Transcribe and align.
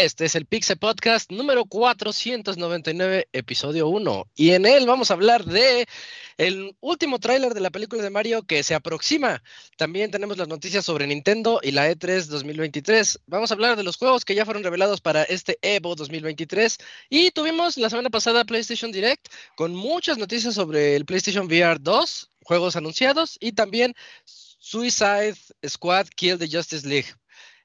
Este 0.00 0.26
es 0.26 0.36
el 0.36 0.46
Pixel 0.46 0.78
Podcast 0.78 1.32
número 1.32 1.64
499, 1.64 3.28
episodio 3.32 3.88
1. 3.88 4.30
Y 4.36 4.50
en 4.50 4.64
él 4.64 4.86
vamos 4.86 5.10
a 5.10 5.14
hablar 5.14 5.44
de 5.44 5.88
el 6.36 6.76
último 6.78 7.18
tráiler 7.18 7.52
de 7.52 7.60
la 7.60 7.70
película 7.70 8.00
de 8.00 8.08
Mario 8.08 8.44
que 8.44 8.62
se 8.62 8.76
aproxima. 8.76 9.42
También 9.76 10.12
tenemos 10.12 10.38
las 10.38 10.46
noticias 10.46 10.84
sobre 10.84 11.08
Nintendo 11.08 11.58
y 11.64 11.72
la 11.72 11.90
E3 11.90 12.26
2023. 12.26 13.22
Vamos 13.26 13.50
a 13.50 13.54
hablar 13.54 13.76
de 13.76 13.82
los 13.82 13.96
juegos 13.96 14.24
que 14.24 14.36
ya 14.36 14.44
fueron 14.44 14.62
revelados 14.62 15.00
para 15.00 15.24
este 15.24 15.58
Evo 15.62 15.96
2023. 15.96 16.78
Y 17.10 17.32
tuvimos 17.32 17.76
la 17.76 17.90
semana 17.90 18.08
pasada 18.08 18.44
PlayStation 18.44 18.92
Direct 18.92 19.26
con 19.56 19.74
muchas 19.74 20.16
noticias 20.16 20.54
sobre 20.54 20.94
el 20.94 21.06
PlayStation 21.06 21.46
VR 21.46 21.80
2, 21.80 22.30
juegos 22.48 22.76
anunciados 22.76 23.36
y 23.40 23.52
también 23.52 23.94
Suicide 24.24 25.36
Squad 25.68 26.06
Kill 26.16 26.38
the 26.38 26.48
Justice 26.50 26.88
League. 26.88 27.08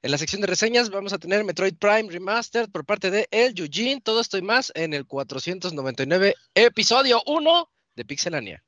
En 0.02 0.10
la 0.10 0.18
sección 0.18 0.42
de 0.42 0.46
reseñas 0.46 0.90
vamos 0.90 1.14
a 1.14 1.18
tener 1.18 1.42
Metroid 1.42 1.76
Prime 1.78 2.10
Remastered 2.10 2.70
por 2.70 2.84
parte 2.84 3.10
de 3.10 3.26
El 3.30 3.58
Eugene. 3.58 4.02
Todo 4.02 4.20
esto 4.20 4.36
y 4.36 4.42
más 4.42 4.70
en 4.74 4.92
el 4.92 5.06
499 5.06 6.34
episodio 6.54 7.22
1 7.24 7.70
de 7.96 8.04
Pixelania. 8.04 8.62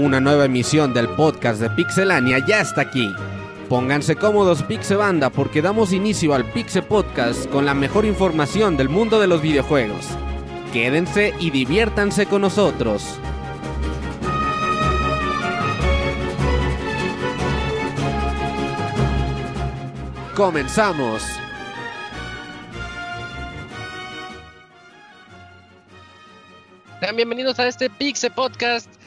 Una 0.00 0.18
nueva 0.18 0.46
emisión 0.46 0.94
del 0.94 1.10
podcast 1.10 1.60
de 1.60 1.68
Pixelania 1.68 2.38
ya 2.38 2.62
está 2.62 2.80
aquí. 2.80 3.14
Pónganse 3.68 4.16
cómodos 4.16 4.62
Pixebanda 4.62 5.28
porque 5.28 5.60
damos 5.60 5.92
inicio 5.92 6.32
al 6.32 6.46
Pixel 6.46 6.84
Podcast 6.84 7.44
con 7.50 7.66
la 7.66 7.74
mejor 7.74 8.06
información 8.06 8.78
del 8.78 8.88
mundo 8.88 9.20
de 9.20 9.26
los 9.26 9.42
videojuegos. 9.42 10.06
Quédense 10.72 11.34
y 11.38 11.50
diviértanse 11.50 12.24
con 12.24 12.40
nosotros. 12.40 13.18
Comenzamos. 20.34 21.22
Bienvenidos 27.14 27.58
a 27.58 27.66
este 27.68 27.90
Pixel 27.90 28.32
Podcast. 28.32 28.99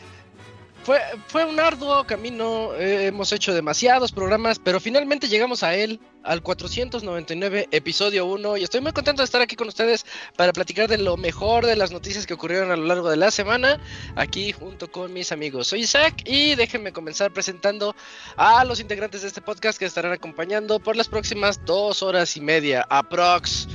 Fue, 0.84 1.00
fue 1.28 1.45
un 1.45 1.62
arduo 1.62 2.06
camino, 2.06 2.73
eh, 2.73 3.08
hemos 3.08 3.31
hecho 3.31 3.53
demasiados 3.53 4.12
programas, 4.12 4.59
pero 4.59 4.81
finalmente 4.81 5.30
llegamos 5.30 5.64
a 5.64 5.75
él, 5.75 6.02
al 6.23 6.42
499, 6.42 7.70
episodio 7.72 8.25
1, 8.25 8.58
y 8.58 8.64
estoy 8.64 8.81
muy 8.81 8.92
contento 8.92 9.22
de 9.22 9.25
estar 9.25 9.42
aquí 9.42 9.56
con 9.56 9.70
ustedes 9.70 10.06
para 10.36 10.52
platicar 10.52 10.90
de 10.90 10.98
lo 10.98 11.16
mejor 11.16 11.66
de 11.66 11.78
las 11.78 11.92
noticias 11.92 12.25
que 12.25 12.34
ocurrieron 12.34 12.70
a 12.70 12.75
lo 12.75 12.84
largo 12.84 13.09
de 13.09 13.16
la 13.16 13.31
semana, 13.31 13.80
aquí 14.17 14.52
junto 14.52 14.92
con 14.92 15.14
mis 15.14 15.31
amigos. 15.31 15.67
Soy 15.67 15.81
Isaac 15.81 16.22
y 16.25 16.56
déjenme 16.56 16.92
comenzar 16.92 17.31
presentando 17.31 17.95
a 18.36 18.66
los 18.66 18.81
integrantes 18.81 19.22
de 19.22 19.30
este 19.30 19.41
podcast 19.41 19.80
que 19.80 19.86
estarán 19.86 20.12
acompañando 20.12 20.81
por 20.81 20.97
las 20.97 21.07
próximas 21.07 21.63
dos 21.63 22.03
horas 22.03 22.36
y 22.36 22.41
media, 22.41 22.86
aprox. 22.90 23.69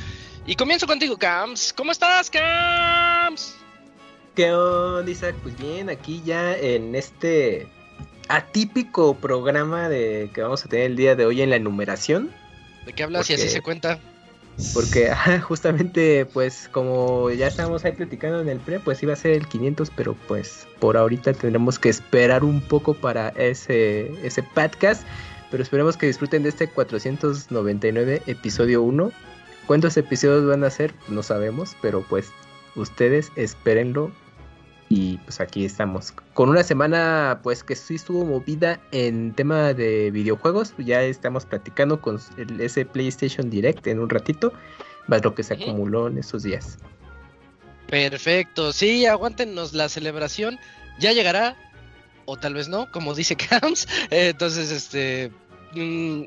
Y 0.46 0.56
comienzo 0.56 0.86
contigo, 0.86 1.16
Cams. 1.16 1.72
¿Cómo 1.72 1.90
estás, 1.90 2.28
Cams? 2.28 3.57
¿Qué 4.38 4.52
onda, 4.52 5.10
Isaac? 5.10 5.34
Pues 5.42 5.58
bien, 5.58 5.90
aquí 5.90 6.22
ya 6.24 6.56
en 6.56 6.94
este 6.94 7.66
atípico 8.28 9.14
programa 9.14 9.88
de 9.88 10.30
que 10.32 10.42
vamos 10.42 10.64
a 10.64 10.68
tener 10.68 10.86
el 10.86 10.94
día 10.94 11.16
de 11.16 11.26
hoy 11.26 11.42
en 11.42 11.50
la 11.50 11.56
enumeración. 11.56 12.30
¿De 12.86 12.92
qué 12.92 13.02
hablas? 13.02 13.22
Porque- 13.26 13.32
Y 13.32 13.34
así 13.34 13.48
se 13.48 13.62
cuenta. 13.62 13.98
Porque 14.74 15.10
justamente, 15.42 16.24
pues 16.24 16.68
como 16.70 17.30
ya 17.30 17.48
estábamos 17.48 17.84
ahí 17.84 17.90
platicando 17.90 18.40
en 18.40 18.48
el 18.48 18.60
pre, 18.60 18.78
pues 18.78 19.02
iba 19.02 19.12
a 19.12 19.16
ser 19.16 19.32
el 19.32 19.48
500, 19.48 19.90
pero 19.90 20.14
pues 20.28 20.68
por 20.78 20.96
ahorita 20.96 21.32
tendremos 21.32 21.80
que 21.80 21.88
esperar 21.88 22.44
un 22.44 22.60
poco 22.60 22.94
para 22.94 23.30
ese, 23.30 24.12
ese 24.24 24.44
podcast. 24.44 25.02
Pero 25.50 25.64
esperemos 25.64 25.96
que 25.96 26.06
disfruten 26.06 26.44
de 26.44 26.50
este 26.50 26.68
499 26.68 28.22
episodio 28.28 28.82
1. 28.82 29.10
¿Cuántos 29.66 29.96
episodios 29.96 30.46
van 30.46 30.62
a 30.62 30.70
ser? 30.70 30.94
No 31.08 31.24
sabemos, 31.24 31.76
pero 31.82 32.04
pues 32.08 32.30
ustedes 32.76 33.32
espérenlo. 33.34 34.12
Y 34.88 35.18
pues 35.18 35.40
aquí 35.40 35.64
estamos. 35.64 36.12
Con 36.34 36.48
una 36.48 36.62
semana 36.62 37.40
pues 37.42 37.62
que 37.62 37.76
sí 37.76 37.96
estuvo 37.96 38.24
movida 38.24 38.80
en 38.90 39.34
tema 39.34 39.74
de 39.74 40.10
videojuegos. 40.10 40.74
Ya 40.78 41.02
estamos 41.02 41.44
platicando 41.44 42.00
con 42.00 42.18
el, 42.36 42.60
ese 42.60 42.86
PlayStation 42.86 43.50
Direct 43.50 43.86
en 43.86 44.00
un 44.00 44.08
ratito. 44.08 44.52
Más 45.06 45.22
lo 45.24 45.34
que 45.34 45.42
se 45.42 45.54
acumuló 45.54 46.08
en 46.08 46.18
esos 46.18 46.42
días. 46.42 46.78
Perfecto, 47.88 48.72
sí, 48.72 49.06
aguántenos 49.06 49.72
la 49.72 49.88
celebración. 49.88 50.58
Ya 50.98 51.12
llegará, 51.12 51.56
o 52.26 52.36
tal 52.36 52.54
vez 52.54 52.68
no, 52.68 52.90
como 52.90 53.14
dice 53.14 53.36
Cams. 53.50 53.88
Eh, 54.10 54.28
entonces, 54.28 54.70
este. 54.70 55.32
Mm, 55.74 56.22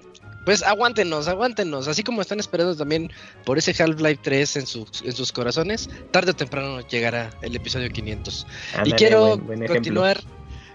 pues 0.45 0.63
aguántenos, 0.63 1.27
aguántenos. 1.27 1.87
Así 1.87 2.03
como 2.03 2.21
están 2.21 2.39
esperando 2.39 2.75
también 2.75 3.11
por 3.45 3.57
ese 3.57 3.71
Half-Life 3.81 4.19
3 4.23 4.55
en, 4.57 4.67
sus 4.67 5.01
en 5.03 5.13
sus 5.13 5.31
corazones, 5.31 5.89
tarde 6.11 6.31
o 6.31 6.35
temprano 6.35 6.81
llegará 6.87 7.29
el 7.41 7.55
episodio 7.55 7.89
500. 7.89 8.47
y 8.85 8.91
quiero 8.93 9.37
buen- 9.37 9.45
buen 9.45 9.57
ejemplo. 9.63 9.75
continuar 9.75 10.21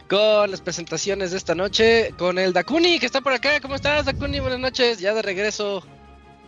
con 0.09 0.50
las 0.53 0.60
presentaciones 0.60 1.32
de 1.32 1.37
esta 1.38 1.54
noche 1.56 2.12
con 2.16 2.38
el 2.38 2.53
Dakuni, 2.53 3.00
que 3.00 3.06
está 3.06 3.21
por 3.21 3.32
acá. 3.32 3.60
¿Cómo 3.60 3.75
estás, 3.75 4.04
Dakuni? 4.06 4.38
Buenas 4.38 4.60
noches, 4.60 4.98
ya 5.00 5.12
de 5.15 5.22
regreso. 5.22 5.84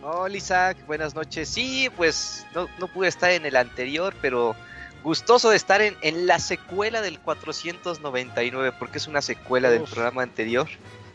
Hola 0.01 0.37
Isaac, 0.37 0.77
buenas 0.87 1.13
noches. 1.13 1.49
Sí, 1.49 1.89
pues 1.97 2.45
no, 2.55 2.69
no 2.79 2.87
pude 2.87 3.09
estar 3.09 3.31
en 3.31 3.45
el 3.45 3.57
anterior, 3.57 4.15
pero 4.21 4.55
gustoso 5.03 5.49
de 5.49 5.57
estar 5.57 5.81
en, 5.81 5.97
en 6.01 6.25
la 6.25 6.39
secuela 6.39 7.01
del 7.01 7.19
499, 7.19 8.71
porque 8.79 8.97
es 8.97 9.07
una 9.07 9.21
secuela 9.21 9.69
del 9.69 9.83
programa 9.83 10.23
anterior. 10.23 10.69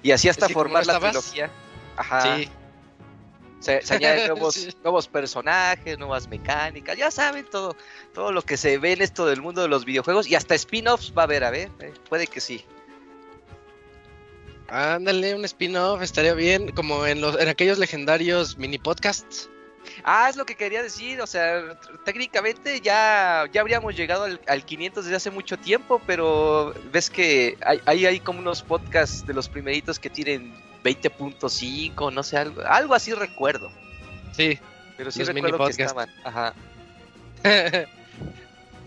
Y 0.04 0.12
así 0.12 0.28
hasta 0.28 0.44
Es 0.44 0.48
que 0.48 0.54
como 0.54 0.64
formar 0.64 0.86
no 0.86 0.92
la 0.92 1.00
trilogía. 1.00 1.50
Ajá. 1.96 2.36
Sí, 2.36 2.48
Se, 3.60 3.80
se 3.82 3.94
añaden 3.94 4.26
nuevos, 4.28 4.54
Sí. 4.54 4.68
nuevos 4.84 5.08
personajes, 5.08 5.98
nuevas 5.98 6.28
mecánicas, 6.28 6.96
ya 6.96 7.10
saben 7.10 7.46
todo, 7.50 7.74
todo 8.12 8.30
lo 8.30 8.42
que 8.42 8.56
se 8.58 8.76
ve 8.78 8.92
en 8.92 9.00
esto 9.02 9.24
del 9.26 9.40
mundo 9.40 9.62
de 9.62 9.68
los 9.68 9.84
videojuegos 9.86 10.28
y 10.28 10.34
hasta 10.36 10.54
spin-offs 10.54 11.12
va 11.16 11.22
a 11.22 11.24
haber, 11.24 11.42
a 11.42 11.50
ver, 11.50 11.70
eh, 11.80 11.92
puede 12.08 12.26
que 12.26 12.40
sí. 12.40 12.64
ándale, 14.68 15.34
un 15.34 15.44
spin-off, 15.44 16.02
estaría 16.02 16.34
bien, 16.34 16.70
como 16.72 17.06
en, 17.06 17.20
los, 17.20 17.38
en 17.40 17.48
aquellos 17.48 17.78
legendarios 17.78 18.58
mini 18.58 18.78
podcasts. 18.78 19.48
Ah, 20.02 20.28
es 20.28 20.36
lo 20.36 20.44
que 20.46 20.56
quería 20.56 20.82
decir, 20.82 21.20
o 21.20 21.26
sea, 21.26 21.78
técnicamente 22.04 22.80
ya, 22.80 23.44
ya 23.52 23.60
habríamos 23.60 23.96
llegado 23.96 24.24
al, 24.24 24.40
al 24.46 24.64
500 24.64 25.04
desde 25.04 25.16
hace 25.16 25.30
mucho 25.30 25.56
tiempo, 25.56 26.00
pero 26.06 26.74
ves 26.92 27.10
que 27.10 27.56
hay, 27.64 27.80
hay, 27.84 28.06
hay 28.06 28.20
como 28.20 28.38
unos 28.38 28.62
podcasts 28.62 29.26
de 29.26 29.34
los 29.34 29.48
primeritos 29.48 29.98
que 29.98 30.10
tienen 30.10 30.54
20.5, 30.82 32.12
no 32.12 32.22
sé, 32.22 32.36
algo, 32.36 32.62
algo 32.66 32.94
así 32.94 33.12
recuerdo, 33.12 33.70
Sí, 34.32 34.58
pero 34.96 35.10
sí 35.10 35.22
recuerdo 35.22 35.64
que 35.66 35.82
estaban, 35.82 36.10
ajá. 36.24 36.54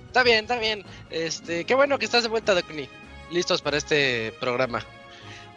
está 0.08 0.24
bien, 0.24 0.40
está 0.40 0.58
bien. 0.58 0.84
Este, 1.10 1.64
qué 1.64 1.76
bueno 1.76 1.98
que 2.00 2.06
estás 2.06 2.24
de 2.24 2.30
vuelta, 2.30 2.54
Dakuni. 2.54 2.90
Listos 3.32 3.62
para 3.62 3.78
este 3.78 4.34
programa. 4.40 4.84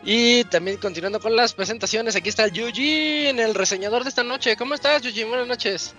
Y 0.02 0.44
también 0.44 0.78
continuando 0.78 1.20
con 1.20 1.36
las 1.36 1.52
presentaciones, 1.52 2.16
aquí 2.16 2.30
está 2.30 2.46
Eugene, 2.46 3.42
el 3.42 3.54
reseñador 3.54 4.02
de 4.02 4.08
esta 4.08 4.22
noche. 4.22 4.56
¿Cómo 4.56 4.74
estás, 4.74 5.04
Eugene? 5.04 5.28
Buenas 5.28 5.46
noches. 5.46 5.94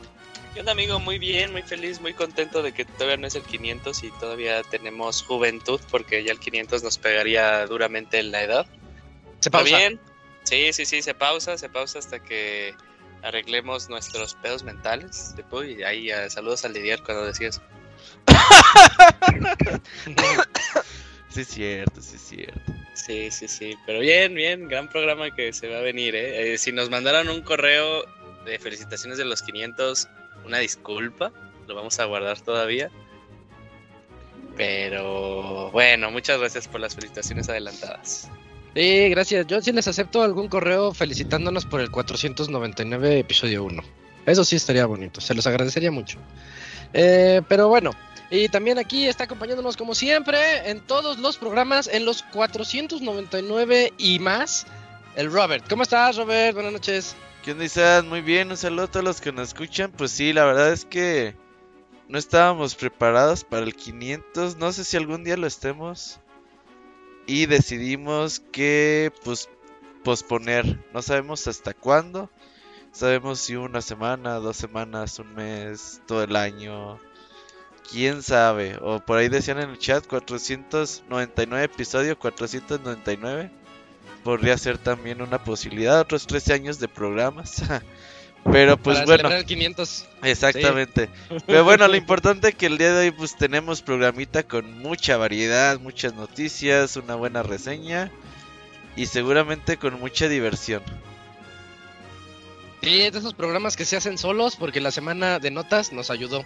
¿Qué 0.53 0.59
onda 0.59 0.71
amigo? 0.71 0.99
Muy 0.99 1.19
bien, 1.19 1.51
muy 1.51 1.61
feliz, 1.61 2.01
muy 2.01 2.13
contento 2.13 2.61
de 2.61 2.73
que 2.73 2.83
todavía 2.83 3.17
no 3.17 3.27
es 3.27 3.35
el 3.35 3.43
500 3.43 4.03
y 4.03 4.11
todavía 4.19 4.63
tenemos 4.63 5.23
juventud 5.23 5.79
porque 5.89 6.23
ya 6.23 6.31
el 6.31 6.39
500 6.39 6.83
nos 6.83 6.97
pegaría 6.97 7.65
duramente 7.67 8.19
en 8.19 8.31
la 8.31 8.43
edad. 8.43 8.65
Se 9.39 9.47
¿Está 9.47 9.59
pausa. 9.59 9.77
bien? 9.77 9.99
Sí, 10.43 10.73
sí, 10.73 10.85
sí, 10.85 11.01
se 11.01 11.13
pausa, 11.13 11.57
se 11.57 11.69
pausa 11.69 11.99
hasta 11.99 12.19
que 12.19 12.75
arreglemos 13.21 13.87
nuestros 13.89 14.33
pedos 14.35 14.63
mentales. 14.63 15.35
Y 15.67 15.83
ahí 15.83 16.09
eh, 16.09 16.29
saludos 16.29 16.65
al 16.65 16.73
Didier 16.73 17.01
cuando 17.03 17.25
decías. 17.25 17.61
Sí, 21.31 21.41
es 21.41 21.47
cierto, 21.47 22.01
sí, 22.01 22.15
es 22.15 22.21
cierto. 22.21 22.73
Sí, 22.93 23.31
sí, 23.31 23.47
sí, 23.47 23.77
pero 23.85 23.99
bien, 23.99 24.33
bien, 24.35 24.67
gran 24.67 24.89
programa 24.89 25.33
que 25.33 25.53
se 25.53 25.69
va 25.69 25.77
a 25.77 25.81
venir, 25.81 26.13
¿eh? 26.13 26.53
Eh, 26.53 26.57
si 26.57 26.71
nos 26.73 26.89
mandaron 26.89 27.29
un 27.29 27.41
correo 27.41 28.03
de 28.45 28.59
felicitaciones 28.59 29.17
de 29.17 29.25
los 29.25 29.41
500, 29.41 30.09
una 30.45 30.57
disculpa, 30.59 31.31
lo 31.67 31.75
vamos 31.75 31.99
a 31.99 32.05
guardar 32.05 32.39
todavía. 32.41 32.91
Pero 34.57 35.71
bueno, 35.71 36.11
muchas 36.11 36.39
gracias 36.39 36.67
por 36.67 36.81
las 36.81 36.95
felicitaciones 36.95 37.47
adelantadas. 37.47 38.29
Sí, 38.75 39.09
gracias. 39.09 39.47
Yo 39.47 39.61
sí 39.61 39.71
les 39.71 39.87
acepto 39.87 40.23
algún 40.23 40.49
correo 40.49 40.93
felicitándonos 40.93 41.65
por 41.65 41.81
el 41.81 41.89
499 41.91 43.19
episodio 43.19 43.63
1. 43.63 43.83
Eso 44.25 44.43
sí 44.43 44.57
estaría 44.57 44.85
bonito, 44.85 45.19
se 45.21 45.33
los 45.33 45.47
agradecería 45.47 45.91
mucho. 45.91 46.19
Eh, 46.93 47.41
pero 47.47 47.69
bueno, 47.69 47.91
y 48.31 48.47
también 48.47 48.79
aquí 48.79 49.07
está 49.07 49.25
acompañándonos 49.25 49.75
como 49.75 49.93
siempre 49.93 50.69
en 50.69 50.79
todos 50.79 51.19
los 51.19 51.37
programas, 51.37 51.87
en 51.87 52.05
los 52.05 52.23
499 52.23 53.93
y 53.97 54.19
más, 54.19 54.65
el 55.15 55.29
Robert. 55.29 55.65
¿Cómo 55.69 55.83
estás, 55.83 56.15
Robert? 56.15 56.53
Buenas 56.53 56.71
noches. 56.71 57.15
¿Qué 57.43 57.51
onda? 57.51 58.03
Muy 58.03 58.21
bien, 58.21 58.49
un 58.49 58.55
saludo 58.55 58.85
a 58.85 58.87
todos 58.87 59.03
los 59.03 59.19
que 59.19 59.33
nos 59.33 59.49
escuchan. 59.49 59.91
Pues 59.91 60.11
sí, 60.11 60.31
la 60.31 60.45
verdad 60.45 60.71
es 60.71 60.85
que 60.85 61.35
no 62.07 62.17
estábamos 62.17 62.75
preparados 62.75 63.43
para 63.43 63.63
el 63.63 63.75
500. 63.75 64.55
No 64.55 64.71
sé 64.71 64.85
si 64.85 64.95
algún 64.95 65.25
día 65.25 65.35
lo 65.35 65.47
estemos. 65.47 66.21
Y 67.27 67.47
decidimos 67.47 68.39
que, 68.39 69.11
pues, 69.25 69.49
posponer. 70.03 70.79
No 70.93 71.01
sabemos 71.01 71.47
hasta 71.47 71.73
cuándo. 71.73 72.29
Sabemos 72.91 73.39
si 73.39 73.55
una 73.55 73.81
semana, 73.81 74.35
dos 74.35 74.55
semanas, 74.55 75.19
un 75.19 75.33
mes, 75.33 76.01
todo 76.07 76.23
el 76.23 76.35
año. 76.35 76.99
Quién 77.91 78.23
sabe. 78.23 78.77
O 78.81 78.99
por 78.99 79.17
ahí 79.17 79.29
decían 79.29 79.59
en 79.59 79.69
el 79.71 79.77
chat 79.79 80.05
499 80.07 81.65
episodio, 81.65 82.17
499. 82.17 83.51
Podría 84.23 84.57
ser 84.57 84.77
también 84.77 85.21
una 85.21 85.43
posibilidad. 85.43 85.99
Otros 85.99 86.27
13 86.27 86.53
años 86.53 86.79
de 86.79 86.87
programas. 86.87 87.63
Pero 88.51 88.77
pues 88.77 88.97
Para 88.97 89.05
bueno. 89.05 89.17
celebrar 89.17 89.39
el 89.39 89.45
500. 89.45 90.05
Exactamente. 90.23 91.09
Pero 91.45 91.63
bueno, 91.63 91.87
lo 91.87 91.95
importante 91.95 92.49
es 92.49 92.55
que 92.55 92.65
el 92.67 92.77
día 92.77 92.91
de 92.93 93.07
hoy 93.07 93.11
pues 93.11 93.35
tenemos 93.35 93.81
programita 93.81 94.43
con 94.43 94.79
mucha 94.79 95.17
variedad, 95.17 95.79
muchas 95.79 96.15
noticias, 96.15 96.95
una 96.95 97.15
buena 97.15 97.43
reseña 97.43 98.11
y 98.95 99.05
seguramente 99.05 99.77
con 99.77 99.99
mucha 99.99 100.27
diversión. 100.27 100.81
Sí, 102.81 103.01
es 103.01 103.13
de 103.13 103.19
esos 103.19 103.35
programas 103.35 103.75
que 103.75 103.85
se 103.85 103.95
hacen 103.95 104.17
solos 104.17 104.55
porque 104.55 104.81
la 104.81 104.89
semana 104.89 105.37
de 105.37 105.51
notas 105.51 105.91
nos 105.91 106.09
ayudó. 106.09 106.43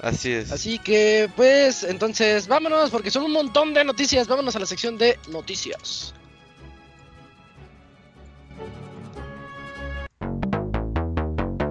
Así 0.00 0.32
es. 0.32 0.52
Así 0.52 0.78
que, 0.78 1.28
pues, 1.36 1.82
entonces, 1.82 2.46
vámonos 2.46 2.90
porque 2.90 3.10
son 3.10 3.24
un 3.24 3.32
montón 3.32 3.74
de 3.74 3.84
noticias. 3.84 4.28
Vámonos 4.28 4.54
a 4.56 4.60
la 4.60 4.66
sección 4.66 4.96
de 4.96 5.18
noticias. 5.30 6.14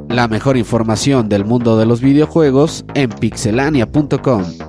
La 0.09 0.27
mejor 0.27 0.57
información 0.57 1.29
del 1.29 1.45
mundo 1.45 1.77
de 1.77 1.85
los 1.85 2.01
videojuegos 2.01 2.83
en 2.95 3.09
pixelania.com. 3.09 4.66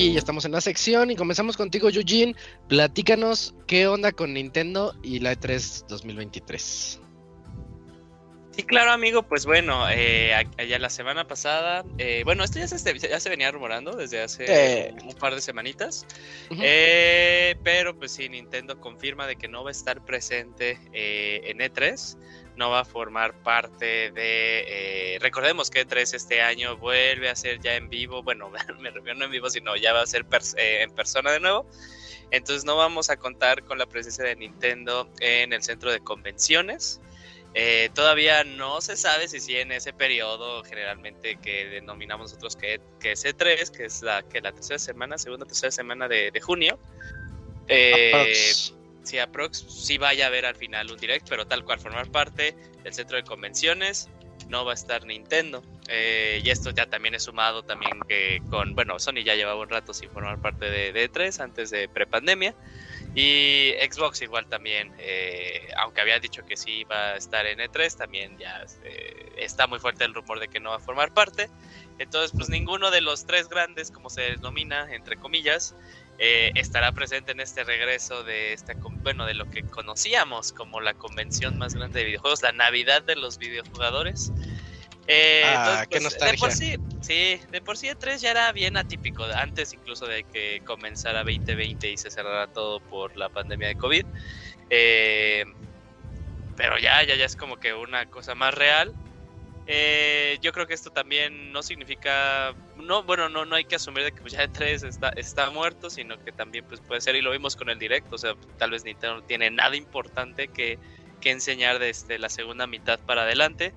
Y 0.00 0.14
ya 0.14 0.18
estamos 0.18 0.46
en 0.46 0.52
la 0.52 0.62
sección 0.62 1.10
y 1.10 1.14
comenzamos 1.16 1.58
contigo, 1.58 1.90
Eugene. 1.90 2.34
Platícanos 2.68 3.54
qué 3.66 3.86
onda 3.86 4.12
con 4.12 4.32
Nintendo 4.32 4.94
y 5.02 5.18
la 5.18 5.32
E 5.32 5.36
E3 5.38 5.88
2023. 5.88 7.00
Sí, 8.52 8.62
claro, 8.62 8.92
amigo, 8.92 9.22
pues 9.24 9.44
bueno, 9.44 9.90
eh, 9.90 10.32
allá 10.34 10.78
la 10.78 10.88
semana 10.88 11.26
pasada, 11.28 11.84
eh, 11.98 12.22
bueno, 12.24 12.44
esto 12.44 12.58
ya 12.58 12.66
se, 12.66 12.98
ya 12.98 13.20
se 13.20 13.28
venía 13.28 13.50
rumorando 13.50 13.92
desde 13.92 14.22
hace 14.22 14.44
Eh. 14.48 14.94
un 15.04 15.12
par 15.16 15.34
de 15.34 15.42
semanitas, 15.42 16.06
eh, 16.50 17.56
pero 17.62 17.94
pues 17.94 18.12
sí, 18.12 18.28
Nintendo 18.30 18.80
confirma 18.80 19.26
de 19.26 19.36
que 19.36 19.48
no 19.48 19.62
va 19.64 19.68
a 19.68 19.72
estar 19.72 20.02
presente 20.04 20.78
en 20.94 21.58
E3, 21.58 22.16
no 22.56 22.70
va 22.70 22.80
a 22.80 22.84
formar 22.84 23.34
parte 23.42 24.10
de, 24.10 25.14
eh, 25.14 25.18
recordemos 25.20 25.70
que 25.70 25.86
E3 25.86 26.14
este 26.14 26.42
año 26.42 26.76
vuelve 26.76 27.28
a 27.28 27.36
ser 27.36 27.60
ya 27.60 27.74
en 27.76 27.88
vivo, 27.88 28.22
bueno, 28.22 28.50
me 28.80 28.90
refiero 28.90 29.18
no 29.18 29.24
en 29.24 29.30
vivo, 29.30 29.50
sino 29.50 29.76
ya 29.76 29.92
va 29.92 30.02
a 30.02 30.06
ser 30.06 30.26
eh, 30.56 30.82
en 30.82 30.90
persona 30.90 31.32
de 31.32 31.40
nuevo, 31.40 31.66
entonces 32.30 32.64
no 32.64 32.76
vamos 32.76 33.10
a 33.10 33.16
contar 33.16 33.64
con 33.64 33.78
la 33.78 33.86
presencia 33.86 34.24
de 34.24 34.36
Nintendo 34.36 35.08
en 35.20 35.52
el 35.52 35.62
centro 35.62 35.90
de 35.90 36.00
convenciones. 36.00 37.00
Eh, 37.52 37.90
todavía 37.94 38.44
no 38.44 38.80
se 38.80 38.96
sabe 38.96 39.26
si 39.26 39.40
sí 39.40 39.56
en 39.56 39.72
ese 39.72 39.92
periodo 39.92 40.62
generalmente 40.62 41.34
que 41.34 41.66
denominamos 41.66 42.30
nosotros 42.30 42.54
que, 42.54 42.80
que 43.00 43.12
es 43.12 43.24
E3, 43.24 43.70
que 43.70 43.86
es 43.86 44.02
la, 44.02 44.22
que 44.22 44.40
la 44.40 44.52
tercera 44.52 44.78
semana, 44.78 45.18
segunda 45.18 45.46
tercera 45.46 45.72
semana 45.72 46.06
de, 46.06 46.30
de 46.30 46.40
junio. 46.40 46.78
Eh. 47.66 48.32
Si 49.02 49.18
aprox 49.18 49.64
sí 49.68 49.98
vaya 49.98 50.24
a 50.24 50.28
haber 50.28 50.46
al 50.46 50.56
final 50.56 50.90
un 50.90 50.98
direct, 50.98 51.28
pero 51.28 51.46
tal 51.46 51.64
cual 51.64 51.78
formar 51.80 52.10
parte 52.10 52.54
del 52.82 52.92
centro 52.94 53.16
de 53.16 53.24
convenciones 53.24 54.08
no 54.48 54.64
va 54.64 54.72
a 54.72 54.74
estar 54.74 55.04
Nintendo. 55.04 55.62
Eh, 55.88 56.40
y 56.44 56.50
esto 56.50 56.70
ya 56.70 56.86
también 56.86 57.14
es 57.14 57.24
sumado 57.24 57.62
también 57.62 57.92
que 58.08 58.42
con, 58.50 58.74
bueno, 58.74 58.98
Sony 58.98 59.22
ya 59.24 59.34
llevaba 59.34 59.60
un 59.60 59.68
rato 59.68 59.94
sin 59.94 60.10
formar 60.10 60.40
parte 60.40 60.66
de, 60.66 60.92
de 60.92 61.10
E3 61.10 61.40
antes 61.40 61.70
de 61.70 61.88
prepandemia. 61.88 62.54
Y 63.14 63.72
Xbox 63.90 64.22
igual 64.22 64.46
también, 64.46 64.92
eh, 64.98 65.68
aunque 65.76 66.00
había 66.00 66.20
dicho 66.20 66.44
que 66.44 66.56
sí 66.56 66.80
iba 66.80 67.12
a 67.12 67.16
estar 67.16 67.44
en 67.44 67.58
E3, 67.58 67.96
también 67.96 68.38
ya 68.38 68.64
eh, 68.84 69.32
está 69.36 69.66
muy 69.66 69.80
fuerte 69.80 70.04
el 70.04 70.14
rumor 70.14 70.38
de 70.38 70.46
que 70.46 70.60
no 70.60 70.70
va 70.70 70.76
a 70.76 70.80
formar 70.80 71.12
parte. 71.12 71.50
Entonces, 71.98 72.32
pues 72.36 72.48
ninguno 72.48 72.90
de 72.92 73.00
los 73.00 73.26
tres 73.26 73.48
grandes, 73.48 73.90
como 73.90 74.10
se 74.10 74.22
denomina, 74.22 74.94
entre 74.94 75.16
comillas, 75.16 75.74
eh, 76.22 76.52
estará 76.54 76.92
presente 76.92 77.32
en 77.32 77.40
este 77.40 77.64
regreso 77.64 78.22
de 78.24 78.52
esta, 78.52 78.74
bueno, 79.02 79.24
de 79.24 79.32
lo 79.32 79.48
que 79.48 79.62
conocíamos 79.62 80.52
como 80.52 80.82
la 80.82 80.92
convención 80.92 81.56
más 81.56 81.74
grande 81.74 82.00
de 82.00 82.06
videojuegos, 82.06 82.42
la 82.42 82.52
Navidad 82.52 83.02
de 83.02 83.16
los 83.16 83.38
videojugadores. 83.38 84.30
Eh, 85.06 85.42
Ah, 85.46 85.86
qué 85.88 85.98
pues, 85.98 86.18
de 86.18 86.34
por 86.38 86.52
sí, 86.52 86.76
sí, 87.00 87.40
de 87.50 87.62
por 87.62 87.78
sí 87.78 87.88
E3 87.88 88.18
ya 88.18 88.32
era 88.32 88.52
bien 88.52 88.76
atípico, 88.76 89.24
antes 89.24 89.72
incluso 89.72 90.06
de 90.06 90.24
que 90.24 90.60
comenzara 90.66 91.24
2020 91.24 91.88
y 91.88 91.96
se 91.96 92.10
cerrara 92.10 92.46
todo 92.48 92.80
por 92.80 93.16
la 93.16 93.30
pandemia 93.30 93.68
de 93.68 93.76
COVID. 93.76 94.04
Eh, 94.68 95.44
pero 96.54 96.78
ya, 96.78 97.02
ya, 97.02 97.16
ya 97.16 97.24
es 97.24 97.34
como 97.34 97.56
que 97.56 97.72
una 97.72 98.04
cosa 98.10 98.34
más 98.34 98.52
real. 98.52 98.94
Eh, 99.72 100.36
yo 100.42 100.50
creo 100.50 100.66
que 100.66 100.74
esto 100.74 100.90
también 100.90 101.52
no 101.52 101.62
significa, 101.62 102.56
no, 102.76 103.04
bueno, 103.04 103.28
no, 103.28 103.44
no 103.44 103.54
hay 103.54 103.64
que 103.64 103.76
asumir 103.76 104.02
de 104.02 104.10
que 104.10 104.20
pues 104.20 104.32
ya 104.32 104.42
E3 104.42 104.84
está, 104.84 105.10
está 105.10 105.48
muerto, 105.50 105.90
sino 105.90 106.18
que 106.24 106.32
también 106.32 106.64
pues 106.64 106.80
puede 106.80 107.00
ser, 107.00 107.14
y 107.14 107.22
lo 107.22 107.30
vimos 107.30 107.54
con 107.54 107.70
el 107.70 107.78
directo, 107.78 108.16
o 108.16 108.18
sea, 108.18 108.34
tal 108.58 108.72
vez 108.72 108.82
Nintendo 108.82 109.18
no 109.18 109.22
tiene 109.22 109.48
nada 109.48 109.76
importante 109.76 110.48
que, 110.48 110.80
que 111.20 111.30
enseñar 111.30 111.78
desde 111.78 112.18
la 112.18 112.28
segunda 112.28 112.66
mitad 112.66 112.98
para 112.98 113.22
adelante. 113.22 113.72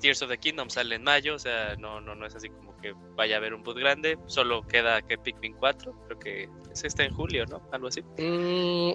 Tears 0.00 0.22
of 0.22 0.28
the 0.28 0.38
Kingdom 0.38 0.70
sale 0.70 0.94
en 0.94 1.02
mayo, 1.02 1.34
o 1.34 1.38
sea, 1.40 1.74
no, 1.76 2.00
no, 2.00 2.14
no 2.14 2.24
es 2.24 2.36
así 2.36 2.48
como 2.48 2.76
que 2.76 2.94
vaya 3.16 3.34
a 3.34 3.38
haber 3.38 3.52
un 3.52 3.64
boot 3.64 3.78
grande, 3.78 4.18
solo 4.26 4.64
queda 4.64 5.02
que 5.02 5.18
Pikmin 5.18 5.54
4, 5.54 5.92
creo 6.06 6.18
que 6.20 6.48
ese 6.72 6.86
está 6.86 7.02
en 7.02 7.12
julio, 7.14 7.46
¿no? 7.46 7.60
Algo 7.72 7.88
así. 7.88 8.02
Mm. 8.16 8.92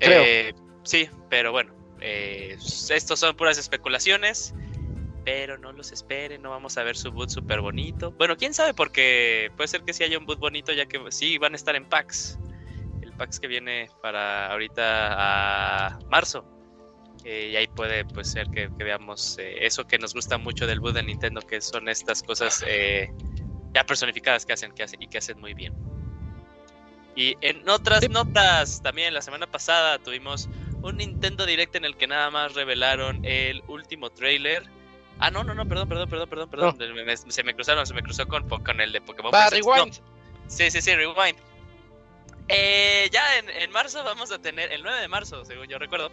Eh, 0.00 0.54
sí, 0.84 1.06
pero 1.28 1.52
bueno, 1.52 1.74
eh, 2.00 2.56
estos 2.58 3.20
son 3.20 3.36
puras 3.36 3.58
especulaciones. 3.58 4.54
Pero 5.32 5.56
no 5.58 5.70
los 5.70 5.92
esperen, 5.92 6.42
no 6.42 6.50
vamos 6.50 6.76
a 6.76 6.82
ver 6.82 6.96
su 6.96 7.12
boot 7.12 7.30
súper 7.30 7.60
bonito. 7.60 8.10
Bueno, 8.10 8.36
quién 8.36 8.52
sabe, 8.52 8.74
porque 8.74 9.52
puede 9.56 9.68
ser 9.68 9.82
que 9.82 9.92
sí 9.92 10.02
haya 10.02 10.18
un 10.18 10.26
boot 10.26 10.40
bonito, 10.40 10.72
ya 10.72 10.86
que 10.86 11.00
sí 11.10 11.38
van 11.38 11.52
a 11.52 11.56
estar 11.56 11.76
en 11.76 11.84
packs. 11.84 12.36
El 13.00 13.12
packs 13.12 13.38
que 13.38 13.46
viene 13.46 13.88
para 14.02 14.50
ahorita 14.50 15.84
a 15.86 15.98
marzo. 16.10 16.44
Eh, 17.24 17.50
y 17.52 17.56
ahí 17.56 17.68
puede 17.68 18.04
pues, 18.06 18.32
ser 18.32 18.48
que, 18.48 18.70
que 18.76 18.82
veamos 18.82 19.38
eh, 19.38 19.64
eso 19.64 19.86
que 19.86 19.98
nos 19.98 20.14
gusta 20.14 20.36
mucho 20.36 20.66
del 20.66 20.80
boot 20.80 20.94
de 20.94 21.04
Nintendo, 21.04 21.42
que 21.42 21.60
son 21.60 21.88
estas 21.88 22.24
cosas 22.24 22.64
eh, 22.66 23.12
ya 23.72 23.84
personificadas 23.84 24.44
que 24.44 24.54
hacen, 24.54 24.72
que 24.72 24.82
hacen 24.82 25.00
y 25.00 25.06
que 25.06 25.18
hacen 25.18 25.38
muy 25.38 25.54
bien. 25.54 25.74
Y 27.14 27.36
en 27.40 27.68
otras 27.68 28.10
notas, 28.10 28.82
también 28.82 29.14
la 29.14 29.22
semana 29.22 29.46
pasada 29.46 30.00
tuvimos 30.00 30.48
un 30.82 30.96
Nintendo 30.96 31.46
Direct 31.46 31.76
en 31.76 31.84
el 31.84 31.96
que 31.96 32.08
nada 32.08 32.32
más 32.32 32.54
revelaron 32.54 33.24
el 33.24 33.62
último 33.68 34.10
trailer. 34.10 34.79
Ah, 35.20 35.30
no, 35.30 35.44
no, 35.44 35.54
no, 35.54 35.66
perdón, 35.68 35.88
perdón, 35.88 36.08
perdón, 36.08 36.28
perdón, 36.28 36.50
perdón. 36.50 36.94
Me- 36.94 37.04
me- 37.04 37.16
se 37.16 37.42
me 37.44 37.54
cruzaron, 37.54 37.86
se 37.86 37.94
me 37.94 38.02
cruzó 38.02 38.26
con, 38.26 38.48
con 38.48 38.80
el 38.80 38.90
de 38.92 39.00
Pokémon. 39.00 39.32
Va. 39.32 39.44
No, 39.44 39.50
rewind. 39.50 39.94
Sí, 40.48 40.70
sí, 40.70 40.80
sí, 40.80 40.94
rewind. 40.94 41.36
Eh, 42.48 43.08
ya 43.12 43.38
en, 43.38 43.48
en 43.50 43.70
marzo 43.70 44.02
vamos 44.02 44.32
a 44.32 44.38
tener, 44.38 44.72
el 44.72 44.82
9 44.82 45.00
de 45.00 45.08
marzo, 45.08 45.44
según 45.44 45.68
yo 45.68 45.78
recuerdo, 45.78 46.10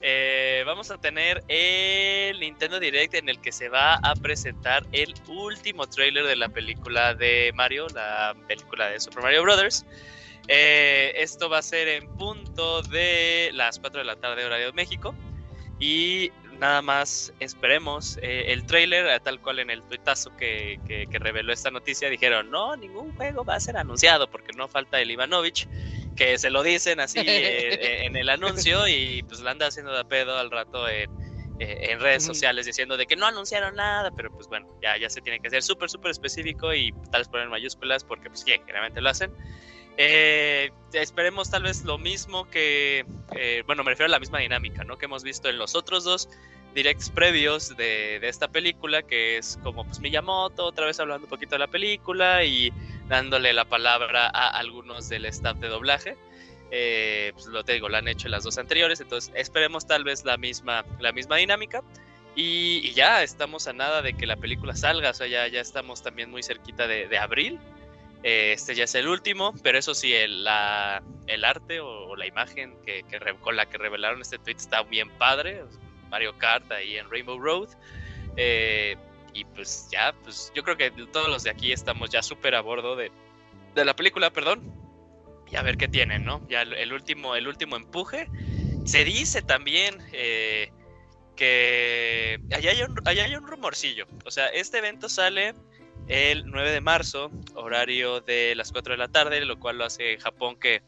eh, 0.00 0.64
vamos 0.66 0.90
a 0.90 0.98
tener 0.98 1.44
el 1.48 2.40
Nintendo 2.40 2.80
Direct 2.80 3.14
en 3.14 3.28
el 3.28 3.40
que 3.40 3.52
se 3.52 3.68
va 3.68 3.94
a 3.94 4.14
presentar 4.16 4.84
el 4.92 5.14
último 5.28 5.86
trailer 5.86 6.24
de 6.26 6.36
la 6.36 6.48
película 6.48 7.14
de 7.14 7.52
Mario, 7.54 7.86
la 7.94 8.34
película 8.48 8.88
de 8.88 8.98
Super 9.00 9.22
Mario 9.22 9.42
Brothers. 9.42 9.86
Eh, 10.48 11.12
esto 11.16 11.48
va 11.48 11.58
a 11.58 11.62
ser 11.62 11.88
en 11.88 12.08
punto 12.16 12.82
de 12.82 13.50
las 13.52 13.78
4 13.78 13.98
de 14.00 14.04
la 14.04 14.16
tarde 14.16 14.44
horario 14.44 14.66
de 14.66 14.72
México. 14.72 15.14
Y 15.78 16.30
nada 16.56 16.82
más 16.82 17.32
esperemos 17.40 18.18
eh, 18.22 18.46
el 18.48 18.64
trailer, 18.66 19.06
eh, 19.06 19.20
tal 19.20 19.40
cual 19.40 19.58
en 19.58 19.70
el 19.70 19.82
tuitazo 19.82 20.36
que, 20.36 20.80
que, 20.86 21.06
que 21.06 21.18
reveló 21.18 21.52
esta 21.52 21.70
noticia, 21.70 22.08
dijeron, 22.10 22.50
no, 22.50 22.76
ningún 22.76 23.14
juego 23.16 23.44
va 23.44 23.54
a 23.56 23.60
ser 23.60 23.76
anunciado 23.76 24.28
porque 24.30 24.52
no 24.56 24.68
falta 24.68 25.00
el 25.00 25.10
Ivanovich. 25.10 25.68
que 26.16 26.38
se 26.38 26.50
lo 26.50 26.62
dicen 26.62 26.98
así 26.98 27.20
eh, 27.20 28.06
en 28.06 28.16
el 28.16 28.28
anuncio 28.28 28.88
y 28.88 29.22
pues 29.22 29.40
la 29.40 29.52
anda 29.52 29.66
haciendo 29.68 29.92
de 29.96 30.04
pedo 30.04 30.36
al 30.36 30.50
rato 30.50 30.88
en, 30.88 31.10
eh, 31.60 31.90
en 31.90 32.00
redes 32.00 32.24
sociales 32.24 32.66
diciendo 32.66 32.96
de 32.96 33.06
que 33.06 33.16
no 33.16 33.26
anunciaron 33.26 33.76
nada, 33.76 34.10
pero 34.10 34.30
pues 34.30 34.48
bueno, 34.48 34.66
ya, 34.82 34.96
ya 34.98 35.08
se 35.08 35.20
tiene 35.20 35.40
que 35.40 35.50
ser 35.50 35.62
súper, 35.62 35.88
súper 35.88 36.10
específico 36.10 36.74
y 36.74 36.92
tal 37.10 37.20
vez 37.20 37.28
poner 37.28 37.48
mayúsculas 37.48 38.02
porque 38.02 38.28
pues 38.28 38.40
sí, 38.40 38.52
generalmente 38.52 39.00
lo 39.00 39.10
hacen. 39.10 39.30
Eh, 39.98 40.70
esperemos 40.92 41.50
tal 41.50 41.62
vez 41.62 41.84
lo 41.84 41.98
mismo 41.98 42.48
que, 42.50 43.06
eh, 43.34 43.62
bueno, 43.66 43.82
me 43.82 43.90
refiero 43.90 44.06
a 44.06 44.10
la 44.10 44.18
misma 44.18 44.40
dinámica, 44.40 44.84
¿no? 44.84 44.98
Que 44.98 45.06
hemos 45.06 45.22
visto 45.22 45.48
en 45.48 45.58
los 45.58 45.74
otros 45.74 46.04
dos 46.04 46.28
directs 46.74 47.08
previos 47.08 47.74
de, 47.76 48.18
de, 48.20 48.28
esta 48.28 48.48
película, 48.48 49.02
que 49.02 49.38
es 49.38 49.58
como 49.62 49.84
pues 49.84 50.00
Miyamoto, 50.00 50.66
otra 50.66 50.84
vez 50.84 51.00
hablando 51.00 51.24
un 51.24 51.30
poquito 51.30 51.54
de 51.54 51.60
la 51.60 51.68
película 51.68 52.44
y 52.44 52.70
dándole 53.08 53.54
la 53.54 53.64
palabra 53.64 54.26
a 54.26 54.48
algunos 54.48 55.08
del 55.08 55.24
staff 55.24 55.56
de 55.56 55.68
doblaje. 55.68 56.16
Eh, 56.70 57.30
pues 57.34 57.46
lo 57.46 57.64
te 57.64 57.74
digo, 57.74 57.88
lo 57.88 57.96
han 57.96 58.08
hecho 58.08 58.26
en 58.26 58.32
las 58.32 58.44
dos 58.44 58.58
anteriores, 58.58 59.00
entonces 59.00 59.32
esperemos 59.34 59.86
tal 59.86 60.04
vez 60.04 60.24
la 60.24 60.36
misma, 60.36 60.84
la 61.00 61.12
misma 61.12 61.36
dinámica. 61.36 61.82
Y, 62.34 62.82
y 62.84 62.92
ya 62.92 63.22
estamos 63.22 63.66
a 63.66 63.72
nada 63.72 64.02
de 64.02 64.12
que 64.12 64.26
la 64.26 64.36
película 64.36 64.76
salga, 64.76 65.10
o 65.10 65.14
sea, 65.14 65.26
ya, 65.26 65.48
ya 65.48 65.60
estamos 65.60 66.02
también 66.02 66.30
muy 66.30 66.42
cerquita 66.42 66.86
de, 66.86 67.08
de 67.08 67.18
abril. 67.18 67.58
Este 68.28 68.74
ya 68.74 68.84
es 68.84 68.94
el 68.96 69.06
último, 69.06 69.54
pero 69.62 69.78
eso 69.78 69.94
sí, 69.94 70.12
el, 70.12 70.44
arte 70.48 71.78
o, 71.78 72.16
la 72.16 72.26
imagen 72.26 72.76
que, 72.84 73.04
con 73.40 73.54
la 73.54 73.66
que 73.66 73.78
revelaron 73.78 74.20
este 74.20 74.38
tweet 74.38 74.56
está 74.56 74.82
bien 74.82 75.10
padre. 75.10 75.62
Mario 76.10 76.36
Kart 76.36 76.70
ahí 76.72 76.96
en 76.96 77.08
Rainbow 77.08 77.38
Road. 77.38 77.68
Eh, 78.36 78.96
y 79.32 79.44
pues 79.44 79.88
ya, 79.92 80.12
pues 80.24 80.50
yo 80.56 80.64
creo 80.64 80.76
que 80.76 80.90
todos 80.90 81.28
los 81.28 81.44
de 81.44 81.50
aquí 81.50 81.70
estamos 81.70 82.10
ya 82.10 82.20
súper 82.20 82.56
a 82.56 82.62
bordo 82.62 82.96
de, 82.96 83.12
de 83.76 83.84
la 83.84 83.94
película, 83.94 84.32
perdón 84.32 84.74
y 85.50 85.56
a 85.56 85.62
ver 85.62 85.76
qué 85.76 85.88
tienen, 85.88 86.24
¿no? 86.24 86.46
Ya 86.48 86.62
el, 86.62 86.72
el 86.74 86.92
último, 86.92 87.36
el 87.36 87.46
último 87.46 87.76
empuje. 87.76 88.28
Se 88.84 89.04
dice 89.04 89.42
también 89.42 89.98
eh, 90.12 90.72
que 91.36 92.40
allá 92.52 92.70
hay, 92.70 92.82
un, 92.82 93.00
allá 93.04 93.24
hay 93.24 93.36
un 93.36 93.46
rumorcillo. 93.46 94.06
O 94.24 94.30
sea, 94.30 94.48
este 94.48 94.78
evento 94.78 95.08
sale 95.08 95.54
el 96.08 96.46
9 96.46 96.70
de 96.70 96.80
marzo, 96.80 97.30
horario 97.54 98.20
de 98.20 98.54
las 98.54 98.72
4 98.72 98.94
de 98.94 98.98
la 98.98 99.08
tarde, 99.08 99.44
lo 99.44 99.58
cual 99.58 99.78
lo 99.78 99.84
hace 99.84 100.14
en 100.14 100.20
Japón 100.20 100.56
que 100.56 100.82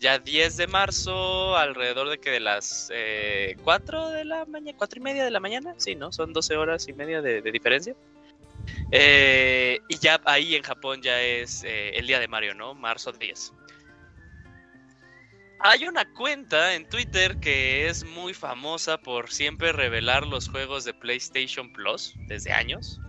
ya 0.00 0.18
10 0.18 0.56
de 0.56 0.66
marzo, 0.66 1.56
alrededor 1.56 2.08
de 2.08 2.18
que 2.18 2.30
de 2.30 2.40
las 2.40 2.90
eh, 2.92 3.56
4 3.62 4.10
de 4.10 4.24
la 4.24 4.44
mañana, 4.46 4.76
4 4.76 4.98
y 4.98 5.02
media 5.02 5.24
de 5.24 5.30
la 5.30 5.40
mañana, 5.40 5.74
sí, 5.76 5.94
¿no? 5.94 6.12
Son 6.12 6.32
12 6.32 6.56
horas 6.56 6.88
y 6.88 6.92
media 6.92 7.22
de, 7.22 7.40
diferencia. 7.42 7.94
Eh, 8.90 9.78
y 9.88 9.98
ya 9.98 10.20
ahí 10.24 10.54
en 10.54 10.62
Japón 10.62 11.02
ya 11.02 11.20
es 11.20 11.64
eh, 11.64 11.90
el 11.96 12.06
día 12.06 12.18
de 12.18 12.28
Mario, 12.28 12.54
¿no? 12.54 12.74
Marzo 12.74 13.12
10 13.12 13.52
hay 15.64 15.86
una 15.86 16.04
cuenta 16.14 16.74
en 16.74 16.88
Twitter 16.88 17.38
que 17.38 17.88
es 17.88 18.04
muy 18.04 18.34
famosa 18.34 18.98
por 18.98 19.30
siempre 19.30 19.72
revelar 19.72 20.26
los 20.26 20.48
juegos 20.48 20.84
de 20.84 20.92
PlayStation 20.92 21.72
Plus 21.72 22.14
desde 22.26 22.52
años. 22.52 23.00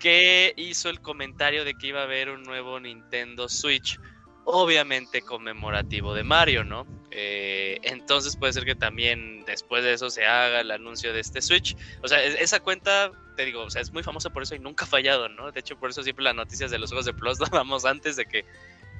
Que 0.00 0.52
hizo 0.56 0.88
el 0.88 1.00
comentario 1.00 1.64
de 1.64 1.74
que 1.74 1.88
iba 1.88 2.00
a 2.00 2.04
haber 2.04 2.30
un 2.30 2.42
nuevo 2.42 2.78
Nintendo 2.80 3.48
Switch, 3.48 3.98
obviamente 4.44 5.22
conmemorativo 5.22 6.14
de 6.14 6.24
Mario, 6.24 6.64
¿no? 6.64 6.86
Eh, 7.10 7.78
entonces 7.82 8.36
puede 8.36 8.52
ser 8.52 8.64
que 8.64 8.74
también 8.74 9.44
después 9.44 9.84
de 9.84 9.92
eso 9.92 10.10
se 10.10 10.26
haga 10.26 10.60
el 10.60 10.70
anuncio 10.70 11.12
de 11.12 11.20
este 11.20 11.42
Switch. 11.42 11.76
O 12.02 12.08
sea, 12.08 12.22
esa 12.22 12.60
cuenta, 12.60 13.12
te 13.36 13.44
digo, 13.44 13.62
o 13.62 13.70
sea, 13.70 13.82
es 13.82 13.92
muy 13.92 14.02
famosa 14.02 14.30
por 14.30 14.42
eso 14.42 14.54
y 14.54 14.58
nunca 14.58 14.84
ha 14.84 14.88
fallado, 14.88 15.28
¿no? 15.28 15.52
De 15.52 15.60
hecho, 15.60 15.78
por 15.78 15.90
eso 15.90 16.02
siempre 16.02 16.24
las 16.24 16.34
noticias 16.34 16.70
de 16.70 16.78
los 16.78 16.90
juegos 16.90 17.06
de 17.06 17.14
Plus 17.14 17.38
las 17.40 17.50
damos 17.50 17.84
antes 17.84 18.16
de 18.16 18.26
que 18.26 18.44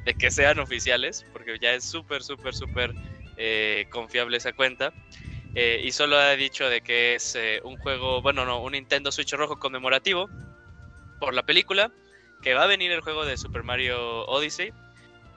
de 0.04 0.14
que 0.14 0.32
sean 0.32 0.58
oficiales, 0.58 1.24
porque 1.32 1.58
ya 1.60 1.74
es 1.74 1.84
súper, 1.84 2.24
súper, 2.24 2.54
súper 2.54 2.92
eh, 3.36 3.86
confiable 3.90 4.36
esa 4.36 4.52
cuenta. 4.52 4.92
Eh, 5.54 5.80
y 5.84 5.92
solo 5.92 6.16
ha 6.16 6.34
dicho 6.34 6.68
de 6.68 6.80
que 6.80 7.14
es 7.14 7.38
un 7.62 7.76
juego, 7.76 8.20
bueno, 8.20 8.44
no, 8.44 8.60
un 8.60 8.72
Nintendo 8.72 9.12
Switch 9.12 9.32
rojo 9.34 9.60
conmemorativo 9.60 10.28
por 11.22 11.34
la 11.34 11.44
película, 11.44 11.92
que 12.42 12.52
va 12.52 12.64
a 12.64 12.66
venir 12.66 12.90
el 12.90 13.00
juego 13.00 13.24
de 13.24 13.36
Super 13.36 13.62
Mario 13.62 14.26
Odyssey 14.26 14.72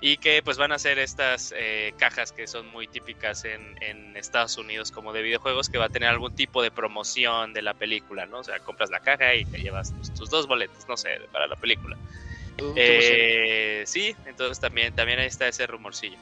y 0.01 0.17
que 0.17 0.41
pues 0.41 0.57
van 0.57 0.71
a 0.71 0.79
ser 0.79 0.97
estas 0.97 1.53
eh, 1.55 1.93
cajas 1.99 2.31
que 2.31 2.47
son 2.47 2.65
muy 2.69 2.87
típicas 2.87 3.45
en, 3.45 3.75
en, 3.83 4.17
Estados 4.17 4.57
Unidos 4.57 4.89
como 4.89 5.13
de 5.13 5.21
videojuegos, 5.21 5.69
que 5.69 5.77
va 5.77 5.85
a 5.85 5.89
tener 5.89 6.09
algún 6.09 6.33
tipo 6.33 6.63
de 6.63 6.71
promoción 6.71 7.53
de 7.53 7.61
la 7.61 7.75
película, 7.75 8.25
¿no? 8.25 8.39
O 8.39 8.43
sea, 8.43 8.57
compras 8.61 8.89
la 8.89 8.99
caja 8.99 9.35
y 9.35 9.45
te 9.45 9.59
llevas 9.59 9.95
tus, 9.95 10.11
tus 10.11 10.31
dos 10.31 10.47
boletos, 10.47 10.87
no 10.87 10.97
sé, 10.97 11.19
para 11.31 11.45
la 11.45 11.55
película. 11.55 11.95
Uh, 12.59 12.73
eh, 12.75 13.83
sí, 13.85 14.15
entonces 14.25 14.59
también, 14.59 14.95
también 14.95 15.19
ahí 15.19 15.27
está 15.27 15.47
ese 15.47 15.67
rumorcillo. 15.67 16.17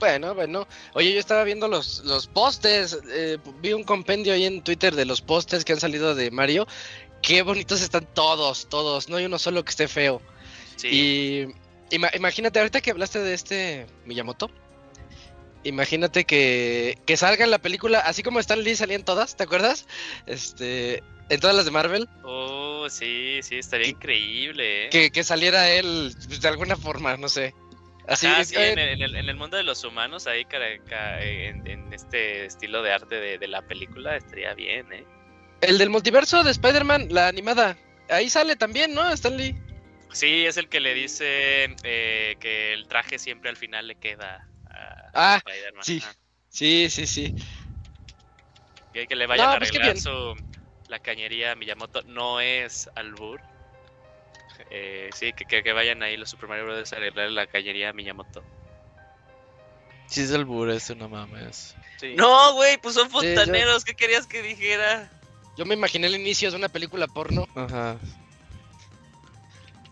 Bueno, 0.00 0.34
bueno. 0.34 0.66
Oye, 0.94 1.12
yo 1.12 1.20
estaba 1.20 1.44
viendo 1.44 1.68
los, 1.68 2.02
los 2.04 2.26
postes. 2.26 2.98
Eh, 3.10 3.38
vi 3.60 3.74
un 3.74 3.84
compendio 3.84 4.32
ahí 4.32 4.46
en 4.46 4.62
Twitter 4.62 4.94
de 4.96 5.04
los 5.04 5.20
postes 5.20 5.64
que 5.64 5.74
han 5.74 5.80
salido 5.80 6.14
de 6.14 6.30
Mario. 6.30 6.66
Qué 7.22 7.42
bonitos 7.42 7.80
están 7.82 8.06
todos, 8.14 8.68
todos. 8.68 9.08
No 9.08 9.16
hay 9.16 9.26
uno 9.26 9.38
solo 9.38 9.64
que 9.64 9.70
esté 9.70 9.88
feo. 9.88 10.22
Sí. 10.76 10.88
Y 11.90 11.94
ima 11.94 12.10
imagínate, 12.14 12.58
ahorita 12.58 12.80
que 12.80 12.90
hablaste 12.90 13.20
de 13.20 13.34
este 13.34 13.86
Miyamoto. 14.04 14.50
Imagínate 15.62 16.24
que, 16.24 16.98
que 17.04 17.16
salga 17.18 17.44
en 17.44 17.50
la 17.50 17.58
película, 17.58 18.00
así 18.00 18.22
como 18.22 18.40
Stan 18.40 18.62
Lee 18.62 18.76
salían 18.76 19.04
todas, 19.04 19.36
¿te 19.36 19.44
acuerdas? 19.44 19.86
Este, 20.26 21.02
en 21.28 21.38
todas 21.40 21.54
las 21.54 21.66
de 21.66 21.70
Marvel. 21.70 22.08
Oh, 22.24 22.88
sí, 22.88 23.40
sí, 23.42 23.58
estaría 23.58 23.84
que, 23.84 23.90
increíble. 23.90 24.86
¿eh? 24.86 24.88
Que, 24.90 25.10
que, 25.10 25.22
saliera 25.22 25.70
él 25.70 26.14
pues, 26.26 26.40
de 26.40 26.48
alguna 26.48 26.76
forma, 26.76 27.18
no 27.18 27.28
sé. 27.28 27.54
Así 28.08 28.26
Ajá, 28.26 28.44
sí, 28.44 28.56
en, 28.56 28.78
en, 28.78 29.02
el, 29.02 29.14
en, 29.14 29.28
el, 29.28 29.36
mundo 29.36 29.58
de 29.58 29.62
los 29.62 29.84
humanos, 29.84 30.26
ahí 30.26 30.46
en, 30.50 31.66
en 31.66 31.92
este 31.92 32.46
estilo 32.46 32.82
de 32.82 32.92
arte 32.92 33.16
de, 33.16 33.38
de, 33.38 33.46
la 33.46 33.60
película, 33.62 34.16
estaría 34.16 34.54
bien, 34.54 34.90
¿eh? 34.92 35.04
El 35.60 35.78
del 35.78 35.90
multiverso 35.90 36.42
de 36.42 36.50
Spider-Man, 36.50 37.08
la 37.10 37.28
animada, 37.28 37.76
ahí 38.08 38.30
sale 38.30 38.56
también, 38.56 38.94
¿no? 38.94 39.10
Stan 39.12 39.36
Lee. 39.36 39.56
Sí, 40.12 40.46
es 40.46 40.56
el 40.56 40.68
que 40.68 40.80
le 40.80 40.94
dice 40.94 41.76
eh, 41.84 42.36
que 42.40 42.72
el 42.72 42.88
traje 42.88 43.18
siempre 43.18 43.50
al 43.50 43.56
final 43.56 43.86
le 43.86 43.94
queda 43.96 44.48
a 44.70 45.10
ah, 45.14 45.36
Spider-Man. 45.36 45.84
Sí, 45.84 46.02
ah. 46.04 46.12
sí, 46.48 46.90
sí, 46.90 47.06
sí. 47.06 47.34
Que, 48.92 49.06
que 49.06 49.14
le 49.14 49.26
vayan 49.26 49.46
no, 49.46 49.52
a 49.52 49.56
arreglar 49.56 49.92
pues 49.92 50.02
su 50.02 50.34
la 50.88 50.98
cañería 50.98 51.54
Miyamoto 51.54 52.02
no 52.02 52.40
es 52.40 52.90
albur. 52.96 53.40
Eh, 54.70 55.08
sí, 55.14 55.32
que, 55.32 55.44
que, 55.44 55.62
que, 55.62 55.72
vayan 55.72 56.02
ahí 56.02 56.16
los 56.16 56.30
Super 56.30 56.48
Mario 56.48 56.64
Bros. 56.64 56.92
a 56.92 56.96
arreglar 56.96 57.30
la 57.30 57.46
cañería 57.46 57.92
Miyamoto. 57.92 58.42
Sí 60.06 60.22
es 60.22 60.32
albur 60.32 60.68
eso, 60.70 60.96
no 60.96 61.08
mames. 61.08 61.76
Sí. 61.98 62.14
No, 62.16 62.54
güey, 62.54 62.76
pues 62.78 62.96
son 62.96 63.08
fontaneros, 63.08 63.82
sí, 63.82 63.86
yo... 63.88 63.94
¿qué 63.94 63.94
querías 63.94 64.26
que 64.26 64.42
dijera? 64.42 65.08
Yo 65.60 65.66
me 65.66 65.74
imaginé 65.74 66.06
el 66.06 66.14
inicio 66.14 66.50
de 66.50 66.56
una 66.56 66.70
película 66.70 67.06
porno. 67.06 67.46
Ajá. 67.54 67.98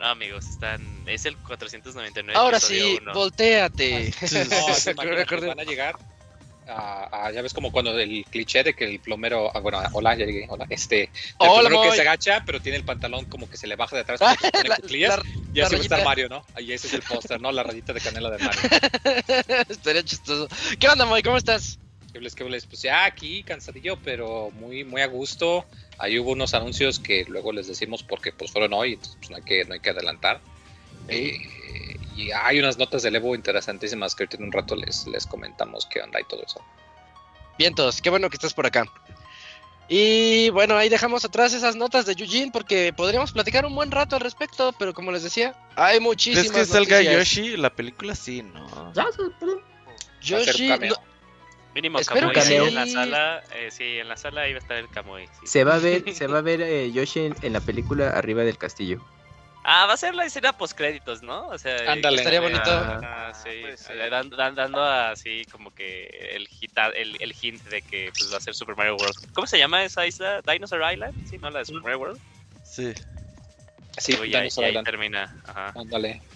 No, 0.01 0.07
amigos, 0.07 0.49
están. 0.49 0.81
Es 1.05 1.27
el 1.27 1.37
499. 1.37 2.39
Ahora 2.39 2.59
sí, 2.59 2.97
1. 3.03 3.13
volteate. 3.13 4.11
No, 4.49 5.47
van 5.47 5.61
a 5.61 5.65
llegar 5.65 5.99
a, 6.67 7.27
a, 7.27 7.33
ya 7.33 7.43
ves 7.43 7.53
como 7.53 7.71
cuando 7.71 7.99
el 7.99 8.25
cliché 8.31 8.63
de 8.63 8.73
que 8.73 8.87
el 8.87 8.99
plomero, 9.01 9.55
ah, 9.55 9.61
bueno, 9.61 9.83
hola, 9.93 10.17
ya 10.17 10.25
llegué, 10.25 10.47
hola, 10.49 10.65
este, 10.71 11.03
el 11.03 11.11
hola, 11.37 11.69
plomero 11.69 11.91
que 11.91 11.97
se 11.97 12.01
agacha, 12.01 12.43
pero 12.47 12.61
tiene 12.61 12.79
el 12.79 12.85
pantalón 12.85 13.27
como 13.27 13.51
que 13.51 13.59
se 13.59 13.67
le 13.67 13.77
baja 13.77 13.95
de 13.95 14.03
atrás, 14.03 14.21
pone 14.53 14.71
cuclillas, 14.77 15.19
la, 15.19 15.25
y 15.53 15.61
así 15.61 15.75
va 15.75 15.81
a 15.81 15.83
estar 15.83 16.05
Mario, 16.05 16.31
¿no? 16.31 16.47
Ahí 16.55 16.73
ese 16.73 16.87
es 16.87 16.95
el 16.95 17.03
póster, 17.03 17.43
¿no? 17.43 17.53
La 17.53 17.63
rayita 17.63 17.93
de 17.93 18.01
canela 18.01 18.31
de 18.31 18.39
Mario. 18.39 18.61
Estaría 19.69 20.03
chistoso. 20.03 20.49
¿Qué 20.79 20.89
onda, 20.89 21.05
Moy? 21.05 21.23
¿Cómo 21.23 21.37
estás? 21.37 21.79
¿Qué 22.19 22.25
les, 22.25 22.35
qué 22.35 22.45
les? 22.45 22.67
Pues 22.67 22.83
ya 22.83 23.05
aquí, 23.05 23.45
cansadillo, 23.45 23.97
pero 24.03 24.51
muy, 24.51 24.83
muy 24.83 25.03
a 25.03 25.07
gusto. 25.07 25.65
Ahí 25.99 26.19
hubo 26.19 26.33
unos 26.33 26.53
anuncios 26.53 26.99
que 26.99 27.25
luego 27.29 27.53
les 27.53 27.69
decimos 27.69 28.03
porque 28.03 28.33
pues 28.33 28.51
fueron 28.51 28.73
hoy, 28.73 28.95
entonces 28.95 29.17
pues 29.21 29.31
no 29.31 29.37
hay 29.37 29.43
que, 29.45 29.65
no 29.65 29.75
hay 29.75 29.81
que 29.81 29.91
adelantar. 29.91 30.41
Eh, 31.07 31.39
y 32.17 32.33
hay 32.33 32.59
unas 32.59 32.77
notas 32.77 33.05
de 33.05 33.11
Evo 33.11 33.37
interesantísimas 33.37 34.17
que 34.17 34.25
ahorita 34.25 34.37
en 34.39 34.45
un 34.49 34.53
rato 34.53 34.75
les, 34.75 35.07
les 35.07 35.27
comentamos 35.27 35.87
qué 35.87 36.01
onda 36.01 36.21
y 36.21 36.25
todo 36.25 36.43
eso. 36.43 36.61
Vientos, 37.57 38.03
qué 38.03 38.11
bueno 38.11 38.29
que 38.29 38.37
estás 38.37 38.53
por 38.53 38.67
acá. 38.67 38.85
Y 39.89 40.51
bueno, 40.51 40.77
ahí 40.77 40.89
dejamos 40.89 41.25
atrás 41.25 41.53
esas 41.53 41.77
notas 41.77 42.05
de 42.05 42.17
Yujin 42.17 42.51
porque 42.51 42.93
podríamos 42.93 43.31
platicar 43.31 43.65
un 43.65 43.77
buen 43.77 43.93
rato 43.93 44.17
al 44.17 44.23
respecto, 44.23 44.75
pero 44.77 44.93
como 44.93 45.13
les 45.13 45.23
decía, 45.23 45.55
hay 45.77 46.01
muchísimas 46.01 46.51
¿Crees 46.51 46.67
que 46.67 46.73
salga 46.73 47.01
Yoshi? 47.01 47.57
La 47.57 47.71
película 47.71 48.17
sí, 48.17 48.43
¿no? 48.43 48.93
Ya, 48.93 49.07
Yoshi... 50.21 50.69
No, 50.69 51.08
Mínimo 51.79 52.01
Espero 52.01 52.33
Kamui, 52.33 52.49
sí, 52.49 52.55
en 52.57 52.75
la 52.75 52.87
sala, 52.89 53.43
eh, 53.55 53.71
sí, 53.71 53.99
en 54.01 54.09
la 54.09 54.17
sala 54.17 54.49
iba 54.49 54.59
a 54.59 54.61
estar 54.61 54.77
el 54.79 54.89
Kamui. 54.89 55.29
Sí. 55.29 55.47
Se 55.47 55.63
va 55.63 55.77
a 55.77 55.79
ver, 55.79 56.03
se 56.13 56.27
va 56.27 56.39
a 56.39 56.43
ver 56.43 56.61
eh, 56.61 56.91
Yoshi 56.91 57.27
en, 57.27 57.37
en 57.43 57.53
la 57.53 57.61
película 57.61 58.11
arriba 58.11 58.43
del 58.43 58.59
castillo. 58.59 59.01
Ah, 59.63 59.87
va 59.87 59.93
a 59.93 59.97
ser 59.97 60.17
la 60.17 60.25
escena 60.25 60.53
post 60.53 60.77
créditos, 60.77 61.23
¿no? 61.23 61.47
O 61.47 61.57
sea, 61.57 61.93
Ándale, 61.93 62.17
estaría 62.17 62.41
bonito. 62.41 62.69
Ah, 62.69 63.33
sí, 63.33 63.51
pues, 63.61 63.79
sí. 63.79 63.93
Dando, 64.11 64.37
dando 64.37 64.83
así 64.83 65.45
como 65.53 65.73
que 65.73 66.07
el, 66.33 66.49
hita, 66.61 66.89
el, 66.89 67.17
el, 67.21 67.33
hint 67.41 67.63
de 67.65 67.83
que 67.83 68.11
pues, 68.19 68.33
va 68.33 68.39
a 68.39 68.41
ser 68.41 68.57
Super 68.57 68.77
Mario 68.77 68.97
World. 68.97 69.33
¿Cómo 69.33 69.47
se 69.47 69.57
llama 69.57 69.85
esa 69.85 70.05
isla? 70.05 70.43
Dinosaur 70.43 70.83
Island, 70.93 71.15
sí, 71.31 71.39
¿no? 71.39 71.49
La 71.51 71.61
de 71.61 71.65
Super 71.67 71.83
Mario 71.83 71.99
World. 72.01 72.21
Sí. 72.65 72.93
Así, 73.99 74.15
Uy, 74.21 74.31
ya 74.31 74.41
ahí, 74.41 74.49
ahí 74.57 74.85
termina. 74.85 75.37
Ajá. 75.45 75.75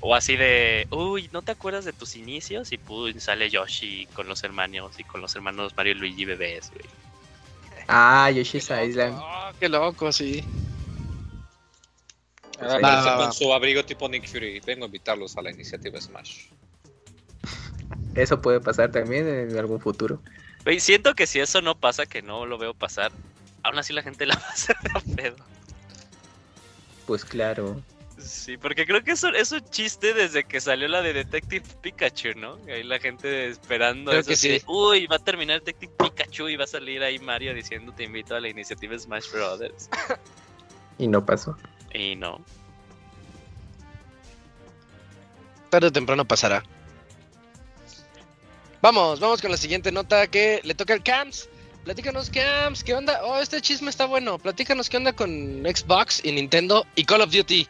O 0.00 0.16
así 0.16 0.37
de, 0.37 0.88
uy, 0.90 1.31
¿no 1.33 1.42
te 1.42 1.52
acuerdas 1.52 1.85
de 1.85 1.92
tus 1.92 2.16
inicios? 2.16 2.73
Y 2.73 2.76
pum, 2.78 3.12
sale 3.19 3.49
Yoshi 3.50 4.07
con 4.14 4.26
los 4.28 4.42
hermanos 4.42 4.99
y 4.99 5.04
con 5.04 5.21
los 5.21 5.35
hermanos 5.37 5.73
Mario 5.76 5.92
y 5.92 5.95
Luigi 5.95 6.25
bebés, 6.25 6.71
güey. 6.71 6.85
Ah, 7.87 8.31
Yoshi's 8.31 8.69
Island. 8.71 9.16
Ah, 9.16 9.52
qué 9.61 9.69
loco, 9.69 10.11
sí. 10.11 10.42
Ahora 12.59 12.73
Va, 12.73 12.78
aparece 12.78 13.09
va, 13.09 13.16
va. 13.16 13.25
con 13.25 13.33
su 13.33 13.52
abrigo 13.52 13.85
tipo 13.85 14.09
Nick 14.09 14.26
Fury. 14.26 14.59
Vengo 14.61 14.85
a 14.85 14.87
invitarlos 14.87 15.37
a 15.37 15.42
la 15.42 15.52
iniciativa 15.52 16.00
Smash. 16.00 16.47
Eso 18.16 18.40
puede 18.40 18.61
pasar 18.61 18.90
también 18.90 19.28
en 19.28 19.57
algún 19.57 19.81
futuro. 19.81 20.21
Güey, 20.64 20.81
siento 20.81 21.14
que 21.14 21.28
si 21.28 21.38
eso 21.38 21.62
no 21.62 21.76
pasa, 21.76 22.07
que 22.07 22.23
no 22.23 22.45
lo 22.45 22.59
veo 22.59 22.75
pasar, 22.75 23.12
aún 23.62 23.78
así 23.78 23.92
la 23.92 24.02
gente 24.02 24.26
la 24.26 24.35
va 24.35 24.47
a 24.47 24.50
hacer 24.52 24.76
de 24.78 25.14
pedo. 25.14 25.37
Pues 27.06 27.25
claro. 27.25 27.82
Sí, 28.18 28.56
porque 28.56 28.87
creo 28.87 29.02
que 29.02 29.12
eso 29.12 29.28
es 29.30 29.50
un 29.50 29.64
chiste 29.71 30.14
desde 30.14 30.44
que 30.44 30.61
salió 30.61 30.87
la 30.87 31.02
de 31.02 31.12
Detective 31.12 31.66
Pikachu, 31.80 32.38
¿no? 32.38 32.59
Ahí 32.68 32.85
la 32.85 33.00
gente 33.00 33.49
esperando 33.49 34.11
Creo 34.11 34.21
eso 34.21 34.30
que 34.30 34.37
sí. 34.37 34.49
de, 34.49 34.62
uy, 34.68 35.06
va 35.06 35.16
a 35.16 35.18
terminar 35.18 35.59
Detective 35.61 35.92
Pikachu 35.99 36.49
y 36.49 36.56
va 36.56 36.64
a 36.64 36.68
salir 36.68 37.02
ahí 37.02 37.18
Mario 37.18 37.52
diciendo 37.54 37.92
te 37.92 38.04
invito 38.04 38.37
a 38.37 38.40
la 38.40 38.49
iniciativa 38.49 38.97
Smash 38.99 39.30
Brothers. 39.32 39.88
Y 40.99 41.09
no 41.09 41.25
pasó. 41.25 41.56
Y 41.92 42.14
no. 42.14 42.44
Tarde 45.71 45.88
o 45.88 45.92
temprano 45.92 46.25
pasará. 46.25 46.62
Vamos, 48.82 49.18
vamos 49.18 49.40
con 49.40 49.50
la 49.50 49.56
siguiente 49.56 49.90
nota 49.90 50.26
que 50.26 50.61
le 50.62 50.75
toca 50.75 50.92
al 50.92 51.02
Camps. 51.02 51.49
Platícanos, 51.85 52.31
Camps, 52.31 52.85
¿qué 52.85 52.95
onda? 52.95 53.21
Oh, 53.25 53.39
este 53.41 53.61
chisme 53.61 53.91
está 53.91 54.07
bueno. 54.07 54.39
Platícanos 54.39 54.89
qué 54.89 54.99
onda 54.99 55.12
con 55.12 55.29
Xbox 55.65 56.25
y 56.25 56.33
Nintendo 56.33 56.87
y 56.95 57.05
Call 57.05 57.23
of 57.23 57.33
Duty. 57.33 57.67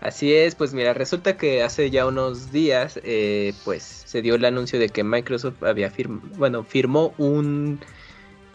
Así 0.00 0.32
es, 0.32 0.54
pues 0.54 0.72
mira, 0.72 0.94
resulta 0.94 1.36
que 1.36 1.62
hace 1.62 1.90
ya 1.90 2.06
unos 2.06 2.50
días, 2.50 2.98
eh, 3.04 3.52
pues 3.64 3.82
se 3.82 4.20
dio 4.22 4.34
el 4.34 4.44
anuncio 4.44 4.78
de 4.78 4.88
que 4.88 5.04
Microsoft 5.04 5.62
había 5.62 5.90
firmado, 5.90 6.26
bueno, 6.38 6.64
firmó 6.64 7.14
un 7.18 7.78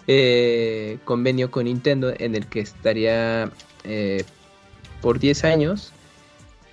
eh, 0.08 0.98
convenio 1.06 1.50
con 1.52 1.66
Nintendo 1.66 2.12
en 2.18 2.36
el 2.36 2.48
que 2.48 2.60
estaría 2.62 3.50
eh, 3.86 4.26
por 5.02 5.20
10 5.20 5.44
años 5.46 5.94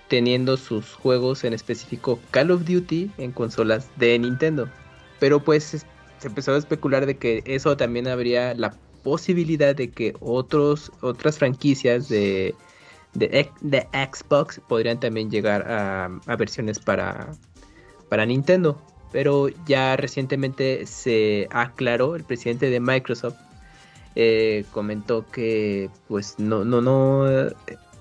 teniendo 0.09 0.57
sus 0.57 0.93
juegos 0.95 1.45
en 1.45 1.53
específico 1.53 2.19
Call 2.31 2.51
of 2.51 2.65
Duty 2.65 3.11
en 3.19 3.31
consolas 3.33 3.89
de 3.97 4.19
Nintendo. 4.19 4.69
Pero 5.21 5.45
pues 5.45 5.75
es- 5.75 5.87
se 6.25 6.29
empezó 6.29 6.55
a 6.55 6.57
especular 6.57 7.05
de 7.05 7.19
que 7.19 7.43
eso 7.45 7.77
también 7.77 8.09
habría 8.09 8.55
la 8.55 8.75
posibilidad 9.03 9.77
de 9.77 9.91
que 9.91 10.15
otros 10.21 10.91
otras 11.03 11.37
franquicias 11.37 12.09
de 12.09 12.55
de, 13.13 13.87
Xbox 13.93 14.59
podrían 14.67 14.99
también 14.99 15.31
llegar 15.31 15.71
a, 15.71 16.09
versiones 16.37 16.79
para, 16.79 17.31
para 18.09 18.25
Nintendo. 18.25 18.81
Pero 19.13 19.49
ya 19.67 19.97
recientemente 19.97 20.87
se 20.87 21.47
aclaró, 21.51 22.17
el 22.17 22.25
presidente 22.25 22.71
de 22.71 22.81
Microsoft 22.81 23.37
eh, 24.17 24.65
comentó 24.73 25.27
que 25.31 25.91
pues 26.09 26.37
no, 26.39 26.65
no, 26.65 26.81
no, 26.81 27.27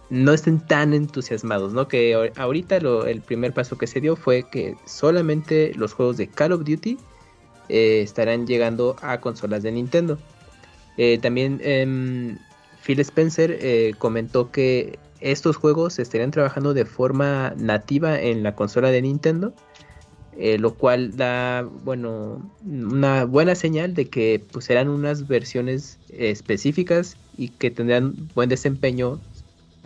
no 0.09 0.33
estén 0.33 0.65
tan 0.65 0.93
entusiasmados, 0.93 1.73
¿no? 1.73 1.89
Que 1.89 2.15
ahor- 2.15 2.31
ahorita 2.37 2.77
el 2.77 3.19
primer 3.21 3.53
paso 3.53 3.77
que 3.77 3.85
se 3.85 3.99
dio 3.99 4.15
fue 4.15 4.43
que 4.49 4.77
solamente 4.85 5.73
los 5.75 5.93
juegos 5.93 6.15
de 6.15 6.27
Call 6.27 6.53
of 6.53 6.63
Duty 6.63 6.97
eh, 7.73 8.03
estarán 8.03 8.45
llegando 8.45 8.95
a 9.01 9.19
consolas 9.19 9.63
de 9.63 9.71
Nintendo. 9.71 10.19
Eh, 10.95 11.17
también 11.17 11.59
em, 11.63 12.37
Phil 12.83 12.99
Spencer 12.99 13.57
eh, 13.59 13.95
comentó 13.97 14.51
que 14.51 14.99
estos 15.21 15.55
juegos 15.55 15.97
estarían 15.97 16.29
trabajando 16.29 16.75
de 16.75 16.85
forma 16.85 17.55
nativa 17.57 18.21
en 18.21 18.43
la 18.43 18.53
consola 18.53 18.91
de 18.91 19.01
Nintendo, 19.01 19.55
lo 20.37 20.75
cual 20.75 21.17
da, 21.17 21.63
bueno, 21.83 22.47
una 22.63 23.25
buena 23.25 23.55
señal 23.55 23.95
de 23.95 24.07
que 24.07 24.43
pues, 24.51 24.65
serán 24.65 24.89
unas 24.89 25.27
versiones 25.27 25.97
específicas 26.09 27.17
y 27.37 27.49
que 27.49 27.71
tendrán 27.71 28.13
buen 28.35 28.49
desempeño 28.49 29.19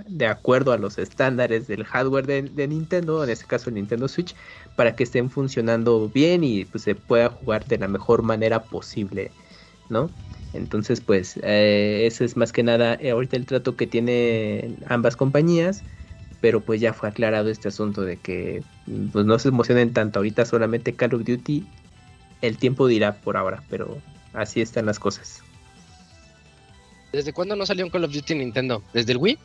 de 0.08 0.28
acuerdo 0.28 0.74
a 0.74 0.78
los 0.78 0.98
estándares 0.98 1.68
del 1.68 1.86
hardware 1.86 2.26
de 2.26 2.68
Nintendo, 2.68 3.24
en 3.24 3.30
este 3.30 3.46
caso 3.46 3.70
el 3.70 3.76
Nintendo 3.76 4.10
Switch, 4.10 4.36
para 4.78 4.96
que 4.96 5.04
estén 5.04 5.30
funcionando 5.32 6.08
bien 6.08 6.44
y 6.44 6.64
pues, 6.64 6.84
se 6.84 6.94
pueda 6.96 7.30
jugar 7.30 7.66
de 7.66 7.80
la 7.80 7.88
mejor 7.88 8.22
manera 8.22 8.64
posible, 8.64 9.32
¿no? 9.90 10.12
Entonces, 10.54 11.02
pues, 11.02 11.38
eh, 11.42 12.06
ese 12.06 12.24
es 12.24 12.38
más 12.38 12.54
que 12.54 12.62
nada 12.62 12.96
eh, 13.02 13.10
ahorita 13.10 13.36
el 13.36 13.48
trato 13.48 13.76
que 13.76 13.88
tienen 13.88 14.78
ambas 14.88 15.18
compañías, 15.18 15.84
pero 16.42 16.62
pues 16.62 16.80
ya 16.80 16.94
fue 16.94 17.10
aclarado 17.10 17.50
este 17.50 17.68
asunto 17.68 18.04
de 18.04 18.18
que 18.18 18.64
pues 19.12 19.26
no 19.26 19.40
se 19.40 19.50
emocionen 19.50 19.94
tanto, 19.94 20.20
ahorita 20.20 20.46
solamente 20.46 20.94
Call 20.94 21.16
of 21.16 21.24
Duty, 21.26 21.66
el 22.42 22.58
tiempo 22.60 22.86
dirá 22.86 23.16
por 23.16 23.36
ahora, 23.36 23.64
pero 23.70 23.98
así 24.34 24.62
están 24.62 24.86
las 24.86 25.00
cosas. 25.00 25.42
¿Desde 27.12 27.34
cuándo 27.34 27.56
no 27.56 27.66
salió 27.66 27.84
un 27.84 27.90
Call 27.90 28.04
of 28.04 28.14
Duty 28.14 28.34
en 28.34 28.40
Nintendo? 28.40 28.84
¿Desde 28.94 29.14
el 29.14 29.18
Wii? 29.18 29.40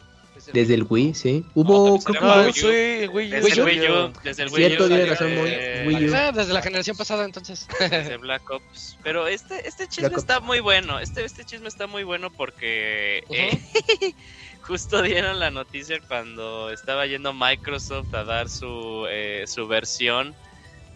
Desde 0.53 0.75
el 0.75 0.87
Wii, 0.89 1.15
sí. 1.15 1.45
Hubo, 1.55 1.99
creo 2.01 2.53
que 2.53 3.09
Wii 3.13 3.29
U. 3.29 3.31
Desde 3.31 3.53
el 3.53 3.65
Wii 3.65 3.91
U. 3.91 4.13
Desde 4.25 4.43
el 4.43 4.49
Wii 4.49 4.57
Cierto, 4.57 4.85
U 4.85 4.89
tiene 4.89 5.17
salió, 5.17 5.43
razón, 5.45 5.87
Wii 5.87 6.09
U. 6.09 6.15
Ah, 6.15 6.33
desde 6.33 6.53
la 6.53 6.63
generación 6.63 6.97
pasada 6.97 7.25
entonces. 7.25 7.69
desde 7.79 8.17
Black 8.17 8.51
Ops. 8.51 8.99
Pero 9.03 9.27
este, 9.29 9.67
este 9.69 9.87
chisme 9.89 10.09
Black 10.09 10.19
Ops. 10.19 10.23
está 10.23 10.41
muy 10.41 10.61
bueno. 10.61 10.99
Este, 10.99 11.25
este 11.25 11.45
chisme 11.45 11.69
está 11.69 11.87
muy 11.87 12.03
bueno 12.03 12.31
porque 12.31 13.25
eh, 13.31 14.15
justo 14.63 15.03
dieron 15.03 15.39
la 15.39 15.51
noticia 15.51 16.01
cuando 16.09 16.71
estaba 16.71 17.07
yendo 17.07 17.33
Microsoft 17.33 18.13
a 18.15 18.25
dar 18.25 18.49
su, 18.49 19.07
eh, 19.09 19.45
su 19.47 19.69
versión 19.69 20.35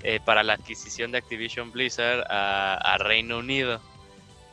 eh, 0.02 0.20
para 0.24 0.42
la 0.42 0.54
adquisición 0.54 1.12
de 1.12 1.18
Activision 1.18 1.72
Blizzard 1.72 2.24
a, 2.30 2.74
a 2.74 2.98
Reino 2.98 3.38
Unido. 3.38 3.80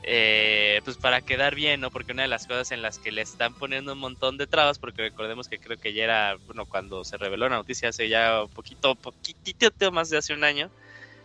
Eh, 0.06 0.82
pues 0.84 0.98
para 0.98 1.22
quedar 1.22 1.56
bien, 1.56 1.80
¿no? 1.80 1.90
Porque 1.90 2.12
una 2.12 2.24
de 2.24 2.28
las 2.28 2.46
cosas 2.46 2.72
en 2.72 2.82
las 2.82 3.00
que 3.00 3.12
le 3.14 3.22
están 3.22 3.56
poniendo 3.56 3.94
un 3.94 4.00
montón 4.00 4.38
de 4.38 4.48
trabas, 4.48 4.78
porque 4.78 5.02
recordemos 5.04 5.48
que 5.48 5.60
creo 5.60 5.78
que 5.78 5.94
ya 5.94 6.04
era, 6.04 6.36
bueno, 6.46 6.66
cuando 6.66 7.06
se 7.06 7.18
reveló 7.18 7.48
la 7.48 7.56
noticia 7.58 7.90
hace 7.90 8.10
ya 8.10 8.44
un 8.44 8.50
poquito, 8.50 8.96
poquitito 8.98 9.92
más 9.94 10.10
de 10.10 10.18
hace 10.18 10.34
un 10.34 10.44
año, 10.44 10.72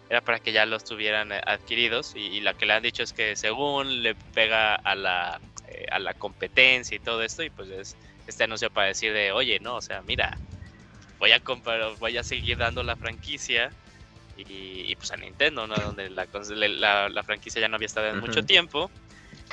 era 0.08 0.22
para 0.22 0.40
que 0.40 0.52
ya 0.52 0.66
los 0.66 0.84
tuvieran 0.84 1.32
eh, 1.32 1.40
adquiridos 1.46 2.14
y, 2.16 2.20
y 2.36 2.40
la 2.40 2.54
que 2.54 2.66
le 2.66 2.74
han 2.74 2.82
dicho 2.82 3.02
es 3.02 3.12
que 3.12 3.36
según 3.36 4.02
le 4.02 4.16
pega 4.34 4.74
a 4.76 4.94
la, 4.94 5.40
eh, 5.68 5.86
a 5.90 5.98
la 5.98 6.14
competencia 6.14 6.96
y 6.96 7.00
todo 7.00 7.22
esto 7.22 7.42
y 7.44 7.50
pues 7.50 7.70
es 7.70 7.98
este 8.26 8.44
anuncio 8.44 8.70
para 8.70 8.88
decir 8.88 9.12
de 9.12 9.32
oye 9.32 9.58
no 9.60 9.76
o 9.76 9.82
sea 9.82 10.02
mira 10.02 10.40
voy 11.18 11.32
a 11.32 11.40
comprar 11.40 11.96
voy 11.98 12.16
a 12.16 12.22
seguir 12.24 12.58
dando 12.58 12.82
la 12.82 12.96
franquicia 12.96 13.76
y, 14.38 14.90
y, 14.90 14.96
pues 14.96 15.10
a 15.12 15.16
Nintendo 15.16 15.66
no 15.66 15.74
donde 15.76 16.08
la, 16.10 16.26
cons- 16.26 16.54
la, 16.54 17.08
la 17.08 17.22
franquicia 17.24 17.60
ya 17.60 17.68
no 17.68 17.76
había 17.76 17.86
estado 17.86 18.08
en 18.08 18.20
mucho 18.20 18.42
tiempo. 18.44 18.90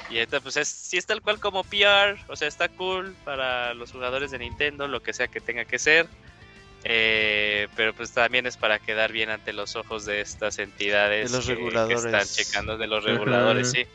Y 0.10 0.17
esta 0.17 0.39
pues 0.41 0.58
es 0.58 0.67
sí 0.67 0.98
es 0.98 1.06
tal 1.06 1.21
cual 1.21 1.39
como 1.39 1.63
PR 1.63 2.19
o 2.28 2.36
sea 2.36 2.48
está 2.48 2.69
cool 2.69 3.15
para 3.24 3.74
los 3.74 3.91
jugadores 3.91 4.30
de 4.32 4.39
Nintendo 4.39 4.88
lo 4.88 5.02
que 5.02 5.13
sea 5.13 5.28
que 5.28 5.39
tenga 5.41 5.65
que 5.65 5.80
ser 5.80 6.08
eh, 6.84 7.67
pero 7.76 7.93
pues 7.95 8.12
también 8.12 8.45
es 8.45 8.58
para 8.58 8.78
quedar 8.78 9.12
bien 9.12 9.30
ante 9.32 9.54
los 9.54 9.76
ojos 9.76 10.06
de 10.06 10.21
estas 10.21 10.60
entidades 10.60 11.32
De 11.32 11.38
los 11.38 11.48
que- 11.88 11.93
están 11.95 12.26
checando 12.28 12.78
de 12.78 12.86
los 12.88 13.04
reguladores, 13.04 13.71
sí. 13.71 13.86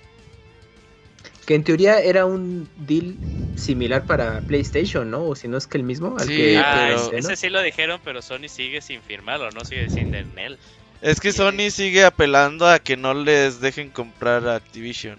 que 1.47 1.55
en 1.55 1.63
teoría 1.65 2.01
era 2.01 2.27
un 2.27 2.69
deal 2.77 3.17
similar 3.55 4.07
para 4.07 4.41
PlayStation, 4.41 5.09
¿no? 5.11 5.25
O 5.25 5.37
si 5.37 5.47
no 5.47 5.59
es 5.59 5.67
que 5.67 5.77
el 5.79 5.85
mismo 5.85 6.17
al 6.19 6.27
Sí, 6.27 6.37
que 6.37 6.59
Ah, 6.59 6.87
pero- 6.89 7.13
ese 7.19 7.37
sí 7.37 7.51
lo 7.51 7.61
dijeron, 7.63 8.01
pero 8.03 8.23
Sony 8.23 8.49
sigue 8.49 8.81
sin 8.81 9.03
firmarlo, 9.03 9.51
no 9.51 9.65
sigue 9.65 9.89
sin 9.89 10.13
él. 10.15 10.59
Es 11.03 11.21
que 11.21 11.33
Sony 11.33 11.71
sigue 11.71 12.05
apelando 12.05 12.69
a 12.69 12.79
que 12.79 12.97
no 12.97 13.15
les 13.15 13.61
dejen 13.61 13.91
comprar 13.91 14.47
a 14.47 14.57
Activision. 14.57 15.19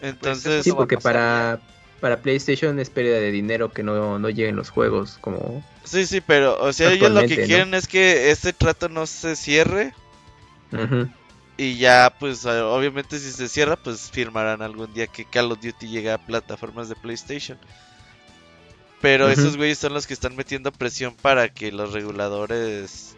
Entonces, 0.00 0.64
Sí, 0.64 0.72
porque 0.72 0.98
para, 0.98 1.60
para 2.00 2.18
PlayStation 2.18 2.78
es 2.78 2.90
pérdida 2.90 3.16
de 3.16 3.32
dinero 3.32 3.72
que 3.72 3.82
no, 3.82 4.18
no 4.18 4.30
lleguen 4.30 4.56
los 4.56 4.70
juegos 4.70 5.18
como... 5.20 5.64
sí, 5.84 6.06
sí, 6.06 6.20
pero, 6.20 6.62
o 6.62 6.72
sea, 6.72 6.92
ellos 6.92 7.10
lo 7.10 7.22
que 7.22 7.44
quieren 7.44 7.74
es 7.74 7.88
que 7.88 8.30
este 8.30 8.52
trato 8.52 8.88
no 8.88 9.06
se 9.06 9.34
cierre. 9.34 9.94
Ujú. 10.72 11.08
Y 11.56 11.78
ya, 11.78 12.14
pues, 12.20 12.44
obviamente 12.44 13.18
si 13.18 13.32
se 13.32 13.48
cierra, 13.48 13.76
pues 13.76 14.10
firmarán 14.10 14.60
algún 14.60 14.92
día 14.92 15.06
que 15.06 15.24
Call 15.24 15.50
of 15.50 15.60
Duty 15.60 15.88
llegue 15.88 16.12
a 16.12 16.18
plataformas 16.18 16.88
de 16.88 16.96
PlayStation. 16.96 17.58
Pero 19.00 19.28
esos 19.28 19.56
güeyes 19.56 19.78
son 19.78 19.94
los 19.94 20.06
que 20.06 20.14
están 20.14 20.36
metiendo 20.36 20.72
presión 20.72 21.14
para 21.14 21.48
que 21.48 21.70
los 21.72 21.92
reguladores 21.92 23.15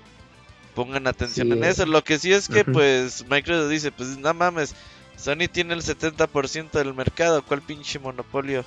pongan 0.78 1.08
atención 1.08 1.48
Sí. 1.48 1.52
en 1.54 1.64
eso. 1.64 1.86
Lo 1.86 2.04
que 2.04 2.20
sí 2.20 2.32
es 2.32 2.48
que, 2.48 2.64
pues, 2.64 3.24
Microsoft 3.28 3.68
dice, 3.68 3.90
pues, 3.90 4.16
no 4.16 4.32
mames, 4.32 4.76
Sony 5.16 5.48
tiene 5.50 5.74
el 5.74 5.82
70% 5.82 6.78
del 6.78 6.94
mercado, 6.94 7.42
¿cuál 7.42 7.62
pinche 7.62 7.98
monopolio? 7.98 8.64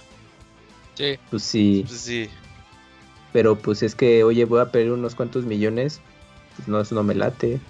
Sí. 0.96 1.18
Pues 1.30 1.42
sí, 1.44 1.86
Pues 1.88 2.02
sí. 2.02 2.30
pero 3.32 3.58
pues 3.58 3.82
es 3.82 3.96
que, 3.96 4.26
oye, 4.26 4.44
voy 4.44 4.60
a 4.60 4.70
perder 4.74 4.92
unos 4.92 5.16
cuantos 5.16 5.46
millones, 5.46 6.02
pues 6.58 6.68
no, 6.68 6.82
eso 6.82 6.96
no 6.96 7.04
me 7.04 7.16
late. 7.16 7.62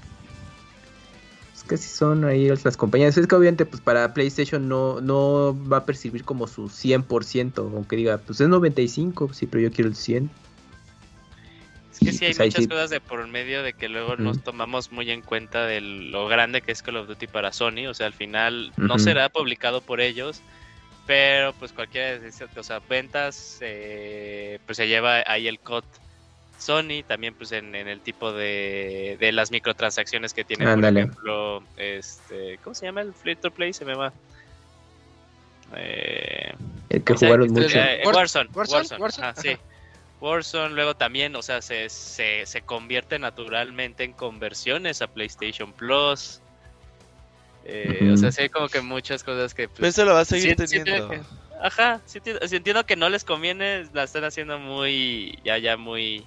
Es 1.55 1.63
casi 1.63 1.87
son 1.87 2.25
ahí 2.25 2.47
las 2.49 2.75
compañías. 2.77 3.15
Es 3.19 3.27
que 3.27 3.35
obviamente 3.35 3.67
pues 3.67 3.79
para 3.79 4.11
PlayStation 4.15 4.67
no, 4.67 5.01
no 5.01 5.55
va 5.71 5.77
a 5.77 5.85
percibir 5.85 6.23
como 6.23 6.47
su 6.47 6.63
100%, 6.67 7.59
aunque 7.75 7.95
diga, 7.95 8.17
pues 8.17 8.41
es 8.41 8.49
95, 8.49 9.31
sí, 9.35 9.45
pero 9.45 9.61
yo 9.61 9.71
quiero 9.71 9.87
el 9.87 9.95
100. 9.95 10.31
Es 12.01 12.07
que 12.07 12.13
sí 12.13 12.25
hay 12.25 12.33
pues, 12.33 12.47
muchas 12.47 12.63
sí. 12.63 12.69
cosas 12.69 12.89
de 12.89 12.99
por 12.99 13.25
medio 13.27 13.61
de 13.63 13.73
que 13.73 13.87
luego 13.87 14.15
nos 14.15 14.43
tomamos 14.43 14.91
muy 14.91 15.11
en 15.11 15.21
cuenta 15.21 15.65
de 15.67 15.81
lo 15.81 16.27
grande 16.27 16.61
que 16.61 16.71
es 16.71 16.81
Call 16.81 16.97
of 16.97 17.07
Duty 17.07 17.27
para 17.27 17.51
Sony. 17.53 17.87
O 17.87 17.93
sea, 17.93 18.07
al 18.07 18.13
final 18.13 18.73
no 18.77 18.97
será 18.97 19.29
publicado 19.29 19.81
por 19.81 20.01
ellos, 20.01 20.41
pero 21.05 21.53
pues 21.53 21.73
cualquiera 21.73 22.17
de 22.17 22.27
esas, 22.27 22.55
o 22.57 22.63
sea, 22.63 22.79
ventas, 22.89 23.59
eh, 23.61 24.57
pues 24.65 24.77
se 24.77 24.87
lleva 24.87 25.23
ahí 25.27 25.47
el 25.47 25.59
cut 25.59 25.85
Sony, 26.57 27.03
también 27.07 27.33
pues 27.35 27.51
en, 27.51 27.73
en 27.75 27.87
el 27.87 28.01
tipo 28.01 28.31
de, 28.33 29.17
de 29.19 29.31
las 29.31 29.51
microtransacciones 29.51 30.33
que 30.33 30.43
tiene, 30.43 30.65
Ándale. 30.65 31.01
por 31.01 31.11
ejemplo, 31.11 31.63
este, 31.77 32.57
¿cómo 32.63 32.73
se 32.75 32.85
llama 32.87 33.01
el 33.01 33.13
free 33.13 33.35
to 33.35 33.51
play? 33.51 33.73
Se 33.73 33.85
me 33.85 33.93
va. 33.95 34.11
Eh, 35.75 36.53
El 36.89 37.03
que 37.03 37.13
jugaron 37.13 37.47
mucho. 37.51 37.77
eh, 37.79 38.01
War- 38.05 38.15
Warzone, 38.15 38.49
Warzone, 38.53 38.77
Warzone, 38.79 39.01
Warzone, 39.01 39.27
ajá, 39.27 39.41
sí. 39.41 39.57
Warzone 40.21 40.75
luego 40.75 40.95
también, 40.95 41.35
o 41.35 41.41
sea, 41.41 41.61
se, 41.61 41.89
se, 41.89 42.45
se 42.45 42.61
convierte 42.61 43.17
naturalmente 43.17 44.03
en 44.03 44.13
conversiones 44.13 45.01
a 45.01 45.07
PlayStation 45.07 45.73
Plus. 45.73 46.41
Eh. 47.65 48.09
O 48.13 48.17
sea, 48.17 48.31
sí 48.31 48.43
hay 48.43 48.49
como 48.49 48.69
que 48.69 48.81
muchas 48.81 49.23
cosas 49.23 49.53
que... 49.53 49.67
pues, 49.67 49.77
Pero 49.77 49.87
eso 49.89 50.05
lo 50.05 50.13
va 50.13 50.21
a 50.21 50.25
seguir 50.25 50.55
sí- 50.59 50.79
teniendo. 50.83 51.11
Ajá, 51.61 52.01
sí 52.05 52.19
entiendo 52.25 52.85
que 52.85 52.95
no 52.95 53.09
les 53.09 53.23
conviene, 53.23 53.87
la 53.93 54.03
están 54.03 54.23
haciendo 54.23 54.57
muy, 54.57 55.37
ya, 55.43 55.57
ya 55.59 55.75
muy, 55.77 56.25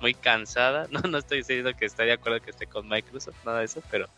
muy 0.00 0.14
cansada. 0.14 0.86
No, 0.90 1.00
no 1.00 1.18
estoy 1.18 1.38
diciendo 1.38 1.72
que 1.76 1.86
esté 1.86 2.04
de 2.04 2.12
acuerdo 2.12 2.40
que 2.40 2.50
esté 2.50 2.66
con 2.66 2.88
Microsoft, 2.88 3.36
nada 3.44 3.60
de 3.60 3.64
eso, 3.66 3.82
pero, 3.90 4.08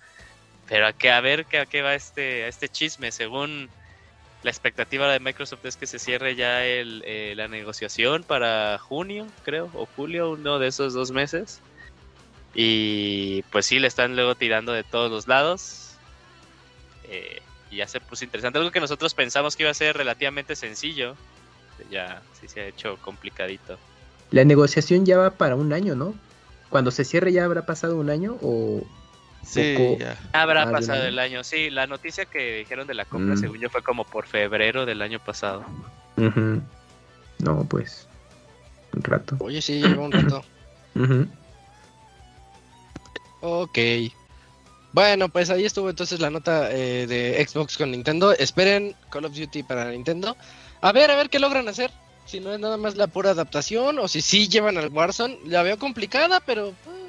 pero 0.68 0.86
a 0.86 0.92
que 0.92 1.10
a 1.10 1.20
ver 1.20 1.44
que 1.46 1.58
a 1.58 1.66
qué 1.66 1.82
va 1.82 1.94
este, 1.94 2.48
este 2.48 2.68
chisme. 2.68 3.12
Según 3.12 3.70
la 4.42 4.50
expectativa 4.50 5.10
de 5.12 5.20
Microsoft 5.20 5.64
es 5.64 5.76
que 5.76 5.86
se 5.86 5.98
cierre 5.98 6.36
ya 6.36 6.64
el, 6.64 7.02
eh, 7.04 7.34
la 7.36 7.48
negociación 7.48 8.22
para 8.22 8.78
junio, 8.78 9.26
creo, 9.44 9.70
o 9.74 9.86
julio, 9.96 10.30
uno 10.32 10.58
de 10.58 10.68
esos 10.68 10.94
dos 10.94 11.10
meses. 11.10 11.60
Y 12.54 13.42
pues 13.50 13.66
sí, 13.66 13.78
le 13.78 13.88
están 13.88 14.14
luego 14.14 14.34
tirando 14.34 14.72
de 14.72 14.84
todos 14.84 15.10
los 15.10 15.26
lados. 15.26 15.94
Eh, 17.04 17.40
y 17.70 17.76
ya 17.76 17.88
se 17.88 18.00
puso 18.00 18.24
interesante. 18.24 18.58
Algo 18.58 18.70
que 18.70 18.80
nosotros 18.80 19.14
pensamos 19.14 19.56
que 19.56 19.64
iba 19.64 19.70
a 19.70 19.74
ser 19.74 19.96
relativamente 19.96 20.56
sencillo. 20.56 21.16
Ya 21.90 22.22
sí 22.40 22.48
se 22.48 22.60
ha 22.60 22.66
hecho 22.66 22.96
complicadito. 22.98 23.78
La 24.30 24.44
negociación 24.44 25.04
ya 25.04 25.18
va 25.18 25.30
para 25.30 25.56
un 25.56 25.72
año, 25.72 25.94
¿no? 25.94 26.14
Cuando 26.70 26.90
se 26.90 27.04
cierre 27.04 27.32
ya 27.32 27.44
habrá 27.44 27.66
pasado 27.66 27.96
un 27.96 28.10
año 28.10 28.36
o... 28.42 28.82
Sí, 29.44 29.74
poco- 29.76 29.98
ya. 29.98 30.16
Habrá 30.32 30.70
pasado 30.70 31.04
el 31.04 31.18
año. 31.18 31.42
Sí, 31.44 31.70
la 31.70 31.86
noticia 31.86 32.26
que 32.26 32.58
dijeron 32.58 32.86
de 32.86 32.94
la 32.94 33.04
compra, 33.06 33.34
Mm. 33.34 33.38
según 33.38 33.58
yo, 33.58 33.70
fue 33.70 33.82
como 33.82 34.04
por 34.04 34.26
febrero 34.26 34.84
del 34.86 35.00
año 35.02 35.18
pasado. 35.20 35.64
No, 36.16 37.64
pues... 37.68 38.06
Un 38.94 39.02
rato. 39.02 39.36
Oye, 39.40 39.62
sí, 39.62 39.80
lleva 39.80 40.02
un 40.04 40.12
rato. 40.12 40.42
Ujú. 40.94 41.26
Ok. 43.40 43.78
Bueno, 44.92 45.28
pues 45.28 45.50
ahí 45.50 45.64
estuvo 45.64 45.90
entonces 45.90 46.18
la 46.20 46.30
nota 46.30 46.70
eh, 46.72 47.06
de 47.06 47.46
Xbox 47.46 47.76
con 47.76 47.90
Nintendo. 47.90 48.32
Esperen 48.32 48.94
Call 49.10 49.26
of 49.26 49.34
Duty 49.34 49.62
para 49.62 49.90
Nintendo. 49.90 50.36
A 50.80 50.92
ver, 50.92 51.10
a 51.10 51.16
ver 51.16 51.30
qué 51.30 51.38
logran 51.38 51.68
hacer. 51.68 51.90
Si 52.24 52.40
no 52.40 52.52
es 52.52 52.60
nada 52.60 52.76
más 52.76 52.96
la 52.96 53.06
pura 53.06 53.30
adaptación 53.30 53.98
o 53.98 54.08
si 54.08 54.20
sí 54.22 54.48
llevan 54.48 54.76
al 54.78 54.88
Warzone. 54.88 55.38
La 55.46 55.62
veo 55.62 55.78
complicada, 55.78 56.40
pero... 56.40 56.68
eh, 56.68 57.07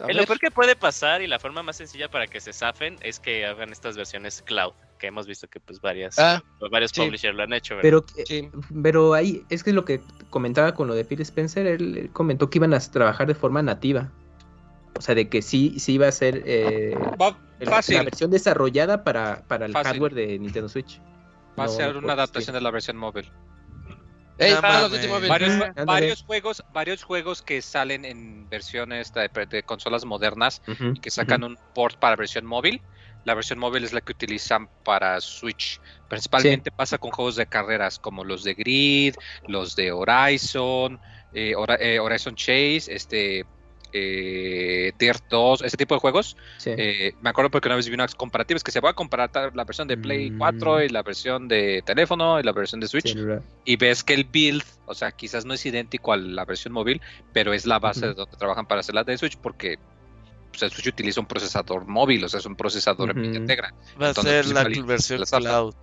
a 0.00 0.06
Eh, 0.10 0.14
Lo 0.14 0.24
peor 0.24 0.38
que 0.38 0.50
puede 0.50 0.76
pasar 0.76 1.22
y 1.22 1.26
la 1.26 1.38
forma 1.38 1.62
más 1.62 1.76
sencilla 1.76 2.08
para 2.10 2.26
que 2.26 2.40
se 2.40 2.52
zafen 2.52 2.96
es 3.02 3.18
que 3.20 3.46
hagan 3.46 3.70
estas 3.72 3.96
versiones 3.96 4.42
cloud, 4.42 4.72
que 4.98 5.06
hemos 5.08 5.26
visto 5.26 5.48
que 5.48 5.60
pues 5.60 5.80
varias, 5.80 6.18
Ah, 6.18 6.42
varios 6.70 6.90
sí. 6.94 7.00
publishers 7.00 7.34
lo 7.36 7.42
han 7.42 7.52
hecho. 7.52 7.76
¿verdad? 7.76 7.82
Pero, 8.14 8.24
sí. 8.26 8.50
pero 8.82 9.14
ahí, 9.14 9.44
es 9.48 9.62
que 9.64 9.70
es 9.70 9.76
lo 9.76 9.84
que 9.84 10.00
comentaba 10.30 10.74
con 10.74 10.88
lo 10.88 10.94
de 10.94 11.04
Phil 11.04 11.20
Spencer, 11.22 11.66
él, 11.66 11.96
él 11.96 12.10
comentó 12.12 12.50
que 12.50 12.58
iban 12.58 12.74
a 12.74 12.80
trabajar 12.80 13.26
de 13.26 13.34
forma 13.34 13.62
nativa. 13.62 14.12
O 14.98 15.02
sea, 15.02 15.14
de 15.14 15.28
que 15.28 15.42
sí, 15.42 15.78
sí 15.78 15.92
iba 15.94 16.08
a 16.08 16.12
ser 16.12 16.42
eh, 16.46 16.96
Va, 17.20 17.38
el- 17.60 17.68
fácil. 17.68 17.96
la 17.96 18.02
versión 18.04 18.30
desarrollada 18.30 19.04
para, 19.04 19.42
para 19.46 19.66
el 19.66 19.72
Fácil. 19.72 19.92
hardware 19.92 20.14
de 20.14 20.38
Nintendo 20.38 20.68
Switch. 20.70 21.00
Va 21.58 21.64
a 21.64 21.68
ser 21.68 21.96
una 21.96 22.14
adaptación 22.14 22.54
de 22.54 22.60
la 22.60 22.70
versión 22.70 22.96
móvil. 22.96 23.30
Ey, 24.38 24.52
No. 24.52 24.60
Varios, 25.86 26.22
juegos, 26.24 26.62
varios 26.68 27.02
juegos 27.02 27.42
que 27.42 27.62
salen 27.62 28.04
en 28.04 28.48
versiones 28.48 29.12
de, 29.12 29.30
de 29.48 29.62
consolas 29.62 30.04
modernas 30.04 30.60
y 30.96 31.00
que 31.00 31.10
sacan 31.10 31.42
un 31.44 31.56
port 31.72 31.98
para 31.98 32.16
versión 32.16 32.44
móvil. 32.44 32.80
La 33.24 33.34
versión 33.34 33.58
móvil 33.58 33.82
es 33.82 33.92
la 33.92 34.00
que 34.02 34.12
utilizan 34.12 34.68
para 34.84 35.20
Switch. 35.20 35.80
Principalmente 36.06 36.70
pasa 36.70 36.96
con 36.98 37.10
juegos 37.10 37.34
de 37.36 37.46
carreras 37.46 37.98
como 37.98 38.24
los 38.24 38.44
de 38.44 38.54
Grid, 38.54 39.14
los 39.48 39.74
de 39.74 39.90
Horizon, 39.90 41.00
eh, 41.32 41.54
Hora- 41.56 41.78
eh, 41.80 41.98
Horizon 41.98 42.36
Chase, 42.36 42.82
este 42.94 43.44
eh, 43.98 44.92
Dirt 44.98 45.24
2, 45.30 45.62
ese 45.62 45.76
tipo 45.76 45.94
de 45.94 46.00
juegos. 46.00 46.36
sí. 46.58 46.70
Eh, 46.76 47.14
me 47.20 47.30
acuerdo 47.30 47.50
porque 47.50 47.68
una 47.68 47.76
vez 47.76 47.88
vi 47.88 47.94
unas 47.94 48.14
comparativas 48.14 48.62
que 48.62 48.70
se 48.72 48.80
va 48.80 48.90
a 48.90 48.92
comparar 48.94 49.30
la 49.54 49.64
versión 49.64 49.88
de 49.88 49.96
Play 49.96 50.30
Mm. 50.30 50.38
4 50.38 50.82
y 50.84 50.88
la 50.88 51.02
versión 51.02 51.48
de 51.48 51.82
teléfono 51.84 52.38
y 52.38 52.42
la 52.42 52.52
versión 52.52 52.80
de 52.80 52.88
Switch 52.88 53.16
y 53.64 53.76
ves 53.76 54.04
que 54.04 54.14
el 54.14 54.24
build, 54.24 54.62
o 54.86 54.94
sea, 54.94 55.12
quizás 55.12 55.44
no 55.44 55.54
es 55.54 55.64
idéntico 55.66 56.12
a 56.12 56.16
la 56.16 56.44
versión 56.44 56.72
móvil, 56.72 57.00
pero 57.32 57.52
es 57.52 57.66
la 57.66 57.78
base 57.78 58.06
de 58.08 58.14
donde 58.14 58.36
trabajan 58.36 58.66
para 58.66 58.80
hacer 58.80 58.94
la 58.94 59.04
de 59.04 59.16
Switch 59.18 59.36
porque 59.38 59.78
pues, 60.50 60.62
el 60.62 60.70
Switch 60.70 60.88
utiliza 60.88 61.20
un 61.20 61.26
procesador 61.26 61.86
móvil, 61.86 62.24
o 62.24 62.28
sea, 62.28 62.40
es 62.40 62.46
un 62.46 62.56
procesador 62.56 63.10
en 63.10 63.22
línea 63.22 63.40
integra. 63.40 63.74
Va 64.00 64.06
a 64.06 64.08
Entonces, 64.10 64.46
ser 64.46 64.54
la 64.54 64.64
principal- 64.64 64.88
versión 64.88 65.20
las 65.20 65.30
cloud. 65.30 65.74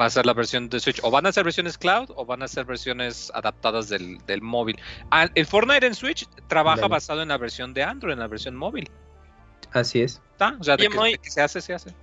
Va 0.00 0.04
a 0.06 0.10
ser 0.10 0.26
la 0.26 0.32
versión 0.32 0.68
de 0.68 0.78
Switch, 0.78 1.00
o 1.02 1.10
van 1.10 1.26
a 1.26 1.32
ser 1.32 1.42
versiones 1.44 1.76
cloud 1.76 2.10
o 2.14 2.24
van 2.24 2.42
a 2.42 2.48
ser 2.48 2.64
versiones 2.64 3.32
adaptadas 3.34 3.88
del, 3.88 4.18
del 4.26 4.40
móvil. 4.42 4.78
Ah, 5.10 5.28
el 5.34 5.44
Fortnite 5.46 5.86
en 5.86 5.94
Switch 5.94 6.24
trabaja 6.46 6.82
Dale. 6.82 6.92
basado 6.92 7.22
en 7.22 7.28
la 7.28 7.36
versión 7.36 7.74
de 7.74 7.82
Android, 7.82 8.12
en 8.12 8.20
la 8.20 8.28
versión 8.28 8.54
móvil. 8.54 8.88
Así 9.72 10.00
es. 10.00 10.22
¿Está? 10.32 10.56
O 10.60 10.64
sea, 10.64 10.76
de 10.76 10.88
que, 10.88 10.96
de 10.96 11.18
que 11.18 11.30
se 11.30 11.40
hace, 11.42 11.60
se 11.60 11.74
hace. 11.74 11.94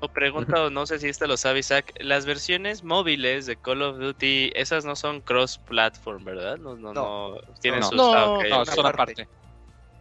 O 0.00 0.08
pregunta, 0.08 0.64
o 0.64 0.70
no 0.70 0.84
sé 0.84 0.98
si 0.98 1.08
este 1.08 1.26
lo 1.28 1.36
sabe 1.36 1.60
Isaac, 1.60 1.94
las 2.00 2.26
versiones 2.26 2.82
móviles 2.82 3.46
de 3.46 3.56
Call 3.56 3.80
of 3.82 3.98
Duty, 3.98 4.50
esas 4.56 4.84
no 4.84 4.96
son 4.96 5.20
cross-platform, 5.20 6.24
¿verdad? 6.24 6.58
No, 6.58 6.74
no, 6.76 6.92
no. 6.92 7.36
Tienen 7.62 7.80
No. 7.80 7.86
sus... 7.86 7.96
No, 7.96 8.12
ah, 8.14 8.42
No, 8.50 8.66
son 8.66 8.86
aparte. 8.86 9.12
aparte. 9.22 9.28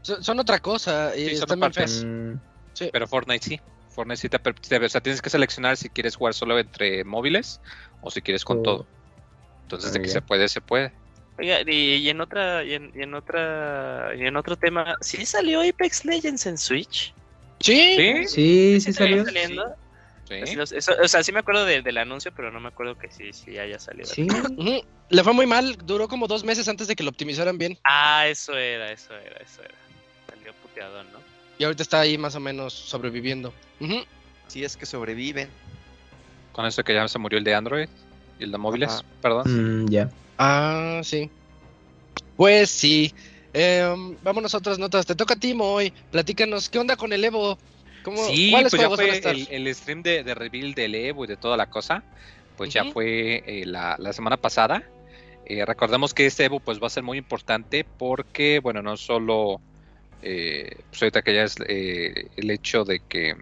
Son, 0.02 0.24
son 0.24 0.40
otra 0.40 0.60
cosa. 0.60 1.16
Y 1.16 1.30
Sí, 1.30 1.36
son 1.38 1.44
están 1.44 1.60
bien 1.60 1.72
aparte. 1.72 2.06
Mm, 2.06 2.40
Sí. 2.74 2.90
Pero 2.92 3.08
Fortnite 3.08 3.46
sí. 3.46 3.62
Fortnite 3.94 4.18
sí 4.22 4.30
te, 4.30 4.40
te- 4.40 4.86
o 4.86 4.90
sea, 4.90 5.02
tienes 5.02 5.22
que 5.22 5.30
seleccionar 5.30 5.78
si 5.78 5.90
quieres 5.90 6.16
jugar 6.16 6.34
solo 6.34 6.60
entre 6.60 7.04
móviles 7.04 7.62
o 8.02 8.12
si 8.12 8.22
quieres 8.22 8.44
con 8.44 8.64
todo. 8.64 8.86
Entonces, 9.64 9.94
de 9.94 10.02
que 10.02 10.08
ya. 10.08 10.14
se 10.14 10.22
puede, 10.22 10.48
se 10.50 10.62
puede. 10.62 10.92
Oiga, 11.38 11.62
y, 11.66 11.96
y 11.96 12.10
en 12.10 12.22
otra, 12.22 12.64
y 12.64 12.74
en, 12.74 12.92
y 12.94 13.02
en 13.02 13.14
otra, 13.16 14.12
y 14.16 14.26
en 14.26 14.36
otro 14.36 14.56
tema, 14.56 14.98
¿sí 15.02 15.26
salió 15.26 15.62
Apex 15.62 16.06
Legends 16.06 16.46
en 16.46 16.58
Switch? 16.58 17.14
Sí. 17.60 17.96
¿Sí? 17.98 18.28
Sí, 18.28 18.82
sí 18.82 18.90
está 18.92 19.04
salió. 19.06 19.26
saliendo? 19.26 19.76
Sí. 20.28 20.36
Así 20.42 20.56
los- 20.56 20.72
eso- 20.72 20.94
o 21.02 21.08
sea, 21.08 21.24
sí 21.24 21.32
me 21.32 21.40
acuerdo 21.40 21.66
de- 21.66 21.82
del 21.82 21.98
anuncio, 21.98 22.32
pero 22.36 22.52
no 22.52 22.60
me 22.60 22.68
acuerdo 22.70 22.98
que 22.98 23.10
sí, 23.12 23.34
sí 23.34 23.58
haya 23.58 23.80
salido. 23.80 24.06
Sí. 24.06 24.28
Le 25.10 25.24
fue 25.24 25.34
muy 25.34 25.46
mal. 25.46 25.76
Duró 25.84 26.08
como 26.08 26.28
dos 26.28 26.44
meses 26.44 26.68
antes 26.68 26.88
de 26.88 26.96
que 26.96 27.04
lo 27.04 27.10
optimizaran 27.10 27.58
bien. 27.58 27.78
Ah, 27.84 28.26
eso 28.28 28.56
era, 28.58 28.92
eso 28.92 29.14
era, 29.16 29.38
eso 29.38 29.62
era. 29.62 29.76
Salió 30.30 30.54
puteadón, 30.54 31.12
¿no? 31.12 31.20
Y 31.64 31.66
ahorita 31.66 31.82
está 31.82 32.02
ahí 32.02 32.18
más 32.18 32.36
o 32.36 32.42
menos 32.42 32.74
sobreviviendo. 32.74 33.54
Ujú. 33.80 34.04
Si 34.48 34.66
es 34.66 34.76
que 34.76 34.86
sobreviven. 34.86 35.48
Con 36.52 36.66
eso 36.66 36.84
que 36.84 36.94
ya 36.94 37.08
se 37.08 37.18
murió 37.20 37.38
el 37.38 37.46
de 37.46 37.56
Android 37.56 37.88
y 38.38 38.44
el 38.44 38.52
de 38.52 38.58
móviles, 38.58 38.90
Ajá. 38.90 39.04
perdón. 39.22 39.86
Mm, 39.86 39.88
ya. 39.90 40.10
Ah, 40.38 41.00
sí. 41.06 41.30
Pues 42.36 42.70
sí. 42.70 43.14
Em, 43.54 44.18
vámonos 44.22 44.54
a 44.54 44.58
otras 44.58 44.78
notas. 44.78 45.06
Te 45.06 45.16
toca 45.16 45.36
a 45.36 45.40
ti, 45.40 45.54
Moy. 45.54 45.94
Platícanos, 46.12 46.68
¿qué 46.68 46.80
onda 46.80 46.98
con 46.98 47.14
el 47.14 47.24
Evo? 47.24 47.58
¿Cómo, 48.04 48.18
Sí, 48.26 48.52
¿Cuáles 48.52 48.70
pues 48.70 48.82
ya 48.82 48.90
fue 48.90 49.10
estar? 49.10 49.34
el, 49.34 49.48
el 49.50 49.74
stream 49.74 50.04
de, 50.04 50.26
de 50.26 50.36
reveal 50.36 50.74
del 50.74 50.96
Evo 50.96 51.24
y 51.24 51.28
de 51.30 51.38
toda 51.38 51.56
la 51.56 51.68
cosa. 51.70 52.04
Pues 52.58 52.74
ya 52.74 52.84
fue 52.92 53.42
eh, 53.48 53.66
la, 53.66 53.96
la 54.00 54.12
semana 54.12 54.36
pasada. 54.36 54.84
Eh, 55.46 55.64
recordemos 55.66 56.14
que 56.14 56.26
este 56.26 56.44
Evo 56.44 56.60
pues 56.60 56.84
va 56.84 56.88
a 56.88 56.90
ser 56.90 57.04
muy 57.04 57.18
importante 57.18 57.86
porque, 57.86 58.60
bueno, 58.60 58.82
no 58.82 58.98
solo 58.98 59.62
eh, 60.24 60.78
pues 60.90 61.02
ahorita 61.04 61.22
que 61.22 61.34
ya 61.36 61.44
es 61.44 61.56
eh, 61.68 62.28
el 62.38 62.50
hecho 62.52 62.84
de 62.86 63.00
que 63.02 63.36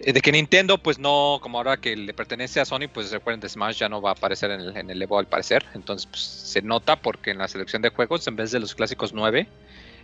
eh, 0.00 0.12
de 0.12 0.20
que 0.20 0.32
Nintendo 0.32 0.78
pues 0.78 0.98
no, 0.98 1.38
como 1.42 1.58
ahora 1.58 1.76
que 1.76 1.96
le 1.96 2.14
pertenece 2.14 2.60
a 2.60 2.64
Sony, 2.64 2.88
pues 2.92 3.10
recuerden 3.10 3.40
de 3.40 3.48
Smash 3.48 3.78
ya 3.78 3.88
no 3.88 4.00
va 4.00 4.10
a 4.10 4.12
aparecer 4.12 4.50
en 4.50 4.60
el, 4.60 4.76
en 4.76 4.90
el 4.90 5.02
Evo 5.02 5.18
al 5.18 5.26
parecer. 5.26 5.64
Entonces 5.74 6.06
pues, 6.06 6.22
se 6.22 6.62
nota 6.62 6.96
porque 6.96 7.30
en 7.30 7.38
la 7.38 7.48
selección 7.48 7.82
de 7.82 7.90
juegos 7.90 8.26
en 8.28 8.36
vez 8.36 8.50
de 8.52 8.60
los 8.60 8.74
clásicos 8.74 9.12
9, 9.12 9.46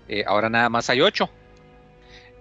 eh, 0.09 0.25
ahora 0.27 0.49
nada 0.51 0.69
más 0.69 0.91
hay 0.91 1.01
8. 1.01 1.29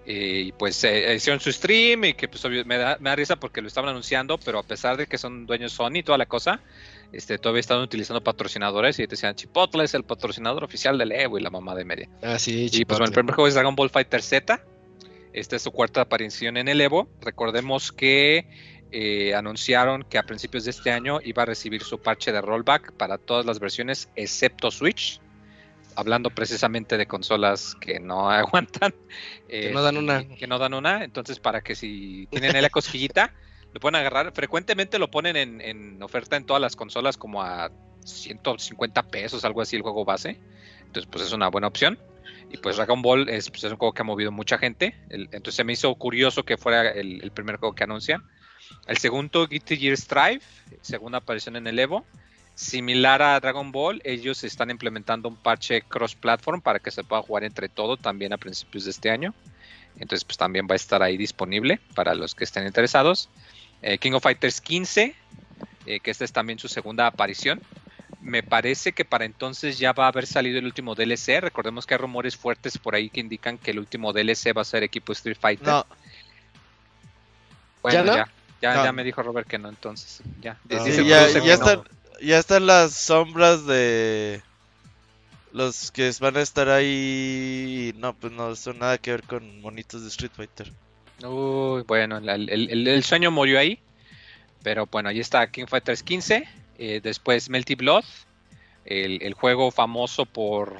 Eh, 0.06 0.42
y 0.48 0.52
pues 0.52 0.84
hicieron 0.84 1.40
su 1.40 1.50
stream 1.50 2.04
y 2.04 2.12
que 2.14 2.28
pues 2.28 2.44
obvio- 2.44 2.64
me 2.66 2.76
da, 2.76 2.98
me 3.00 3.08
da 3.08 3.16
risa 3.16 3.36
porque 3.36 3.62
lo 3.62 3.68
estaban 3.68 3.88
anunciando, 3.88 4.36
pero 4.36 4.58
a 4.58 4.62
pesar 4.62 4.98
de 4.98 5.06
que 5.06 5.16
son 5.16 5.46
dueños 5.46 5.72
Sony 5.72 5.96
y 5.98 6.02
toda 6.02 6.18
la 6.18 6.26
cosa, 6.26 6.60
este, 7.16 7.38
todavía 7.38 7.60
estaban 7.60 7.82
utilizando 7.82 8.22
patrocinadores 8.22 8.98
y 8.98 9.02
te 9.02 9.08
decían 9.08 9.34
Chipotle 9.34 9.84
es 9.84 9.94
el 9.94 10.04
patrocinador 10.04 10.64
oficial 10.64 10.98
del 10.98 11.12
Evo 11.12 11.38
y 11.38 11.42
la 11.42 11.50
mamá 11.50 11.74
de 11.74 11.84
media. 11.84 12.08
Ah, 12.22 12.38
sí, 12.38 12.52
Y 12.52 12.56
pues 12.62 12.70
chipotle. 12.72 12.94
bueno, 12.98 13.04
el 13.06 13.12
primer 13.12 13.34
juego 13.34 13.48
es 13.48 13.54
Dragon 13.54 13.74
Ball 13.76 13.90
Fighter 13.90 14.22
Z. 14.22 14.64
Esta 15.32 15.56
es 15.56 15.62
su 15.62 15.72
cuarta 15.72 16.00
aparición 16.00 16.56
en 16.56 16.68
el 16.68 16.80
Evo. 16.80 17.08
Recordemos 17.20 17.90
que 17.92 18.46
eh, 18.92 19.34
anunciaron 19.34 20.04
que 20.04 20.18
a 20.18 20.22
principios 20.22 20.64
de 20.64 20.70
este 20.70 20.92
año 20.92 21.18
iba 21.24 21.42
a 21.42 21.46
recibir 21.46 21.82
su 21.82 21.98
parche 22.00 22.30
de 22.30 22.40
rollback 22.40 22.92
para 22.92 23.18
todas 23.18 23.44
las 23.44 23.58
versiones 23.58 24.08
excepto 24.14 24.70
Switch. 24.70 25.20
Hablando 25.96 26.30
precisamente 26.30 26.96
de 26.96 27.06
consolas 27.06 27.76
que 27.80 28.00
no 28.00 28.30
aguantan. 28.30 28.94
Que 29.48 29.72
no 29.72 29.82
dan 29.82 29.96
una. 29.96 30.26
Que, 30.26 30.36
que 30.36 30.46
no 30.46 30.58
dan 30.58 30.74
una. 30.74 31.04
Entonces, 31.04 31.38
para 31.38 31.60
que 31.62 31.74
si 31.74 32.26
tienen 32.30 32.60
la 32.60 32.70
cosquillita, 32.70 33.32
lo 33.74 33.80
pueden 33.80 33.96
agarrar. 33.96 34.32
Frecuentemente 34.32 35.00
lo 35.00 35.10
ponen 35.10 35.36
en, 35.36 36.02
oferta 36.02 36.36
en 36.36 36.46
todas 36.46 36.62
las 36.62 36.76
consolas 36.76 37.16
como 37.16 37.42
a 37.42 37.70
150 38.04 39.02
pesos, 39.08 39.44
algo 39.44 39.60
así 39.60 39.74
el 39.74 39.82
juego 39.82 40.04
base. 40.04 40.38
Entonces, 40.86 41.10
pues 41.10 41.24
es 41.24 41.32
una 41.32 41.48
buena 41.48 41.66
opción. 41.66 41.98
Y 42.50 42.58
pues 42.58 42.76
Dragon 42.76 43.02
Ball 43.02 43.28
es, 43.28 43.50
pues, 43.50 43.64
es 43.64 43.72
un 43.72 43.76
juego 43.76 43.92
que 43.92 44.02
ha 44.02 44.04
movido 44.04 44.30
mucha 44.30 44.58
gente. 44.58 44.94
Entonces 45.10 45.56
se 45.56 45.64
me 45.64 45.72
hizo 45.72 45.92
curioso 45.96 46.44
que 46.44 46.56
fuera 46.56 46.88
el, 46.88 47.20
el 47.20 47.32
primer 47.32 47.56
juego 47.56 47.74
que 47.74 47.82
anuncian. 47.82 48.22
El 48.86 48.96
segundo, 48.98 49.48
Guilty 49.48 49.76
Gear 49.76 49.96
Strive, 49.96 50.40
segunda 50.80 51.18
aparición 51.18 51.56
en 51.56 51.66
el 51.66 51.78
Evo. 51.78 52.06
Similar 52.54 53.22
a 53.22 53.40
Dragon 53.40 53.72
Ball, 53.72 54.00
ellos 54.04 54.44
están 54.44 54.70
implementando 54.70 55.28
un 55.28 55.34
parche 55.34 55.82
cross-platform 55.82 56.60
para 56.60 56.78
que 56.78 56.92
se 56.92 57.02
pueda 57.02 57.22
jugar 57.22 57.42
entre 57.42 57.68
todo 57.68 57.96
también 57.96 58.32
a 58.32 58.38
principios 58.38 58.84
de 58.84 58.92
este 58.92 59.10
año. 59.10 59.34
Entonces, 59.96 60.24
pues 60.24 60.38
también 60.38 60.68
va 60.70 60.74
a 60.74 60.76
estar 60.76 61.02
ahí 61.02 61.16
disponible 61.16 61.80
para 61.96 62.14
los 62.14 62.36
que 62.36 62.44
estén 62.44 62.66
interesados. 62.66 63.28
Eh, 63.86 63.98
King 63.98 64.12
of 64.12 64.22
Fighters 64.22 64.62
15, 64.62 65.14
eh, 65.84 66.00
que 66.00 66.10
esta 66.10 66.24
es 66.24 66.32
también 66.32 66.58
su 66.58 66.68
segunda 66.68 67.06
aparición. 67.06 67.60
Me 68.22 68.42
parece 68.42 68.92
que 68.92 69.04
para 69.04 69.26
entonces 69.26 69.78
ya 69.78 69.92
va 69.92 70.06
a 70.06 70.08
haber 70.08 70.26
salido 70.26 70.58
el 70.58 70.64
último 70.64 70.94
DLC. 70.94 71.40
Recordemos 71.42 71.84
que 71.84 71.92
hay 71.92 71.98
rumores 71.98 72.34
fuertes 72.34 72.78
por 72.78 72.94
ahí 72.94 73.10
que 73.10 73.20
indican 73.20 73.58
que 73.58 73.72
el 73.72 73.78
último 73.78 74.14
DLC 74.14 74.56
va 74.56 74.62
a 74.62 74.64
ser 74.64 74.82
equipo 74.84 75.12
Street 75.12 75.36
Fighter. 75.38 75.68
No, 75.68 75.86
Bueno, 77.82 77.98
¿Ya 77.98 78.04
no? 78.04 78.16
ya, 78.16 78.28
ya, 78.62 78.74
No. 78.76 78.84
ya 78.84 78.92
me 78.92 79.04
dijo 79.04 79.22
Robert 79.22 79.46
que 79.46 79.58
no, 79.58 79.68
entonces. 79.68 80.22
Ya, 80.40 80.58
no. 80.70 80.82
Dice 80.84 81.02
Sí, 81.02 81.06
ya, 81.06 81.28
ya 81.28 81.52
están, 81.52 81.78
no. 81.80 81.84
ya 82.22 82.38
están 82.38 82.66
las 82.66 82.94
sombras 82.94 83.66
de 83.66 84.40
los 85.52 85.90
que 85.90 86.10
van 86.20 86.38
a 86.38 86.40
estar 86.40 86.70
ahí. 86.70 87.92
No, 87.98 88.14
pues 88.14 88.32
no 88.32 88.56
son 88.56 88.78
nada 88.78 88.96
que 88.96 89.10
ver 89.10 89.24
con 89.24 89.60
monitos 89.60 90.00
de 90.00 90.08
Street 90.08 90.32
Fighter. 90.34 90.72
Uy, 91.22 91.82
bueno, 91.82 92.18
el, 92.18 93.04
sueño 93.04 93.30
murió 93.30 93.58
ahí. 93.58 93.78
Pero 94.62 94.86
bueno, 94.86 95.10
ahí 95.10 95.20
está 95.20 95.46
King 95.50 95.66
Fighters 95.66 96.02
15. 96.02 96.48
eh, 96.78 97.00
después 97.02 97.48
Melty 97.48 97.74
Blood. 97.74 98.04
El, 98.84 99.32
juego 99.34 99.70
famoso 99.70 100.26
por, 100.26 100.78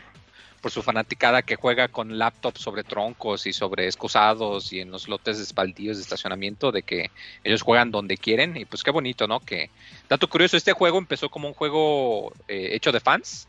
por 0.60 0.70
su 0.70 0.82
fanaticada 0.82 1.42
que 1.42 1.56
juega 1.56 1.88
con 1.88 2.18
laptops 2.18 2.60
sobre 2.60 2.84
troncos 2.84 3.46
y 3.46 3.52
sobre 3.52 3.86
excusados 3.86 4.72
y 4.74 4.80
en 4.80 4.90
los 4.90 5.08
lotes 5.08 5.38
de 5.38 5.54
baldíos 5.54 5.96
de 5.96 6.02
estacionamiento. 6.02 6.72
De 6.72 6.82
que 6.82 7.10
ellos 7.44 7.62
juegan 7.62 7.90
donde 7.90 8.16
quieren. 8.16 8.56
Y 8.56 8.64
pues 8.64 8.82
qué 8.82 8.90
bonito, 8.90 9.26
¿no? 9.26 9.40
Que 9.40 9.70
dato 10.08 10.28
curioso, 10.28 10.56
este 10.56 10.72
juego 10.72 10.98
empezó 10.98 11.28
como 11.28 11.48
un 11.48 11.54
juego 11.54 12.32
eh, 12.48 12.70
hecho 12.72 12.92
de 12.92 13.00
fans 13.00 13.48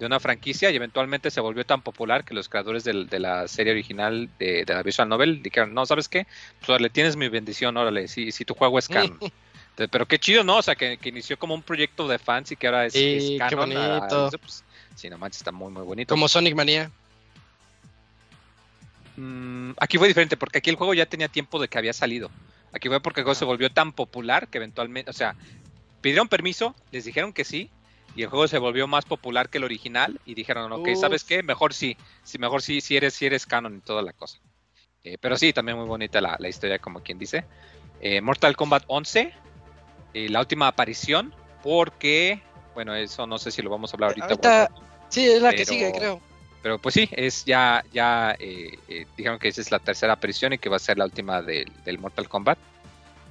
de 0.00 0.06
una 0.06 0.18
franquicia 0.18 0.70
y 0.70 0.76
eventualmente 0.76 1.30
se 1.30 1.42
volvió 1.42 1.64
tan 1.64 1.82
popular 1.82 2.24
que 2.24 2.32
los 2.34 2.48
creadores 2.48 2.84
del- 2.84 3.06
de 3.08 3.20
la 3.20 3.46
serie 3.46 3.72
original 3.74 4.30
de, 4.38 4.64
de 4.64 4.74
la 4.74 4.82
Visual 4.82 5.06
Novel 5.08 5.42
dijeron, 5.42 5.74
no, 5.74 5.84
¿sabes 5.84 6.08
qué? 6.08 6.26
Pues 6.58 6.70
órale, 6.70 6.88
tienes 6.88 7.16
mi 7.16 7.28
bendición, 7.28 7.76
órale, 7.76 8.08
si, 8.08 8.32
si 8.32 8.46
tu 8.46 8.54
juego 8.54 8.78
es 8.78 8.88
canon. 8.88 9.18
Entonces, 9.20 9.88
Pero 9.92 10.06
qué 10.06 10.18
chido, 10.18 10.42
¿no? 10.42 10.56
O 10.56 10.62
sea, 10.62 10.74
que, 10.74 10.96
que 10.96 11.10
inició 11.10 11.38
como 11.38 11.54
un 11.54 11.62
proyecto 11.62 12.08
de 12.08 12.18
fans 12.18 12.50
y 12.50 12.56
que 12.56 12.66
ahora 12.66 12.86
es, 12.86 12.94
Sí, 12.94 13.16
es 13.16 13.30
qué 13.30 13.38
canon. 13.38 13.76
a- 13.76 13.98
bonito. 14.08 14.38
pues, 14.40 14.64
sí, 14.96 15.10
no 15.10 15.18
manches, 15.18 15.42
está 15.42 15.52
muy, 15.52 15.70
muy 15.70 15.82
bonito. 15.82 16.14
Como 16.14 16.28
Sonic 16.28 16.54
Manía. 16.56 16.90
Mm, 19.16 19.72
aquí 19.78 19.98
fue 19.98 20.08
diferente 20.08 20.36
porque 20.38 20.58
aquí 20.58 20.70
el 20.70 20.76
juego 20.76 20.94
ya 20.94 21.04
tenía 21.04 21.28
tiempo 21.28 21.60
de 21.60 21.68
que 21.68 21.76
había 21.76 21.92
salido. 21.92 22.30
Aquí 22.72 22.88
fue 22.88 23.00
porque 23.00 23.20
el 23.20 23.24
juego 23.24 23.34
se 23.34 23.44
volvió 23.44 23.68
tan 23.70 23.92
popular 23.92 24.48
que 24.48 24.56
eventualmente, 24.58 25.10
o 25.10 25.14
sea, 25.14 25.36
pidieron 26.00 26.28
permiso, 26.28 26.74
les 26.90 27.04
dijeron 27.04 27.32
que 27.34 27.44
sí, 27.44 27.68
y 28.16 28.22
el 28.22 28.28
juego 28.28 28.48
se 28.48 28.58
volvió 28.58 28.86
más 28.86 29.04
popular 29.04 29.48
que 29.48 29.58
el 29.58 29.64
original 29.64 30.20
y 30.26 30.34
dijeron, 30.34 30.72
ok, 30.72 30.88
Uf. 30.92 31.00
¿sabes 31.00 31.24
qué? 31.24 31.42
Mejor 31.42 31.72
sí, 31.74 31.96
sí, 32.22 32.38
mejor 32.38 32.62
sí, 32.62 32.80
si 32.80 32.96
eres, 32.96 33.14
si 33.14 33.26
eres 33.26 33.46
canon 33.46 33.76
y 33.76 33.80
toda 33.80 34.02
la 34.02 34.12
cosa. 34.12 34.38
Eh, 35.04 35.16
pero 35.20 35.36
sí, 35.36 35.52
también 35.52 35.78
muy 35.78 35.86
bonita 35.86 36.20
la, 36.20 36.36
la 36.38 36.48
historia, 36.48 36.78
como 36.78 37.00
quien 37.02 37.18
dice. 37.18 37.44
Eh, 38.00 38.20
Mortal 38.20 38.56
Kombat 38.56 38.84
11, 38.86 39.32
eh, 40.14 40.28
la 40.28 40.40
última 40.40 40.66
aparición, 40.68 41.34
porque, 41.62 42.42
bueno, 42.74 42.94
eso 42.94 43.26
no 43.26 43.38
sé 43.38 43.50
si 43.50 43.62
lo 43.62 43.70
vamos 43.70 43.92
a 43.92 43.96
hablar 43.96 44.10
ahorita. 44.10 44.26
Ahorita- 44.26 44.68
bueno, 44.72 44.90
Sí, 45.08 45.26
es 45.26 45.42
la 45.42 45.50
que 45.50 45.56
Pero- 45.58 45.68
sigue, 45.70 45.92
creo. 45.92 46.20
pero 46.62 46.78
pues 46.78 46.94
sí, 46.94 47.08
es 47.12 47.44
ya, 47.44 47.84
ya 47.92 48.36
dijeron 49.16 49.38
que 49.40 49.48
esa 49.48 49.60
es 49.60 49.70
la 49.72 49.80
tercera 49.80 50.12
aparición 50.12 50.52
y 50.52 50.58
que 50.58 50.68
va 50.68 50.76
a 50.76 50.78
ser 50.78 50.98
la 50.98 51.04
última 51.04 51.42
del, 51.42 51.66
del 51.84 51.98
Mortal 51.98 52.28
Kombat. 52.28 52.58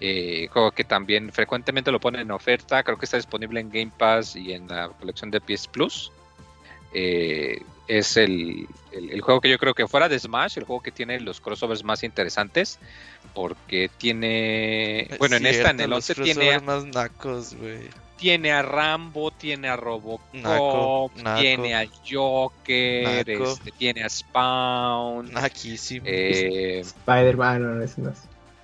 Eh, 0.02 0.48
juego 0.52 0.72
que 0.72 0.84
también 0.86 1.32
frecuentemente 1.32 1.92
lo 1.92 2.00
ponen 2.00 2.22
en 2.22 2.32
oferta, 2.32 2.84
creo 2.84 2.98
que 2.98 3.06
está 3.06 3.18
disponible 3.18 3.60
en 3.60 3.70
Game 3.70 3.92
Pass 3.98 4.36
y 4.36 4.54
en 4.54 4.68
la 4.68 4.88
colección 4.90 5.30
de 5.32 5.42
PS 5.42 5.68
Plus. 5.70 6.12
Eh, 6.94 7.62
es 7.88 8.18
el, 8.18 8.68
el- 8.92 9.10
el 9.12 9.22
juego 9.22 9.42
que 9.42 9.50
yo 9.50 9.58
creo 9.58 9.74
que 9.74 9.88
fuera 9.88 10.08
de 10.08 10.18
Smash, 10.20 10.58
el 10.58 10.64
juego 10.64 10.82
que 10.82 10.92
tiene 10.92 11.20
los 11.20 11.42
crossovers 11.42 11.84
más 11.84 12.04
interesantes, 12.04 12.80
porque 13.34 13.90
tiene, 13.98 15.08
bueno, 15.20 15.36
en 15.38 15.46
esta, 15.48 15.72
en 15.72 15.80
el 15.82 15.90
los 15.90 16.10
11 16.10 16.16
tiene, 16.24 16.54
a- 16.54 16.60
crossovers 16.60 16.64
más 16.64 16.86
nacos, 16.96 17.56
tiene 18.18 18.52
a 18.52 18.62
Rambo, 18.62 19.32
tiene 19.32 19.70
a 19.70 19.76
Robocop, 19.76 20.22
Naco, 20.34 21.12
naco. 21.24 21.40
tiene 21.42 21.76
a 21.76 21.86
Joker, 22.10 23.28
Naco. 23.38 23.52
este, 23.54 23.72
tiene 23.72 24.04
a 24.04 24.10
Spawn. 24.10 25.32
Naquísimo. 25.34 26.06
eh, 26.08 26.80
Spider-Man, 26.82 27.62
no, 27.62 27.76
no 27.76 27.84
es. 27.84 27.98
no, 27.98 28.12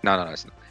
no, 0.04 0.26
no, 0.26 0.32
eso 0.32 0.48
no. 0.50 0.65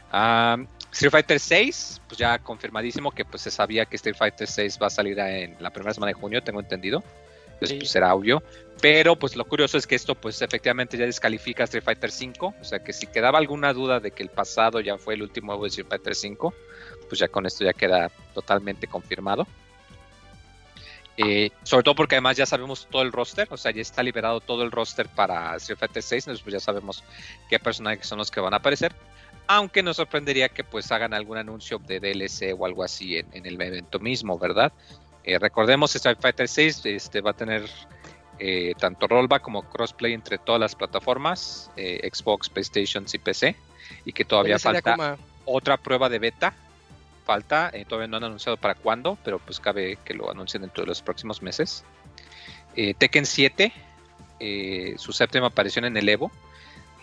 Street 0.91 1.11
Fighter 1.11 1.39
6, 1.39 2.01
pues 2.07 2.17
ya 2.17 2.39
confirmadísimo 2.39 3.11
que 3.11 3.25
pues 3.25 3.41
se 3.41 3.51
sabía 3.51 3.85
que 3.85 3.97
Street 3.97 4.15
Fighter 4.15 4.47
6 4.47 4.79
va 4.81 4.87
a 4.87 4.89
salir 4.89 5.19
en 5.19 5.57
la 5.59 5.69
primera 5.71 5.93
semana 5.93 6.11
de 6.11 6.13
junio, 6.13 6.41
tengo 6.41 6.59
entendido. 6.59 7.03
Entonces 7.53 7.69
Sí. 7.69 7.77
pues 7.79 7.91
será 7.91 8.13
obvio. 8.13 8.43
Pero 8.81 9.17
pues 9.17 9.35
lo 9.35 9.45
curioso 9.45 9.77
es 9.77 9.87
que 9.87 9.95
esto 9.95 10.15
pues 10.15 10.41
efectivamente 10.41 10.97
ya 10.97 11.05
descalifica 11.05 11.63
a 11.63 11.65
Street 11.65 11.83
Fighter 11.83 12.11
5. 12.11 12.53
O 12.59 12.63
sea 12.63 12.79
que 12.83 12.91
si 12.93 13.07
quedaba 13.07 13.39
alguna 13.39 13.73
duda 13.73 13.99
de 13.99 14.11
que 14.11 14.23
el 14.23 14.29
pasado 14.29 14.79
ya 14.81 14.97
fue 14.97 15.13
el 15.15 15.21
último 15.21 15.47
juego 15.53 15.63
de 15.63 15.69
Street 15.69 15.87
Fighter 15.89 16.15
5, 16.15 16.53
pues 17.07 17.19
ya 17.19 17.27
con 17.29 17.45
esto 17.45 17.63
ya 17.63 17.73
queda 17.73 18.09
totalmente 18.33 18.87
confirmado. 18.87 19.47
Eh, 21.17 21.49
sobre 21.63 21.83
todo 21.83 21.95
porque 21.95 22.15
además 22.15 22.35
ya 22.35 22.45
sabemos 22.45 22.87
todo 22.91 23.01
el 23.01 23.13
roster, 23.13 23.47
o 23.49 23.55
sea, 23.55 23.71
ya 23.71 23.81
está 23.81 24.03
liberado 24.03 24.41
todo 24.41 24.63
el 24.63 24.71
roster 24.71 25.07
para 25.07 25.55
Street 25.55 25.79
Fighter 25.79 26.03
6, 26.03 26.27
entonces 26.27 26.43
pues 26.43 26.53
ya 26.53 26.59
sabemos 26.59 27.05
qué 27.49 27.57
personajes 27.57 28.05
son 28.05 28.17
los 28.17 28.29
que 28.29 28.41
van 28.41 28.53
a 28.53 28.57
aparecer. 28.57 28.93
Aunque 29.47 29.83
nos 29.83 29.97
sorprendería 29.97 30.49
que 30.49 30.63
pues 30.63 30.91
hagan 30.91 31.13
algún 31.13 31.37
anuncio 31.37 31.79
de 31.79 31.99
DLC 31.99 32.53
o 32.57 32.65
algo 32.65 32.83
así 32.83 33.17
en, 33.17 33.27
en 33.33 33.45
el 33.45 33.61
evento 33.61 33.99
mismo, 33.99 34.39
¿verdad? 34.39 34.73
Eh, 35.23 35.37
recordemos, 35.39 35.95
Street 35.95 36.17
Fighter 36.19 36.47
6 36.47 36.85
este, 36.85 37.21
va 37.21 37.31
a 37.31 37.33
tener 37.33 37.69
eh, 38.39 38.73
tanto 38.77 39.07
rollback 39.07 39.41
como 39.41 39.63
crossplay 39.63 40.13
entre 40.13 40.37
todas 40.37 40.59
las 40.59 40.75
plataformas, 40.75 41.71
eh, 41.77 42.07
Xbox, 42.11 42.49
PlayStation 42.49 43.05
y 43.11 43.17
PC, 43.17 43.55
y 44.05 44.13
que 44.13 44.25
todavía 44.25 44.59
falta 44.59 44.95
como- 44.95 45.17
otra 45.45 45.77
prueba 45.77 46.09
de 46.09 46.19
beta. 46.19 46.53
Falta, 47.23 47.71
eh, 47.73 47.85
todavía 47.85 48.07
no 48.07 48.17
han 48.17 48.23
anunciado 48.25 48.55
para 48.57 48.75
cuándo, 48.75 49.17
pero 49.23 49.39
pues 49.39 49.59
cabe 49.59 49.97
que 50.05 50.13
lo 50.13 50.29
anuncien 50.29 50.61
dentro 50.61 50.83
de 50.83 50.87
los 50.89 51.01
próximos 51.01 51.41
meses. 51.41 51.83
Eh, 52.75 52.93
Tekken 52.93 53.25
7, 53.25 53.71
eh, 54.39 54.93
su 54.97 55.11
séptima 55.11 55.47
aparición 55.47 55.85
en 55.85 55.97
el 55.97 56.07
Evo, 56.07 56.31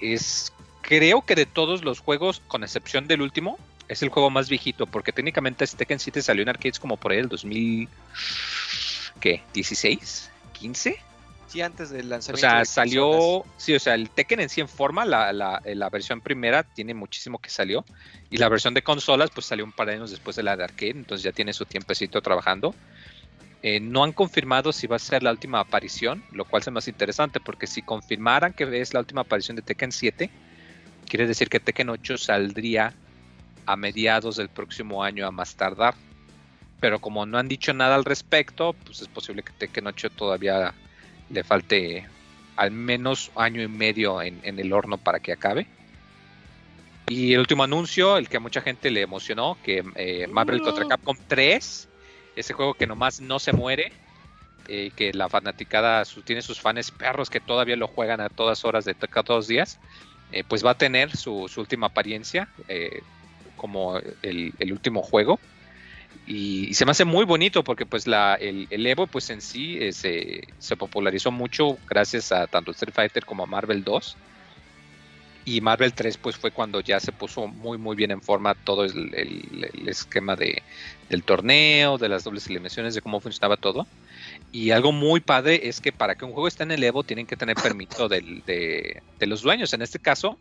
es 0.01 0.53
creo 0.99 1.23
que 1.23 1.35
de 1.35 1.47
todos 1.47 1.85
los 1.85 2.01
juegos, 2.01 2.43
con 2.49 2.63
excepción 2.63 3.07
del 3.07 3.23
último, 3.23 3.59
es 3.89 4.03
el 4.03 4.11
juego 4.11 4.29
más 4.29 4.51
viejito, 4.51 4.87
porque 4.87 5.11
técnicamente 5.11 5.65
este 5.65 5.79
Tekken 5.79 5.99
7 5.99 6.21
salió 6.21 6.43
en 6.43 6.51
arcades 6.51 6.79
como 6.79 6.99
por 6.99 7.13
ahí 7.13 7.17
del 7.17 7.31
2000, 7.31 7.89
¿qué? 9.19 9.43
¿16? 9.55 10.29
¿15? 10.61 10.97
Sí, 11.47 11.63
antes 11.63 11.89
del 11.89 12.07
O 12.07 12.09
lanzamiento. 12.11 12.47
sea, 12.47 12.59
de 12.59 12.65
salió, 12.67 13.45
sí, 13.57 13.75
o 13.75 13.81
sea, 13.81 13.95
el 13.95 14.11
Tekken 14.11 14.41
en 14.41 14.51
sí 14.51 14.61
en 14.61 14.69
forma, 14.69 15.07
la, 15.07 15.33
la, 15.33 15.63
eh, 15.65 15.75
la 15.75 15.89
versión 15.89 16.21
primera 16.21 16.63
tiene 16.63 16.93
muchísimo 16.93 17.39
que 17.39 17.49
salió, 17.49 17.87
y 18.31 18.37
la 18.37 18.51
versión 18.51 18.75
de 18.75 18.83
consolas 18.83 19.31
pues 19.31 19.47
salió 19.47 19.65
un 19.65 19.73
par 19.73 19.87
de 19.87 19.95
años 19.95 20.11
después 20.11 20.37
de 20.37 20.43
la 20.43 20.59
de 20.59 20.65
arcade, 20.65 20.91
entonces 20.91 21.25
ya 21.25 21.33
tiene 21.33 21.55
su 21.55 21.65
tiempecito 21.65 22.21
trabajando. 22.21 22.75
Eh, 23.63 23.81
no 23.81 24.05
han 24.05 24.13
confirmado 24.13 24.73
si 24.73 24.87
va 24.87 24.97
a 24.97 24.99
ser 24.99 25.23
la 25.23 25.31
última 25.31 25.61
aparición, 25.61 26.23
lo 26.33 26.45
cual 26.45 26.63
es 26.63 26.71
más 26.71 26.89
interesante, 26.89 27.41
porque 27.41 27.67
si 27.67 27.81
confirmaran 27.81 28.53
que 28.53 28.65
es 28.81 28.93
la 28.93 29.01
última 29.01 29.23
aparición 29.23 29.57
de 29.57 29.63
Tekken 29.63 29.93
7, 29.93 30.31
quiere 31.13 31.27
decir 31.27 31.51
que 31.51 31.61
Tekken 31.61 31.91
8 31.91 32.17
saldría 32.17 32.95
a 33.67 33.77
mediados 33.77 34.37
del 34.37 34.49
próximo 34.49 35.05
año 35.05 35.27
a 35.27 35.31
más 35.31 35.55
tardar. 35.55 35.95
Pero 36.81 37.01
como 37.01 37.27
no 37.27 37.37
han 37.37 37.49
dicho 37.49 37.75
nada 37.75 37.97
al 37.97 38.07
respecto, 38.07 38.73
pues 38.87 39.03
es 39.03 39.09
posible 39.09 39.43
que 39.43 39.53
Tekken 39.53 39.89
8 39.89 40.09
todavía 40.09 40.73
le 41.29 41.45
falte 41.45 42.09
al 42.57 42.71
menos 42.71 43.31
año 43.37 43.61
y 43.61 43.69
medio 43.69 44.23
en, 44.23 44.41
en 44.43 44.59
el 44.59 44.73
horno 44.73 44.97
para 44.97 45.21
que 45.21 45.33
acabe. 45.33 45.67
Y 47.09 47.35
el 47.35 47.41
último 47.41 47.63
anuncio, 47.63 48.17
el 48.17 48.31
que 48.31 48.39
a 48.39 48.41
mucha 48.41 48.63
gente 48.63 48.91
le 48.91 49.03
emocionó, 49.03 49.59
que 49.63 49.85
eh, 49.97 50.27
Marvel 50.29 50.63
contra 50.63 50.87
Capcom 50.89 51.17
3, 51.29 51.89
ese 52.37 52.55
juego 52.55 52.73
que 52.73 52.87
nomás 52.87 53.21
no 53.21 53.39
se 53.39 53.53
muere, 53.53 53.93
eh, 54.67 54.91
que 54.97 55.13
la 55.13 55.29
fanaticada 55.29 56.07
su- 56.07 56.23
tiene 56.23 56.41
sus 56.41 56.59
fans 56.59 56.91
perros 56.91 57.29
que 57.29 57.41
todavía 57.41 57.77
lo 57.77 57.87
juegan 57.87 58.23
a 58.23 58.31
todas 58.31 58.65
horas 58.65 58.87
de 58.87 58.95
cada 58.95 59.25
dos 59.35 59.47
días. 59.47 59.79
Eh, 60.33 60.45
pues 60.49 60.65
va 60.65 60.73
a 60.73 60.79
tener 60.79 61.17
su, 61.17 61.49
última 61.57 61.89
apariencia 61.89 62.49
eh, 62.69 63.03
como 63.57 63.99
el, 64.23 64.73
último 64.73 65.03
juego. 65.03 65.41
Y, 66.27 66.75
se 66.75 66.85
me 66.85 66.93
hace 66.93 67.05
muy 67.05 67.25
bonito 67.25 67.65
porque 67.65 67.87
pues 67.87 68.07
la, 68.07 68.35
el, 68.37 68.67
Evo 68.87 69.07
pues 69.07 69.31
en 69.31 69.41
sí 69.41 69.79
eh, 69.81 69.93
se, 69.93 70.43
se 70.59 70.77
popularizó 70.77 71.31
mucho 71.31 71.79
gracias 71.89 72.33
a 72.33 72.47
tanto 72.47 72.73
Street 72.73 72.95
Fighter 72.95 73.25
como 73.25 73.45
a 73.45 73.47
Marvel 73.47 73.85
2. 73.85 74.17
Y 75.45 75.61
Marvel 75.61 75.93
3 75.95 76.19
pues 76.19 76.37
fue 76.37 76.53
cuando 76.53 76.81
ya 76.81 77.01
se 77.01 77.13
puso 77.13 77.49
muy 77.49 77.77
muy 77.77 77.97
bien 77.97 78.13
en 78.13 78.23
forma 78.23 78.55
todo 78.55 78.85
el, 78.85 79.13
el- 79.15 79.69
el 79.73 79.89
esquema 79.89 80.37
de, 80.37 80.63
del 81.09 81.25
torneo, 81.25 81.99
de 81.99 82.09
las 82.09 82.23
dobles 82.25 82.47
eliminaciones, 82.47 82.95
de 82.95 83.01
cómo 83.03 83.21
funcionaba 83.21 83.57
todo. 83.57 83.89
Y 84.53 84.71
algo 84.71 84.93
muy 84.93 85.21
padre 85.21 85.67
es 85.67 85.81
que 85.81 85.93
para 85.93 86.15
que 86.15 86.25
un 86.27 86.33
juego 86.33 86.47
esté 86.47 86.63
en 86.63 86.71
el 86.73 86.85
Evo 86.85 87.03
tienen 87.03 87.27
que 87.27 87.37
tener 87.37 87.57
permiso 87.57 88.07
del- 88.09 88.43
de, 88.45 89.03
de 89.19 89.27
los 89.27 89.41
dueños. 89.43 89.73
En 89.73 89.81
este 89.83 89.99
caso, 89.99 90.39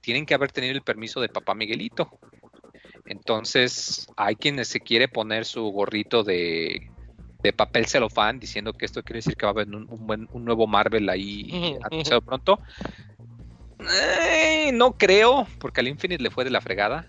tienen 0.00 0.24
que 0.24 0.32
haber 0.34 0.50
tenido 0.50 0.72
el 0.74 0.80
permiso 0.82 1.20
de 1.20 1.28
papá 1.28 1.54
Miguelito. 1.54 2.10
Entonces, 3.06 4.06
hay 4.16 4.36
quienes 4.36 4.68
se 4.68 4.80
quiere 4.80 5.08
poner 5.08 5.44
su 5.44 5.62
gorrito 5.70 6.22
de, 6.24 6.90
de 7.42 7.52
papel 7.52 7.86
celofán 7.86 8.38
diciendo 8.40 8.72
que 8.72 8.86
esto 8.86 9.02
quiere 9.02 9.18
decir 9.18 9.36
que 9.36 9.44
va 9.46 9.50
a 9.50 9.52
haber 9.52 9.68
un, 9.68 9.86
un 9.90 10.06
buen- 10.06 10.28
un 10.32 10.44
nuevo 10.44 10.66
Marvel 10.66 11.08
ahí 11.10 11.76
anunciado 11.90 12.22
pronto. 12.22 12.58
Eh, 13.80 14.70
no 14.72 14.92
creo, 14.92 15.46
porque 15.58 15.80
al 15.80 15.88
Infinite 15.88 16.22
le 16.22 16.30
fue 16.30 16.44
de 16.44 16.50
la 16.50 16.60
fregada. 16.60 17.06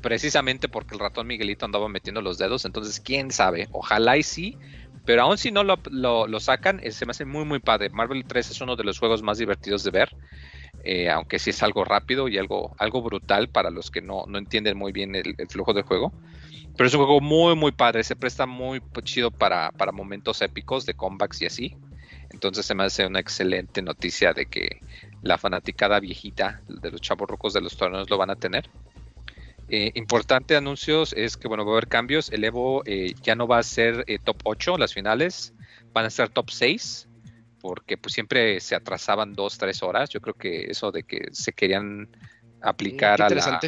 Precisamente 0.00 0.68
porque 0.68 0.94
el 0.94 1.00
ratón 1.00 1.28
Miguelito 1.28 1.64
andaba 1.64 1.88
metiendo 1.88 2.22
los 2.22 2.38
dedos. 2.38 2.64
Entonces, 2.64 2.98
quién 2.98 3.30
sabe. 3.30 3.68
Ojalá 3.70 4.16
y 4.16 4.22
sí. 4.24 4.56
Pero 5.04 5.22
aún 5.22 5.38
si 5.38 5.50
no 5.50 5.64
lo, 5.64 5.80
lo- 5.90 6.40
sacan, 6.40 6.80
eh, 6.82 6.92
se 6.92 7.06
me 7.06 7.10
hace 7.12 7.24
muy, 7.24 7.44
muy 7.44 7.60
padre. 7.60 7.90
Marvel 7.90 8.24
3 8.26 8.50
es 8.50 8.60
uno 8.60 8.76
de 8.76 8.84
los 8.84 8.98
juegos 8.98 9.22
más 9.22 9.38
divertidos 9.38 9.82
de 9.84 9.90
ver. 9.90 10.16
eh, 10.84 11.10
aunque 11.10 11.38
sí 11.38 11.50
es 11.50 11.62
algo 11.62 11.84
rápido 11.84 12.28
y 12.28 12.38
algo, 12.38 12.74
algo 12.78 13.02
brutal 13.02 13.48
para 13.48 13.70
los 13.70 13.90
que 13.90 14.02
no, 14.02 14.24
no 14.28 14.38
entienden 14.38 14.76
muy 14.78 14.92
bien 14.92 15.14
el, 15.14 15.34
el 15.38 15.48
flujo 15.48 15.72
del 15.74 15.84
juego. 15.84 16.14
Pero 16.76 16.88
es 16.88 16.94
un 16.94 17.00
juego 17.04 17.20
muy, 17.20 17.56
muy 17.56 17.72
padre. 17.72 18.04
Se 18.04 18.16
presta 18.16 18.46
muy 18.46 18.82
chido 19.04 19.30
para, 19.30 19.72
para 19.72 19.92
momentos 19.92 20.42
épicos 20.42 20.86
de 20.86 20.94
comebacks 20.94 21.42
y 21.42 21.46
así. 21.46 21.78
Entonces 22.30 22.66
se 22.66 22.74
me 22.74 22.84
hace 22.84 23.06
una 23.06 23.20
excelente 23.20 23.82
noticia 23.82 24.32
de 24.34 24.46
que 24.46 24.84
la 25.22 25.38
fanaticada 25.38 26.00
viejita 26.00 26.62
de 26.68 26.90
los 26.92 27.00
chavos 27.00 27.28
rocos 27.28 27.52
de 27.54 27.60
los 27.62 27.76
torneos 27.76 28.10
lo 28.10 28.18
van 28.18 28.30
a 28.30 28.36
tener. 28.36 28.70
Eh, 29.68 29.92
importante 29.94 30.56
anuncios 30.56 31.14
es 31.16 31.36
que 31.36 31.48
bueno, 31.48 31.64
va 31.64 31.72
a 31.72 31.74
haber 31.74 31.88
cambios. 31.88 32.30
El 32.30 32.44
Evo 32.44 32.82
eh, 32.84 33.14
ya 33.22 33.34
no 33.34 33.46
va 33.46 33.58
a 33.58 33.62
ser 33.62 34.04
eh, 34.06 34.18
top 34.18 34.36
8 34.44 34.76
las 34.76 34.92
finales, 34.92 35.54
van 35.92 36.04
a 36.04 36.10
ser 36.10 36.28
top 36.28 36.50
6 36.50 37.08
porque 37.60 37.96
pues 37.96 38.12
siempre 38.12 38.58
se 38.60 38.74
atrasaban 38.74 39.34
2, 39.34 39.58
3 39.58 39.82
horas. 39.82 40.10
Yo 40.10 40.20
creo 40.20 40.34
que 40.34 40.64
eso 40.64 40.90
de 40.90 41.04
que 41.04 41.28
se 41.32 41.52
querían 41.52 42.08
aplicar 42.60 43.16
Qué 43.18 43.22
a 43.22 43.30
la, 43.30 43.60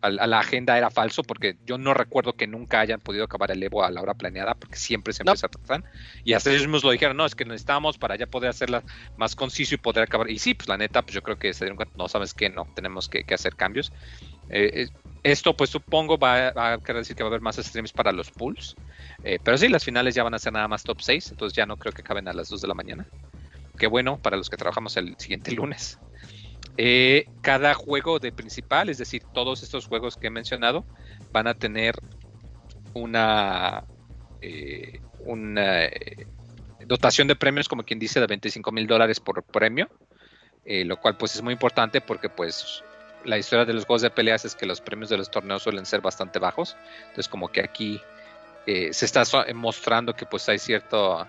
a, 0.00 0.36
a 0.36 0.40
agenda 0.40 0.78
era 0.78 0.90
falso 0.90 1.22
porque 1.22 1.56
yo 1.66 1.78
no 1.78 1.92
recuerdo 1.94 2.34
que 2.34 2.46
nunca 2.46 2.80
hayan 2.80 3.00
podido 3.00 3.24
acabar 3.24 3.50
el 3.50 3.62
Evo 3.62 3.84
a 3.84 3.90
la 3.90 4.00
hora 4.00 4.14
planeada 4.14 4.54
porque 4.54 4.76
siempre 4.76 5.12
siempre 5.12 5.32
No. 5.32 5.36
se 5.36 5.46
atrasan 5.46 5.84
y 6.24 6.34
hasta 6.34 6.50
ellos 6.50 6.62
mismos 6.62 6.84
lo 6.84 6.90
dijeron 6.90 7.16
no 7.16 7.26
es 7.26 7.34
que 7.34 7.44
necesitamos 7.44 7.98
para 7.98 8.16
ya 8.16 8.26
poder 8.26 8.50
hacerla 8.50 8.82
más 9.16 9.34
conciso 9.34 9.74
y 9.74 9.78
poder 9.78 10.04
acabar 10.04 10.30
y 10.30 10.38
sí 10.38 10.54
pues 10.54 10.68
la 10.68 10.76
neta 10.76 11.02
pues 11.02 11.14
yo 11.14 11.22
creo 11.22 11.38
que 11.38 11.52
se 11.52 11.64
dieron 11.64 11.76
cuenta 11.76 11.94
no 11.96 12.08
sabes 12.08 12.32
qué 12.34 12.48
no 12.48 12.66
tenemos 12.74 13.08
que, 13.08 13.24
que 13.24 13.34
hacer 13.34 13.56
cambios 13.56 13.92
Eh, 14.50 14.70
eh, 14.82 14.88
esto 15.22 15.54
pues 15.56 15.70
supongo 15.70 16.16
va, 16.16 16.52
va 16.52 16.72
a 16.74 16.78
querer 16.78 17.02
decir 17.02 17.16
que 17.16 17.22
va 17.22 17.28
a 17.28 17.30
haber 17.30 17.40
más 17.40 17.56
streams 17.56 17.92
para 17.92 18.12
los 18.12 18.30
pools. 18.30 18.76
Eh, 19.24 19.38
pero 19.42 19.58
sí 19.58 19.68
las 19.68 19.84
finales 19.84 20.14
ya 20.14 20.22
van 20.22 20.34
a 20.34 20.38
ser 20.38 20.52
nada 20.52 20.68
más 20.68 20.84
top 20.84 21.00
6 21.00 21.32
entonces 21.32 21.56
ya 21.56 21.66
no 21.66 21.76
creo 21.76 21.92
que 21.92 22.02
acaben 22.02 22.28
a 22.28 22.32
las 22.32 22.48
2 22.48 22.60
de 22.60 22.68
la 22.68 22.74
mañana. 22.74 23.06
Qué 23.76 23.86
bueno 23.86 24.18
para 24.18 24.36
los 24.36 24.48
que 24.48 24.56
trabajamos 24.56 24.96
el 24.96 25.16
siguiente 25.18 25.52
lunes. 25.52 25.98
Cada 27.42 27.74
juego 27.74 28.20
de 28.20 28.30
principal, 28.30 28.88
es 28.88 28.98
decir, 28.98 29.22
todos 29.34 29.62
estos 29.62 29.86
juegos 29.86 30.16
que 30.16 30.28
he 30.28 30.30
mencionado, 30.30 30.84
van 31.32 31.48
a 31.48 31.54
tener 31.54 31.96
una, 32.94 33.84
una 35.24 35.90
dotación 36.86 37.26
de 37.26 37.34
premios, 37.36 37.68
como 37.68 37.82
quien 37.84 37.98
dice, 37.98 38.20
de 38.20 38.28
25 38.28 38.70
mil 38.70 38.86
dólares 38.86 39.18
por 39.18 39.42
premio, 39.42 39.88
lo 40.64 41.00
cual 41.00 41.16
pues 41.16 41.34
es 41.34 41.42
muy 41.42 41.52
importante 41.52 42.00
porque 42.00 42.28
pues 42.28 42.82
la 43.24 43.38
historia 43.38 43.64
de 43.64 43.72
los 43.72 43.84
juegos 43.84 44.02
de 44.02 44.10
peleas 44.10 44.44
es 44.44 44.54
que 44.54 44.66
los 44.66 44.80
premios 44.80 45.10
de 45.10 45.16
los 45.18 45.30
torneos 45.30 45.62
suelen 45.62 45.86
ser 45.86 46.00
bastante 46.00 46.38
bajos, 46.38 46.76
entonces 47.02 47.28
como 47.28 47.48
que 47.48 47.60
aquí 47.60 48.00
eh, 48.66 48.92
se 48.92 49.04
está 49.06 49.24
so- 49.24 49.44
mostrando 49.54 50.14
que 50.14 50.26
pues 50.26 50.48
hay 50.48 50.58
cierto 50.58 51.26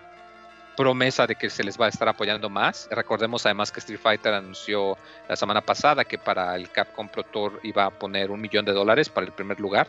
promesa 0.75 1.28
de 1.28 1.36
que 1.36 1.49
se 1.49 1.63
les 1.63 1.78
va 1.80 1.88
a 1.88 1.89
estar 1.89 2.08
apoyando 2.08 2.49
más. 2.49 2.88
Recordemos 2.89 3.45
además 3.45 3.69
que 3.69 3.82
Street 3.82 3.99
Fighter 3.99 4.34
anunció 4.34 4.97
la 5.28 5.36
semana 5.36 5.60
pasada 5.60 6.06
que 6.06 6.17
para 6.17 6.56
el 6.56 6.69
Capcom 6.71 7.10
Pro 7.10 7.23
Tour 7.23 7.60
iba 7.63 7.86
a 7.86 7.89
poner 7.89 8.32
un 8.32 8.39
millón 8.39 8.63
de 8.63 8.71
dólares 8.71 9.10
para 9.10 9.25
el 9.28 9.34
primer 9.34 9.60
lugar, 9.60 9.88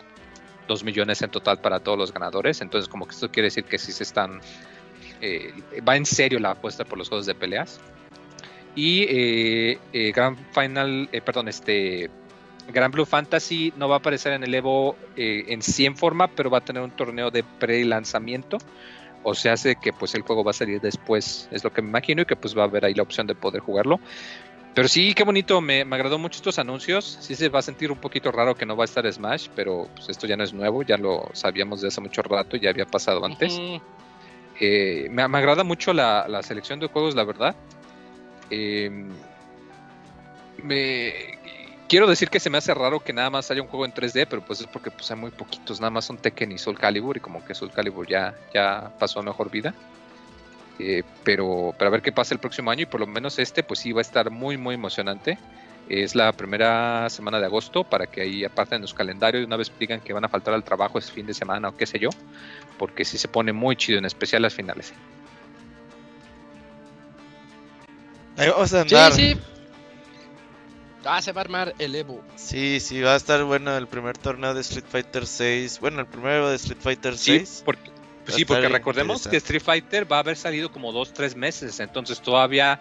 dos 0.67 0.83
millones 0.83 1.23
en 1.23 1.31
total 1.31 1.59
para 1.59 1.79
todos 1.79 1.97
los 1.97 2.13
ganadores. 2.13 2.61
Entonces, 2.61 2.89
como 2.89 3.07
que 3.07 3.15
esto 3.15 3.31
quiere 3.31 3.47
decir 3.47 3.65
que 3.65 3.79
sí 3.79 3.93
se 3.93 4.03
están. 4.03 4.41
eh, 5.21 5.55
va 5.89 5.97
en 5.97 6.07
serio 6.07 6.41
la 6.41 6.53
apuesta 6.53 6.85
por 6.85 6.99
los 6.99 7.09
juegos 7.09 7.27
de 7.27 7.35
peleas. 7.37 7.79
Y 8.75 9.03
eh, 9.09 9.79
eh, 9.93 10.13
Grand 10.13 10.39
Final, 10.53 11.09
eh, 11.13 11.21
perdón, 11.21 11.49
este. 11.49 12.11
Grand 12.73 12.95
Blue 12.95 13.05
Fantasy 13.05 13.73
no 13.77 13.89
va 13.89 13.97
a 13.97 13.99
aparecer 13.99 14.33
en 14.33 14.45
el 14.45 14.55
Evo 14.55 14.97
eh, 15.17 15.47
en 15.49 15.61
100 15.61 15.97
forma, 15.97 16.29
pero 16.29 16.51
va 16.51 16.59
a 16.59 16.61
tener 16.61 16.81
un 16.83 16.93
torneo 16.93 17.31
de 17.33 17.43
pre-lanzamiento 17.43 18.59
o 19.23 19.35
se 19.35 19.51
hace 19.51 19.77
que 19.77 19.93
pues 19.93 20.15
el 20.15 20.23
juego 20.23 20.45
va 20.45 20.51
a 20.51 20.55
salir 20.55 20.81
después, 20.81 21.49
es 21.51 21.65
lo 21.65 21.73
que 21.73 21.83
me 21.83 21.89
imagino, 21.89 22.23
y 22.23 22.27
que 22.27 22.37
pues 22.37 22.57
va 22.57 22.63
a 22.63 22.67
haber 22.67 22.85
ahí 22.85 22.95
la 22.95 23.03
opción 23.03 23.27
de 23.27 23.35
poder 23.35 23.61
jugarlo. 23.61 23.99
Pero 24.75 24.87
sí, 24.87 25.15
qué 25.15 25.25
bonito, 25.25 25.61
me, 25.61 25.85
me 25.85 25.97
agradó 25.97 26.19
mucho 26.19 26.37
estos 26.37 26.59
anuncios. 26.59 27.19
Sí 27.21 27.35
se 27.35 27.49
va 27.49 27.59
a 27.59 27.63
sentir 27.63 27.91
un 27.91 27.99
poquito 27.99 28.31
raro 28.31 28.55
que 28.55 28.65
no 28.65 28.77
va 28.77 28.85
a 28.85 28.87
estar 28.87 29.11
Smash, 29.13 29.49
pero 29.57 29.89
pues 29.97 30.09
esto 30.09 30.27
ya 30.27 30.37
no 30.37 30.45
es 30.45 30.55
nuevo, 30.55 30.83
ya 30.83 30.97
lo 30.97 31.29
sabíamos 31.33 31.81
de 31.81 31.89
hace 31.89 32.01
mucho 32.01 32.23
rato, 32.23 32.57
ya 32.57 32.71
había 32.71 32.87
pasado 32.87 33.25
antes. 33.25 33.59
Eh, 34.61 35.09
me, 35.11 35.27
me 35.27 35.39
agrada 35.39 35.65
mucho 35.65 35.93
la, 35.93 36.27
la 36.29 36.43
selección 36.43 36.79
de 36.79 36.87
juegos, 36.87 37.17
la 37.17 37.25
verdad. 37.25 37.57
Eh, 38.51 38.91
me, 40.63 41.39
quiero 41.89 42.07
decir 42.07 42.31
que 42.31 42.39
se 42.39 42.51
me 42.51 42.59
hace 42.59 42.73
raro 42.73 43.01
que 43.01 43.13
nada 43.13 43.31
más 43.31 43.51
haya 43.51 43.63
un 43.63 43.69
juego 43.69 43.85
en 43.85 43.93
3D, 43.93 44.27
pero 44.31 44.43
pues 44.43 44.61
es 44.61 44.67
porque 44.67 44.91
pues 44.91 45.11
hay 45.11 45.17
muy 45.17 45.33
poquitos, 45.33 45.81
nada 45.81 45.91
más 45.91 46.05
son 46.05 46.19
Tekken 46.19 46.53
y 46.53 46.59
Soul 46.59 46.79
Calibur 46.79 47.17
y 47.17 47.21
como 47.21 47.45
que 47.45 47.55
Soul 47.55 47.73
Calibur 47.73 48.07
ya, 48.07 48.35
ya 48.55 48.93
pasó 48.99 49.21
a 49.21 49.23
mejor 49.23 49.51
vida. 49.51 49.75
Eh, 50.79 51.03
pero, 51.25 51.75
pero 51.77 51.89
a 51.89 51.91
ver 51.91 52.01
qué 52.01 52.13
pasa 52.13 52.33
el 52.33 52.41
próximo 52.41 52.71
año 52.71 52.83
y 52.83 52.87
por 52.87 53.01
lo 53.01 53.07
menos 53.07 53.39
este 53.39 53.63
pues 53.63 53.81
sí 53.81 53.93
va 53.93 54.01
a 54.01 54.03
estar 54.03 54.31
muy 54.31 54.57
muy 54.57 54.77
emocionante. 54.77 55.37
Es 55.89 56.15
la 56.15 56.33
primera 56.33 57.11
semana 57.11 57.41
de 57.41 57.47
agosto 57.47 57.83
para 57.83 58.07
que 58.07 58.21
ahí 58.21 58.45
aparten 58.45 58.81
los 58.81 58.95
calendarios 58.95 59.45
una 59.45 59.57
vez 59.57 59.73
digan 59.79 60.01
que 60.01 60.13
van 60.13 60.25
a 60.25 60.29
faltar 60.29 60.55
al 60.55 60.63
trabajo 60.63 60.99
ese 61.01 61.13
fin 61.13 61.27
de 61.27 61.35
semana 61.35 61.71
o 61.71 61.77
qué 61.77 61.87
sé 61.87 61.99
yo, 61.99 62.11
porque 62.79 63.05
sí 63.05 63.19
se 63.19 63.27
pone 63.27 63.53
muy 63.53 63.75
chido, 63.75 63.99
en 63.99 64.05
especial 64.05 64.43
las 64.43 64.55
finales. 64.55 64.95
Ahí 68.37 68.49
vamos 68.49 68.73
a 68.73 68.83
Sí, 68.85 68.95
andar. 68.95 69.13
sí. 69.13 69.37
Ah, 71.05 71.23
se 71.23 71.33
va 71.33 71.41
a 71.41 71.45
armar 71.45 71.75
el 71.79 71.95
Evo. 71.95 72.23
Sí, 72.37 72.79
sí, 72.81 73.01
va 73.01 73.15
a 73.15 73.17
estar 73.17 73.43
bueno 73.45 73.75
el 73.77 73.87
primer 73.87 74.19
torneo 74.19 74.53
de 74.53 74.61
Street 74.61 74.85
Fighter 74.89 75.27
6. 75.27 75.81
Bueno, 75.81 76.01
el 76.01 76.07
primero 76.07 76.51
de 76.51 76.57
Street 76.57 76.79
Fighter 76.81 77.17
Sí, 77.17 77.39
6. 77.39 77.63
porque, 77.65 77.91
pues 78.25 78.37
sí, 78.37 78.45
porque 78.45 78.69
recordemos 78.69 79.27
que 79.27 79.39
Street 79.39 79.63
Fighter 79.63 80.11
va 80.11 80.17
a 80.17 80.21
haber 80.21 80.37
salido 80.37 80.71
como 80.71 80.93
dos, 80.93 81.15
tres 81.15 81.35
meses, 81.37 81.81
entonces 81.81 82.21
todavía 82.21 82.81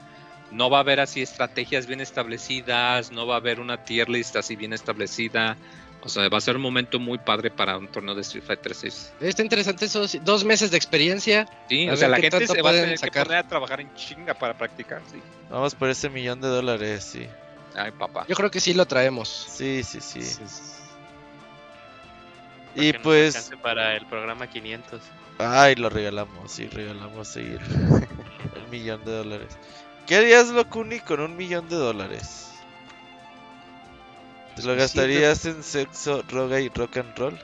no 0.51 0.69
va 0.69 0.77
a 0.77 0.81
haber 0.81 0.99
así 0.99 1.21
estrategias 1.21 1.85
bien 1.87 2.01
establecidas, 2.01 3.11
no 3.11 3.25
va 3.25 3.35
a 3.35 3.37
haber 3.37 3.61
una 3.61 3.85
tier 3.85 4.09
list 4.09 4.35
así 4.35 4.55
bien 4.57 4.73
establecida. 4.73 5.55
O 6.01 6.07
sea, 6.07 6.29
va 6.29 6.37
a 6.37 6.41
ser 6.41 6.55
un 6.55 6.61
momento 6.61 6.97
muy 6.97 7.17
padre 7.17 7.51
para 7.51 7.77
un 7.77 7.87
torneo 7.87 8.15
de 8.15 8.21
Street 8.21 8.43
Fighter 8.45 8.73
6. 8.73 9.13
Está 9.19 9.41
interesante 9.41 9.85
esos 9.85 10.17
dos 10.23 10.45
meses 10.45 10.71
de 10.71 10.77
experiencia. 10.77 11.45
Sí, 11.67 11.89
A 11.89 11.93
o 11.93 11.97
sea, 11.97 12.07
la 12.07 12.17
gente 12.17 12.47
se 12.47 12.61
va 12.61 12.69
a 12.69 12.73
tener 12.73 12.97
sacar. 12.97 13.23
que 13.23 13.27
poner 13.27 13.37
a 13.45 13.47
trabajar 13.47 13.81
en 13.81 13.93
chinga 13.95 14.33
para 14.33 14.57
practicar, 14.57 15.01
sí. 15.11 15.21
Vamos 15.49 15.75
por 15.75 15.89
ese 15.89 16.09
millón 16.09 16.39
de 16.39 16.47
dólares, 16.47 17.03
sí. 17.03 17.27
Ay, 17.75 17.91
papá. 17.91 18.25
Yo 18.29 18.35
creo 18.35 18.49
que 18.49 18.59
sí 18.61 18.73
lo 18.73 18.85
traemos. 18.85 19.47
Sí, 19.49 19.83
sí, 19.83 19.99
sí. 19.99 20.21
Y 22.75 22.93
pues, 22.93 23.35
alcance 23.35 23.57
para 23.57 23.95
el 23.95 24.05
programa 24.05 24.47
500. 24.47 25.01
ay, 25.39 25.75
lo 25.75 25.89
regalamos, 25.89 26.51
sí, 26.51 26.67
regalamos 26.67 27.27
sí, 27.27 27.39
el, 27.41 27.59
el 28.55 28.67
millón 28.71 29.03
de 29.03 29.11
dólares. 29.11 29.57
¿Qué 30.07 30.15
harías, 30.15 30.47
Locuni, 30.49 30.99
con 30.99 31.19
un 31.19 31.35
millón 31.35 31.67
de 31.67 31.75
dólares? 31.75 32.48
¿Te 34.61 34.67
lo 34.67 34.75
gastarías 34.75 35.45
en 35.45 35.63
sexo, 35.63 36.23
droga 36.23 36.59
y 36.59 36.69
rock 36.69 36.97
and 36.97 37.17
roll? 37.17 37.39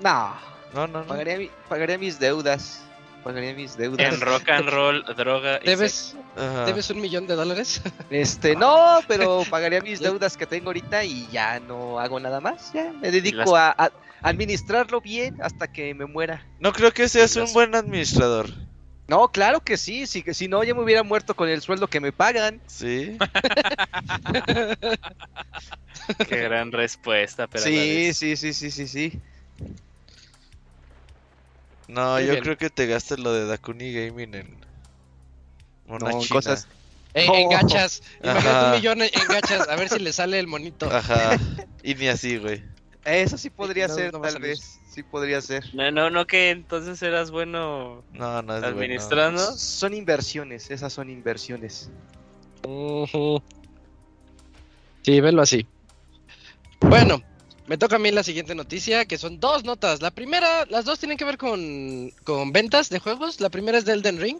No, 0.00 0.34
No, 0.74 0.86
no, 0.86 1.00
no. 1.00 1.06
pagaría, 1.06 1.38
mi- 1.38 1.50
pagaría 1.68 1.98
mis 1.98 2.18
deudas. 2.18 2.82
Pagaría 3.24 3.54
mis 3.54 3.76
deudas. 3.76 4.14
En 4.14 4.20
rock 4.20 4.48
and 4.50 4.68
roll, 4.68 5.04
droga 5.16 5.58
y 5.62 5.66
¿Debes, 5.66 6.14
Ajá. 6.36 6.64
¿Debes 6.66 6.88
un 6.90 7.00
millón 7.00 7.26
de 7.26 7.34
dólares? 7.34 7.80
Este, 8.10 8.54
no, 8.54 9.00
pero 9.08 9.42
pagaría 9.50 9.80
mis 9.80 9.98
deudas 10.00 10.36
que 10.36 10.46
tengo 10.46 10.68
ahorita 10.68 11.02
y 11.04 11.26
ya 11.32 11.58
no 11.58 11.98
hago 11.98 12.20
nada 12.20 12.40
más. 12.40 12.72
Ya 12.72 12.92
me 12.92 13.10
dedico 13.10 13.56
a, 13.56 13.70
a 13.76 13.90
administrarlo 14.22 15.00
bien 15.00 15.38
hasta 15.42 15.66
que 15.66 15.92
me 15.94 16.06
muera. 16.06 16.46
No 16.60 16.72
creo 16.72 16.92
que 16.92 17.08
seas 17.08 17.34
un 17.36 17.42
Las- 17.42 17.52
buen 17.54 17.74
administrador. 17.74 18.48
No, 19.08 19.28
claro 19.28 19.60
que 19.60 19.76
sí, 19.76 20.06
si, 20.06 20.22
si 20.34 20.48
no 20.48 20.64
ya 20.64 20.74
me 20.74 20.82
hubiera 20.82 21.02
muerto 21.04 21.34
con 21.36 21.48
el 21.48 21.62
sueldo 21.62 21.86
que 21.86 22.00
me 22.00 22.10
pagan. 22.12 22.60
Sí. 22.66 23.16
Qué 26.28 26.36
gran 26.40 26.72
respuesta, 26.72 27.46
pero 27.46 27.64
sí, 27.64 28.12
sí, 28.14 28.36
sí, 28.36 28.52
sí, 28.52 28.70
sí, 28.70 28.86
sí. 28.88 29.20
No, 31.88 32.14
Muy 32.14 32.26
yo 32.26 32.32
bien. 32.32 32.42
creo 32.42 32.56
que 32.58 32.68
te 32.70 32.86
gastas 32.86 33.18
lo 33.20 33.32
de 33.32 33.46
Dakuni 33.46 33.92
Gaming 33.92 34.34
en 34.34 34.56
una 35.86 36.10
No, 36.10 36.20
china. 36.20 36.28
cosas- 36.32 36.66
En, 37.14 37.26
No. 37.28 37.34
en 37.36 37.48
gachas. 37.48 38.02
Imagínate 38.22 38.48
Ajá. 38.48 38.66
un 38.66 38.72
millón 38.72 39.02
en 39.02 39.28
gachas. 39.28 39.68
A 39.68 39.76
ver 39.76 39.88
si 39.88 39.98
le 40.00 40.12
sale 40.12 40.38
el 40.38 40.46
monito. 40.48 40.90
Ajá. 40.90 41.38
Y 41.82 41.94
ni 41.94 42.08
así, 42.08 42.36
güey. 42.38 42.62
Eso 43.06 43.38
sí 43.38 43.50
podría 43.50 43.86
No, 43.86 43.94
ser, 43.94 44.12
no 44.12 44.20
tal 44.20 44.40
vez. 44.40 44.80
Sí 44.90 45.04
podría 45.04 45.40
ser. 45.40 45.72
No, 45.74 45.90
no, 45.92 46.10
no, 46.10 46.26
que 46.26 46.50
entonces 46.50 47.00
eras 47.02 47.30
bueno 47.30 48.02
No, 48.12 48.42
no 48.42 48.54
es 48.56 48.60
bueno. 48.62 48.66
administrando. 48.66 49.40
Son 49.56 49.94
inversiones, 49.94 50.70
esas 50.70 50.92
son 50.92 51.08
inversiones. 51.08 51.88
Sí, 55.02 55.20
velo 55.20 55.40
así. 55.42 55.64
Bueno, 56.80 57.22
me 57.68 57.78
toca 57.78 57.94
a 57.94 57.98
mí 58.00 58.10
la 58.10 58.24
siguiente 58.24 58.56
noticia, 58.56 59.04
que 59.04 59.18
son 59.18 59.38
dos 59.38 59.62
notas. 59.62 60.02
La 60.02 60.10
primera, 60.10 60.66
las 60.66 60.84
dos 60.84 60.98
tienen 60.98 61.16
que 61.16 61.24
ver 61.24 61.38
con, 61.38 62.10
con 62.24 62.50
ventas 62.52 62.88
de 62.88 62.98
juegos. 62.98 63.40
La 63.40 63.50
primera 63.50 63.78
es 63.78 63.84
de 63.84 63.92
Elden 63.92 64.20
Ring. 64.20 64.38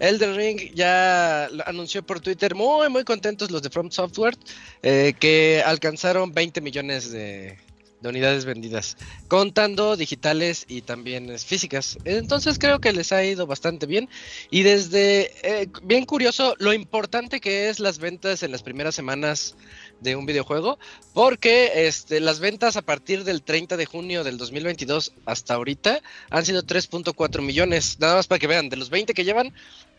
Elden 0.00 0.36
Ring 0.36 0.74
ya 0.74 1.48
lo 1.50 1.66
anunció 1.66 2.02
por 2.02 2.20
Twitter, 2.20 2.54
muy, 2.54 2.90
muy 2.90 3.04
contentos 3.04 3.50
los 3.50 3.62
de 3.62 3.70
From 3.70 3.90
Software, 3.90 4.36
eh, 4.82 5.14
que 5.18 5.62
alcanzaron 5.64 6.32
20 6.32 6.60
millones 6.60 7.10
de, 7.10 7.58
de 8.02 8.08
unidades 8.08 8.44
vendidas, 8.44 8.96
contando 9.28 9.96
digitales 9.96 10.64
y 10.68 10.82
también 10.82 11.38
físicas. 11.38 11.98
Entonces 12.04 12.58
creo 12.58 12.80
que 12.80 12.92
les 12.92 13.12
ha 13.12 13.24
ido 13.24 13.46
bastante 13.46 13.86
bien. 13.86 14.08
Y 14.50 14.64
desde, 14.64 15.30
eh, 15.42 15.68
bien 15.84 16.04
curioso, 16.04 16.54
lo 16.58 16.72
importante 16.72 17.40
que 17.40 17.68
es 17.68 17.78
las 17.78 17.98
ventas 17.98 18.42
en 18.42 18.50
las 18.50 18.62
primeras 18.62 18.94
semanas 18.94 19.54
de 20.00 20.16
un 20.16 20.26
videojuego, 20.26 20.78
porque 21.14 21.86
este, 21.86 22.20
las 22.20 22.40
ventas 22.40 22.76
a 22.76 22.82
partir 22.82 23.24
del 23.24 23.42
30 23.42 23.76
de 23.76 23.86
junio 23.86 24.24
del 24.24 24.36
2022 24.36 25.12
hasta 25.24 25.54
ahorita 25.54 26.00
han 26.30 26.44
sido 26.44 26.62
3.4 26.62 27.40
millones. 27.40 27.98
Nada 28.00 28.16
más 28.16 28.26
para 28.26 28.40
que 28.40 28.48
vean, 28.48 28.68
de 28.68 28.76
los 28.76 28.90
20 28.90 29.14
que 29.14 29.24
llevan, 29.24 29.54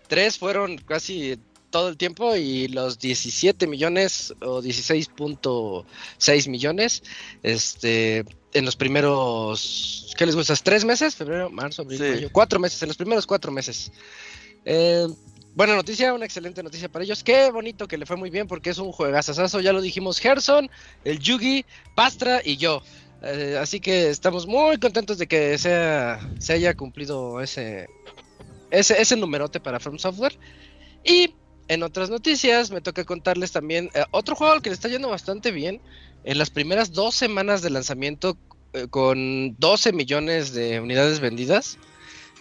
3 0.10 0.38
fueron 0.38 0.78
casi 0.78 1.40
todo 1.74 1.90
el 1.90 1.98
tiempo 1.98 2.36
y 2.36 2.68
los 2.68 3.00
17 3.00 3.66
millones 3.66 4.32
o 4.42 4.62
16.6 4.62 6.48
millones 6.48 7.02
este 7.42 8.24
en 8.54 8.66
los 8.66 8.76
primeros 8.76 10.14
¿qué 10.16 10.28
les 10.28 10.36
gusta? 10.36 10.54
¿Tres 10.58 10.86
meses? 10.86 11.16
Febrero, 11.16 11.50
marzo, 11.50 11.82
abril, 11.82 11.98
Sí. 11.98 12.04
mayo, 12.04 12.30
cuatro 12.32 12.60
meses, 12.60 12.80
en 12.84 12.90
los 12.90 12.98
primeros 12.98 13.26
cuatro 13.26 13.52
meses. 13.52 13.92
Eh, 14.66 15.08
buena 15.56 15.76
noticia, 15.76 16.14
una 16.14 16.26
excelente 16.26 16.62
noticia 16.62 16.90
para 16.90 17.04
ellos. 17.06 17.24
Qué 17.24 17.50
bonito 17.50 17.88
que 17.88 17.98
le 17.98 18.06
fue 18.06 18.18
muy 18.18 18.30
bien 18.30 18.48
porque 18.48 18.70
es 18.70 18.78
un 18.78 18.92
juegazazazo. 18.92 19.60
Ya 19.60 19.74
lo 19.74 19.82
dijimos, 19.82 20.20
Gerson, 20.20 20.70
el 21.04 21.18
Yugi, 21.18 21.66
Pastra 21.96 22.42
y 22.46 22.58
yo. 22.58 22.84
Eh, 23.24 23.58
así 23.60 23.80
que 23.80 24.10
estamos 24.12 24.46
muy 24.46 24.78
contentos 24.78 25.18
de 25.18 25.26
que 25.26 25.58
sea, 25.58 26.20
se 26.38 26.54
haya 26.54 26.76
cumplido 26.76 27.42
ese, 27.42 27.88
ese, 28.70 29.02
ese 29.02 29.16
numerote 29.16 29.60
para 29.60 29.80
From 29.80 29.98
Software. 29.98 30.38
Y 31.04 31.34
en 31.68 31.84
otras 31.84 32.10
noticias 32.10 32.72
me 32.72 32.82
toca 32.82 33.04
contarles 33.04 33.52
también 33.52 33.90
eh, 33.94 34.04
otro 34.12 34.36
juego 34.36 34.54
al 34.54 34.62
que 34.62 34.70
le 34.70 34.76
está 34.76 34.90
yendo 34.90 35.10
bastante 35.10 35.52
bien. 35.52 35.82
En 36.24 36.38
las 36.38 36.50
primeras 36.50 36.94
dos 36.94 37.16
semanas 37.16 37.62
de 37.62 37.70
lanzamiento 37.70 38.38
eh, 38.74 38.88
con 38.90 39.56
12 39.60 39.94
millones 39.94 40.54
de 40.54 40.80
unidades 40.80 41.20
vendidas. 41.20 41.78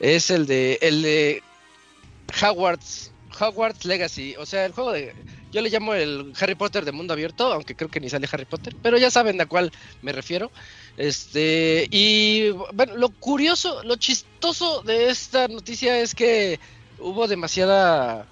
Es 0.00 0.30
el 0.30 0.46
de 0.46 0.78
el 0.80 1.02
de 1.02 1.42
Hogwarts 2.42 3.12
Hogwarts 3.38 3.84
Legacy, 3.84 4.34
o 4.36 4.46
sea, 4.46 4.64
el 4.64 4.72
juego 4.72 4.92
de 4.92 5.14
yo 5.52 5.60
le 5.60 5.68
llamo 5.68 5.92
el 5.92 6.32
Harry 6.40 6.54
Potter 6.54 6.84
de 6.84 6.92
mundo 6.92 7.12
abierto, 7.12 7.52
aunque 7.52 7.74
creo 7.76 7.90
que 7.90 8.00
ni 8.00 8.08
sale 8.08 8.28
Harry 8.32 8.46
Potter, 8.46 8.74
pero 8.82 8.96
ya 8.96 9.10
saben 9.10 9.40
a 9.40 9.46
cuál 9.46 9.70
me 10.00 10.12
refiero. 10.12 10.50
Este, 10.96 11.86
y 11.90 12.50
bueno, 12.72 12.96
lo 12.96 13.10
curioso, 13.10 13.82
lo 13.84 13.96
chistoso 13.96 14.82
de 14.82 15.10
esta 15.10 15.48
noticia 15.48 15.98
es 16.00 16.14
que 16.14 16.58
hubo 16.98 17.28
demasiada 17.28 18.26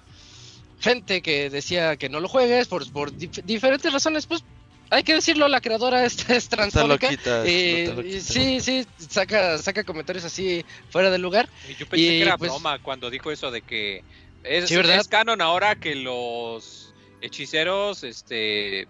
gente 0.81 1.21
que 1.21 1.49
decía 1.49 1.95
que 1.95 2.09
no 2.09 2.19
lo 2.19 2.27
juegues 2.27 2.67
por, 2.67 2.89
por 2.91 3.11
dif- 3.13 3.43
diferentes 3.43 3.91
razones, 3.93 4.25
pues 4.25 4.43
hay 4.89 5.03
que 5.03 5.13
decirlo, 5.13 5.47
la 5.47 5.61
creadora 5.61 6.03
es, 6.05 6.29
es 6.29 6.49
transfóbica. 6.49 7.09
y 7.45 8.19
sí, 8.19 8.59
sí, 8.59 8.85
saca, 9.09 9.57
saca 9.57 9.83
comentarios 9.85 10.25
así 10.25 10.65
fuera 10.89 11.09
de 11.09 11.17
lugar. 11.17 11.47
Y 11.69 11.75
Yo 11.75 11.87
pensé 11.87 12.05
Y, 12.05 12.09
que 12.09 12.21
era 12.23 12.37
pues- 12.37 12.51
broma 12.51 12.79
cuando 12.81 13.09
dijo 13.09 13.31
eso 13.31 13.51
de 13.51 13.61
que 13.61 14.03
es, 14.43 14.67
Sí, 14.69 14.75
¿verdad? 14.75 14.99
es 14.99 15.07
canon 15.07 15.39
ahora 15.41 15.75
que 15.75 15.95
los 15.95 16.93
hechiceros 17.21 18.03
este 18.03 18.87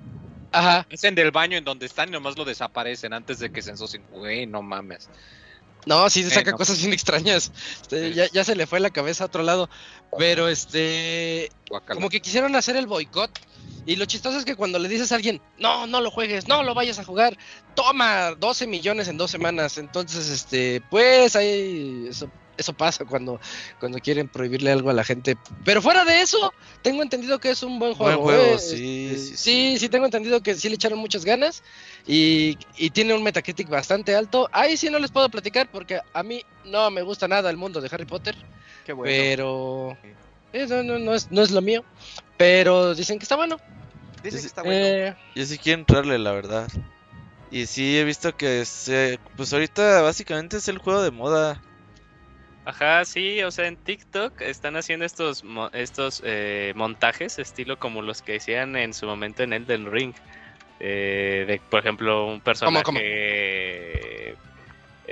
Ajá. 0.53 0.87
hacen 0.91 1.13
del 1.15 1.31
baño 1.31 1.57
en 1.57 1.63
donde 1.65 1.85
están 1.85 2.09
y 2.09 2.11
nomás 2.13 2.37
lo 2.37 2.45
desaparecen 2.45 3.13
antes 3.13 3.39
de 3.39 3.51
que 3.51 3.61
se 3.61 3.71
ensucien. 3.71 4.03
Güey, 4.11 4.47
no 4.47 4.61
mames. 4.61 5.09
No, 5.85 6.09
sí, 6.09 6.23
saca 6.29 6.53
cosas 6.53 6.79
bien 6.79 6.93
extrañas. 6.93 7.51
Este, 7.81 8.13
ya, 8.13 8.27
ya 8.31 8.43
se 8.43 8.55
le 8.55 8.67
fue 8.67 8.79
la 8.79 8.91
cabeza 8.91 9.23
a 9.23 9.27
otro 9.27 9.43
lado. 9.43 9.69
Pero 10.17 10.47
este. 10.47 11.49
Como 11.87 12.09
que 12.09 12.21
quisieron 12.21 12.55
hacer 12.55 12.75
el 12.75 12.87
boicot. 12.87 13.31
Y 13.85 13.95
lo 13.95 14.05
chistoso 14.05 14.37
es 14.37 14.45
que 14.45 14.55
cuando 14.55 14.77
le 14.77 14.87
dices 14.87 15.11
a 15.11 15.15
alguien, 15.15 15.41
no, 15.57 15.87
no 15.87 16.01
lo 16.01 16.11
juegues, 16.11 16.47
no 16.47 16.61
lo 16.61 16.75
vayas 16.75 16.99
a 16.99 17.03
jugar, 17.03 17.35
toma 17.73 18.29
12 18.37 18.67
millones 18.67 19.07
en 19.07 19.17
dos 19.17 19.31
semanas. 19.31 19.79
Entonces, 19.79 20.29
este, 20.29 20.83
pues 20.91 21.35
ahí 21.35 22.05
eso, 22.07 22.29
eso 22.57 22.73
pasa 22.73 23.05
cuando, 23.05 23.39
cuando 23.79 23.97
quieren 23.97 24.27
prohibirle 24.27 24.71
algo 24.71 24.91
a 24.91 24.93
la 24.93 25.03
gente. 25.03 25.35
Pero 25.65 25.81
fuera 25.81 26.05
de 26.05 26.21
eso, 26.21 26.53
tengo 26.83 27.01
entendido 27.01 27.39
que 27.39 27.49
es 27.49 27.63
un 27.63 27.79
buen 27.79 27.93
Buen 27.97 28.17
juego. 28.19 28.21
juego, 28.23 28.43
¿eh? 28.55 28.59
sí, 28.59 29.07
Este, 29.15 29.17
sí, 29.17 29.37
sí, 29.37 29.79
sí, 29.79 29.89
tengo 29.89 30.05
entendido 30.05 30.43
que 30.43 30.53
sí 30.53 30.69
le 30.69 30.75
echaron 30.75 30.99
muchas 30.99 31.25
ganas 31.25 31.63
y, 32.05 32.59
y 32.77 32.91
tiene 32.91 33.15
un 33.15 33.23
Metacritic 33.23 33.67
bastante 33.67 34.13
alto. 34.15 34.47
Ahí 34.51 34.77
sí 34.77 34.91
no 34.91 34.99
les 34.99 35.09
puedo 35.09 35.27
platicar 35.29 35.71
porque 35.71 36.01
a 36.13 36.21
mí 36.21 36.43
no 36.65 36.91
me 36.91 37.01
gusta 37.01 37.27
nada 37.27 37.49
el 37.49 37.57
mundo 37.57 37.81
de 37.81 37.89
Harry 37.91 38.05
Potter, 38.05 38.35
Qué 38.83 38.93
bueno. 38.93 39.13
pero 39.13 39.97
eh, 40.53 40.67
no, 40.67 40.83
no, 40.83 40.99
no 40.99 41.13
es, 41.13 41.31
no 41.31 41.41
es 41.41 41.51
lo 41.51 41.61
mío. 41.61 41.85
Pero 42.37 42.93
dicen 42.95 43.19
que 43.19 43.23
está 43.23 43.35
bueno. 43.35 43.57
Dicen 44.23 44.39
Sí, 44.39 44.43
que 44.43 44.47
está 44.47 44.63
bueno. 44.63 44.85
Eh, 44.85 45.15
Yo 45.35 45.45
sí 45.45 45.57
quiero 45.57 45.79
entrarle, 45.79 46.19
la 46.19 46.31
verdad. 46.31 46.67
Y 47.49 47.65
sí, 47.67 47.97
he 47.97 48.03
visto 48.03 48.33
que 48.33 48.65
se... 48.65 49.19
Pues 49.35 49.51
ahorita 49.53 50.01
básicamente 50.01 50.57
es 50.57 50.67
el 50.67 50.77
juego 50.77 51.01
de 51.01 51.11
moda. 51.11 51.61
Ajá, 52.63 53.03
sí, 53.05 53.41
o 53.43 53.51
sea, 53.51 53.67
en 53.67 53.75
TikTok 53.77 54.41
están 54.41 54.75
haciendo 54.75 55.03
estos 55.05 55.43
mo- 55.43 55.69
estos 55.73 56.21
eh, 56.23 56.73
montajes, 56.75 57.39
estilo 57.39 57.77
como 57.77 58.01
los 58.03 58.21
que 58.21 58.37
hacían 58.37 58.75
en 58.75 58.93
su 58.93 59.07
momento 59.07 59.41
en 59.43 59.53
Elden 59.53 59.91
Ring. 59.91 60.13
Eh, 60.79 61.45
de, 61.47 61.59
por 61.69 61.79
ejemplo, 61.79 62.27
un 62.27 62.41
personaje 62.41 62.83
cómo? 62.83 62.99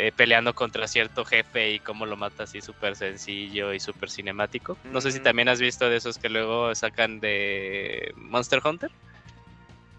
Eh, 0.02 0.14
peleando 0.16 0.54
contra 0.56 0.88
cierto 0.88 1.26
jefe 1.26 1.72
y 1.72 1.80
cómo 1.80 2.06
lo 2.06 2.16
mata 2.16 2.44
así 2.44 2.62
súper 2.62 2.96
sencillo 2.96 3.74
y 3.74 3.82
súper 3.82 4.10
cinemático. 4.10 4.78
No 4.86 5.02
sé 5.02 5.12
si 5.12 5.20
Mm. 5.20 5.24
también 5.24 5.50
has 5.50 5.60
visto 5.60 5.90
de 5.90 5.98
esos 5.98 6.18
que 6.18 6.30
luego 6.30 6.74
sacan 6.74 7.20
de 7.20 8.14
Monster 8.16 8.62
Hunter. 8.64 8.90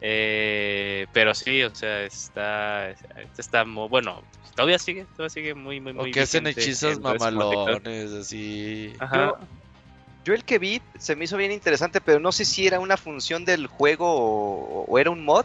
Eh, 0.00 1.06
pero 1.12 1.34
sí, 1.34 1.62
o 1.64 1.74
sea, 1.74 2.04
está, 2.04 2.94
está 3.36 3.66
muy 3.66 3.88
bueno. 3.88 4.24
Todavía 4.56 4.78
sigue, 4.78 5.04
todavía 5.04 5.28
sigue 5.28 5.54
muy, 5.54 5.80
muy, 5.80 5.92
O 5.92 5.96
muy 5.96 6.10
que 6.12 6.20
hacen 6.22 6.46
hechizos 6.46 6.98
mamalones, 6.98 8.10
así. 8.12 8.94
Ajá. 9.00 9.16
Yo, 9.18 9.38
yo 10.24 10.34
el 10.34 10.44
que 10.44 10.58
vi 10.58 10.80
se 10.98 11.14
me 11.14 11.26
hizo 11.26 11.36
bien 11.36 11.52
interesante, 11.52 12.00
pero 12.00 12.20
no 12.20 12.32
sé 12.32 12.46
si 12.46 12.66
era 12.66 12.80
una 12.80 12.96
función 12.96 13.44
del 13.44 13.66
juego 13.66 14.06
o, 14.10 14.86
o 14.86 14.98
era 14.98 15.10
un 15.10 15.22
mod. 15.22 15.44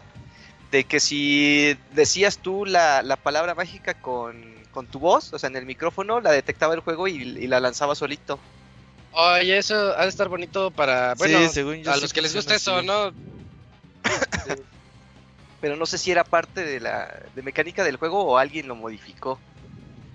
De 0.70 0.84
que 0.84 0.98
si 1.00 1.76
decías 1.92 2.38
tú 2.38 2.66
la, 2.66 3.02
la 3.02 3.16
palabra 3.16 3.54
mágica 3.54 3.94
con, 3.94 4.42
con 4.72 4.86
tu 4.86 4.98
voz, 4.98 5.32
o 5.32 5.38
sea, 5.38 5.48
en 5.48 5.56
el 5.56 5.64
micrófono, 5.64 6.20
la 6.20 6.32
detectaba 6.32 6.74
el 6.74 6.80
juego 6.80 7.08
y, 7.08 7.14
y 7.14 7.46
la 7.46 7.60
lanzaba 7.60 7.94
solito. 7.94 8.38
oye, 9.12 9.56
eso 9.56 9.96
ha 9.96 10.02
de 10.02 10.08
estar 10.08 10.28
bonito 10.28 10.70
para, 10.70 11.14
bueno, 11.14 11.38
sí, 11.38 11.54
según 11.54 11.82
yo 11.82 11.90
a 11.90 11.94
sí 11.94 12.00
los 12.02 12.12
que 12.12 12.22
les 12.22 12.34
gusta 12.34 12.54
eso, 12.54 12.76
así. 12.76 12.86
¿no? 12.86 13.12
Pero 15.60 15.76
no 15.76 15.86
sé 15.86 15.98
si 15.98 16.10
era 16.10 16.24
parte 16.24 16.64
de 16.64 16.80
la 16.80 17.12
de 17.34 17.42
mecánica 17.42 17.82
del 17.82 17.96
juego 17.96 18.24
o 18.24 18.36
alguien 18.36 18.68
lo 18.68 18.74
modificó. 18.74 19.38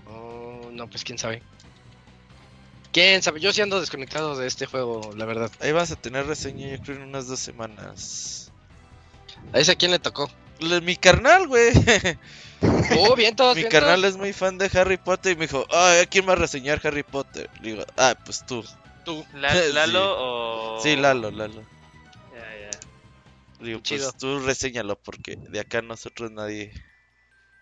Oh, 0.06 0.70
no, 0.72 0.88
pues 0.88 1.04
quién 1.04 1.18
sabe. 1.18 1.42
Quién 2.92 3.22
sabe, 3.24 3.40
yo 3.40 3.54
sí 3.54 3.62
ando 3.62 3.80
desconectado 3.80 4.38
de 4.38 4.48
este 4.48 4.66
juego, 4.66 5.14
la 5.16 5.26
verdad. 5.26 5.50
Ahí 5.62 5.72
vas 5.72 5.92
a 5.92 5.96
tener 5.96 6.26
reseña, 6.28 6.68
yo 6.68 6.82
creo, 6.84 6.98
en 6.98 7.04
unas 7.04 7.26
dos 7.28 7.40
semanas. 7.40 8.51
¿A 9.54 9.60
ese 9.60 9.72
a 9.74 9.76
quién 9.76 9.92
le 9.92 10.00
tocó? 10.00 10.30
Le- 10.60 10.82
Mi 10.82 10.96
carnal, 10.96 11.48
güey. 11.48 11.72
Oh, 12.98 13.16
bien 13.16 13.36
todos, 13.36 13.56
Mi 13.56 13.62
bien 13.64 13.72
carnal 13.72 14.02
todos. 14.02 14.14
es 14.14 14.18
muy 14.20 14.34
fan 14.34 14.58
de 14.58 14.70
Harry 14.80 14.98
Potter 14.98 15.34
y 15.34 15.36
me 15.36 15.48
dijo, 15.48 15.66
ah, 15.72 16.02
¿quién 16.10 16.28
va 16.28 16.34
a 16.34 16.36
reseñar 16.38 16.80
Harry 16.84 17.04
Potter? 17.04 17.50
Le 17.62 17.72
digo, 17.72 17.84
ah, 17.98 18.16
pues 18.24 18.44
tú. 18.46 18.64
Tú. 19.04 19.26
La- 19.34 19.54
Sí. 19.56 19.74
¿Lalo 19.74 20.16
o...? 20.18 20.80
Sí, 20.82 20.96
Lalo, 20.96 21.32
Lalo. 21.32 21.62
Ya, 22.34 22.40
ya. 22.60 22.70
Le 23.60 23.68
digo, 23.68 23.80
Chido. 23.82 24.10
pues 24.12 24.18
tú 24.18 24.40
reseñalo 24.40 24.96
porque 24.96 25.36
de 25.38 25.60
acá 25.60 25.82
nosotros 25.82 26.32
nadie. 26.32 26.72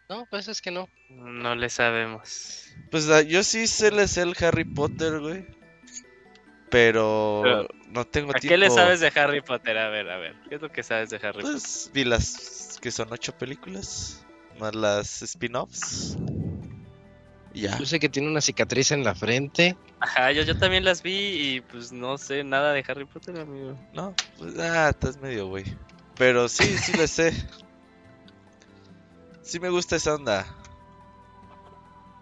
No, 0.10 0.26
pues 0.26 0.48
es 0.48 0.62
que 0.62 0.72
no. 0.72 0.90
No 1.10 1.56
le 1.56 1.70
sabemos. 1.70 2.66
Pues 2.92 3.08
ah, 3.10 3.22
yo 3.22 3.44
sí 3.44 3.68
sé 3.68 3.92
le 3.92 4.08
sé 4.08 4.22
el 4.24 4.36
Harry 4.42 4.64
Potter, 4.66 5.20
güey. 5.20 5.46
Pero, 6.70 7.42
Pero, 7.44 7.68
no 7.90 8.06
tengo 8.06 8.32
¿A 8.32 8.40
tiempo. 8.40 8.54
qué 8.54 8.58
le 8.58 8.70
sabes 8.70 9.00
de 9.00 9.12
Harry 9.16 9.42
Potter? 9.42 9.78
A 9.78 9.90
ver, 9.90 10.10
a 10.10 10.18
ver. 10.18 10.36
¿Qué 10.48 10.56
es 10.56 10.62
lo 10.62 10.72
que 10.72 10.84
sabes 10.84 11.10
de 11.10 11.18
Harry 11.18 11.42
Potter? 11.42 11.52
Pues 11.52 11.90
vi 11.94 12.04
las 12.06 12.78
que 12.82 12.92
son 12.92 13.12
ocho 13.12 13.38
películas, 13.38 14.26
más 14.60 14.76
las 14.76 15.22
spin-offs. 15.22 16.18
Y 17.54 17.62
Ya. 17.62 17.78
Yo 17.80 17.86
sé 17.86 18.00
que 18.00 18.10
tiene 18.10 18.30
una 18.30 18.42
cicatriz 18.42 18.92
en 18.92 19.04
la 19.04 19.16
frente. 19.16 19.76
Ajá, 20.00 20.32
yo, 20.32 20.44
yo 20.44 20.58
también 20.58 20.86
las 20.86 21.02
vi 21.02 21.12
y 21.56 21.62
pues 21.62 21.92
no 21.92 22.18
sé 22.18 22.44
nada 22.44 22.74
de 22.74 22.86
Harry 22.88 23.06
Potter, 23.06 23.40
amigo. 23.40 23.76
No, 23.94 24.14
pues 24.38 24.58
ah, 24.60 24.90
estás 24.90 25.18
medio 25.18 25.48
güey. 25.48 25.66
Pero 26.16 26.48
sí, 26.48 26.78
sí 26.78 26.94
le 26.94 27.08
sé. 27.08 27.34
Sí 29.42 29.60
me 29.60 29.70
gusta 29.70 29.96
esa 29.96 30.14
onda. 30.16 30.46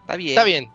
Está 0.02 0.16
bien. 0.16 0.30
Está 0.30 0.44
bien. 0.46 0.72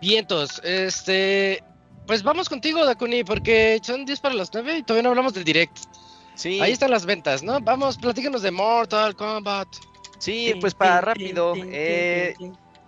Vientos, 0.00 0.60
este. 0.64 1.62
Pues 2.06 2.22
vamos 2.22 2.48
contigo, 2.48 2.84
Dakuni, 2.84 3.24
porque 3.24 3.80
son 3.82 4.04
10 4.04 4.20
para 4.20 4.34
las 4.34 4.50
9 4.52 4.78
y 4.78 4.82
todavía 4.82 5.04
no 5.04 5.08
hablamos 5.10 5.34
del 5.34 5.44
direct. 5.44 5.76
Sí, 6.34 6.60
Ahí 6.60 6.72
están 6.72 6.90
las 6.90 7.06
ventas, 7.06 7.42
¿no? 7.42 7.60
Vamos, 7.60 7.98
platícanos 7.98 8.42
de 8.42 8.50
Mortal 8.50 9.14
Kombat. 9.14 9.68
sí, 10.18 10.54
pues 10.60 10.74
para 10.74 11.00
rápido. 11.00 11.54
eh, 11.56 12.34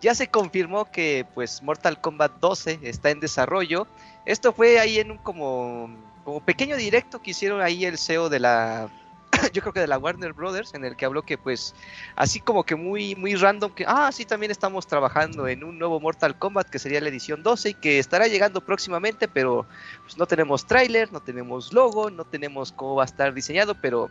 ya 0.00 0.14
se 0.14 0.28
confirmó 0.28 0.84
que 0.90 1.26
pues 1.34 1.62
Mortal 1.62 2.00
Kombat 2.00 2.32
12 2.40 2.80
está 2.82 3.10
en 3.10 3.20
desarrollo. 3.20 3.86
Esto 4.26 4.52
fue 4.52 4.78
ahí 4.78 4.98
en 4.98 5.10
un 5.12 5.18
como, 5.18 5.88
como 6.24 6.40
pequeño 6.40 6.76
directo 6.76 7.22
que 7.22 7.30
hicieron 7.30 7.60
ahí 7.62 7.84
el 7.84 7.98
CEO 7.98 8.28
de 8.28 8.40
la 8.40 8.88
yo 9.52 9.62
creo 9.62 9.72
que 9.72 9.80
de 9.80 9.86
la 9.86 9.98
Warner 9.98 10.32
Brothers 10.32 10.74
en 10.74 10.84
el 10.84 10.96
que 10.96 11.04
habló 11.04 11.22
que 11.22 11.38
pues 11.38 11.74
así 12.16 12.40
como 12.40 12.64
que 12.64 12.74
muy 12.74 13.14
muy 13.14 13.34
random 13.34 13.72
que 13.72 13.84
ah 13.86 14.10
sí 14.12 14.24
también 14.24 14.50
estamos 14.50 14.86
trabajando 14.86 15.48
en 15.48 15.64
un 15.64 15.78
nuevo 15.78 16.00
Mortal 16.00 16.38
Kombat 16.38 16.68
que 16.68 16.78
sería 16.78 17.00
la 17.00 17.08
edición 17.08 17.42
12 17.42 17.70
y 17.70 17.74
que 17.74 17.98
estará 17.98 18.26
llegando 18.26 18.60
próximamente, 18.60 19.28
pero 19.28 19.66
pues 20.02 20.16
no 20.16 20.26
tenemos 20.26 20.66
tráiler, 20.66 21.12
no 21.12 21.20
tenemos 21.20 21.72
logo, 21.72 22.10
no 22.10 22.24
tenemos 22.24 22.72
cómo 22.72 22.96
va 22.96 23.04
a 23.04 23.06
estar 23.06 23.32
diseñado, 23.34 23.74
pero 23.74 24.10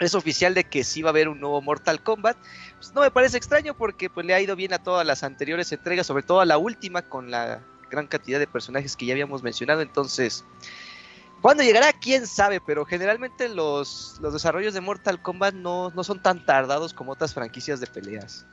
es 0.00 0.14
oficial 0.14 0.54
de 0.54 0.64
que 0.64 0.84
sí 0.84 1.02
va 1.02 1.10
a 1.10 1.12
haber 1.12 1.28
un 1.28 1.40
nuevo 1.40 1.60
Mortal 1.62 2.02
Kombat. 2.02 2.36
Pues 2.76 2.92
no 2.94 3.02
me 3.02 3.10
parece 3.10 3.36
extraño 3.36 3.74
porque 3.74 4.10
pues 4.10 4.26
le 4.26 4.34
ha 4.34 4.40
ido 4.40 4.56
bien 4.56 4.72
a 4.72 4.82
todas 4.82 5.06
las 5.06 5.22
anteriores 5.22 5.70
entregas, 5.72 6.06
sobre 6.06 6.22
todo 6.22 6.40
a 6.40 6.46
la 6.46 6.58
última 6.58 7.02
con 7.02 7.30
la 7.30 7.60
gran 7.90 8.06
cantidad 8.06 8.38
de 8.38 8.46
personajes 8.46 8.96
que 8.96 9.06
ya 9.06 9.12
habíamos 9.12 9.42
mencionado, 9.42 9.82
entonces 9.82 10.44
¿Cuándo 11.42 11.62
llegará? 11.64 11.92
¿Quién 11.92 12.26
sabe? 12.26 12.60
Pero 12.60 12.84
generalmente 12.86 13.48
los, 13.48 14.16
los 14.20 14.32
desarrollos 14.32 14.72
de 14.74 14.80
Mortal 14.80 15.20
Kombat 15.20 15.54
no, 15.54 15.90
no 15.90 16.04
son 16.04 16.22
tan 16.22 16.44
tardados 16.46 16.94
como 16.94 17.12
otras 17.12 17.34
franquicias 17.34 17.80
de 17.80 17.86
peleas. 17.88 18.46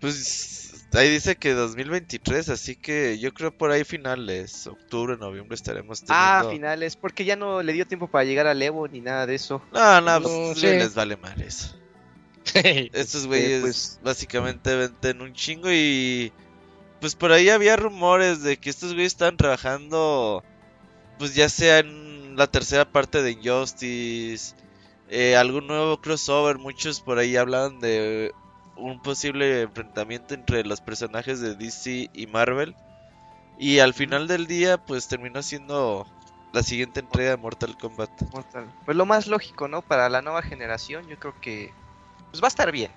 Pues 0.00 0.86
ahí 0.92 1.08
dice 1.10 1.36
que 1.36 1.52
2023, 1.54 2.48
así 2.50 2.76
que 2.76 3.18
yo 3.18 3.32
creo 3.32 3.50
por 3.56 3.70
ahí 3.70 3.84
finales, 3.84 4.66
octubre, 4.66 5.16
noviembre 5.16 5.54
estaremos 5.54 6.02
Ah, 6.08 6.40
teniendo... 6.42 6.50
finales, 6.50 6.96
porque 6.96 7.24
ya 7.24 7.36
no 7.36 7.62
le 7.62 7.72
dio 7.72 7.86
tiempo 7.86 8.08
para 8.08 8.24
llegar 8.24 8.46
al 8.46 8.60
Evo 8.60 8.86
ni 8.88 9.00
nada 9.00 9.26
de 9.26 9.36
eso. 9.36 9.62
No, 9.72 10.00
no, 10.00 10.20
No, 10.20 10.28
pues 10.28 10.58
sí. 10.60 10.66
les 10.66 10.94
vale 10.94 11.16
mal 11.16 11.40
eso. 11.40 11.74
Estos 12.54 13.26
güeyes 13.26 13.60
pues- 13.62 14.00
básicamente 14.02 14.74
venden 14.76 15.22
un 15.22 15.32
chingo 15.32 15.68
y 15.72 16.32
pues 17.00 17.14
por 17.14 17.32
ahí 17.32 17.48
había 17.50 17.76
rumores 17.76 18.42
de 18.42 18.56
que 18.58 18.70
estos 18.70 18.92
güeyes 18.92 19.12
estaban 19.12 19.36
trabajando 19.36 20.44
pues 21.18 21.34
ya 21.34 21.48
sea 21.48 21.78
en 21.78 22.36
la 22.36 22.46
tercera 22.46 22.84
parte 22.84 23.22
de 23.22 23.32
Injustice, 23.32 24.54
eh, 25.08 25.36
algún 25.36 25.66
nuevo 25.66 26.00
crossover, 26.00 26.58
muchos 26.58 27.00
por 27.00 27.18
ahí 27.18 27.36
hablaban 27.36 27.80
de 27.80 28.32
un 28.76 29.00
posible 29.00 29.62
enfrentamiento 29.62 30.34
entre 30.34 30.64
los 30.64 30.80
personajes 30.80 31.40
de 31.40 31.54
DC 31.54 32.10
y 32.12 32.26
Marvel 32.26 32.74
y 33.58 33.78
al 33.78 33.94
final 33.94 34.28
del 34.28 34.46
día 34.46 34.76
pues 34.76 35.08
terminó 35.08 35.42
siendo 35.42 36.06
la 36.52 36.62
siguiente 36.62 37.00
entrega 37.00 37.30
de 37.30 37.36
Mortal 37.36 37.76
Kombat. 37.76 38.10
Pues 38.84 38.96
lo 38.96 39.06
más 39.06 39.26
lógico, 39.26 39.68
¿no? 39.68 39.82
Para 39.82 40.08
la 40.08 40.22
nueva 40.22 40.42
generación, 40.42 41.06
yo 41.06 41.18
creo 41.18 41.34
que 41.40 41.72
pues 42.30 42.42
va 42.42 42.46
a 42.46 42.48
estar 42.48 42.70
bien. 42.72 42.90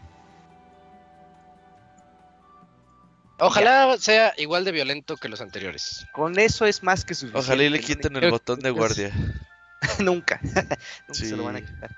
Ojalá 3.39 3.97
sea 3.99 4.33
igual 4.37 4.65
de 4.65 4.71
violento 4.71 5.17
que 5.17 5.29
los 5.29 5.41
anteriores. 5.41 6.05
Con 6.11 6.37
eso 6.39 6.65
es 6.65 6.83
más 6.83 7.05
que 7.05 7.13
suficiente. 7.15 7.39
Ojalá 7.39 7.63
y 7.63 7.69
le 7.69 7.79
quiten 7.79 8.15
el 8.15 8.31
botón 8.31 8.59
de 8.59 8.69
guardia. 8.71 9.11
Nunca. 9.99 10.39
Nunca 10.43 10.77
Sí. 11.11 11.27
se 11.27 11.35
lo 11.37 11.43
van 11.43 11.57
a 11.57 11.61
quitar. 11.61 11.89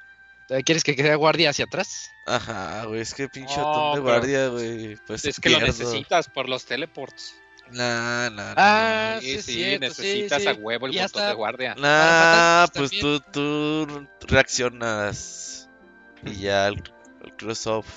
¿Quieres 0.65 0.83
que 0.83 0.97
quede 0.97 1.15
guardia 1.15 1.49
hacia 1.51 1.63
atrás? 1.65 2.09
Ajá, 2.27 2.83
güey, 2.83 2.99
es 2.99 3.13
que 3.13 3.29
pinche 3.29 3.55
No, 3.55 3.63
botón 3.63 3.95
de 3.95 4.01
guardia, 4.01 4.47
güey. 4.49 4.97
Pues 5.07 5.23
Es 5.23 5.39
que 5.39 5.49
lo 5.49 5.61
necesitas 5.61 6.27
por 6.27 6.49
los 6.49 6.65
teleports. 6.65 7.35
Nah, 7.71 8.29
nah, 8.29 8.53
nah. 8.53 8.53
Ah, 8.57 9.17
sí, 9.21 9.41
Sí, 9.41 9.53
cierto, 9.53 9.93
sí, 9.93 10.01
necesitas 10.01 10.41
sí. 10.41 10.47
a 10.49 10.53
huevo 10.53 10.87
el 10.87 10.97
botón 10.99 11.25
de 11.27 11.33
guardia. 11.33 11.75
Nah, 11.75 11.81
matar, 11.81 12.71
pues 12.73 12.91
tú, 12.91 13.21
tú 13.31 14.07
reaccionas 14.27 15.69
y 16.25 16.35
ya 16.35 16.67
el, 16.67 16.83
el 17.23 17.33
cross-off. 17.37 17.87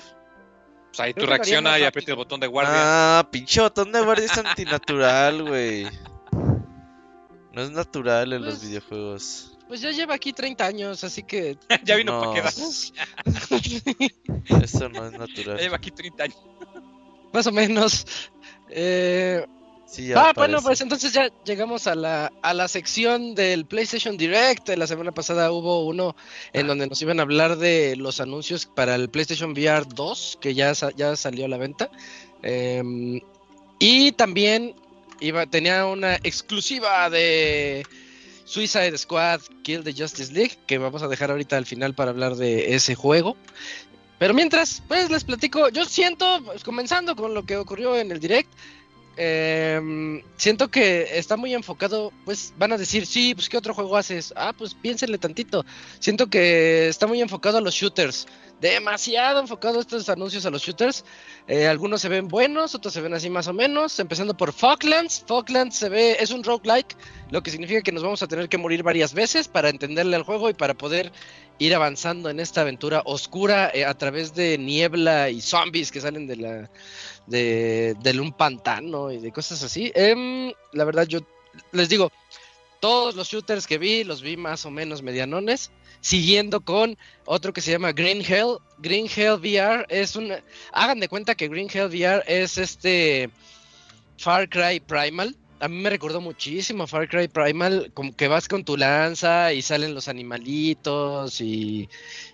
Pues 0.95 0.99
ahí 1.07 1.13
Creo 1.13 1.25
tú 1.25 1.25
que 1.25 1.27
lo 1.27 1.33
haría 1.33 1.37
reacciona 1.43 1.69
más 1.71 1.79
y 1.79 1.83
aprieta 1.83 2.11
el 2.11 2.17
botón 2.17 2.39
de 2.39 2.47
guardia. 2.47 2.73
Ah, 3.19 3.27
pinche 3.29 3.59
botón 3.61 3.91
de 3.91 4.01
guardia 4.01 4.25
es 4.25 4.37
antinatural, 4.37 5.43
güey. 5.43 5.87
No 7.53 7.61
es 7.61 7.71
natural 7.71 8.31
en 8.33 8.43
los 8.45 8.55
Pues- 8.55 8.67
videojuegos. 8.69 9.51
Pues 9.67 9.81
ya 9.81 9.89
lleva 9.91 10.13
aquí 10.13 10.31
30 10.31 10.63
años, 10.65 11.03
así 11.03 11.23
que. 11.23 11.57
ya 11.83 11.95
vino 11.95 12.13
no. 12.13 12.21
para 12.21 12.33
quedar. 12.33 12.53
Eso 14.63 14.89
no 14.89 15.05
es 15.05 15.11
Ya 15.11 15.17
natural. 15.17 15.57
lleva 15.57 15.75
aquí 15.77 15.91
30 15.91 16.23
años. 16.23 16.37
Más 17.33 17.47
o 17.47 17.51
menos. 17.51 18.05
Eh, 18.69 19.45
Sí, 19.85 20.11
ah, 20.13 20.33
bueno, 20.35 20.61
pues 20.61 20.81
entonces 20.81 21.13
ya 21.13 21.29
llegamos 21.45 21.85
a 21.87 21.95
la, 21.95 22.33
a 22.41 22.53
la 22.53 22.67
sección 22.67 23.35
del 23.35 23.65
PlayStation 23.65 24.17
Direct. 24.17 24.67
La 24.69 24.87
semana 24.87 25.11
pasada 25.11 25.51
hubo 25.51 25.85
uno 25.85 26.15
en 26.53 26.67
donde 26.67 26.87
nos 26.87 27.01
iban 27.01 27.19
a 27.19 27.23
hablar 27.23 27.57
de 27.57 27.95
los 27.95 28.19
anuncios 28.19 28.65
para 28.65 28.95
el 28.95 29.09
PlayStation 29.09 29.51
VR 29.51 29.85
2, 29.87 30.39
que 30.41 30.55
ya, 30.55 30.73
ya 30.95 31.15
salió 31.15 31.45
a 31.45 31.47
la 31.47 31.57
venta. 31.57 31.91
Em, 32.41 33.21
y 33.79 34.11
también 34.13 34.75
iba, 35.19 35.45
tenía 35.45 35.85
una 35.85 36.15
exclusiva 36.15 37.09
de 37.09 37.85
Suicide 38.45 38.97
Squad 38.97 39.41
Kill 39.63 39.83
the 39.83 39.93
Justice 39.93 40.33
League, 40.33 40.57
que 40.65 40.77
vamos 40.77 41.03
a 41.03 41.07
dejar 41.07 41.31
ahorita 41.31 41.57
al 41.57 41.65
final 41.65 41.93
para 41.93 42.11
hablar 42.11 42.35
de 42.35 42.75
ese 42.75 42.95
juego. 42.95 43.37
Pero 44.17 44.33
mientras, 44.33 44.81
pues 44.87 45.09
les 45.09 45.23
platico, 45.23 45.69
yo 45.69 45.85
siento, 45.85 46.41
pues, 46.45 46.63
comenzando 46.63 47.15
con 47.15 47.33
lo 47.33 47.45
que 47.45 47.57
ocurrió 47.57 47.97
en 47.97 48.11
el 48.11 48.19
Direct, 48.19 48.49
Em, 49.17 50.21
siento 50.35 50.69
que 50.69 51.17
está 51.17 51.37
muy 51.37 51.53
enfocado, 51.53 52.11
pues 52.25 52.53
van 52.57 52.73
a 52.73 52.77
decir, 52.77 53.05
sí, 53.05 53.33
pues 53.33 53.47
¿qué 53.47 53.57
otro 53.57 53.73
juego 53.73 53.95
haces? 53.95 54.33
Ah, 54.35 54.53
pues 54.57 54.73
piénsenle 54.73 55.17
tantito. 55.17 55.65
Siento 55.99 56.27
que 56.27 56.87
está 56.89 57.07
muy 57.07 57.21
enfocado 57.21 57.57
a 57.59 57.61
los 57.61 57.73
shooters, 57.73 58.27
demasiado 58.59 59.39
enfocado 59.39 59.79
estos 59.79 60.09
anuncios 60.09 60.45
a 60.45 60.49
los 60.49 60.61
shooters. 60.61 61.05
Eh, 61.47 61.67
algunos 61.67 62.01
se 62.01 62.09
ven 62.09 62.27
buenos, 62.27 62.75
otros 62.75 62.93
se 62.93 63.01
ven 63.01 63.13
así 63.13 63.29
más 63.29 63.47
o 63.47 63.53
menos, 63.53 63.99
empezando 63.99 64.35
por 64.35 64.51
Falklands. 64.51 65.23
Falklands 65.25 65.77
se 65.77 65.87
ve, 65.87 66.17
es 66.19 66.31
un 66.31 66.43
roguelike, 66.43 66.97
lo 67.31 67.41
que 67.41 67.51
significa 67.51 67.81
que 67.81 67.93
nos 67.93 68.03
vamos 68.03 68.21
a 68.21 68.27
tener 68.27 68.49
que 68.49 68.57
morir 68.57 68.83
varias 68.83 69.13
veces 69.13 69.47
para 69.47 69.69
entenderle 69.69 70.17
al 70.17 70.23
juego 70.23 70.49
y 70.49 70.53
para 70.53 70.73
poder 70.73 71.13
ir 71.57 71.73
avanzando 71.73 72.29
en 72.29 72.39
esta 72.41 72.61
aventura 72.61 73.01
oscura 73.05 73.71
eh, 73.73 73.85
a 73.85 73.93
través 73.93 74.33
de 74.35 74.57
niebla 74.57 75.29
y 75.29 75.39
zombies 75.39 75.91
que 75.91 76.01
salen 76.01 76.27
de 76.27 76.35
la 76.35 76.69
de, 77.27 77.95
de 78.01 78.19
un 78.19 78.31
pantano 78.33 79.11
y 79.11 79.19
de 79.19 79.31
cosas 79.31 79.63
así. 79.63 79.91
Em, 79.95 80.51
la 80.73 80.83
verdad, 80.83 81.07
yo 81.07 81.19
les 81.71 81.89
digo, 81.89 82.11
todos 82.79 83.15
los 83.15 83.29
shooters 83.29 83.67
que 83.67 83.77
vi, 83.77 84.03
los 84.03 84.21
vi 84.21 84.37
más 84.37 84.65
o 84.65 84.71
menos 84.71 85.01
medianones. 85.01 85.71
Siguiendo 86.01 86.61
con 86.61 86.97
otro 87.25 87.51
que 87.51 87.61
se 87.61 87.71
llama 87.71 87.91
Green 87.91 88.21
Hell. 88.21 88.57
Green 88.77 89.07
Hell 89.13 89.39
VR 89.39 89.87
es 89.89 90.15
un. 90.15 90.31
Hagan 90.71 90.99
de 90.99 91.07
cuenta 91.07 91.33
que 91.33 91.47
Green 91.47 91.67
Hell 91.73 91.87
VR 91.87 92.23
es 92.27 92.59
este. 92.59 93.31
Far 94.17 94.47
Cry 94.47 94.79
Primal. 94.79 95.35
A 95.59 95.67
mí 95.67 95.77
me 95.77 95.89
recordó 95.89 96.21
muchísimo 96.21 96.85
Far 96.85 97.07
Cry 97.07 97.27
Primal, 97.27 97.91
como 97.93 98.15
que 98.15 98.27
vas 98.27 98.47
con 98.47 98.63
tu 98.63 98.77
lanza 98.77 99.51
y 99.53 99.61
salen 99.61 99.95
los 99.95 100.07
animalitos 100.07 101.41
y, 101.41 101.89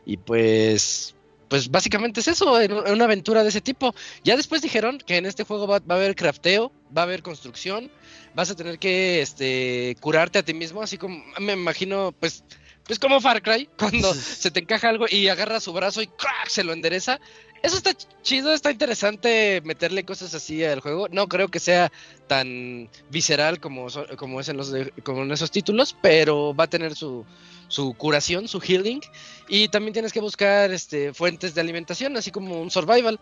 y 0.05 0.17
pues 0.17 1.15
pues 1.51 1.69
básicamente 1.69 2.21
es 2.21 2.29
eso, 2.29 2.61
en 2.61 2.71
una 2.71 3.03
aventura 3.03 3.43
de 3.43 3.49
ese 3.49 3.59
tipo. 3.59 3.93
Ya 4.23 4.37
después 4.37 4.61
dijeron 4.61 4.99
que 5.05 5.17
en 5.17 5.25
este 5.25 5.43
juego 5.43 5.67
va, 5.67 5.79
va 5.79 5.95
a 5.95 5.97
haber 5.97 6.15
crafteo, 6.15 6.71
va 6.97 7.01
a 7.01 7.03
haber 7.03 7.21
construcción, 7.23 7.91
vas 8.33 8.49
a 8.49 8.55
tener 8.55 8.79
que 8.79 9.21
este 9.21 9.97
curarte 9.99 10.39
a 10.39 10.43
ti 10.43 10.53
mismo, 10.53 10.81
así 10.81 10.97
como 10.97 11.21
me 11.41 11.51
imagino, 11.51 12.15
pues, 12.17 12.45
pues 12.85 12.99
como 12.99 13.19
Far 13.19 13.41
Cry, 13.41 13.67
cuando 13.77 14.13
se 14.13 14.49
te 14.49 14.61
encaja 14.61 14.87
algo 14.87 15.07
y 15.09 15.27
agarra 15.27 15.59
su 15.59 15.73
brazo 15.73 16.01
y 16.01 16.07
¡crack! 16.07 16.47
se 16.47 16.63
lo 16.63 16.71
endereza. 16.71 17.19
Eso 17.61 17.75
está 17.75 17.91
chido, 18.23 18.53
está 18.53 18.71
interesante 18.71 19.61
meterle 19.65 20.05
cosas 20.05 20.33
así 20.33 20.63
al 20.63 20.79
juego. 20.79 21.09
No 21.11 21.27
creo 21.27 21.49
que 21.49 21.59
sea 21.59 21.91
tan 22.27 22.89
visceral 23.09 23.59
como, 23.59 23.87
como 24.15 24.39
es 24.39 24.47
en 24.47 24.55
los 24.55 24.71
de- 24.71 24.91
como 25.03 25.23
en 25.23 25.31
esos 25.33 25.51
títulos, 25.51 25.97
pero 26.01 26.55
va 26.55 26.63
a 26.63 26.69
tener 26.69 26.95
su, 26.95 27.25
su 27.71 27.93
curación, 27.93 28.47
su 28.49 28.59
healing. 28.59 29.01
Y 29.47 29.69
también 29.69 29.93
tienes 29.93 30.11
que 30.13 30.19
buscar 30.19 30.71
este, 30.71 31.13
fuentes 31.13 31.55
de 31.55 31.61
alimentación, 31.61 32.15
así 32.17 32.29
como 32.31 32.61
un 32.61 32.69
survival. 32.69 33.19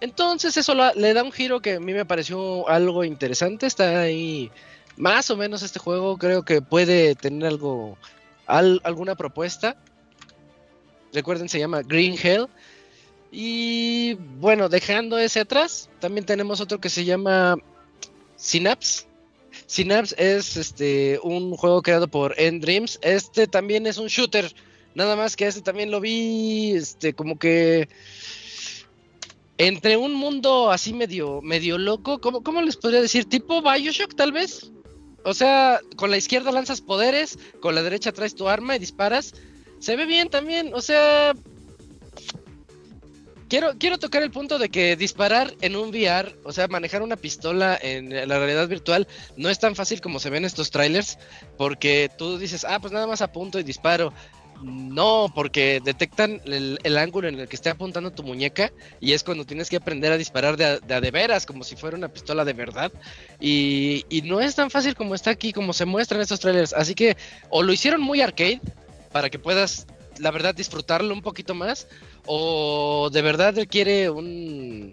Entonces 0.00 0.56
eso 0.56 0.74
le 0.74 1.14
da 1.14 1.22
un 1.22 1.30
giro 1.30 1.60
que 1.60 1.74
a 1.74 1.80
mí 1.80 1.92
me 1.92 2.04
pareció 2.06 2.68
algo 2.68 3.04
interesante. 3.04 3.66
Está 3.66 4.00
ahí 4.00 4.50
más 4.96 5.30
o 5.30 5.36
menos 5.36 5.62
este 5.62 5.78
juego 5.78 6.16
creo 6.18 6.42
que 6.44 6.60
puede 6.62 7.14
tener 7.14 7.46
algo, 7.48 7.96
al- 8.46 8.80
alguna 8.84 9.14
propuesta. 9.14 9.76
Recuerden, 11.12 11.48
se 11.48 11.58
llama 11.58 11.82
Green 11.82 12.16
Hell. 12.20 12.48
Y 13.30 14.14
bueno, 14.14 14.68
dejando 14.68 15.18
ese 15.18 15.40
atrás, 15.40 15.88
también 16.00 16.26
tenemos 16.26 16.60
otro 16.60 16.80
que 16.80 16.88
se 16.90 17.04
llama 17.04 17.56
Synapse. 18.36 19.06
Synapse 19.72 20.14
es 20.18 20.58
este 20.58 21.18
un 21.22 21.56
juego 21.56 21.80
creado 21.80 22.06
por 22.06 22.38
End 22.38 22.62
Dreams. 22.62 22.98
Este 23.00 23.46
también 23.46 23.86
es 23.86 23.96
un 23.96 24.08
shooter. 24.08 24.54
Nada 24.94 25.16
más 25.16 25.34
que 25.34 25.46
este 25.46 25.62
también 25.62 25.90
lo 25.90 25.98
vi 25.98 26.72
este 26.72 27.14
como 27.14 27.38
que 27.38 27.88
entre 29.56 29.96
un 29.96 30.12
mundo 30.12 30.70
así 30.70 30.92
medio 30.92 31.40
loco, 31.78 32.20
¿cómo, 32.20 32.42
cómo 32.42 32.60
les 32.60 32.76
podría 32.76 33.00
decir? 33.00 33.24
Tipo 33.24 33.62
BioShock 33.62 34.14
tal 34.14 34.32
vez. 34.32 34.70
O 35.24 35.32
sea, 35.32 35.80
con 35.96 36.10
la 36.10 36.18
izquierda 36.18 36.52
lanzas 36.52 36.82
poderes, 36.82 37.38
con 37.62 37.74
la 37.74 37.82
derecha 37.82 38.12
traes 38.12 38.34
tu 38.34 38.50
arma 38.50 38.76
y 38.76 38.78
disparas. 38.78 39.32
Se 39.78 39.96
ve 39.96 40.04
bien 40.04 40.28
también, 40.28 40.74
o 40.74 40.82
sea, 40.82 41.32
Quiero, 43.52 43.74
quiero 43.78 43.98
tocar 43.98 44.22
el 44.22 44.30
punto 44.30 44.58
de 44.58 44.70
que 44.70 44.96
disparar 44.96 45.52
en 45.60 45.76
un 45.76 45.90
VR, 45.90 46.34
o 46.42 46.54
sea, 46.54 46.68
manejar 46.68 47.02
una 47.02 47.16
pistola 47.16 47.78
en 47.78 48.08
la 48.26 48.38
realidad 48.38 48.66
virtual, 48.66 49.06
no 49.36 49.50
es 49.50 49.58
tan 49.58 49.76
fácil 49.76 50.00
como 50.00 50.20
se 50.20 50.30
ven 50.30 50.46
estos 50.46 50.70
trailers, 50.70 51.18
porque 51.58 52.10
tú 52.16 52.38
dices, 52.38 52.64
ah, 52.66 52.80
pues 52.80 52.94
nada 52.94 53.06
más 53.06 53.20
apunto 53.20 53.60
y 53.60 53.62
disparo. 53.62 54.14
No, 54.62 55.30
porque 55.34 55.82
detectan 55.84 56.40
el, 56.46 56.78
el 56.82 56.96
ángulo 56.96 57.28
en 57.28 57.40
el 57.40 57.46
que 57.46 57.56
esté 57.56 57.68
apuntando 57.68 58.10
tu 58.10 58.22
muñeca 58.22 58.72
y 59.00 59.12
es 59.12 59.22
cuando 59.22 59.44
tienes 59.44 59.68
que 59.68 59.76
aprender 59.76 60.12
a 60.12 60.16
disparar 60.16 60.56
de 60.56 60.64
a 60.64 60.78
de, 60.78 60.94
a 60.94 61.02
de 61.02 61.10
veras, 61.10 61.44
como 61.44 61.62
si 61.62 61.76
fuera 61.76 61.94
una 61.94 62.08
pistola 62.08 62.46
de 62.46 62.54
verdad. 62.54 62.90
Y, 63.38 64.06
y 64.08 64.22
no 64.22 64.40
es 64.40 64.54
tan 64.54 64.70
fácil 64.70 64.94
como 64.94 65.14
está 65.14 65.28
aquí, 65.28 65.52
como 65.52 65.74
se 65.74 65.84
muestra 65.84 66.16
en 66.16 66.22
estos 66.22 66.40
trailers. 66.40 66.72
Así 66.72 66.94
que 66.94 67.18
o 67.50 67.62
lo 67.62 67.74
hicieron 67.74 68.00
muy 68.00 68.22
arcade 68.22 68.62
para 69.12 69.28
que 69.28 69.38
puedas, 69.38 69.86
la 70.18 70.30
verdad, 70.30 70.54
disfrutarlo 70.54 71.12
un 71.12 71.20
poquito 71.20 71.54
más, 71.54 71.86
o 72.26 73.10
de 73.12 73.22
verdad 73.22 73.54
requiere 73.56 74.10
un, 74.10 74.92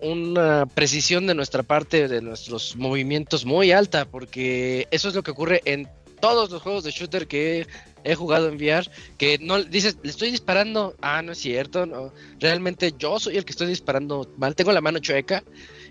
una 0.00 0.66
precisión 0.66 1.26
de 1.26 1.34
nuestra 1.34 1.62
parte, 1.62 2.08
de 2.08 2.20
nuestros 2.20 2.76
movimientos 2.76 3.44
muy 3.44 3.72
alta, 3.72 4.04
porque 4.04 4.86
eso 4.90 5.08
es 5.08 5.14
lo 5.14 5.22
que 5.22 5.30
ocurre 5.30 5.62
en 5.64 5.88
todos 6.20 6.50
los 6.50 6.62
juegos 6.62 6.84
de 6.84 6.90
shooter 6.90 7.26
que 7.26 7.66
he, 8.04 8.14
jugado 8.14 8.48
en 8.48 8.56
VR, 8.56 8.88
que 9.18 9.38
no 9.38 9.62
dices, 9.62 9.98
le 10.02 10.10
estoy 10.10 10.30
disparando, 10.30 10.94
ah, 11.00 11.22
no 11.22 11.32
es 11.32 11.38
cierto, 11.38 11.86
no, 11.86 12.12
realmente 12.38 12.94
yo 12.98 13.18
soy 13.18 13.36
el 13.36 13.44
que 13.44 13.52
estoy 13.52 13.66
disparando 13.66 14.30
mal, 14.36 14.54
tengo 14.54 14.72
la 14.72 14.80
mano 14.80 14.98
chueca. 14.98 15.42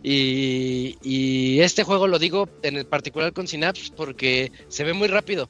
Y, 0.05 0.97
y 1.01 1.61
este 1.61 1.83
juego 1.83 2.07
lo 2.07 2.19
digo 2.19 2.49
en 2.61 2.75
el 2.75 2.85
particular 2.85 3.31
con 3.31 3.47
Synapse 3.47 3.93
porque 3.95 4.51
se 4.67 4.83
ve 4.83 4.93
muy 4.93 5.07
rápido, 5.07 5.47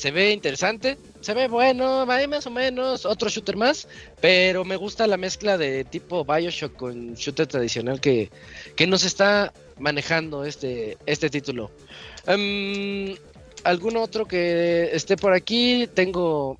se 0.00 0.10
ve 0.10 0.32
interesante, 0.32 0.96
se 1.20 1.34
ve 1.34 1.46
bueno, 1.46 2.10
ahí 2.10 2.26
más 2.26 2.46
o 2.46 2.50
menos, 2.50 3.04
otro 3.04 3.28
shooter 3.28 3.54
más, 3.54 3.86
pero 4.18 4.64
me 4.64 4.76
gusta 4.76 5.06
la 5.06 5.18
mezcla 5.18 5.58
de 5.58 5.84
tipo 5.84 6.24
Bioshock 6.24 6.74
con 6.74 7.12
shooter 7.16 7.46
tradicional 7.46 8.00
que, 8.00 8.30
que 8.76 8.86
nos 8.86 9.04
está 9.04 9.52
manejando 9.78 10.46
este, 10.46 10.96
este 11.04 11.28
título. 11.28 11.70
Um, 12.26 13.14
¿Algún 13.62 13.98
otro 13.98 14.24
que 14.24 14.88
esté 14.90 15.18
por 15.18 15.34
aquí? 15.34 15.86
Tengo... 15.92 16.58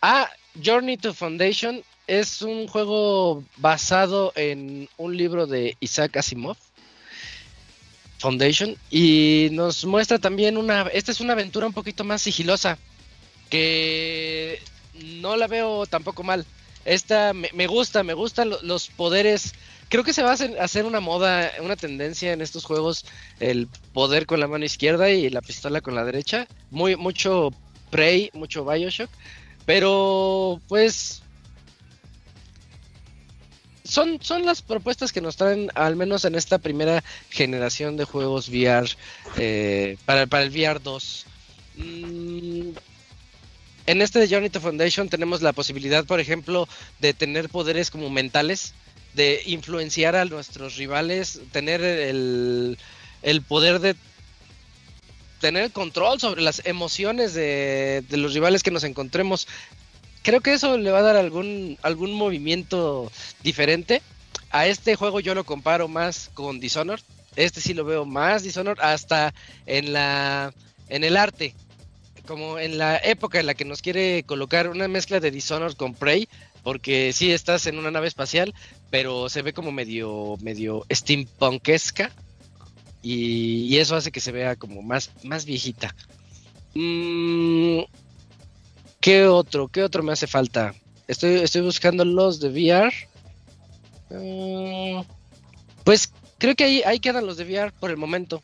Ah, 0.00 0.30
Journey 0.64 0.96
to 0.96 1.12
Foundation 1.12 1.82
es 2.06 2.40
un 2.40 2.66
juego 2.66 3.44
basado 3.58 4.32
en 4.36 4.88
un 4.96 5.14
libro 5.14 5.46
de 5.46 5.76
Isaac 5.80 6.16
Asimov. 6.16 6.56
Foundation. 8.24 8.78
Y 8.90 9.48
nos 9.52 9.84
muestra 9.84 10.18
también 10.18 10.56
una 10.56 10.82
esta 10.84 11.12
es 11.12 11.20
una 11.20 11.34
aventura 11.34 11.66
un 11.66 11.74
poquito 11.74 12.04
más 12.04 12.22
sigilosa 12.22 12.78
que 13.50 14.62
no 15.20 15.36
la 15.36 15.46
veo 15.46 15.84
tampoco 15.84 16.22
mal. 16.22 16.46
Esta 16.86 17.34
me, 17.34 17.66
gusta 17.66 18.02
me 18.02 18.14
gustan 18.14 18.48
lo, 18.48 18.62
los 18.62 18.88
poderes. 18.88 19.52
Creo 19.90 20.04
que 20.04 20.14
se 20.14 20.22
va 20.22 20.30
a 20.30 20.64
hacer, 20.64 20.84
una 20.86 21.00
moda 21.00 21.52
una 21.60 21.76
tendencia 21.76 22.32
en 22.32 22.40
estos 22.40 22.64
juegos 22.64 23.04
el 23.40 23.68
poder 23.92 24.24
con 24.24 24.40
la 24.40 24.48
mano 24.48 24.64
izquierda 24.64 25.10
y 25.10 25.28
la 25.28 25.42
pistola 25.42 25.82
con 25.82 25.94
la 25.94 26.04
derecha. 26.04 26.46
Muy 26.70 26.96
mucho 26.96 27.50
Prey 27.90 28.30
mucho 28.32 28.64
Bioshock. 28.64 29.10
Pero 29.66 30.62
pues 30.66 31.23
son, 33.84 34.18
son 34.22 34.46
las 34.46 34.62
propuestas 34.62 35.12
que 35.12 35.20
nos 35.20 35.36
traen, 35.36 35.70
al 35.74 35.94
menos 35.94 36.24
en 36.24 36.34
esta 36.34 36.58
primera 36.58 37.04
generación 37.30 37.96
de 37.96 38.04
juegos 38.04 38.48
VR 38.48 38.88
eh, 39.36 39.96
para, 40.06 40.26
para, 40.26 40.42
el 40.42 40.50
VR 40.50 40.80
2. 40.82 41.26
Mm, 41.76 42.70
en 43.86 44.02
este 44.02 44.18
de 44.18 44.28
Journey 44.28 44.48
to 44.48 44.60
Foundation 44.60 45.10
tenemos 45.10 45.42
la 45.42 45.52
posibilidad, 45.52 46.04
por 46.06 46.18
ejemplo, 46.18 46.66
de 47.00 47.12
tener 47.12 47.50
poderes 47.50 47.90
como 47.90 48.08
mentales, 48.08 48.72
de 49.12 49.42
influenciar 49.44 50.16
a 50.16 50.24
nuestros 50.24 50.76
rivales, 50.76 51.40
tener 51.52 51.82
el, 51.82 52.78
el 53.22 53.42
poder 53.42 53.80
de 53.80 53.94
tener 55.40 55.70
control 55.72 56.18
sobre 56.18 56.40
las 56.40 56.62
emociones 56.64 57.34
de, 57.34 58.02
de 58.08 58.16
los 58.16 58.32
rivales 58.32 58.62
que 58.62 58.70
nos 58.70 58.84
encontremos 58.84 59.46
creo 60.24 60.40
que 60.40 60.54
eso 60.54 60.76
le 60.76 60.90
va 60.90 60.98
a 60.98 61.02
dar 61.02 61.16
algún, 61.16 61.78
algún 61.82 62.12
movimiento 62.12 63.12
diferente. 63.44 64.02
A 64.50 64.66
este 64.66 64.96
juego 64.96 65.20
yo 65.20 65.34
lo 65.34 65.44
comparo 65.44 65.86
más 65.86 66.30
con 66.34 66.58
Dishonored. 66.58 67.02
Este 67.36 67.60
sí 67.60 67.74
lo 67.74 67.84
veo 67.84 68.04
más 68.04 68.42
Dishonored 68.42 68.80
hasta 68.80 69.32
en 69.66 69.92
la 69.92 70.52
en 70.88 71.04
el 71.04 71.16
arte. 71.16 71.54
Como 72.26 72.58
en 72.58 72.78
la 72.78 72.96
época 72.96 73.38
en 73.38 73.46
la 73.46 73.54
que 73.54 73.66
nos 73.66 73.82
quiere 73.82 74.22
colocar 74.24 74.68
una 74.68 74.88
mezcla 74.88 75.20
de 75.20 75.30
Dishonored 75.30 75.76
con 75.76 75.94
Prey. 75.94 76.28
Porque 76.62 77.12
sí 77.12 77.30
estás 77.30 77.66
en 77.66 77.78
una 77.78 77.90
nave 77.90 78.08
espacial, 78.08 78.54
pero 78.90 79.28
se 79.28 79.42
ve 79.42 79.52
como 79.52 79.70
medio, 79.70 80.38
medio 80.40 80.86
steampunkesca. 80.90 82.10
Y, 83.02 83.66
y 83.66 83.76
eso 83.76 83.96
hace 83.96 84.10
que 84.10 84.20
se 84.20 84.32
vea 84.32 84.56
como 84.56 84.80
más, 84.80 85.10
más 85.22 85.44
viejita. 85.44 85.94
Mm, 86.72 87.80
¿Qué 89.04 89.26
otro? 89.26 89.68
¿Qué 89.68 89.82
otro 89.82 90.02
me 90.02 90.12
hace 90.12 90.26
falta? 90.26 90.74
Estoy, 91.06 91.34
estoy 91.34 91.60
buscando 91.60 92.06
los 92.06 92.40
de 92.40 92.48
VR. 92.48 92.90
Uh, 94.08 95.04
pues 95.84 96.10
creo 96.38 96.54
que 96.54 96.82
ahí, 96.86 97.00
quedan 97.00 97.26
los 97.26 97.36
de 97.36 97.44
VR 97.44 97.70
por 97.78 97.90
el 97.90 97.98
momento. 97.98 98.42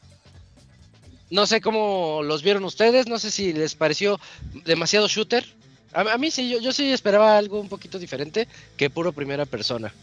No 1.31 1.47
sé 1.47 1.63
cómo 1.63 2.21
los 2.23 2.43
vieron 2.43 2.63
ustedes, 2.65 3.07
no 3.07 3.19
sé 3.19 3.31
si 3.31 3.55
les 3.55 3.75
pareció 3.75 4.21
demasiado 4.67 5.09
shooter. 5.09 5.47
A, 5.95 6.19
mí 6.19 6.31
sí, 6.31 6.51
yo, 6.51 6.61
yo, 6.61 6.73
sí 6.73 6.93
esperaba 6.93 7.39
algo 7.39 7.59
un 7.59 7.71
poquito 7.71 7.99
diferente 7.99 8.47
que 8.77 8.91
puro 8.91 9.13
primera 9.13 9.47
persona. 9.47 9.95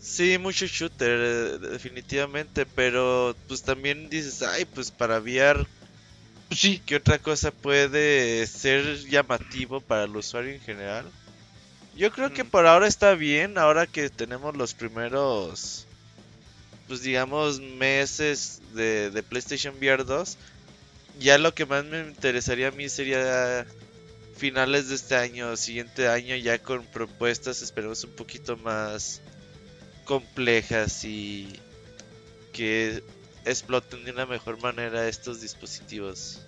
Sí, 0.00 0.38
mucho 0.38 0.66
shooter, 0.66 1.58
definitivamente, 1.58 2.66
pero 2.66 3.34
pues 3.48 3.64
también 3.64 4.08
dices, 4.08 4.42
ay, 4.42 4.64
pues 4.64 4.92
para 4.92 5.18
VR 5.18 5.66
Sí. 6.54 6.80
¿Qué 6.84 6.96
otra 6.96 7.18
cosa 7.18 7.50
puede 7.50 8.46
ser 8.46 8.98
llamativo 9.04 9.80
para 9.80 10.04
el 10.04 10.16
usuario 10.16 10.52
en 10.52 10.60
general? 10.60 11.10
Yo 11.96 12.10
creo 12.10 12.32
que 12.32 12.44
por 12.44 12.66
ahora 12.66 12.88
está 12.88 13.14
bien, 13.14 13.56
ahora 13.56 13.86
que 13.86 14.10
tenemos 14.10 14.56
los 14.56 14.74
primeros, 14.74 15.86
pues 16.88 17.02
digamos, 17.02 17.60
meses 17.60 18.60
de, 18.74 19.10
de 19.10 19.22
PlayStation 19.22 19.76
VR 19.76 20.04
2. 20.04 20.36
Ya 21.20 21.38
lo 21.38 21.54
que 21.54 21.66
más 21.66 21.84
me 21.84 22.00
interesaría 22.00 22.68
a 22.68 22.72
mí 22.72 22.88
sería 22.88 23.64
finales 24.36 24.88
de 24.88 24.96
este 24.96 25.14
año, 25.14 25.56
siguiente 25.56 26.08
año, 26.08 26.34
ya 26.34 26.58
con 26.58 26.84
propuestas, 26.86 27.62
esperemos 27.62 28.02
un 28.02 28.10
poquito 28.10 28.56
más 28.56 29.20
complejas 30.04 31.04
y 31.04 31.48
que 32.52 33.02
exploten 33.44 34.04
de 34.04 34.10
una 34.10 34.26
mejor 34.26 34.60
manera 34.60 35.08
estos 35.08 35.40
dispositivos. 35.40 36.43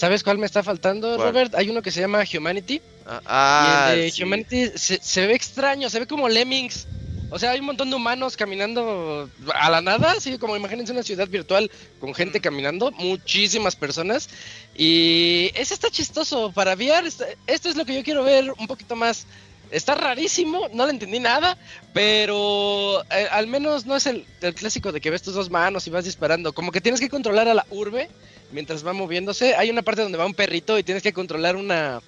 ¿Sabes 0.00 0.24
cuál 0.24 0.38
me 0.38 0.46
está 0.46 0.62
faltando, 0.62 1.14
¿Cuál? 1.16 1.28
Robert? 1.28 1.54
Hay 1.56 1.68
uno 1.68 1.82
que 1.82 1.90
se 1.90 2.00
llama 2.00 2.24
Humanity. 2.24 2.80
Ah, 3.04 3.20
ah 3.26 3.88
y 3.90 3.92
el 3.92 4.00
de 4.00 4.10
sí. 4.10 4.22
Humanity 4.22 4.70
se, 4.74 4.98
se, 4.98 5.26
ve 5.26 5.34
extraño, 5.34 5.90
se 5.90 6.00
ve 6.00 6.06
como 6.06 6.26
Lemmings. 6.26 6.86
O 7.28 7.38
sea, 7.38 7.50
hay 7.50 7.60
un 7.60 7.66
montón 7.66 7.90
de 7.90 7.96
humanos 7.96 8.34
caminando 8.34 9.28
a 9.54 9.68
la 9.68 9.82
nada, 9.82 10.12
así 10.12 10.38
como 10.38 10.56
imagínense 10.56 10.92
una 10.92 11.02
ciudad 11.02 11.28
virtual 11.28 11.70
con 12.00 12.14
gente 12.14 12.38
mm. 12.38 12.42
caminando, 12.42 12.92
muchísimas 12.92 13.76
personas. 13.76 14.30
Y 14.74 15.50
ese 15.54 15.74
está 15.74 15.90
chistoso 15.90 16.50
para 16.50 16.76
VR. 16.76 17.06
Esto 17.46 17.68
es 17.68 17.76
lo 17.76 17.84
que 17.84 17.94
yo 17.94 18.02
quiero 18.02 18.24
ver 18.24 18.54
un 18.56 18.66
poquito 18.66 18.96
más. 18.96 19.26
Está 19.70 19.96
rarísimo, 19.96 20.70
no 20.72 20.86
le 20.86 20.92
entendí 20.92 21.20
nada, 21.20 21.58
pero 21.92 23.02
eh, 23.10 23.28
al 23.30 23.48
menos 23.48 23.84
no 23.84 23.96
es 23.96 24.06
el, 24.06 24.24
el, 24.40 24.54
clásico 24.54 24.92
de 24.92 25.00
que 25.02 25.10
ves 25.10 25.20
tus 25.20 25.34
dos 25.34 25.50
manos 25.50 25.86
y 25.86 25.90
vas 25.90 26.06
disparando. 26.06 26.54
Como 26.54 26.72
que 26.72 26.80
tienes 26.80 27.02
que 27.02 27.10
controlar 27.10 27.48
a 27.48 27.54
la 27.54 27.66
urbe 27.68 28.08
mientras 28.52 28.86
va 28.86 28.92
moviéndose. 28.92 29.54
Hay 29.54 29.70
una 29.70 29.82
parte 29.82 30.02
donde 30.02 30.18
va 30.18 30.26
un 30.26 30.34
perrito 30.34 30.78
y 30.78 30.82
tienes 30.82 31.02
que 31.02 31.12
controlar 31.12 31.56
una, 31.56 32.00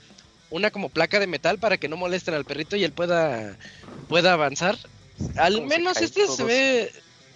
una 0.50 0.70
como 0.70 0.88
placa 0.88 1.18
de 1.20 1.26
metal 1.26 1.58
para 1.58 1.76
que 1.78 1.88
no 1.88 1.96
molesten 1.96 2.34
al 2.34 2.44
perrito 2.44 2.76
y 2.76 2.84
él 2.84 2.92
pueda, 2.92 3.56
pueda 4.08 4.32
avanzar. 4.32 4.76
Al 5.36 5.62
menos 5.66 6.00
este 6.00 6.26
se 6.26 6.44
ve... 6.44 6.92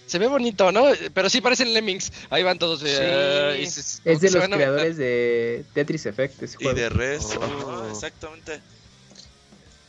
Se 0.07 0.19
ve 0.19 0.27
bonito, 0.27 0.71
¿no? 0.71 0.85
Pero 1.13 1.29
sí 1.29 1.41
parecen 1.41 1.73
lemmings. 1.73 2.13
Ahí 2.29 2.41
van 2.41 2.57
todos. 2.57 2.81
y 2.81 2.85
se- 2.85 3.99
Es 4.05 4.21
de 4.21 4.31
los 4.31 4.41
a- 4.41 4.47
creadores 4.47 4.95
de 4.95 5.65
Tetris 5.73 6.05
Effect. 6.05 6.41
ese 6.43 6.55
Y 6.61 6.73
de 6.73 6.87
res. 6.87 7.25
Oh. 7.35 7.89
exactamente. 7.91 8.61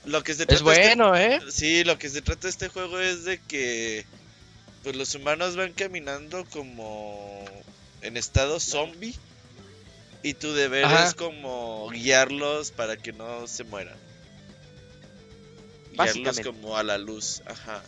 Lo 0.06 0.24
que 0.24 0.34
se 0.34 0.42
Es 0.42 0.48
trata 0.48 0.72
este- 0.72 0.96
bueno, 0.96 1.14
¿eh? 1.14 1.38
Sí, 1.52 1.84
lo 1.84 2.00
que 2.00 2.08
se 2.08 2.20
trata 2.20 2.42
de 2.42 2.48
este 2.48 2.66
juego 2.68 2.98
es 2.98 3.22
de 3.26 3.38
que 3.38 4.06
pues 4.82 4.96
los 4.96 5.14
humanos 5.14 5.54
van 5.54 5.72
caminando 5.72 6.44
como 6.46 7.44
en 8.02 8.16
estado 8.16 8.60
zombie 8.60 9.14
y 10.22 10.34
tu 10.34 10.52
deber 10.52 10.84
Ajá. 10.84 11.08
es 11.08 11.14
como 11.14 11.88
guiarlos 11.90 12.70
para 12.70 12.96
que 12.96 13.12
no 13.12 13.46
se 13.46 13.64
mueran. 13.64 13.96
Guiarlos 15.92 16.40
como 16.40 16.76
a 16.76 16.82
la 16.82 16.98
luz, 16.98 17.42
ajá. 17.46 17.82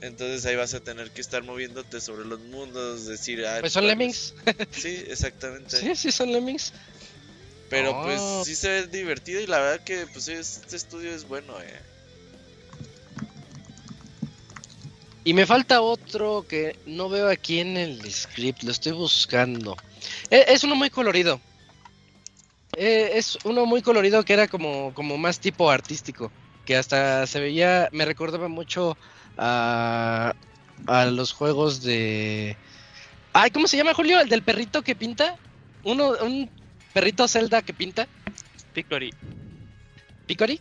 Entonces 0.00 0.46
ahí 0.46 0.56
vas 0.56 0.72
a 0.74 0.80
tener 0.80 1.10
que 1.10 1.20
estar 1.20 1.42
moviéndote 1.42 2.00
sobre 2.00 2.24
los 2.24 2.40
mundos, 2.40 3.06
decir, 3.06 3.44
ah, 3.46 3.58
Pues 3.60 3.72
son 3.72 3.86
lemmings. 3.86 4.34
Sí, 4.72 5.04
exactamente. 5.08 5.76
Sí, 5.76 5.94
sí, 5.94 6.10
son 6.10 6.32
lemmings. 6.32 6.72
Pero 7.68 7.92
Oh. 7.92 8.02
pues 8.04 8.46
sí 8.46 8.56
se 8.56 8.68
ve 8.68 8.86
divertido 8.86 9.40
y 9.40 9.46
la 9.46 9.58
verdad 9.60 9.84
que 9.84 10.06
pues 10.06 10.26
este 10.28 10.74
estudio 10.76 11.14
es 11.14 11.28
bueno, 11.28 11.60
eh. 11.60 11.78
Y 15.30 15.32
me 15.32 15.46
falta 15.46 15.80
otro 15.80 16.44
que 16.48 16.74
no 16.86 17.08
veo 17.08 17.28
aquí 17.28 17.60
en 17.60 17.76
el 17.76 18.02
script, 18.12 18.64
lo 18.64 18.72
estoy 18.72 18.90
buscando. 18.90 19.76
E- 20.28 20.46
Es, 20.48 20.64
uno 20.64 20.74
muy 20.74 20.90
colorido. 20.90 21.40
Eh, 22.76 23.12
es 23.14 23.38
uno 23.44 23.64
muy 23.64 23.80
colorido 23.80 24.24
que 24.24 24.32
era 24.32 24.48
como, 24.48 24.92
como 24.92 25.16
más 25.18 25.38
tipo 25.38 25.70
artístico. 25.70 26.32
Que 26.66 26.76
hasta 26.76 27.28
se 27.28 27.38
veía, 27.38 27.88
me 27.92 28.04
recordaba 28.04 28.48
mucho 28.48 28.98
a, 29.38 30.34
a 30.88 31.04
los 31.04 31.30
juegos 31.32 31.84
de... 31.84 32.56
Ay, 33.32 33.52
¿cómo 33.52 33.68
se 33.68 33.76
llama 33.76 33.94
Julio? 33.94 34.18
El 34.18 34.28
del 34.28 34.42
perrito 34.42 34.82
que 34.82 34.96
pinta. 34.96 35.36
Uno, 35.84 36.10
un 36.22 36.50
perrito 36.92 37.28
Zelda 37.28 37.62
que 37.62 37.72
pinta. 37.72 38.08
Picori. 38.74 39.14
Picori. 40.26 40.60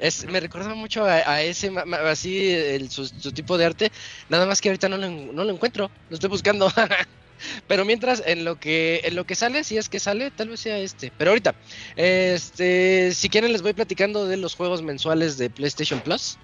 Es, 0.00 0.24
me 0.26 0.40
recordaba 0.40 0.74
mucho 0.74 1.04
a, 1.04 1.42
ese, 1.42 1.70
así, 2.06 2.50
el- 2.50 2.90
su, 2.90 3.06
su 3.06 3.32
tipo 3.32 3.58
de 3.58 3.66
arte. 3.66 3.92
Nada 4.28 4.46
más 4.46 4.60
que 4.60 4.68
ahorita 4.70 4.88
no 4.88 4.96
lo, 4.96 5.08
no 5.10 5.44
lo 5.44 5.50
encuentro, 5.50 5.90
lo 6.08 6.14
estoy 6.14 6.30
buscando. 6.30 6.72
Pero 7.66 7.84
mientras, 7.84 8.22
en 8.26 8.44
lo 8.44 8.56
que 8.58 9.00
en 9.04 9.14
lo 9.16 9.24
que 9.24 9.34
sale, 9.34 9.64
si 9.64 9.78
es 9.78 9.88
que 9.88 10.00
sale, 10.00 10.30
tal 10.30 10.48
vez 10.50 10.60
sea 10.60 10.78
este. 10.78 11.12
Pero 11.16 11.30
ahorita, 11.30 11.54
este, 11.96 13.12
si 13.14 13.28
quieren 13.28 13.52
les 13.52 13.62
voy 13.62 13.72
platicando 13.72 14.26
de 14.26 14.36
los 14.36 14.54
juegos 14.54 14.82
mensuales 14.82 15.38
de 15.38 15.50
PlayStation 15.50 16.00
Plus. 16.00 16.38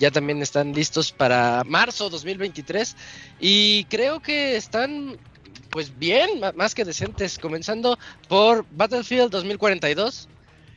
Ya 0.00 0.10
también 0.10 0.42
están 0.42 0.72
listos 0.72 1.12
para 1.12 1.62
marzo 1.64 2.10
2023 2.10 2.96
y 3.38 3.84
creo 3.84 4.20
que 4.20 4.56
están 4.56 5.16
pues 5.70 5.96
bien, 5.98 6.40
más 6.56 6.74
que 6.74 6.84
decentes, 6.84 7.38
comenzando 7.38 7.96
por 8.28 8.66
Battlefield 8.70 9.30
2042. 9.30 10.28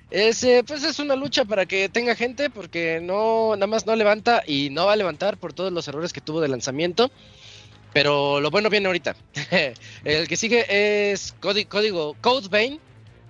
Ese, 0.09 0.63
pues 0.63 0.83
es 0.83 0.99
una 0.99 1.15
lucha 1.15 1.43
para 1.43 1.65
que 1.65 1.89
tenga 1.89 2.15
gente, 2.15 2.49
porque 2.49 2.99
no, 3.01 3.55
nada 3.55 3.67
más 3.67 3.85
no 3.85 3.95
levanta 3.95 4.41
y 4.47 4.69
no 4.69 4.85
va 4.85 4.93
a 4.93 4.97
levantar 4.97 5.37
por 5.37 5.51
todos 5.53 5.71
los 5.73 5.87
errores 5.87 6.13
que 6.13 6.21
tuvo 6.21 6.39
de 6.39 6.47
lanzamiento. 6.47 7.11
Pero 7.93 8.39
lo 8.39 8.49
bueno 8.51 8.69
viene 8.69 8.87
ahorita. 8.87 9.15
El 10.05 10.27
que 10.27 10.35
sigue 10.37 11.11
es 11.11 11.35
Códi- 11.41 11.67
código 11.67 12.15
Code 12.21 12.47
Vein, 12.49 12.79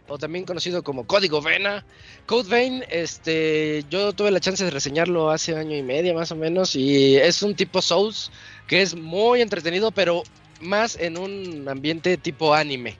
o 0.08 0.18
también 0.18 0.46
conocido 0.46 0.84
como 0.84 1.08
Código 1.08 1.42
Vena. 1.42 1.84
Code 2.28 2.50
Vein, 2.50 2.84
este, 2.90 3.84
yo 3.90 4.14
tuve 4.14 4.30
la 4.32 4.40
chance 4.40 4.64
de 4.64 4.70
reseñarlo 4.72 5.32
hace 5.32 5.56
año 5.56 5.76
y 5.76 5.82
medio 5.84 6.14
más 6.14 6.32
o 6.32 6.36
menos, 6.36 6.76
y 6.76 7.16
es 7.16 7.42
un 7.42 7.56
tipo 7.56 7.82
Souls 7.82 8.32
que 8.68 8.82
es 8.82 8.94
muy 8.96 9.42
entretenido, 9.42 9.92
pero 9.92 10.24
más 10.62 10.96
en 10.98 11.18
un 11.18 11.68
ambiente 11.70 12.18
tipo 12.18 12.54
anime. 12.54 12.98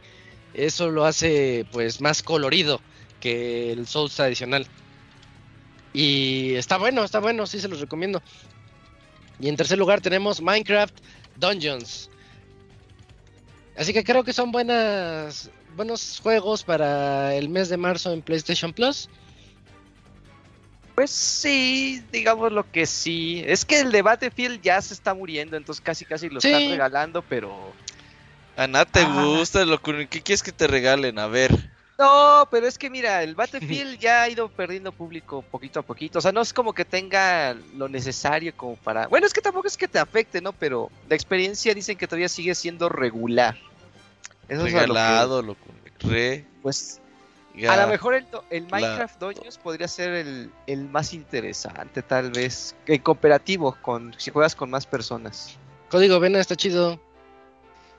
Eso 0.54 0.90
lo 0.90 1.06
hace 1.06 1.66
pues 1.72 2.02
más 2.02 2.24
colorido 2.24 2.82
que 3.28 3.72
el 3.74 3.88
Souls 3.88 4.16
tradicional. 4.16 4.66
Y 5.94 6.54
está 6.56 6.78
bueno, 6.78 7.04
está 7.04 7.20
bueno, 7.20 7.46
sí 7.48 7.60
se 7.60 7.68
los 7.68 7.80
recomiendo. 7.82 8.22
Y 9.40 9.50
en 9.50 9.56
tercer 9.58 9.78
lugar 9.78 10.00
tenemos 10.02 10.42
Minecraft 10.42 10.94
Dungeons. 11.36 12.10
Así 13.78 13.94
que 13.94 14.04
creo 14.04 14.24
que 14.24 14.34
son 14.34 14.52
buenas 14.52 15.50
buenos 15.76 16.20
juegos 16.24 16.64
para 16.64 17.36
el 17.36 17.50
mes 17.50 17.70
de 17.70 17.78
marzo 17.78 18.12
en 18.12 18.22
PlayStation 18.24 18.74
Plus. 18.74 19.10
Pues 20.96 21.12
sí, 21.12 22.02
digamos 22.12 22.52
lo 22.52 22.70
que 22.72 22.88
sí. 22.88 23.44
Es 23.46 23.64
que 23.66 23.82
el 23.82 23.92
de 23.92 24.02
Battlefield 24.02 24.62
ya 24.64 24.82
se 24.82 24.96
está 24.96 25.14
muriendo, 25.14 25.56
entonces 25.56 25.80
casi 25.84 26.06
casi 26.06 26.30
lo 26.30 26.42
Sí. 26.42 26.48
están 26.52 26.72
regalando, 26.72 27.22
pero... 27.22 27.72
A 28.56 28.66
nada 28.66 28.86
te 28.86 29.02
Ah. 29.02 29.24
gusta, 29.24 29.64
lo 29.66 29.80
que 29.80 30.08
¿qué 30.08 30.22
quieres 30.22 30.42
que 30.42 30.52
te 30.52 30.66
regalen? 30.66 31.20
A 31.20 31.28
ver. 31.28 31.52
No, 32.00 32.48
pero 32.52 32.68
es 32.68 32.78
que 32.78 32.90
mira, 32.92 33.24
el 33.24 33.34
Battlefield 33.34 33.98
ya 34.00 34.24
ha 34.24 34.30
ido 34.30 34.50
perdiendo 34.50 34.92
público 34.92 35.42
poquito 35.42 35.80
a 35.80 35.84
poquito. 35.84 36.20
O 36.20 36.22
sea, 36.22 36.32
no 36.32 36.42
es 36.42 36.54
como 36.54 36.74
que 36.74 36.86
tenga 36.86 37.56
lo 37.76 37.90
necesario 37.90 38.54
como 38.56 38.76
para... 38.76 39.08
Bueno, 39.08 39.26
es 39.26 39.34
que 39.34 39.42
tampoco 39.42 39.68
es 39.68 39.78
que 39.78 39.88
te 39.88 39.98
afecte, 39.98 40.40
¿no? 40.42 40.54
Pero 40.54 40.92
la 41.10 41.16
experiencia 41.16 41.74
dicen 41.74 41.98
que 41.98 42.06
todavía 42.08 42.30
sigue 42.30 42.54
siendo 42.54 42.88
regular. 42.90 43.58
Eso 44.48 44.66
es 44.68 44.74
a 44.76 44.82
lo 44.82 44.94
que- 44.94 45.00
Regalado, 45.00 45.42
loco. 45.42 45.60
Re. 46.02 46.46
pues 46.62 47.02
ga- 47.56 47.70
a 47.72 47.82
lo 47.86 47.88
mejor 47.88 48.14
el, 48.14 48.28
el 48.52 48.68
la- 48.68 48.78
Minecraft 48.78 49.20
Dungeons 49.20 49.58
podría 49.58 49.88
ser 49.88 50.10
el, 50.14 50.52
el 50.68 50.88
más 50.90 51.14
interesante, 51.14 52.04
tal 52.04 52.30
vez. 52.30 52.76
En 52.86 53.02
cooperativo, 53.02 53.76
con, 53.82 54.14
si 54.20 54.30
juegas 54.30 54.54
con 54.56 54.70
más 54.70 54.86
personas. 54.86 55.56
Código 55.90 56.20
Vena 56.20 56.40
está 56.40 56.56
chido. 56.56 57.00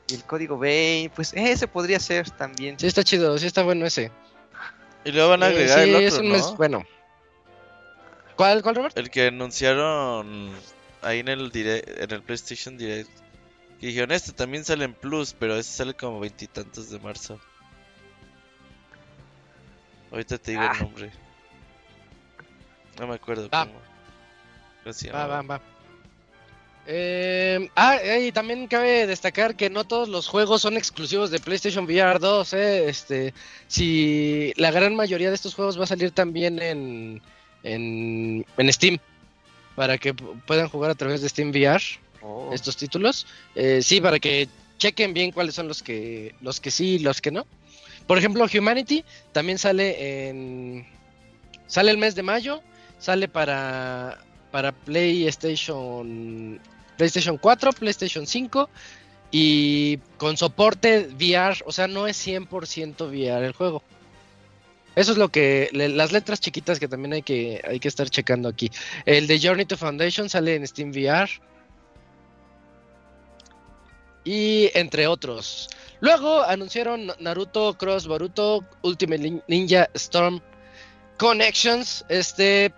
Y 0.09 0.14
el 0.14 0.24
código 0.24 0.56
Bane, 0.59 1.11
pues 1.14 1.32
ese 1.34 1.68
podría 1.68 2.00
ser 2.00 2.30
también. 2.30 2.78
Sí 2.78 2.86
está 2.86 3.04
chido, 3.04 3.36
sí 3.38 3.46
está 3.46 3.62
bueno 3.62 3.84
ese. 3.86 4.11
Y 5.04 5.12
luego 5.12 5.30
van 5.30 5.42
a 5.42 5.48
Eh, 5.48 5.50
agregar 5.50 5.84
sí, 5.84 5.90
el 5.90 5.96
es 6.02 6.12
otro, 6.14 6.24
un 6.24 6.28
¿no? 6.32 6.36
mes 6.36 6.54
bueno. 6.56 6.84
¿Cuál, 8.36 8.62
cuál, 8.62 8.76
Robert? 8.76 8.96
El 8.96 9.11
que 9.11 9.26
anunciaron 9.26 10.50
ahí 11.02 11.18
en 11.20 11.28
el 11.28 11.50
direct, 11.50 11.88
en 12.00 12.11
el 12.11 12.22
PlayStation 12.22 12.76
Direct. 12.78 13.11
Que 13.80 13.88
dijeron, 13.88 14.11
este 14.12 14.32
también 14.32 14.64
sale 14.64 14.84
en 14.84 14.94
Plus, 14.94 15.34
pero 15.38 15.56
ese 15.56 15.70
sale 15.72 15.94
como 15.94 16.18
veintitantos 16.20 16.90
de 16.90 16.98
marzo. 17.00 17.38
Ahorita 20.11 20.38
te 20.38 20.52
digo 20.52 20.62
Ah. 20.64 20.72
el 20.74 20.82
nombre. 20.82 21.12
No 22.98 23.06
me 23.06 23.14
acuerdo 23.14 23.48
Va. 23.50 23.66
cómo. 23.66 23.80
Va, 25.12 25.26
va, 25.26 25.42
va. 25.42 25.61
Eh, 26.91 27.68
ah, 27.76 27.99
y 28.18 28.32
también 28.32 28.66
cabe 28.66 29.07
destacar 29.07 29.55
que 29.57 29.68
no 29.68 29.84
todos 29.84 30.09
los 30.09 30.26
juegos 30.26 30.62
son 30.62 30.78
exclusivos 30.78 31.30
de 31.30 31.39
PlayStation 31.39 31.84
VR 31.84 32.18
2. 32.18 32.55
eh, 32.55 32.89
Este, 32.89 33.34
si 33.66 34.55
la 34.57 34.70
gran 34.70 34.97
mayoría 34.97 35.28
de 35.28 35.34
estos 35.34 35.55
juegos 35.55 35.78
va 35.78 35.84
a 35.84 35.86
salir 35.86 36.12
también 36.12 36.62
en, 36.62 37.20
en, 37.62 38.47
en 38.57 38.72
Steam 38.72 38.97
para 39.76 39.99
que 39.99 40.14
pu- 40.14 40.41
puedan 40.47 40.68
jugar 40.70 40.91
a 40.91 40.95
través 40.95 41.20
de 41.20 41.28
Steam 41.28 41.51
VR 41.51 41.82
Oh. 42.20 42.51
estos 42.53 42.76
títulos. 42.76 43.26
Eh, 43.55 43.80
sí, 43.80 44.01
para 44.01 44.18
que 44.18 44.49
chequen 44.78 45.14
bien 45.14 45.30
cuáles 45.30 45.55
son 45.55 45.68
los 45.68 45.82
que 45.84 46.34
los 46.41 46.59
que 46.59 46.70
sí 46.72 46.95
y 46.95 46.99
los 46.99 47.20
que 47.20 47.30
no. 47.30 47.47
Por 48.09 48.18
ejemplo, 48.18 48.45
Humanity 48.53 49.05
también 49.32 49.57
sale 49.59 50.28
en 50.30 50.84
sale 51.68 51.91
el 51.93 51.99
mes 51.99 52.14
de 52.16 52.22
mayo, 52.24 52.61
sale 52.99 53.28
para 53.28 54.18
para 54.51 54.72
PlayStation 54.72 56.59
PlayStation 56.99 57.38
4, 57.38 57.72
PlayStation 57.72 58.26
5 58.26 58.68
y 59.30 59.96
con 60.18 60.36
soporte 60.36 61.09
VR, 61.18 61.57
o 61.64 61.72
sea, 61.72 61.86
no 61.88 62.07
es 62.07 62.18
100% 62.26 63.09
VR 63.09 63.46
el 63.46 63.53
juego. 63.55 63.82
Eso 64.96 65.12
es 65.12 65.18
lo 65.18 65.28
que 65.28 65.70
las 65.72 66.12
letras 66.12 66.40
chiquitas 66.40 66.80
que 66.80 66.88
también 66.88 67.12
hay 67.12 67.22
que 67.22 67.62
hay 67.66 67.78
que 67.78 67.88
estar 67.88 68.11
checando 68.11 68.49
aquí. 68.49 68.70
El 69.07 69.26
de 69.28 69.38
Journey 69.40 69.64
to 69.64 69.76
Foundation 69.76 70.28
sale 70.28 70.57
en 70.57 70.66
Steam 70.66 70.90
VR 70.90 71.30
y 74.24 74.70
entre 74.74 75.07
otros. 75.07 75.68
Luego 76.01 76.42
anunciaron 76.42 77.12
Naruto 77.20 77.74
Cross 77.76 78.07
Boruto 78.07 78.64
Ultimate 78.82 79.22
Nin- 79.22 79.42
Ninja 79.49 79.88
Storm 79.94 80.40
Connections. 81.16 82.05
Este, 82.09 82.72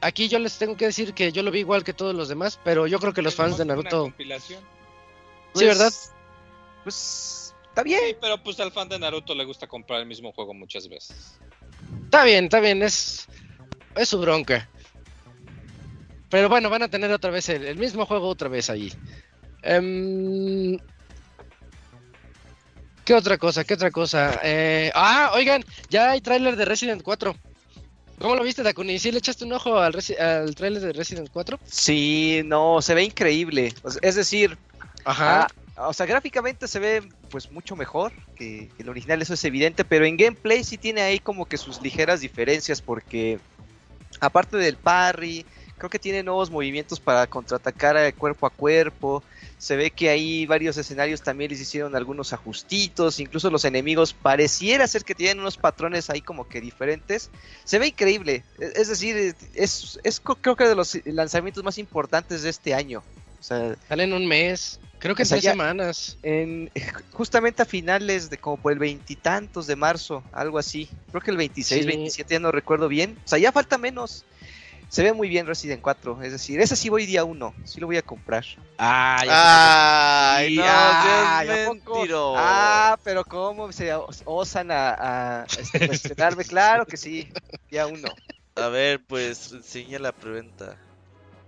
aquí 0.00 0.28
yo 0.28 0.38
les 0.38 0.58
tengo 0.58 0.76
que 0.76 0.86
decir 0.86 1.14
que 1.14 1.32
yo 1.32 1.42
lo 1.42 1.50
vi 1.50 1.60
igual 1.60 1.84
que 1.84 1.92
todos 1.92 2.14
los 2.14 2.28
demás, 2.28 2.58
pero 2.64 2.86
yo 2.86 2.98
creo 2.98 3.12
que 3.12 3.22
los 3.22 3.34
fans 3.34 3.58
de 3.58 3.64
Naruto, 3.64 4.02
compilación. 4.02 4.62
sí, 5.54 5.64
¿verdad? 5.64 5.92
Pues 6.84 7.54
está 7.68 7.82
Sí, 7.82 7.88
bien. 7.88 8.16
pero 8.20 8.42
pues 8.42 8.58
al 8.60 8.72
fan 8.72 8.88
de 8.88 8.98
Naruto 8.98 9.34
le 9.34 9.44
gusta 9.44 9.66
comprar 9.66 10.00
el 10.00 10.06
mismo 10.06 10.32
juego 10.32 10.54
muchas 10.54 10.88
veces. 10.88 11.38
Está 12.04 12.24
bien, 12.24 12.44
está 12.44 12.60
bien, 12.60 12.82
es 12.82 13.26
es 13.96 14.08
su 14.08 14.20
bronca. 14.20 14.68
Pero 16.30 16.48
bueno, 16.48 16.68
van 16.70 16.82
a 16.82 16.88
tener 16.88 17.10
otra 17.10 17.30
vez 17.30 17.48
el, 17.48 17.64
el 17.64 17.76
mismo 17.78 18.04
juego 18.06 18.28
otra 18.28 18.48
vez 18.48 18.68
ahí. 18.70 18.92
Em, 19.62 20.78
¿Qué 23.04 23.14
otra 23.14 23.38
cosa? 23.38 23.64
¿Qué 23.64 23.74
otra 23.74 23.90
cosa? 23.90 24.38
Eh, 24.42 24.92
ah, 24.94 25.32
oigan, 25.34 25.64
ya 25.88 26.10
hay 26.10 26.20
tráiler 26.20 26.56
de 26.56 26.66
Resident 26.66 27.02
4. 27.02 27.34
¿Cómo 28.20 28.34
lo 28.34 28.42
viste, 28.42 28.62
Dakuni? 28.62 28.98
¿Sí 28.98 29.12
le 29.12 29.18
echaste 29.18 29.44
un 29.44 29.52
ojo 29.52 29.78
al, 29.78 29.94
al 30.18 30.54
trailer 30.54 30.82
de 30.82 30.92
Resident 30.92 31.30
4? 31.32 31.58
Sí, 31.64 32.42
no, 32.44 32.82
se 32.82 32.94
ve 32.94 33.04
increíble. 33.04 33.72
Es 34.02 34.16
decir, 34.16 34.58
Ajá. 35.04 35.46
ah, 35.76 35.88
o 35.88 35.92
sea, 35.92 36.06
gráficamente 36.06 36.66
se 36.66 36.80
ve 36.80 37.02
pues 37.30 37.50
mucho 37.52 37.76
mejor 37.76 38.12
que 38.34 38.70
el 38.78 38.88
original, 38.88 39.22
eso 39.22 39.34
es 39.34 39.44
evidente, 39.44 39.84
pero 39.84 40.04
en 40.04 40.16
gameplay 40.16 40.64
sí 40.64 40.78
tiene 40.78 41.02
ahí 41.02 41.20
como 41.20 41.46
que 41.46 41.56
sus 41.56 41.80
ligeras 41.80 42.20
diferencias 42.20 42.80
porque 42.80 43.38
aparte 44.20 44.56
del 44.56 44.76
parry, 44.76 45.46
creo 45.78 45.88
que 45.90 45.98
tiene 45.98 46.22
nuevos 46.22 46.50
movimientos 46.50 47.00
para 47.00 47.26
contraatacar 47.26 47.96
eh, 47.96 48.12
cuerpo 48.12 48.46
a 48.46 48.50
cuerpo. 48.50 49.22
Se 49.56 49.76
ve 49.76 49.90
que 49.90 50.08
ahí 50.10 50.46
varios 50.46 50.76
escenarios 50.76 51.22
también 51.22 51.50
les 51.50 51.60
hicieron 51.60 51.96
algunos 51.96 52.32
ajustitos, 52.32 53.18
incluso 53.20 53.50
los 53.50 53.64
enemigos 53.64 54.12
pareciera 54.12 54.86
ser 54.86 55.04
que 55.04 55.14
tienen 55.14 55.40
unos 55.40 55.56
patrones 55.56 56.10
ahí 56.10 56.20
como 56.20 56.46
que 56.46 56.60
diferentes. 56.60 57.30
Se 57.64 57.78
ve 57.78 57.88
increíble, 57.88 58.44
e- 58.58 58.72
es 58.76 58.88
decir, 58.88 59.34
es, 59.54 59.98
es 60.04 60.20
creo 60.20 60.54
que 60.56 60.64
de 60.68 60.74
los 60.74 60.98
lanzamientos 61.06 61.64
más 61.64 61.78
importantes 61.78 62.42
de 62.42 62.50
este 62.50 62.74
año. 62.74 63.02
O 63.40 63.42
sea, 63.42 63.76
Sale 63.88 64.02
en 64.04 64.12
un 64.12 64.26
mes. 64.26 64.80
Creo 64.98 65.14
que 65.14 65.22
en 65.22 65.28
tres 65.28 65.42
semanas. 65.44 66.18
en, 66.24 66.70
justamente 67.12 67.62
a 67.62 67.64
finales 67.64 68.30
de 68.30 68.38
como 68.38 68.56
por 68.56 68.72
el 68.72 68.80
veintitantos 68.80 69.68
de 69.68 69.76
marzo, 69.76 70.24
algo 70.32 70.58
así. 70.58 70.88
Creo 71.10 71.20
que 71.22 71.30
el 71.30 71.36
26, 71.36 71.82
Sí. 71.82 71.86
27, 71.86 72.34
ya 72.34 72.40
no 72.40 72.50
recuerdo 72.50 72.88
bien. 72.88 73.16
O 73.24 73.28
sea, 73.28 73.38
ya 73.38 73.52
falta 73.52 73.78
menos. 73.78 74.24
Se 74.88 75.02
ve 75.02 75.12
muy 75.12 75.28
bien 75.28 75.46
Resident 75.46 75.82
4, 75.82 76.22
es 76.22 76.32
decir, 76.32 76.60
ese 76.60 76.74
sí 76.74 76.88
voy 76.88 77.04
día 77.04 77.22
uno, 77.24 77.54
sí 77.64 77.78
lo 77.78 77.86
voy 77.86 77.98
a 77.98 78.02
comprar. 78.02 78.44
Ah, 78.78 79.18
Ay, 80.36 80.56
no, 80.56 80.62
Ah, 80.64 81.42
seas 81.44 81.58
¿a 81.58 81.64
poco? 81.66 81.94
mentiroso. 81.98 82.34
Ah, 82.38 82.98
pero 83.04 83.24
cómo 83.24 83.70
se 83.72 83.92
os- 83.94 84.22
osan 84.24 84.70
a, 84.70 85.42
a, 85.42 85.44
este, 85.44 85.86
cuestionarme, 85.86 86.44
claro 86.44 86.86
que 86.86 86.96
sí, 86.96 87.28
día 87.70 87.86
uno. 87.86 88.08
A 88.56 88.68
ver, 88.68 89.04
pues 89.06 89.52
enseña 89.52 89.98
la 89.98 90.12
preventa. 90.12 90.76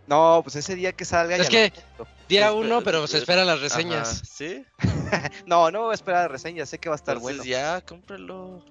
No, 0.06 0.40
pues 0.42 0.56
ese 0.56 0.74
día 0.74 0.92
que 0.92 1.04
salga 1.04 1.36
Es 1.36 1.48
ya 1.48 1.70
que 1.70 1.72
día 2.28 2.52
uno, 2.52 2.82
pero 2.82 3.06
se 3.06 3.18
esperan 3.18 3.46
las 3.46 3.60
reseñas. 3.60 4.10
Ajá, 4.16 4.22
¿Sí? 4.24 4.66
No, 5.46 5.70
no 5.70 5.82
voy 5.82 5.92
a 5.92 5.94
esperar 5.94 6.24
a 6.24 6.28
reseñas, 6.28 6.68
sé 6.68 6.78
que 6.78 6.88
va 6.88 6.94
a 6.94 6.96
estar 6.96 7.16
Entonces 7.16 7.38
bueno. 7.38 7.50
ya, 7.50 7.80
cómpralo. 7.80 8.64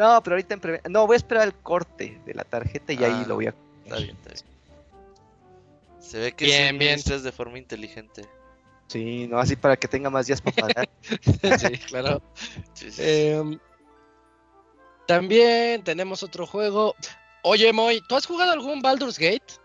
No, 0.00 0.22
pero 0.22 0.34
ahorita 0.36 0.54
en 0.54 0.60
preventa. 0.60 0.88
No, 0.88 1.06
voy 1.06 1.14
a 1.14 1.16
esperar 1.18 1.46
el 1.46 1.54
corte 1.54 2.18
de 2.24 2.32
la 2.32 2.44
tarjeta 2.44 2.94
y 2.94 3.04
ahí 3.04 3.22
Ah. 3.22 3.24
lo 3.28 3.34
voy 3.34 3.48
a 3.48 3.54
Está 3.84 3.96
bien, 3.96 4.16
está 4.16 4.32
bien. 4.32 4.44
Se 6.00 6.18
ve 6.18 6.32
que 6.32 6.44
Bien, 6.46 6.78
bien. 6.78 6.98
de 6.98 7.32
forma 7.32 7.58
inteligente. 7.58 8.24
Sí, 8.86 9.26
no, 9.28 9.38
así 9.38 9.56
para 9.56 9.76
que 9.76 9.88
tenga 9.88 10.08
más 10.08 10.26
días 10.26 10.40
para 10.40 10.56
pagar. 10.56 10.88
sí, 11.60 11.78
claro. 11.86 12.22
Sí, 12.72 12.86
sí, 12.86 12.90
sí. 12.92 13.02
Em, 13.04 13.58
también 15.06 15.84
tenemos 15.84 16.22
otro 16.22 16.46
juego. 16.46 16.94
Oye, 17.42 17.70
Moy, 17.72 18.00
¿tú 18.08 18.16
has 18.16 18.24
jugado 18.26 18.52
algún 18.52 18.80
Baldur's 18.80 19.18
Gate? 19.18 19.60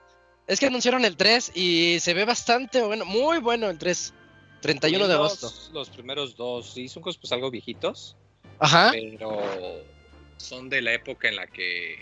Es 0.48 0.60
que 0.60 0.68
anunciaron 0.68 1.06
el 1.06 1.16
3 1.16 1.54
y 1.56 1.98
se 2.02 2.14
ve 2.14 2.26
bastante 2.26 2.82
bueno, 2.84 3.06
muy 3.06 3.38
bueno 3.40 3.70
el 3.70 3.78
3. 3.78 4.14
31 4.62 5.08
de 5.08 5.14
agosto. 5.14 5.50
Los 5.72 5.90
primeros 5.90 6.36
dos, 6.36 6.72
sí, 6.74 6.90
son 6.90 7.04
cosas 7.04 7.20
pues 7.20 7.32
algo 7.32 7.50
viejitos, 7.52 8.16
Ajá. 8.60 8.92
pero 8.92 9.40
son 10.38 10.70
de 10.70 10.82
la 10.82 10.94
época 10.94 11.28
en 11.28 11.36
la 11.36 11.48
que 11.48 11.98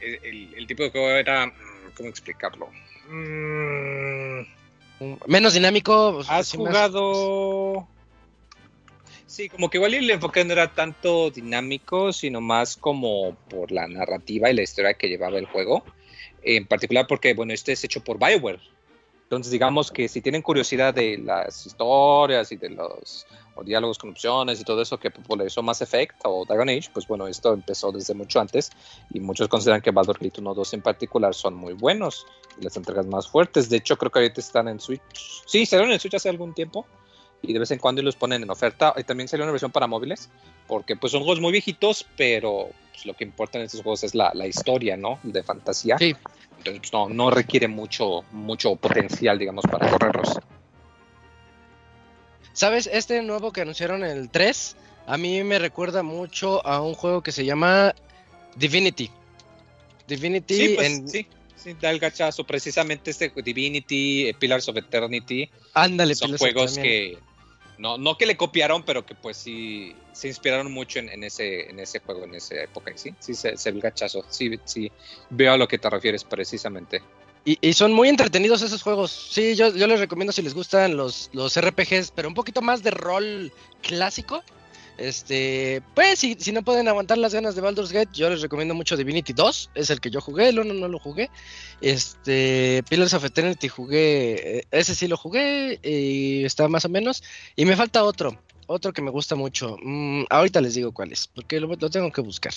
el, 0.00 0.66
tipo 0.66 0.82
de 0.82 0.90
juego 0.90 1.10
era, 1.10 1.46
mm, 1.46 1.52
¿cómo 1.96 2.08
explicarlo? 2.08 2.70
Mm, 3.08 4.42
Menos 5.26 5.54
dinámico. 5.54 6.20
¿Has 6.28 6.52
jugado? 6.52 7.88
Sí, 9.26 9.48
como 9.48 9.70
que 9.70 9.78
igual 9.78 9.94
el 9.94 10.10
enfoque 10.10 10.44
no 10.44 10.52
era 10.52 10.72
tanto 10.74 11.30
dinámico, 11.30 12.12
sino 12.12 12.40
más 12.40 12.76
como 12.76 13.34
por 13.48 13.72
la 13.72 13.86
narrativa 13.86 14.50
y 14.50 14.54
la 14.54 14.62
historia 14.62 14.94
que 14.94 15.08
llevaba 15.08 15.38
el 15.38 15.46
juego. 15.46 15.84
En 16.42 16.66
particular 16.66 17.06
porque, 17.06 17.32
bueno, 17.32 17.52
este 17.52 17.72
es 17.72 17.84
hecho 17.84 18.02
por 18.02 18.18
Bioware. 18.18 18.60
Entonces, 19.22 19.52
digamos 19.52 19.90
que 19.90 20.08
si 20.08 20.20
tienen 20.20 20.42
curiosidad 20.42 20.92
de 20.92 21.16
las 21.16 21.64
historias 21.64 22.50
y 22.52 22.56
de 22.56 22.70
los 22.70 23.26
o 23.60 23.64
diálogos 23.64 23.98
con 23.98 24.10
opciones 24.10 24.60
y 24.60 24.64
todo 24.64 24.80
eso 24.80 24.98
que 24.98 25.10
popularizó 25.10 25.62
Mass 25.62 25.82
Effect 25.82 26.16
o 26.24 26.44
Dragon 26.46 26.68
Age, 26.68 26.90
pues 26.92 27.06
bueno, 27.06 27.26
esto 27.26 27.52
empezó 27.52 27.92
desde 27.92 28.14
mucho 28.14 28.40
antes 28.40 28.70
y 29.12 29.20
muchos 29.20 29.48
consideran 29.48 29.82
que 29.82 29.90
Baldur's 29.90 30.18
Gate 30.18 30.40
1 30.40 30.54
2 30.54 30.74
en 30.74 30.82
particular 30.82 31.34
son 31.34 31.54
muy 31.54 31.74
buenos 31.74 32.26
y 32.58 32.64
las 32.64 32.76
entregas 32.76 33.06
más 33.06 33.28
fuertes. 33.28 33.68
De 33.68 33.76
hecho, 33.76 33.96
creo 33.98 34.10
que 34.10 34.20
ahorita 34.20 34.40
están 34.40 34.68
en 34.68 34.80
Switch. 34.80 35.02
Sí, 35.46 35.66
salieron 35.66 35.92
en 35.92 36.00
Switch 36.00 36.14
hace 36.14 36.28
algún 36.28 36.54
tiempo 36.54 36.86
y 37.42 37.52
de 37.52 37.58
vez 37.58 37.70
en 37.70 37.78
cuando 37.78 38.02
los 38.02 38.16
ponen 38.16 38.42
en 38.42 38.50
oferta. 38.50 38.94
Y 38.96 39.04
también 39.04 39.28
salió 39.28 39.44
una 39.44 39.52
versión 39.52 39.70
para 39.70 39.86
móviles, 39.86 40.30
porque 40.66 40.96
pues 40.96 41.12
son 41.12 41.22
juegos 41.22 41.40
muy 41.40 41.52
viejitos, 41.52 42.06
pero 42.16 42.68
pues, 42.92 43.06
lo 43.06 43.14
que 43.14 43.24
importa 43.24 43.58
en 43.58 43.64
estos 43.64 43.82
juegos 43.82 44.04
es 44.04 44.14
la, 44.14 44.30
la 44.34 44.46
historia, 44.46 44.96
¿no? 44.96 45.18
De 45.22 45.42
fantasía. 45.42 45.98
Sí. 45.98 46.14
Entonces 46.58 46.80
pues, 46.80 46.92
no, 46.92 47.08
no 47.08 47.30
requiere 47.30 47.68
mucho, 47.68 48.24
mucho 48.32 48.76
potencial, 48.76 49.38
digamos, 49.38 49.64
para 49.70 49.90
correrlos. 49.90 50.38
¿Sabes? 52.60 52.90
Este 52.92 53.22
nuevo 53.22 53.52
que 53.52 53.62
anunciaron 53.62 54.04
el 54.04 54.28
3, 54.28 54.76
a 55.06 55.16
mí 55.16 55.42
me 55.44 55.58
recuerda 55.58 56.02
mucho 56.02 56.62
a 56.66 56.82
un 56.82 56.92
juego 56.92 57.22
que 57.22 57.32
se 57.32 57.46
llama 57.46 57.94
Divinity. 58.54 59.10
Divinity 60.06 60.54
Sí, 60.54 60.72
pues 60.76 60.86
en... 60.86 61.08
sí. 61.08 61.26
Sí, 61.56 61.74
da 61.80 61.88
el 61.88 61.98
gachazo. 61.98 62.44
Precisamente 62.44 63.12
este 63.12 63.32
Divinity, 63.34 64.28
eh, 64.28 64.34
Pillars 64.38 64.68
of 64.68 64.76
Eternity, 64.76 65.48
Ándale, 65.72 66.14
son 66.14 66.32
Pillars 66.32 66.40
juegos 66.42 66.76
que 66.76 67.16
no, 67.78 67.96
no 67.96 68.18
que 68.18 68.26
le 68.26 68.36
copiaron, 68.36 68.82
pero 68.82 69.06
que 69.06 69.14
pues 69.14 69.38
sí 69.38 69.96
se 70.12 70.28
inspiraron 70.28 70.70
mucho 70.70 70.98
en, 70.98 71.08
en 71.08 71.24
ese, 71.24 71.70
en 71.70 71.80
ese 71.80 72.00
juego, 72.00 72.24
en 72.24 72.34
esa 72.34 72.56
época. 72.56 72.92
Sí, 72.94 73.14
sí, 73.20 73.34
se, 73.34 73.54
el 73.70 73.80
gachazo. 73.80 74.22
Sí, 74.28 74.60
sí, 74.66 74.92
veo 75.30 75.54
a 75.54 75.56
lo 75.56 75.66
que 75.66 75.78
te 75.78 75.88
refieres 75.88 76.24
precisamente. 76.24 77.00
Y, 77.44 77.58
y 77.60 77.72
son 77.72 77.92
muy 77.92 78.08
entretenidos 78.08 78.62
esos 78.62 78.82
juegos. 78.82 79.10
Sí, 79.30 79.54
yo, 79.54 79.70
les 79.70 80.00
recomiendo 80.00 80.32
si 80.32 80.42
les 80.42 80.54
gustan 80.54 80.96
los, 80.96 81.30
los 81.32 81.58
RPGs, 81.58 82.12
pero 82.14 82.28
un 82.28 82.34
poquito 82.34 82.60
más 82.60 82.82
de 82.82 82.90
rol 82.90 83.52
clásico. 83.82 84.42
Este, 84.98 85.80
pues 85.94 86.18
si, 86.18 86.36
si 86.38 86.52
no 86.52 86.62
pueden 86.62 86.86
aguantar 86.86 87.16
las 87.16 87.32
ganas 87.32 87.54
de 87.54 87.62
Baldur's 87.62 87.90
Gate, 87.90 88.10
yo 88.12 88.28
les 88.28 88.42
recomiendo 88.42 88.74
mucho 88.74 88.98
Divinity 88.98 89.32
2, 89.32 89.70
es 89.74 89.88
el 89.88 89.98
que 89.98 90.10
yo 90.10 90.20
jugué, 90.20 90.50
el 90.50 90.58
1 90.58 90.74
no 90.74 90.88
lo 90.88 90.98
jugué. 90.98 91.30
Este, 91.80 92.82
Pillars 92.86 93.14
of 93.14 93.24
Eternity 93.24 93.68
jugué, 93.68 94.58
eh, 94.58 94.64
ese 94.70 94.94
sí 94.94 95.08
lo 95.08 95.16
jugué 95.16 95.80
y 95.82 96.44
está 96.44 96.68
más 96.68 96.84
o 96.84 96.90
menos. 96.90 97.22
Y 97.56 97.64
me 97.64 97.76
falta 97.76 98.04
otro, 98.04 98.36
otro 98.70 98.92
que 98.92 99.02
me 99.02 99.10
gusta 99.10 99.34
mucho. 99.34 99.76
Mm, 99.82 100.24
ahorita 100.30 100.60
les 100.60 100.74
digo 100.74 100.92
cuál 100.92 101.12
es, 101.12 101.26
porque 101.26 101.58
lo, 101.60 101.76
tengo 101.76 102.12
que 102.12 102.20
buscar. 102.20 102.54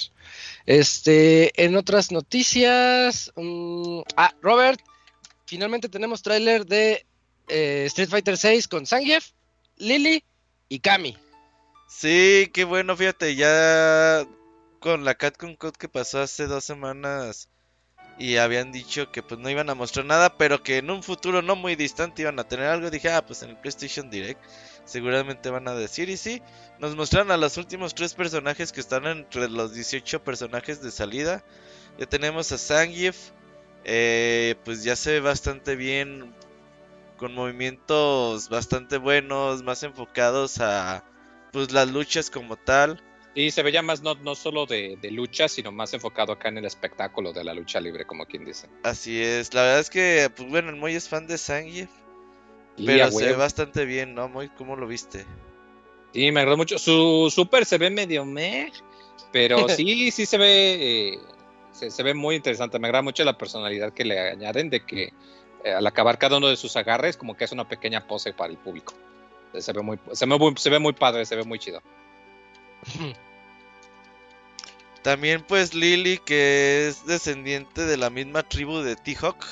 Este, 0.65 1.51
en 1.63 1.75
otras 1.75 2.11
noticias. 2.11 3.31
mm, 3.35 4.01
ah, 4.15 4.33
Robert, 4.41 4.79
finalmente 5.45 5.89
tenemos 5.89 6.21
tráiler 6.21 6.65
de 6.65 7.05
eh, 7.47 7.85
Street 7.87 8.09
Fighter 8.09 8.37
6 8.37 8.67
con 8.67 8.85
Zangief, 8.85 9.31
Lily 9.77 10.23
y 10.69 10.79
Kami. 10.79 11.17
Sí, 11.87 12.49
qué 12.53 12.63
bueno, 12.63 12.95
fíjate, 12.95 13.35
ya 13.35 14.25
con 14.79 15.05
la 15.05 15.15
Capcom 15.15 15.55
Code 15.55 15.77
que 15.79 15.89
pasó 15.89 16.21
hace 16.21 16.45
dos 16.47 16.63
semanas 16.63 17.49
y 18.19 18.37
habían 18.37 18.71
dicho 18.71 19.11
que 19.11 19.23
pues 19.23 19.39
no 19.39 19.49
iban 19.49 19.69
a 19.69 19.75
mostrar 19.75 20.05
nada, 20.05 20.37
pero 20.37 20.61
que 20.61 20.77
en 20.77 20.91
un 20.91 21.01
futuro 21.01 21.41
no 21.41 21.55
muy 21.55 21.75
distante 21.75 22.21
iban 22.21 22.39
a 22.39 22.47
tener 22.47 22.67
algo. 22.67 22.91
Dije, 22.91 23.09
ah, 23.09 23.25
pues 23.25 23.41
en 23.41 23.49
el 23.49 23.57
PlayStation 23.57 24.09
Direct 24.09 24.41
seguramente 24.85 25.49
van 25.49 25.67
a 25.67 25.75
decir. 25.75 26.09
Y 26.09 26.17
sí, 26.17 26.41
nos 26.79 26.95
mostraron 26.95 27.31
a 27.31 27.37
los 27.37 27.57
últimos 27.57 27.95
tres 27.95 28.13
personajes 28.13 28.71
que 28.71 28.79
están 28.79 29.05
entre 29.05 29.49
los 29.49 29.73
18 29.73 30.23
personajes 30.23 30.81
de 30.81 30.91
salida. 30.91 31.43
Ya 31.97 32.05
tenemos 32.05 32.51
a 32.51 32.57
Zangief, 32.57 33.31
eh, 33.83 34.55
pues 34.65 34.83
ya 34.83 34.95
se 34.95 35.13
ve 35.13 35.19
bastante 35.19 35.75
bien, 35.75 36.33
con 37.17 37.33
movimientos 37.33 38.49
bastante 38.49 38.97
buenos, 38.97 39.63
más 39.63 39.83
enfocados 39.83 40.59
a 40.59 41.03
pues 41.51 41.71
las 41.71 41.89
luchas 41.89 42.29
como 42.29 42.57
tal. 42.57 43.01
Y 43.35 43.51
se 43.51 43.63
veía 43.63 43.81
más 43.81 44.01
no, 44.01 44.15
no 44.15 44.35
solo 44.35 44.65
de, 44.65 44.97
de 45.01 45.09
lucha, 45.09 45.47
sino 45.47 45.71
más 45.71 45.93
enfocado 45.93 46.33
acá 46.33 46.49
en 46.49 46.59
el 46.59 46.65
espectáculo 46.65 47.33
de 47.33 47.43
la 47.43 47.53
lucha 47.53 47.79
libre, 47.79 48.05
como 48.05 48.25
quien 48.25 48.45
dice. 48.45 48.69
Así 48.83 49.21
es, 49.21 49.53
la 49.53 49.61
verdad 49.61 49.79
es 49.79 49.89
que, 49.89 50.29
pues 50.35 50.49
bueno, 50.49 50.69
el 50.69 50.75
Moy 50.75 50.93
es 50.95 51.09
fan 51.09 51.25
de 51.25 51.37
Zangief, 51.37 51.89
Pero 52.77 53.11
se 53.11 53.25
ve 53.25 53.33
bastante 53.33 53.85
bien, 53.85 54.15
¿no, 54.15 54.29
Moy? 54.29 54.49
¿Cómo 54.49 54.75
lo 54.75 54.87
viste? 54.87 55.25
Sí, 56.13 56.31
me 56.31 56.39
agradó 56.41 56.57
mucho. 56.57 56.77
Su 56.77 57.31
super 57.33 57.65
se 57.65 57.77
ve 57.77 57.89
medio 57.89 58.25
meh, 58.25 58.71
pero 59.31 59.67
sí, 59.69 60.11
sí 60.11 60.25
se 60.25 60.37
ve, 60.37 61.13
eh, 61.13 61.19
se, 61.71 61.91
se 61.91 62.03
ve 62.03 62.13
muy 62.13 62.35
interesante. 62.35 62.79
Me 62.79 62.87
agrada 62.87 63.03
mucho 63.03 63.23
la 63.23 63.37
personalidad 63.37 63.93
que 63.93 64.05
le 64.05 64.19
añaden 64.19 64.69
de 64.69 64.85
que 64.85 65.13
eh, 65.63 65.71
al 65.71 65.87
acabar 65.87 66.17
cada 66.17 66.37
uno 66.37 66.47
de 66.47 66.57
sus 66.57 66.75
agarres, 66.75 67.15
como 67.15 67.37
que 67.37 67.45
es 67.45 67.51
una 67.51 67.67
pequeña 67.67 68.05
pose 68.05 68.33
para 68.33 68.51
el 68.51 68.57
público. 68.57 68.93
Se 69.57 69.71
ve 69.71 69.81
muy, 69.81 69.99
se 70.11 70.25
ve 70.25 70.37
muy, 70.37 70.53
se 70.57 70.69
ve 70.69 70.79
muy 70.79 70.93
padre, 70.93 71.25
se 71.25 71.35
ve 71.35 71.43
muy 71.43 71.59
chido. 71.59 71.81
También 75.03 75.43
pues 75.47 75.73
Lily, 75.73 76.17
que 76.19 76.87
es 76.87 77.05
descendiente 77.05 77.85
de 77.85 77.97
la 77.97 78.09
misma 78.09 78.43
tribu 78.43 78.79
de 78.79 78.95
T-Hawk. 78.95 79.45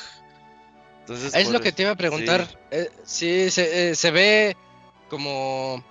Entonces, 1.01 1.33
es 1.33 1.49
lo 1.49 1.59
que 1.61 1.71
te 1.71 1.83
iba 1.83 1.91
a 1.91 1.95
preguntar. 1.95 2.47
Eh, 2.71 2.89
sí, 3.03 3.49
se, 3.49 3.89
eh, 3.91 3.95
se 3.95 4.11
ve 4.11 4.55
como... 5.09 5.83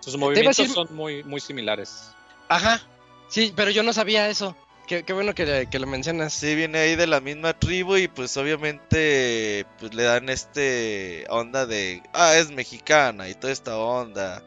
Sus 0.00 0.16
movimientos 0.16 0.56
decir- 0.56 0.74
son 0.74 0.94
muy, 0.94 1.22
muy 1.24 1.40
similares. 1.40 2.10
Ajá. 2.48 2.80
Sí, 3.28 3.52
pero 3.54 3.70
yo 3.70 3.82
no 3.82 3.92
sabía 3.92 4.28
eso. 4.28 4.56
Qué, 4.86 5.04
qué 5.04 5.12
bueno 5.12 5.34
que, 5.34 5.68
que 5.70 5.78
lo 5.78 5.86
mencionas. 5.86 6.32
Sí, 6.32 6.54
viene 6.56 6.78
ahí 6.78 6.96
de 6.96 7.06
la 7.06 7.20
misma 7.20 7.58
tribu 7.58 7.96
y 7.96 8.08
pues 8.08 8.36
obviamente 8.36 9.64
pues 9.78 9.94
le 9.94 10.02
dan 10.02 10.28
este 10.28 11.24
onda 11.28 11.66
de, 11.66 12.02
ah, 12.12 12.34
es 12.36 12.50
mexicana 12.50 13.28
y 13.28 13.34
toda 13.34 13.52
esta 13.52 13.78
onda. 13.78 14.42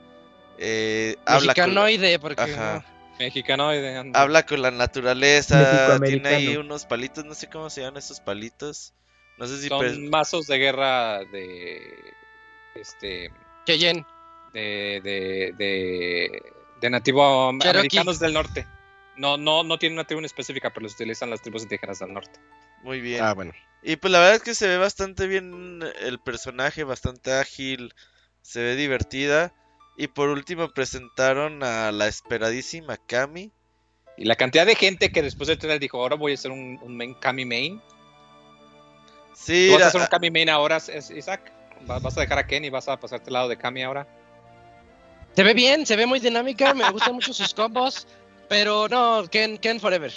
Eh, 0.57 1.15
habla 1.25 1.53
con, 1.53 1.73
Mexicanoide, 1.73 2.19
porque 2.19 2.41
Ajá. 2.41 2.83
no. 2.85 2.95
Mexicanoide. 3.17 3.97
anda. 3.97 4.21
habla 4.21 4.45
con 4.45 4.61
la 4.61 4.71
naturaleza, 4.71 5.97
tiene 6.03 6.29
ahí 6.29 6.57
unos 6.57 6.85
palitos, 6.85 7.23
no 7.23 7.33
sé 7.33 7.49
cómo 7.49 7.69
se 7.69 7.81
llaman 7.81 7.97
esos 7.97 8.19
palitos. 8.19 8.93
No 9.37 9.47
sé 9.47 9.61
si 9.61 9.67
Son 9.67 9.79
per- 9.79 9.99
mazos 9.99 10.47
de 10.47 10.57
guerra 10.57 11.23
de. 11.25 12.13
Este. 12.75 13.31
Cheyenne. 13.65 14.05
De. 14.53 15.01
De. 15.03 15.53
De, 15.57 16.43
de 16.81 16.89
nativo 16.89 17.49
americanos 17.49 18.19
del 18.19 18.33
norte. 18.33 18.67
No, 19.17 19.37
no, 19.37 19.63
no 19.63 19.77
tienen 19.79 19.97
una 19.97 20.05
tribu 20.05 20.19
en 20.19 20.25
específica, 20.25 20.71
pero 20.71 20.83
los 20.83 20.93
utilizan 20.93 21.29
las 21.29 21.41
tribus 21.41 21.63
indígenas 21.63 21.99
del 21.99 22.13
norte. 22.13 22.39
muy 22.83 22.99
bien. 22.99 23.23
Ah, 23.23 23.33
bueno. 23.33 23.53
Y 23.81 23.95
pues 23.97 24.11
la 24.11 24.19
verdad 24.19 24.35
es 24.35 24.41
que 24.43 24.55
se 24.55 24.67
ve 24.67 24.77
bastante 24.77 25.27
bien 25.27 25.83
el 26.01 26.19
personaje, 26.19 26.83
bastante 26.83 27.31
ágil, 27.33 27.93
se 28.41 28.61
ve 28.61 28.75
divertida. 28.75 29.53
Y 29.97 30.07
por 30.07 30.27
último 30.29 30.69
presentaron 30.73 31.63
a 31.63 31.91
la 31.93 32.07
esperadísima 32.07 32.97
Kami. 32.97 33.51
Y 34.17 34.25
la 34.25 34.35
cantidad 34.35 34.65
de 34.65 34.75
gente 34.75 35.11
que 35.11 35.21
después 35.21 35.47
de 35.47 35.55
tener 35.55 35.79
dijo, 35.79 35.99
ahora 36.01 36.15
voy 36.17 36.31
a 36.33 36.35
hacer 36.35 36.51
un, 36.51 36.77
un 36.81 36.97
main, 36.97 37.13
Kami 37.15 37.45
main. 37.45 37.81
Sí, 39.35 39.67
¿Tú 39.67 39.73
vas 39.73 39.83
a 39.83 39.87
hacer 39.87 40.01
un 40.01 40.07
Kami 40.07 40.31
main 40.31 40.49
ahora, 40.49 40.77
es- 40.77 41.11
Isaac? 41.11 41.51
¿Va- 41.89 41.99
¿Vas 41.99 42.17
a 42.17 42.21
dejar 42.21 42.39
a 42.39 42.47
Ken 42.47 42.63
y 42.65 42.69
vas 42.69 42.87
a 42.87 42.97
pasarte 42.99 43.29
al 43.29 43.33
lado 43.33 43.49
de 43.49 43.57
Kami 43.57 43.83
ahora? 43.83 44.07
Se 45.35 45.43
ve 45.43 45.53
bien, 45.53 45.85
se 45.85 45.95
ve 45.97 46.05
muy 46.05 46.19
dinámica, 46.19 46.73
me 46.73 46.89
gustan 46.91 47.15
mucho 47.15 47.33
sus 47.33 47.53
combos, 47.53 48.07
pero 48.47 48.87
no, 48.87 49.25
Ken, 49.29 49.57
Ken 49.57 49.79
Forever. 49.79 50.13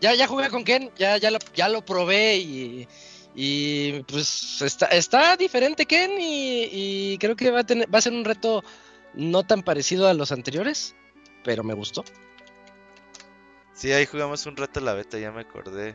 Ya, 0.00 0.14
ya 0.14 0.26
jugué 0.26 0.50
con 0.50 0.64
Ken, 0.64 0.90
ya, 0.96 1.16
ya, 1.16 1.30
lo, 1.30 1.38
ya 1.54 1.68
lo 1.68 1.84
probé 1.84 2.36
y, 2.38 2.88
y 3.36 4.02
pues 4.02 4.60
está, 4.60 4.86
está 4.86 5.36
diferente 5.36 5.86
Ken 5.86 6.20
y, 6.20 6.68
y 7.12 7.18
creo 7.18 7.36
que 7.36 7.50
va 7.52 7.60
a, 7.60 7.64
tener, 7.64 7.92
va 7.94 7.98
a 7.98 8.02
ser 8.02 8.12
un 8.12 8.24
reto 8.24 8.62
no 9.14 9.44
tan 9.44 9.62
parecido 9.62 10.08
a 10.08 10.14
los 10.14 10.32
anteriores, 10.32 10.96
pero 11.44 11.62
me 11.62 11.74
gustó. 11.74 12.04
sí, 13.72 13.92
ahí 13.92 14.04
jugamos 14.06 14.44
un 14.46 14.56
rato 14.56 14.80
la 14.80 14.94
beta, 14.94 15.18
ya 15.18 15.30
me 15.30 15.42
acordé. 15.42 15.94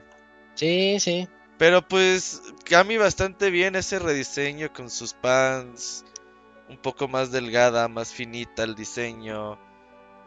Sí, 0.55 0.97
sí. 0.99 1.28
Pero 1.60 1.86
pues 1.86 2.41
Kami 2.64 2.95
bastante 2.95 3.51
bien 3.51 3.76
ese 3.76 3.99
rediseño 3.99 4.72
con 4.72 4.89
sus 4.89 5.14
pants, 5.14 6.05
un 6.70 6.78
poco 6.78 7.10
más 7.10 7.34
delgada, 7.34 7.89
más 7.89 8.14
finita 8.14 8.64
el 8.64 8.76
diseño, 8.76 9.60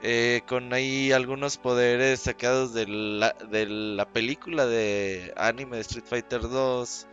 eh, 0.03 0.43
con 0.47 0.74
ahí 0.74 1.11
algunos 1.11 1.57
poderes 1.57 2.20
sacados 2.20 2.74
de 2.74 2.87
la, 2.87 3.33
de 3.51 3.64
la 3.66 4.12
película 4.12 4.66
de 4.66 5.33
anime 5.39 5.76
de 5.76 5.83
Street 5.83 6.05
Fighter 6.05 6.43
2. 6.43 7.07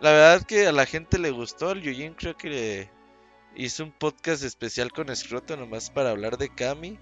La 0.00 0.12
verdad 0.12 0.46
que 0.46 0.68
a 0.68 0.72
la 0.72 0.86
gente 0.86 1.18
le 1.18 1.32
gustó, 1.32 1.72
el 1.72 1.82
Yujin 1.82 2.14
creo 2.14 2.36
que 2.36 2.88
hizo 3.56 3.82
un 3.82 3.90
podcast 3.90 4.44
especial 4.44 4.92
con 4.92 5.14
Scroto 5.16 5.56
nomás 5.56 5.90
para 5.90 6.10
hablar 6.10 6.38
de 6.38 6.54
Kami. 6.54 7.00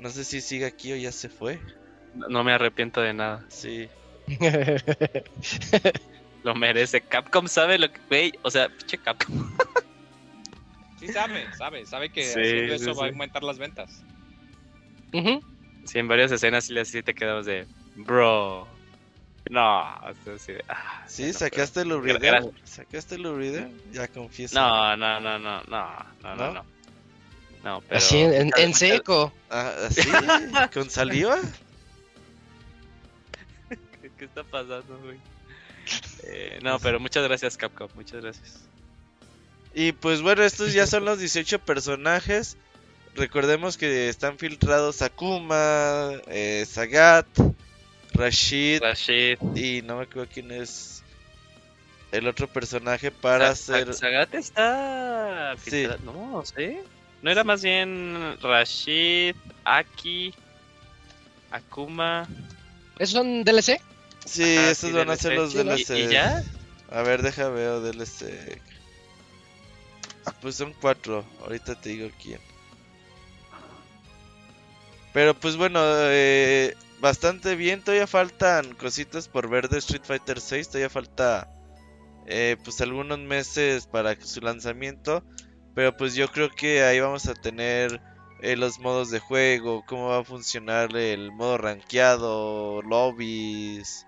No 0.00 0.10
sé 0.10 0.24
si 0.24 0.40
sigue 0.40 0.66
aquí 0.66 0.92
o 0.92 0.96
ya 0.96 1.12
se 1.12 1.28
fue. 1.28 1.60
No 2.12 2.42
me 2.42 2.52
arrepiento 2.52 3.00
de 3.02 3.14
nada. 3.14 3.44
Sí. 3.48 3.88
Lo 6.42 6.54
merece. 6.54 7.00
Capcom 7.00 7.48
sabe 7.48 7.78
lo 7.78 7.90
que. 7.90 8.00
Güey, 8.08 8.32
o 8.42 8.50
sea, 8.50 8.68
pinche 8.68 8.98
Capcom. 8.98 9.34
Sí 10.98 11.08
sabe, 11.08 11.46
sabe, 11.52 11.84
sabe 11.84 12.08
que 12.08 12.22
Sí, 12.22 12.40
haciendo 12.40 12.78
sí, 12.78 12.84
eso 12.84 12.94
va 12.94 13.04
a 13.04 13.08
aumentar 13.10 13.42
las 13.42 13.58
ventas. 13.58 14.02
Ujú. 15.12 15.42
Sí, 15.84 15.98
en 15.98 16.08
varias 16.08 16.32
escenas 16.32 16.64
sí, 16.64 17.02
te 17.02 17.14
quedamos 17.14 17.44
de. 17.44 17.66
Bro. 17.96 18.66
No. 19.50 19.94
o 19.94 20.14
sea, 20.24 20.38
sí 20.38 20.52
de, 20.54 20.64
ah, 20.68 21.04
Sí, 21.06 21.22
bueno, 21.24 21.38
sacaste 21.38 21.82
el. 21.82 22.24
Era- 22.24 22.42
¿Sacaste 22.64 23.16
el 23.16 23.24
Lubrider? 23.24 23.68
Ya 23.92 24.08
confieso. 24.08 24.58
No, 24.58 24.96
no, 24.96 25.20
no, 25.20 25.38
no, 25.38 25.62
no, 25.64 25.92
no, 26.22 26.34
no, 26.34 26.64
¿No? 27.62 27.80
pero. 27.82 27.98
Así 27.98 28.16
en, 28.18 28.50
seco. 28.74 29.34
Ah, 29.50 29.74
¿Así? 29.88 30.00
¿Con 30.72 30.88
saliva? 30.88 31.36
¿Qué, 34.18 34.24
está 34.26 34.42
pasando, 34.44 34.98
güey? 35.04 35.18
Eh, 36.24 36.58
no, 36.62 36.78
pero 36.80 36.98
muchas 37.00 37.22
gracias, 37.24 37.56
Capcom. 37.56 37.88
Muchas 37.94 38.22
gracias. 38.22 38.60
Y 39.74 39.92
pues 39.92 40.22
bueno, 40.22 40.42
estos 40.42 40.72
ya 40.72 40.86
son 40.86 41.04
los 41.04 41.18
18 41.18 41.58
personajes. 41.60 42.56
Recordemos 43.14 43.76
que 43.76 44.08
están 44.08 44.38
filtrados 44.38 45.02
Akuma, 45.02 46.10
eh, 46.28 46.64
Sagat, 46.68 47.26
Rashid 48.12 48.80
Rashid. 48.82 49.38
y 49.54 49.82
no 49.82 49.96
me 49.98 50.02
acuerdo 50.04 50.28
quién 50.32 50.50
es 50.50 51.02
el 52.12 52.26
otro 52.28 52.48
personaje 52.48 53.10
para 53.10 53.54
Sa- 53.54 53.56
Sa- 53.56 53.74
hacer... 53.76 53.94
Sagat 53.94 54.34
está. 54.34 55.54
Sí. 55.62 55.70
filtrado- 55.70 56.00
No, 56.04 56.42
¿sí? 56.44 56.78
No 57.22 57.30
era 57.30 57.44
más 57.44 57.62
bien 57.62 58.36
Rashid, 58.42 59.34
Aki, 59.64 60.34
Akuma. 61.50 62.26
¿Esos 62.98 63.12
son 63.14 63.44
DLC? 63.44 63.80
Sí, 64.26 64.56
Ajá, 64.56 64.70
estos 64.70 64.90
sí, 64.90 64.96
van 64.96 65.10
a 65.10 65.16
ser 65.16 65.34
los. 65.34 65.54
DLC. 65.54 65.90
¿Y, 65.96 66.02
y 66.02 66.08
ya? 66.08 66.42
A 66.90 67.02
ver, 67.02 67.22
deja 67.22 67.48
veo 67.48 67.80
DLC. 67.80 68.60
Pues 70.40 70.56
son 70.56 70.74
cuatro. 70.80 71.24
Ahorita 71.40 71.80
te 71.80 71.90
digo 71.90 72.08
quién. 72.22 72.40
Pero 75.12 75.34
pues 75.38 75.56
bueno, 75.56 75.80
eh, 75.82 76.74
bastante 77.00 77.54
bien. 77.56 77.82
Todavía 77.82 78.06
faltan 78.06 78.74
cositas 78.74 79.28
por 79.28 79.48
ver 79.48 79.68
de 79.68 79.78
Street 79.78 80.02
Fighter 80.04 80.40
6. 80.40 80.68
Todavía 80.68 80.90
falta 80.90 81.48
eh, 82.26 82.56
pues 82.62 82.80
algunos 82.80 83.18
meses 83.20 83.86
para 83.86 84.20
su 84.20 84.40
lanzamiento. 84.40 85.24
Pero 85.74 85.96
pues 85.96 86.14
yo 86.14 86.28
creo 86.28 86.50
que 86.50 86.82
ahí 86.82 87.00
vamos 87.00 87.26
a 87.28 87.34
tener 87.34 88.00
eh, 88.40 88.56
los 88.56 88.78
modos 88.78 89.10
de 89.10 89.20
juego, 89.20 89.84
cómo 89.86 90.08
va 90.08 90.18
a 90.18 90.24
funcionar 90.24 90.94
el 90.96 91.32
modo 91.32 91.58
rankeado, 91.58 92.82
lobbies, 92.82 94.05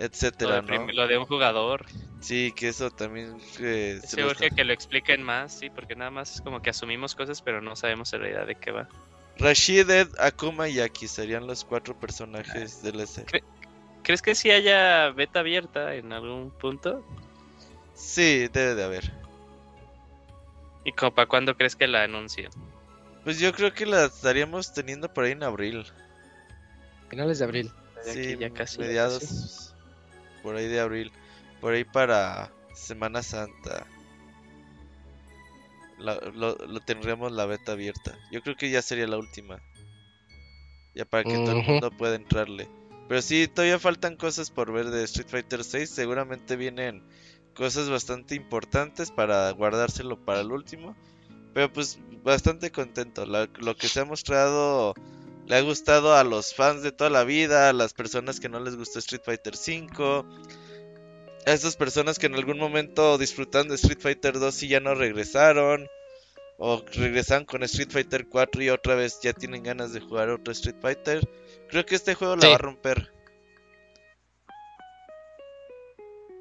Lo 0.00 0.06
etcétera, 0.06 0.62
de, 0.62 0.92
lo 0.94 1.06
de 1.06 1.18
un 1.18 1.26
jugador. 1.26 1.84
Sí, 2.20 2.52
que 2.56 2.68
eso 2.68 2.90
también 2.90 3.36
eh, 3.58 4.00
se 4.02 4.24
urge 4.24 4.50
que 4.50 4.64
lo 4.64 4.72
expliquen 4.72 5.22
más, 5.22 5.52
sí, 5.52 5.68
porque 5.68 5.94
nada 5.94 6.10
más 6.10 6.36
es 6.36 6.40
como 6.40 6.62
que 6.62 6.70
asumimos 6.70 7.14
cosas, 7.14 7.42
pero 7.42 7.60
no 7.60 7.76
sabemos 7.76 8.10
en 8.14 8.20
realidad 8.20 8.46
de 8.46 8.54
qué 8.54 8.70
va. 8.70 8.88
Rashid, 9.36 9.90
Ed, 9.90 10.08
Akuma 10.18 10.70
y 10.70 10.80
Aki 10.80 11.06
serían 11.06 11.46
los 11.46 11.64
cuatro 11.66 11.94
personajes 12.00 12.82
del 12.82 13.00
S. 13.00 13.26
¿Crees 14.02 14.22
que 14.22 14.34
sí 14.34 14.50
haya 14.50 15.10
beta 15.10 15.40
abierta 15.40 15.94
en 15.94 16.14
algún 16.14 16.50
punto? 16.50 17.04
Sí, 17.92 18.48
debe 18.48 18.74
de 18.76 18.84
haber. 18.84 19.12
¿Y 20.82 20.92
como 20.92 21.14
para 21.14 21.28
cuándo 21.28 21.54
crees 21.54 21.76
que 21.76 21.86
la 21.86 22.04
anuncien? 22.04 22.48
Pues 23.22 23.38
yo 23.38 23.52
creo 23.52 23.74
que 23.74 23.84
la 23.84 24.06
estaríamos 24.06 24.72
teniendo 24.72 25.12
por 25.12 25.24
ahí 25.24 25.32
en 25.32 25.42
abril. 25.42 25.84
Finales 27.10 27.38
de 27.38 27.44
abril. 27.44 27.70
Ya 28.06 28.12
Sí, 28.14 28.36
ya 28.38 28.50
casi, 28.50 28.78
ya 28.78 28.84
mediados 28.86 29.18
casi. 29.20 29.69
Por 30.42 30.56
ahí 30.56 30.66
de 30.68 30.80
abril. 30.80 31.12
Por 31.60 31.74
ahí 31.74 31.84
para 31.84 32.50
Semana 32.74 33.22
Santa. 33.22 33.86
La- 35.98 36.18
lo, 36.34 36.56
lo 36.56 36.80
tendríamos 36.80 37.32
la 37.32 37.46
beta 37.46 37.72
abierta. 37.72 38.16
Yo 38.30 38.42
creo 38.42 38.56
que 38.56 38.70
ya 38.70 38.80
sería 38.82 39.06
la 39.06 39.18
última. 39.18 39.60
Ya 40.94 41.04
para 41.04 41.24
que 41.24 41.36
todo 41.44 41.52
el 41.52 41.64
mundo 41.66 41.90
pueda 41.90 42.14
entrarle. 42.16 42.68
Pero 43.08 43.22
sí, 43.22 43.48
todavía 43.48 43.78
faltan 43.78 44.16
cosas 44.16 44.50
por 44.50 44.72
ver 44.72 44.90
de 44.90 45.04
Street 45.04 45.28
Fighter 45.28 45.64
6. 45.64 45.90
Seguramente 45.90 46.56
vienen 46.56 47.02
cosas 47.54 47.90
bastante 47.90 48.34
importantes 48.34 49.10
para 49.10 49.50
guardárselo 49.50 50.16
para 50.24 50.40
el 50.40 50.52
último. 50.52 50.96
Pero 51.52 51.72
pues 51.72 51.98
bastante 52.24 52.70
contento. 52.70 53.26
La- 53.26 53.48
lo 53.58 53.76
que 53.76 53.88
se 53.88 54.00
ha 54.00 54.04
mostrado 54.04 54.94
le 55.50 55.56
ha 55.56 55.62
gustado 55.62 56.14
a 56.14 56.22
los 56.22 56.54
fans 56.54 56.80
de 56.84 56.92
toda 56.92 57.10
la 57.10 57.24
vida, 57.24 57.68
a 57.68 57.72
las 57.72 57.92
personas 57.92 58.38
que 58.38 58.48
no 58.48 58.60
les 58.60 58.76
gustó 58.76 59.00
Street 59.00 59.22
Fighter 59.24 59.56
5, 59.56 60.24
a 61.44 61.50
esas 61.50 61.74
personas 61.74 62.20
que 62.20 62.26
en 62.26 62.36
algún 62.36 62.56
momento 62.56 63.18
disfrutaron 63.18 63.66
de 63.66 63.74
Street 63.74 63.98
Fighter 63.98 64.38
2 64.38 64.62
y 64.62 64.68
ya 64.68 64.78
no 64.78 64.94
regresaron, 64.94 65.88
o 66.56 66.84
regresaron 66.92 67.46
con 67.46 67.64
Street 67.64 67.90
Fighter 67.90 68.28
4 68.28 68.62
y 68.62 68.70
otra 68.70 68.94
vez 68.94 69.18
ya 69.24 69.32
tienen 69.32 69.64
ganas 69.64 69.92
de 69.92 69.98
jugar 69.98 70.28
otro 70.28 70.52
Street 70.52 70.76
Fighter. 70.80 71.28
Creo 71.68 71.84
que 71.84 71.96
este 71.96 72.14
juego 72.14 72.36
la 72.36 72.46
va 72.50 72.54
a 72.54 72.58
romper. 72.58 73.12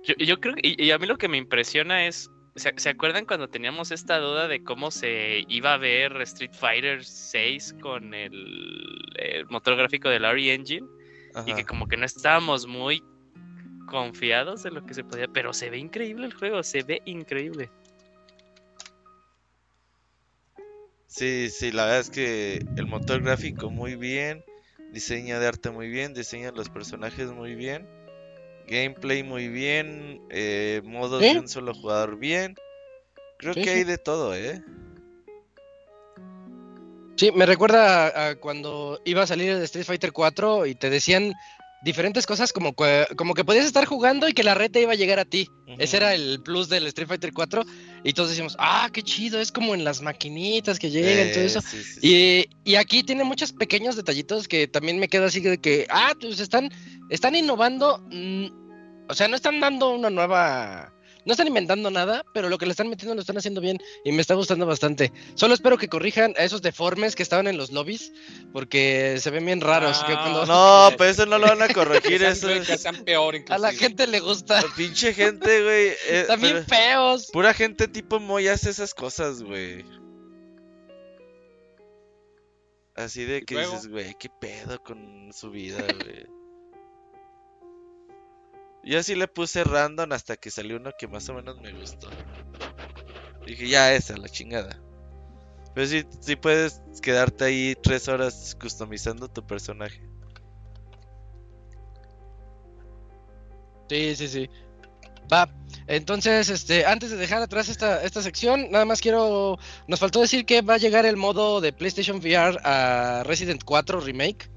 Yo, 0.03 0.14
yo 0.20 0.39
creo 0.39 0.53
que, 0.53 0.62
y, 0.64 0.86
y 0.86 0.91
a 0.91 0.99
mí 0.99 1.07
lo 1.07 1.18
que 1.18 1.28
me 1.28 1.38
impresiona 1.38 2.05
es, 2.05 2.30
¿se, 2.60 2.74
se 2.78 2.89
acuerdan 2.89 3.26
cuando 3.26 3.47
teníamos 3.47 3.91
esta 3.91 4.20
duda 4.20 4.47
de 4.47 4.64
cómo 4.64 4.91
se 4.91 5.45
iba 5.47 5.74
a 5.74 5.78
ver 5.78 6.22
Street 6.22 6.53
Fighter 6.53 7.03
6 7.03 7.76
con 7.82 8.14
el, 8.14 9.01
el 9.16 9.45
motor 9.47 9.76
gráfico 9.76 10.10
del 10.10 10.24
RE 10.24 10.53
Engine? 10.53 10.88
Y 11.45 11.53
que 11.53 11.64
como 11.64 11.88
que 11.88 11.95
no 11.95 12.05
estábamos 12.05 12.68
muy 12.68 13.03
confiados 13.88 14.64
de 14.64 14.72
lo 14.72 14.86
que 14.86 14.93
se 14.93 15.03
podía, 15.03 15.28
pero 15.28 15.53
se 15.53 15.70
ve 15.70 15.78
increíble 15.78 16.26
el 16.26 16.34
juego, 16.34 16.64
se 16.64 16.84
ve 16.84 17.01
increíble. 17.05 17.70
Sí, 21.07 21.49
sí, 21.49 21.72
la 21.72 21.86
verdad 21.86 21.99
es 22.01 22.10
que 22.10 22.66
el 22.78 22.86
motor 22.86 23.22
gráfico 23.24 23.70
muy 23.70 23.95
bien. 23.95 24.43
Diseño 24.91 25.39
de 25.39 25.47
arte 25.47 25.70
muy 25.70 25.88
bien, 25.88 26.14
diseño 26.14 26.51
de 26.51 26.57
los 26.57 26.70
personajes 26.70 27.32
muy 27.32 27.53
bien, 27.53 27.88
gameplay 28.70 29.24
muy 29.24 29.47
bien, 29.47 30.22
eh, 30.30 30.82
modos 30.86 31.22
de 31.22 31.39
un 31.39 31.47
solo 31.49 31.74
jugador 31.74 32.17
bien. 32.17 32.55
Creo 33.38 33.53
Sí, 33.53 33.61
que 33.61 33.70
hay 33.70 33.84
de 33.84 33.97
todo, 33.97 34.36
¿eh? 34.36 34.61
Sí, 37.15 37.32
me 37.34 37.45
recuerda 37.45 38.07
a, 38.07 38.30
a 38.30 38.36
cuando 38.36 39.01
iba 39.03 39.24
a 39.24 39.28
salir 39.28 39.49
el 39.51 39.61
Street 39.63 39.86
Fighter 39.86 40.13
4 40.13 40.65
y 40.65 40.76
te 40.76 40.89
decían 40.89 41.34
diferentes 41.82 42.25
cosas 42.25 42.51
como, 42.51 42.73
que- 42.73 43.07
como 43.15 43.34
que 43.34 43.45
podías 43.45 43.65
estar 43.65 43.86
jugando 43.86 44.27
y 44.27 44.34
que 44.34 44.43
la 44.43 44.53
red 44.53 44.69
te 44.71 44.82
iba 44.82 44.91
a 44.91 44.95
llegar 44.95 45.19
a 45.19 45.25
ti. 45.25 45.47
Ese 45.77 45.97
era 45.97 46.13
el 46.13 46.41
plus 46.43 46.67
del 46.67 46.88
Street 46.88 47.07
Fighter 47.07 47.32
4 47.32 47.63
y 48.03 48.11
todos 48.13 48.30
decíamos, 48.30 48.55
ah, 48.59 48.89
qué 48.91 49.01
chido, 49.01 49.39
es 49.39 49.51
como 49.51 49.73
en 49.75 49.84
las 49.86 50.01
maquinitas 50.01 50.77
que 50.80 50.89
llegan 50.89 51.30
y 51.30 51.32
todo 51.32 51.43
Eh, 51.43 51.47
eso. 51.47 51.61
sí, 51.61 51.84
sí, 51.84 52.01
sí. 52.01 52.45
Y, 52.65 52.71
y 52.71 52.75
aquí 52.75 53.03
tiene 53.03 53.23
muchos 53.23 53.53
pequeños 53.53 53.95
detallitos 53.95 54.47
que 54.47 54.67
también 54.67 54.99
me 54.99 55.07
quedo 55.07 55.25
así 55.25 55.39
de 55.39 55.57
que, 55.57 55.88
ah, 55.89 56.13
pues 56.19 56.39
están, 56.39 56.69
están 57.09 57.36
innovando, 57.36 58.03
mm, 58.11 58.47
o 59.09 59.13
sea, 59.13 59.27
no 59.30 59.36
están 59.38 59.59
dando 59.61 59.91
una 59.91 60.09
nueva, 60.09 60.93
no 61.30 61.34
están 61.34 61.47
inventando 61.47 61.91
nada, 61.91 62.25
pero 62.34 62.49
lo 62.49 62.57
que 62.57 62.65
le 62.65 62.71
están 62.71 62.89
metiendo 62.89 63.13
lo 63.13 63.21
están 63.21 63.38
haciendo 63.38 63.61
bien 63.61 63.77
y 64.03 64.11
me 64.11 64.19
está 64.21 64.34
gustando 64.34 64.65
bastante. 64.65 65.13
Solo 65.36 65.53
espero 65.53 65.77
que 65.77 65.88
corrijan 65.88 66.34
a 66.38 66.43
esos 66.43 66.63
deformes 66.63 67.15
que 67.15 67.21
estaban 67.21 67.45
en 67.45 67.55
los 67.55 67.71
lobbies, 67.71 68.11
porque 68.51 69.17
se 69.21 69.30
ven 69.30 69.45
bien 69.45 69.61
raros. 69.61 70.01
Ah, 70.01 70.19
cuando 70.21 70.45
No, 70.47 70.89
pero 70.97 71.09
eso 71.11 71.27
no 71.27 71.38
lo 71.38 71.45
van 71.45 71.61
a 71.61 71.67
Que 71.67 71.75
corregir, 71.75 72.19
sean, 72.19 72.32
eso 72.34 72.47
güey, 72.47 72.59
es... 72.59 72.67
que 72.67 72.77
sean 72.80 73.03
peor 73.05 73.36
a 73.49 73.57
la 73.59 73.71
gente 73.71 74.07
le 74.07 74.19
gusta, 74.21 74.63
Pinche 74.75 75.13
gente, 75.13 75.61
güey. 75.63 75.88
eh, 76.09 76.21
están 76.21 76.41
bien 76.41 76.65
pero- 76.67 76.82
feos. 76.82 77.27
Pura 77.32 77.53
gente 77.53 77.88
tipo 77.88 78.19
Moy 78.19 78.47
hace 78.47 78.71
esas 78.71 78.95
cosas, 78.95 79.43
güey. 79.43 79.86
Así 82.95 83.23
de 83.23 83.43
que 83.43 83.59
dices, 83.59 83.88
güey, 83.88 84.15
qué 84.19 84.30
pedo 84.41 84.82
con 84.84 85.30
su 85.32 85.51
vida, 85.51 85.77
güey. 86.03 86.39
Yo 88.84 89.03
sí 89.03 89.15
le 89.15 89.27
puse 89.27 89.63
random 89.63 90.11
hasta 90.13 90.38
que 90.38 90.49
salió 90.49 90.77
uno 90.77 90.91
que 90.97 91.07
más 91.07 91.27
o 91.30 91.34
menos 91.34 91.59
me 91.61 91.73
gustó. 91.73 92.09
Dije, 93.45 93.67
ya 93.67 93.93
esa, 93.93 94.17
la 94.17 94.30
chingada. 94.30 94.82
Pero 95.73 95.88
sí, 95.88 96.03
sí 96.21 96.36
puedes 96.36 96.82
quedarte 97.01 97.45
ahí 97.45 97.75
tres 97.82 98.07
horas 98.07 98.55
customizando 98.59 99.27
tu 99.27 99.45
personaje. 99.45 100.01
Sí, 103.89 104.15
sí, 104.15 104.27
sí. 104.27 104.49
Va. 105.32 105.49
Entonces, 105.88 106.49
este, 106.49 106.86
antes 106.86 107.09
de 107.11 107.17
dejar 107.17 107.41
atrás 107.41 107.69
esta, 107.69 108.03
esta 108.03 108.21
sección, 108.21 108.69
nada 108.71 108.86
más 108.86 109.01
quiero. 109.01 109.57
Nos 109.88 109.99
faltó 109.99 110.21
decir 110.21 110.45
que 110.45 110.61
va 110.61 110.75
a 110.75 110.77
llegar 110.77 111.05
el 111.05 111.17
modo 111.17 111.61
de 111.61 111.73
PlayStation 111.73 112.17
VR 112.17 112.59
a 112.63 113.23
Resident 113.25 113.63
4 113.63 113.99
Remake. 113.99 114.49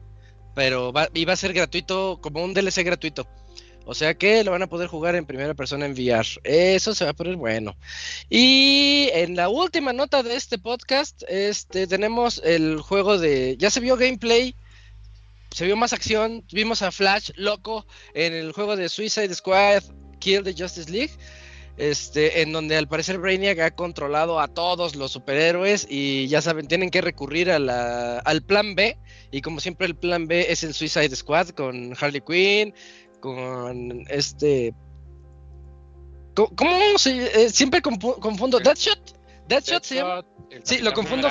Pero 0.55 0.93
va, 0.93 1.09
a 1.29 1.37
ser 1.37 1.55
gratuito, 1.55 2.19
como 2.21 2.45
un 2.45 2.53
DLC 2.53 2.85
gratuito. 2.85 3.27
O 3.85 3.95
sea 3.95 4.15
que 4.15 4.45
lo 4.45 4.53
van 4.53 4.63
a 4.63 4.69
poder 4.69 4.89
jugar 4.89 5.17
en 5.17 5.27
primera 5.27 5.55
persona 5.55 5.87
en 5.87 5.93
VR. 5.93 6.27
Eso 6.45 6.95
se 6.95 7.05
va 7.05 7.11
a 7.11 7.15
poner 7.15 7.37
bueno. 7.37 7.77
Y 8.31 9.09
en 9.13 9.37
la 9.37 9.49
última 9.49 9.93
nota 9.93 10.23
de 10.23 10.37
este 10.37 10.59
podcast, 10.59 11.23
este, 11.29 11.87
tenemos 11.87 12.41
el 12.45 12.81
juego 12.81 13.19
de. 13.19 13.57
Ya 13.59 13.71
se 13.71 13.81
vio 13.81 13.97
gameplay. 13.97 14.55
Se 15.51 15.67
vio 15.67 15.77
más 15.77 15.93
acción. 15.93 16.45
Vimos 16.53 16.83
a 16.83 16.93
Flash 16.93 17.31
loco 17.37 17.87
en 18.15 18.33
el 18.33 18.53
juego 18.53 18.77
de 18.77 18.89
Suicide 18.89 19.35
Squad 19.35 19.83
Kill 20.19 20.45
the 20.45 20.55
Justice 20.57 20.91
League. 20.91 21.13
Este, 21.79 22.43
en 22.43 22.53
donde 22.53 22.77
al 22.77 22.87
parecer 22.87 23.19
Brainiac 23.19 23.59
ha 23.61 23.71
controlado 23.71 24.39
a 24.41 24.49
todos 24.49 24.95
los 24.95 25.11
superhéroes 25.11 25.87
y 25.89 26.29
ya 26.29 26.43
saben, 26.43 26.69
tienen 26.69 26.91
que 26.91 27.01
recurrir 27.01 27.51
a 27.51 28.19
al 28.19 28.43
plan 28.43 28.75
B. 28.75 28.99
Y 29.31 29.41
como 29.41 29.61
siempre, 29.61 29.87
el 29.87 29.97
plan 29.97 30.27
B 30.27 30.47
es 30.51 30.63
el 30.63 30.75
Suicide 30.75 31.17
Squad 31.17 31.49
con 31.51 31.95
Harley 31.99 32.21
Quinn, 32.21 32.75
con 33.23 34.05
este. 34.11 34.75
¿Cómo, 36.35 36.51
cómo 36.57 36.99
se.? 36.99 37.45
eh, 37.45 37.51
siempre 37.51 37.81
confu- 37.81 38.19
confundo. 38.19 38.59
Deadshot. 38.59 39.17
Deadshot 39.49 39.85
se 39.85 39.95
llama. 39.97 40.25
Sí, 40.65 40.79
lo 40.81 40.93
confundo. 40.93 41.29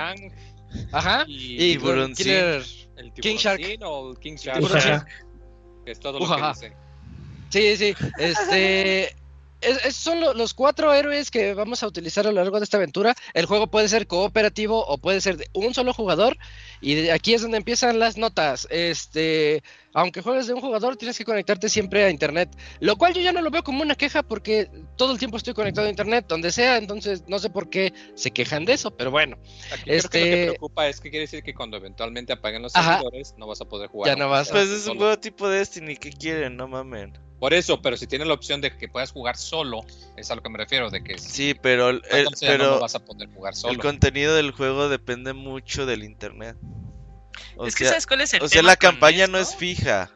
Ajá. 0.92 1.26
Y, 1.28 1.74
Y, 1.74 1.78
Buronzin. 1.78 2.26
Killer- 2.26 2.88
el 2.98 3.14
King 3.14 3.36
Shark. 3.36 3.62
o 3.84 4.12
el 4.12 4.18
King 4.20 4.36
Shark. 4.36 5.06
Es 5.86 6.00
todo 6.00 6.18
lo 6.20 6.26
Ujaja. 6.26 6.54
que 6.54 6.70
dicen. 7.52 7.78
Sí, 7.78 7.94
sí. 7.94 8.08
Este. 8.18 9.16
es- 9.62 9.78
esos 9.86 9.96
son 9.96 10.20
lo- 10.22 10.34
los 10.34 10.54
cuatro 10.54 10.94
héroes 10.94 11.32
que 11.32 11.54
vamos 11.54 11.84
a 11.84 11.88
utilizar 11.88 12.26
a 12.28 12.32
lo 12.32 12.36
largo 12.42 12.60
de 12.60 12.64
esta 12.64 12.78
aventura. 12.78 13.16
El 13.34 13.46
juego 13.46 13.68
puede 13.68 13.88
ser 13.88 14.08
cooperativo 14.08 14.86
o 14.86 14.98
puede 14.98 15.22
ser 15.22 15.38
de 15.38 15.48
un 15.54 15.74
solo 15.74 15.94
jugador. 15.94 16.38
Y 16.82 16.96
de 16.96 17.12
aquí 17.12 17.34
es 17.34 17.42
donde 17.42 17.58
empiezan 17.58 18.00
las 18.00 18.18
notas. 18.18 18.68
Este, 18.72 19.62
aunque 19.94 20.22
juegues 20.22 20.48
de 20.48 20.54
un 20.54 20.62
jugador, 20.62 20.98
tienes 20.98 21.18
que 21.18 21.26
conectarte 21.26 21.70
siempre 21.70 22.04
a 22.04 22.10
internet. 22.10 22.50
Lo 22.80 22.96
cual 22.96 23.14
yo 23.14 23.22
ya 23.22 23.32
no 23.32 23.42
lo 23.42 23.52
veo 23.52 23.64
como 23.64 23.82
una 23.84 23.96
queja 23.96 24.24
porque 24.24 24.70
todo 24.98 25.12
el 25.14 25.20
tiempo 25.20 25.38
estoy 25.38 25.54
conectado 25.54 25.88
a 25.88 25.90
internet, 25.92 26.26
donde 26.28 26.52
sea. 26.52 26.78
Entonces 26.78 27.24
no 27.28 27.38
sé 27.40 27.50
por 27.50 27.70
qué 27.70 27.94
se 28.16 28.32
quejan 28.32 28.66
de 28.66 28.74
eso, 28.74 28.92
pero 28.92 29.12
bueno, 29.12 29.38
Aquí 29.72 29.84
creo 29.84 29.86
que 29.86 29.92
lo 29.92 29.96
Este- 29.98 30.20
que 30.24 30.46
preocupa 30.48 30.88
es 30.88 31.00
que 31.00 31.10
quiere 31.10 31.26
decir 31.26 31.44
que 31.44 31.54
cuando 31.54 31.78
eventualmente 31.78 32.34
apaguen 32.34 32.62
los 32.64 32.76
Ajá. 32.76 32.94
servidores 33.00 33.36
no 33.38 33.48
vas 33.48 33.62
a 33.62 33.66
poder 33.66 33.90
jugar. 33.90 34.10
Ya 34.10 34.16
no 34.16 34.30
vas 34.30 34.50
Pues 34.50 34.70
es 34.70 34.88
un 34.88 34.98
juego 34.98 35.18
tipo 35.20 35.48
Destiny, 35.50 35.96
¿qué 35.98 36.12
quieren? 36.12 36.58
No 36.58 36.68
mamen. 36.68 37.14
Por 37.42 37.56
eso, 37.56 37.82
pero 37.82 37.98
si 37.98 38.06
tienes 38.06 38.28
la 38.28 38.36
opción 38.36 38.62
de 38.62 38.70
que 38.78 38.88
puedas 38.88 39.12
jugar 39.12 39.36
solo, 39.36 39.82
es 40.16 40.30
a 40.30 40.36
lo 40.36 40.44
que 40.44 40.50
me 40.52 40.60
refiero, 40.60 40.92
de 40.92 41.04
que 41.04 41.18
Sí, 41.18 41.56
pero, 41.60 41.90
el- 41.90 42.04
el- 42.12 42.26
no 42.26 42.32
pero 42.40 42.64
lo 42.76 42.80
vas 42.80 42.94
a 42.94 43.04
poder 43.04 43.30
jugar 43.34 43.54
el 43.54 43.58
solo. 43.60 43.82
contenido 43.82 44.36
del 44.36 44.52
juego 44.52 44.90
depende 44.90 45.34
mucho 45.34 45.88
del 45.88 46.04
internet. 46.04 46.56
O 47.56 47.66
es 47.66 47.74
que 47.74 47.86
sea, 47.86 47.94
¿sabes 47.94 48.06
cuál 48.06 48.22
es 48.22 48.36
el 48.36 48.44
o 48.44 48.48
sea, 48.48 48.62
la 48.62 48.76
campaña 48.76 49.26
no 49.26 49.40
es 49.40 49.56
fija. 49.56 50.12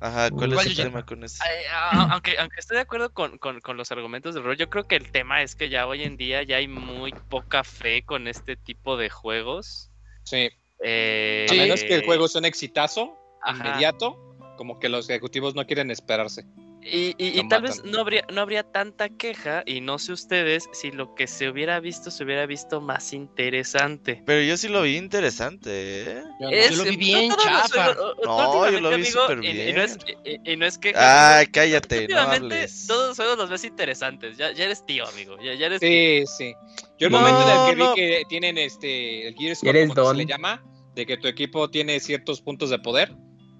Ajá, 0.00 0.30
¿cuál 0.30 0.52
es 0.52 0.56
¿Cuál, 0.56 0.66
el 0.68 0.76
tema 0.76 1.04
con 1.04 1.24
eso? 1.24 1.44
Ay, 1.46 1.64
a- 1.70 2.02
aunque, 2.14 2.38
aunque 2.38 2.56
estoy 2.58 2.76
de 2.76 2.82
acuerdo 2.84 3.12
con, 3.12 3.36
con- 3.36 3.60
con 3.60 3.76
los 3.76 3.92
argumentos 3.92 4.34
del 4.34 4.44
rol, 4.44 4.56
yo 4.56 4.70
creo 4.70 4.84
que 4.84 4.96
el 4.96 5.12
tema 5.12 5.42
es 5.42 5.54
que 5.54 5.68
ya 5.68 5.86
hoy 5.86 6.04
en 6.04 6.16
día 6.16 6.42
ya 6.42 6.56
hay 6.56 6.68
muy 6.68 7.12
poca 7.28 7.64
fe 7.64 8.02
con 8.02 8.28
este 8.28 8.56
tipo 8.56 8.96
de 8.96 9.10
juegos. 9.10 9.90
Sí, 10.24 10.48
Eh, 10.82 11.46
a 11.50 11.54
menos 11.54 11.84
que 11.84 11.96
el 11.96 12.04
juego 12.06 12.28
sea 12.28 12.38
un 12.38 12.46
exitazo 12.46 13.14
Ajá. 13.42 13.68
inmediato, 13.68 14.25
como 14.56 14.78
que 14.80 14.88
los 14.88 15.08
ejecutivos 15.10 15.54
no 15.54 15.66
quieren 15.66 15.90
esperarse. 15.90 16.44
Y, 16.82 17.14
y- 17.18 17.40
y 17.40 17.48
tal 17.48 17.62
vez 17.62 17.82
no 17.84 18.00
habría, 18.00 18.24
no 18.32 18.40
habría 18.42 18.62
tanta 18.62 19.08
queja, 19.08 19.64
y 19.66 19.80
no 19.80 19.98
sé 19.98 20.12
ustedes, 20.12 20.68
si 20.72 20.92
lo 20.92 21.16
que 21.16 21.26
se 21.26 21.48
hubiera 21.48 21.80
visto 21.80 22.12
se 22.12 22.22
hubiera 22.22 22.46
visto 22.46 22.80
más 22.80 23.12
interesante. 23.12 24.22
Pero 24.24 24.42
yo 24.42 24.56
sí 24.56 24.68
lo 24.68 24.82
vi 24.82 24.96
interesante, 24.96 25.70
¿eh? 26.02 26.22
Yo 26.40 26.46
no. 26.48 26.50
Es- 26.56 26.76
lo 26.76 26.84
vi 26.84 26.96
bien 26.96 27.28
todos 27.30 27.44
los 27.44 27.62
chafa. 27.70 27.84
juegos- 27.94 28.14
o- 28.18 28.24
No, 28.24 28.70
yo 28.70 28.80
lo 28.80 28.96
vi 28.96 29.04
súper 29.04 29.38
y- 29.42 29.48
Y, 29.48 29.52
bien. 29.52 29.74
no 29.76 29.82
es, 29.82 29.98
y- 30.24 30.52
y 30.52 30.56
no 30.56 30.66
es 30.66 30.78
queja, 30.78 31.38
Ay, 31.38 31.46
cállate, 31.52 31.96
no 31.96 32.02
Últimamente 32.02 32.54
hables. 32.56 32.86
todos 32.86 33.08
los 33.08 33.16
juegos 33.16 33.38
los 33.38 33.50
ves 33.50 33.64
interesantes. 33.64 34.36
Ya, 34.36 34.52
ya 34.52 34.64
eres 34.64 34.86
tío, 34.86 35.08
amigo. 35.08 35.36
Ya, 35.42 35.54
ya 35.54 35.66
eres 35.66 35.80
Sí, 35.80 36.24
sí. 36.38 36.54
Yo 36.98 37.08
el 37.08 37.12
No, 37.12 37.18
momento 37.18 37.42
en 37.42 37.48
el 37.48 37.66
que 37.66 37.76
no. 37.76 37.94
vi 37.94 38.00
que 38.00 38.22
tienen 38.28 38.58
este 38.58 39.26
el 39.28 39.34
Gear 39.34 39.52
Y 39.52 39.54
Score, 39.56 39.76
eres 39.76 39.92
como 39.94 40.10
se 40.12 40.16
le 40.18 40.26
llama, 40.26 40.62
de 40.94 41.04
que 41.04 41.16
tu 41.16 41.26
equipo 41.26 41.68
tiene 41.68 41.98
ciertos 42.00 42.40
puntos 42.40 42.70
de 42.70 42.78
poder, 42.78 43.12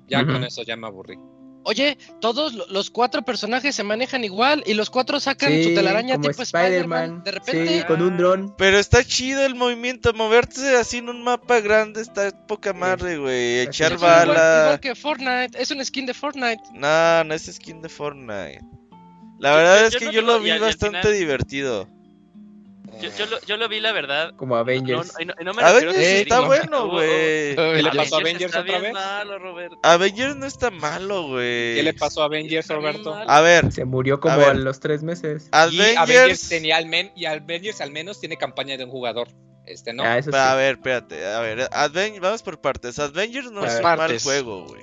ya 0.08 0.24
con 0.24 0.44
eso 0.44 0.62
ya 0.62 0.76
me 0.76 0.86
aburrí. 0.86 1.18
Oye, 1.68 1.98
todos 2.20 2.54
lo- 2.54 2.66
los 2.68 2.90
cuatro 2.90 3.22
personajes 3.22 3.74
se 3.74 3.82
manejan 3.82 4.22
igual 4.22 4.62
y 4.66 4.74
los 4.74 4.88
cuatro 4.88 5.18
sacan 5.18 5.50
Sí, 5.50 5.64
su 5.64 5.74
telaraña 5.74 6.14
como 6.14 6.28
tipo 6.30 6.42
Spider-Man. 6.44 7.24
De 7.24 7.32
repente, 7.32 7.78
Sí, 7.80 7.84
con 7.88 8.02
un 8.02 8.16
dron. 8.16 8.54
Pero 8.56 8.78
está 8.78 9.02
chido 9.02 9.44
el 9.44 9.56
movimiento, 9.56 10.12
moverse 10.12 10.76
así 10.76 10.98
en 10.98 11.08
un 11.08 11.24
mapa 11.24 11.58
grande 11.58 12.02
está 12.02 12.30
poca 12.46 12.72
madre, 12.72 13.18
güey. 13.18 13.58
Echar 13.62 13.94
igual, 13.94 14.28
bala. 14.28 14.60
igual 14.62 14.80
que 14.80 14.94
Fortnite, 14.94 15.60
es 15.60 15.70
un 15.72 15.84
skin 15.84 16.06
de 16.06 16.14
Fortnite. 16.14 16.62
No, 16.72 17.24
no 17.24 17.34
es 17.34 17.46
skin 17.52 17.82
de 17.82 17.88
Fortnite. 17.88 18.60
La 19.40 19.56
verdad 19.56 19.80
yo- 19.80 19.86
es 19.88 19.92
yo 19.94 19.98
que 19.98 20.04
no 20.06 20.12
yo 20.12 20.22
lo 20.22 20.38
vi 20.40 20.56
bastante 20.56 21.00
final- 21.00 21.18
divertido. 21.18 21.88
Yo, 23.00 23.10
yo 23.16 23.26
lo, 23.26 23.40
yo 23.42 23.56
lo 23.56 23.68
vi, 23.68 23.80
la 23.80 23.92
verdad. 23.92 24.32
Como 24.36 24.56
Avengers. 24.56 25.12
y 25.18 25.24
no- 25.26 25.34
y 25.40 25.44
no 25.44 25.52
me 25.54 25.62
A 25.62 25.72
refiero 25.72 25.92
ver, 25.92 26.00
Eh, 26.02 26.20
está 26.22 26.40
bueno, 26.40 26.88
güey. 26.88 27.54
¿Qué 27.56 27.80
le 27.82 27.90
pasó 27.92 28.16
a 28.16 28.20
Avengers 28.20 28.44
está 28.46 28.60
otra 28.60 28.78
vez? 28.78 28.92
malo, 28.92 29.38
Roberto. 29.38 29.78
Avengers 29.82 30.36
no 30.36 30.46
está 30.46 30.70
malo, 30.70 31.26
güey. 31.28 31.74
¿Qué 31.76 31.82
le 31.82 31.94
pasó 31.94 32.22
a 32.22 32.26
Avengers, 32.26 32.68
Roberto? 32.68 33.14
A 33.14 33.40
ver, 33.40 33.70
Se 33.72 33.84
murió 33.84 34.18
como 34.20 34.40
a, 34.40 34.54
los 34.54 34.80
tres 34.80 35.02
meses. 35.02 35.44
Y 35.46 35.48
Avengers 35.52 35.96
Avengers. 35.98 36.48
tenía 36.48 36.76
al 36.78 36.86
men 36.86 37.12
y 37.14 37.26
Avengers 37.26 37.80
al 37.80 37.90
menos 37.90 38.18
tiene 38.20 38.36
campaña 38.36 38.76
de 38.76 38.84
un 38.84 38.90
jugador. 38.90 39.28
Este 39.66 39.92
no. 39.92 40.04
Ah, 40.04 40.16
eso 40.18 40.30
sí. 40.30 40.36
A 40.38 40.54
ver, 40.54 40.76
espérate, 40.76 41.26
a 41.26 41.40
ver, 41.40 41.68
Adven- 41.72 42.20
vamos 42.20 42.42
por 42.42 42.60
partes. 42.60 42.98
Avengers 43.00 43.50
no 43.50 43.60
Por 43.60 43.68
es 43.68 43.76
un 43.76 43.82
mal 43.82 44.18
juego, 44.20 44.64
güey. 44.66 44.82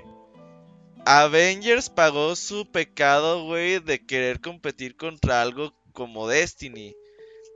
Avengers 1.05 1.89
pagó 1.89 2.35
su 2.35 2.69
pecado, 2.71 3.43
güey, 3.45 3.79
de 3.79 4.05
querer 4.05 4.39
competir 4.39 4.95
contra 4.95 5.41
algo 5.41 5.73
como 5.91 6.27
Destiny. 6.27 6.95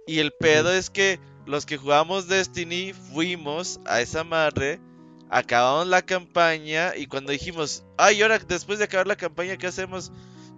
Y 0.08 0.20
el 0.20 0.32
pedo 0.32 0.74
es 0.74 0.90
que 0.90 1.20
los 1.46 1.66
que 1.66 1.78
jugamos 1.78 2.28
Destiny 2.28 2.94
fuimos 2.94 3.80
a 3.86 4.02
esa 4.02 4.24
madre, 4.24 4.80
acabamos 5.30 5.88
la 5.88 6.02
campaña 6.02 6.96
y 6.96 7.08
cuando 7.08 7.32
dijimos, 7.32 7.86
ay, 7.98 8.22
ahora 8.22 8.40
después 8.40 8.80
de 8.80 8.86
acabar 8.86 9.08
la 9.08 9.18
campaña, 9.18 9.58
¿qué 9.58 9.68
hacemos? 9.68 10.12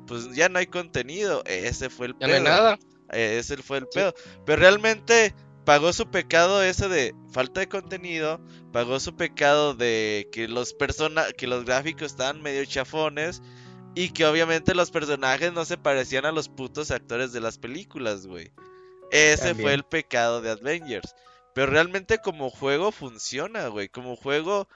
Pues 0.07 0.33
ya 0.35 0.49
no 0.49 0.59
hay 0.59 0.67
contenido. 0.67 1.43
Ese 1.45 1.89
fue 1.89 2.07
el 2.07 2.15
Ya 2.19 2.27
no 2.27 2.35
hay 2.35 2.41
pedo. 2.41 2.43
nada. 2.43 2.79
Ese 3.11 3.57
fue 3.57 3.79
el 3.79 3.87
pedo. 3.87 4.13
Pero 4.45 4.61
realmente 4.61 5.35
pagó 5.65 5.93
su 5.93 6.09
pecado 6.09 6.63
ese 6.63 6.87
de 6.87 7.15
falta 7.31 7.59
de 7.59 7.67
contenido, 7.69 8.41
pagó 8.71 8.99
su 8.99 9.15
pecado 9.15 9.75
de 9.75 10.27
que 10.31 10.47
los 10.47 10.73
persona 10.73 11.25
que 11.37 11.47
los 11.47 11.65
gráficos 11.65 12.07
estaban 12.11 12.41
medio 12.41 12.65
chafones 12.65 13.41
y 13.95 14.09
que 14.09 14.25
obviamente 14.25 14.75
los 14.75 14.91
personajes 14.91 15.53
no 15.53 15.65
se 15.65 15.77
parecían 15.77 16.25
a 16.25 16.31
los 16.31 16.49
putos 16.49 16.91
actores 16.91 17.31
de 17.33 17.41
las 17.41 17.57
películas, 17.57 18.25
güey. 18.27 18.51
Ese 19.11 19.47
También. 19.49 19.65
fue 19.65 19.73
el 19.73 19.83
pecado 19.83 20.41
de 20.41 20.51
Avengers. 20.51 21.15
Pero 21.53 21.71
realmente 21.71 22.19
como 22.19 22.49
juego 22.49 22.91
funciona, 22.91 23.67
güey. 23.67 23.89
Como 23.89 24.15
juego 24.15 24.67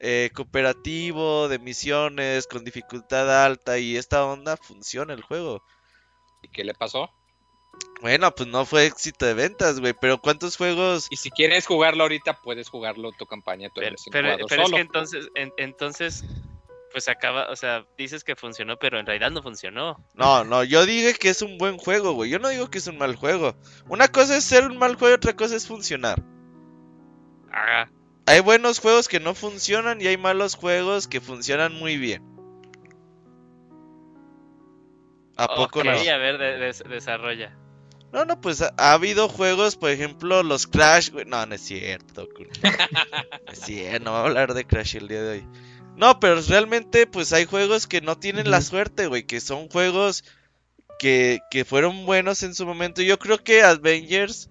eh, 0.00 0.30
cooperativo, 0.34 1.48
de 1.48 1.58
misiones, 1.58 2.46
con 2.46 2.64
dificultad 2.64 3.44
alta 3.44 3.78
y 3.78 3.96
esta 3.96 4.24
onda, 4.24 4.56
funciona 4.56 5.12
el 5.14 5.22
juego. 5.22 5.62
¿Y 6.42 6.48
qué 6.48 6.64
le 6.64 6.74
pasó? 6.74 7.10
Bueno, 8.00 8.34
pues 8.34 8.48
no 8.48 8.64
fue 8.66 8.86
éxito 8.86 9.26
de 9.26 9.34
ventas, 9.34 9.78
güey. 9.78 9.94
Pero 9.98 10.20
¿cuántos 10.20 10.56
juegos? 10.56 11.06
Y 11.10 11.16
si 11.16 11.30
quieres 11.30 11.66
jugarlo 11.66 12.02
ahorita, 12.02 12.40
puedes 12.42 12.68
jugarlo 12.68 13.12
tu 13.12 13.26
campaña, 13.26 13.68
tu 13.68 13.80
Pero, 13.80 13.94
M5 13.96 14.08
pero- 14.10 14.64
es 14.64 14.70
que 14.72 14.80
entonces, 14.80 15.28
en- 15.36 15.52
entonces, 15.56 16.24
pues 16.92 17.08
acaba, 17.08 17.50
o 17.50 17.56
sea, 17.56 17.84
dices 17.98 18.22
que 18.24 18.36
funcionó, 18.36 18.76
pero 18.78 18.98
en 19.00 19.06
realidad 19.06 19.30
no 19.30 19.42
funcionó. 19.42 20.04
No, 20.14 20.44
no, 20.44 20.62
yo 20.64 20.84
dije 20.86 21.14
que 21.14 21.30
es 21.30 21.42
un 21.42 21.58
buen 21.58 21.78
juego, 21.78 22.12
güey. 22.12 22.30
Yo 22.30 22.38
no 22.38 22.48
digo 22.48 22.70
que 22.70 22.78
es 22.78 22.86
un 22.86 22.98
mal 22.98 23.16
juego. 23.16 23.56
Una 23.88 24.08
cosa 24.08 24.36
es 24.36 24.44
ser 24.44 24.66
un 24.70 24.78
mal 24.78 24.94
juego, 24.96 25.16
otra 25.16 25.34
cosa 25.34 25.56
es 25.56 25.66
funcionar. 25.66 26.22
Ah, 27.52 27.88
Hay 28.26 28.40
buenos 28.40 28.78
juegos 28.78 29.08
que 29.08 29.20
no 29.20 29.34
funcionan 29.34 30.00
y 30.00 30.06
hay 30.06 30.16
malos 30.16 30.54
juegos 30.54 31.08
que 31.08 31.20
funcionan 31.20 31.74
muy 31.74 31.96
bien. 31.96 32.22
¿A 35.36 35.48
poco 35.54 35.82
no? 35.82 35.90
a 35.90 36.16
ver, 36.18 36.38
de- 36.38 36.58
des- 36.58 36.84
desarrolla. 36.88 37.56
No, 38.12 38.26
no, 38.26 38.38
pues 38.40 38.60
ha, 38.60 38.74
ha 38.76 38.92
habido 38.92 39.28
juegos, 39.28 39.76
por 39.76 39.88
ejemplo, 39.90 40.42
los 40.42 40.66
Crash, 40.66 41.10
güey. 41.10 41.24
No, 41.24 41.44
no 41.46 41.54
es 41.54 41.62
cierto. 41.62 42.28
No 43.46 43.52
es 43.52 43.58
cierto, 43.60 44.04
no 44.04 44.10
voy 44.12 44.20
a 44.20 44.24
hablar 44.24 44.54
de 44.54 44.64
Crash 44.66 44.96
el 44.96 45.08
día 45.08 45.22
de 45.22 45.30
hoy. 45.38 45.48
No, 45.94 46.18
pero 46.20 46.40
realmente, 46.42 47.06
pues 47.06 47.32
hay 47.32 47.44
juegos 47.44 47.86
que 47.86 48.00
no 48.00 48.18
tienen 48.18 48.50
la 48.50 48.60
suerte, 48.62 49.06
güey. 49.06 49.24
Que 49.26 49.40
son 49.40 49.68
juegos 49.68 50.24
que, 50.98 51.40
que 51.50 51.64
fueron 51.64 52.06
buenos 52.06 52.42
en 52.42 52.54
su 52.54 52.66
momento. 52.66 53.02
Yo 53.02 53.18
creo 53.18 53.38
que 53.44 53.62
Avengers, 53.62 54.48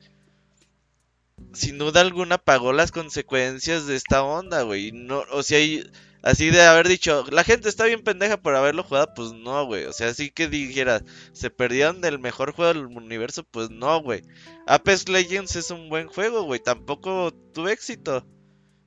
sin 1.53 1.77
duda 1.77 2.01
alguna, 2.01 2.37
pagó 2.37 2.73
las 2.73 2.91
consecuencias 2.91 3.85
de 3.87 3.95
esta 3.95 4.23
onda, 4.23 4.61
güey. 4.63 4.91
No, 4.91 5.23
o 5.31 5.43
sea, 5.43 5.59
y- 5.59 5.89
así 6.23 6.49
de 6.51 6.61
haber 6.63 6.87
dicho, 6.87 7.25
la 7.31 7.43
gente 7.43 7.67
está 7.69 7.85
bien 7.85 8.03
pendeja 8.03 8.37
por 8.41 8.55
haberlo 8.55 8.83
jugado, 8.83 9.13
pues 9.15 9.31
no, 9.33 9.65
güey. 9.65 9.85
O 9.85 9.93
sea, 9.93 10.09
así 10.09 10.29
que 10.29 10.47
dijeras, 10.47 11.03
se 11.33 11.49
perdieron 11.49 12.01
del 12.01 12.19
mejor 12.19 12.53
juego 12.53 12.73
del 12.73 12.85
universo, 12.85 13.43
pues 13.43 13.69
no, 13.69 14.01
güey. 14.01 14.21
Apex 14.67 15.09
Legends 15.09 15.55
es 15.55 15.71
un 15.71 15.89
buen 15.89 16.07
juego, 16.07 16.43
güey. 16.43 16.59
Tampoco 16.61 17.33
tuvo 17.53 17.69
éxito. 17.69 18.25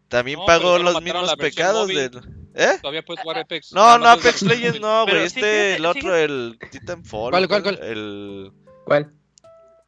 También 0.08 0.38
No, 0.38 0.46
pagó 0.46 0.78
los 0.78 1.02
mismos 1.02 1.34
pecados 1.36 1.88
del... 1.88 2.43
¿Eh? 2.54 2.78
Todavía 2.80 3.02
puedes 3.02 3.22
jugar 3.22 3.38
Apex. 3.38 3.72
No, 3.72 3.98
no, 3.98 4.06
Apex 4.08 4.42
Legends 4.42 4.80
no, 4.80 5.04
güey. 5.06 5.24
Este, 5.24 5.74
el 5.76 5.84
otro, 5.86 6.14
el 6.14 6.58
Titanfall. 6.70 7.30
¿Cuál, 7.32 7.48
cuál, 7.48 7.62
cuál? 7.62 7.78
El... 7.82 8.52
¿Cuál? 8.86 9.12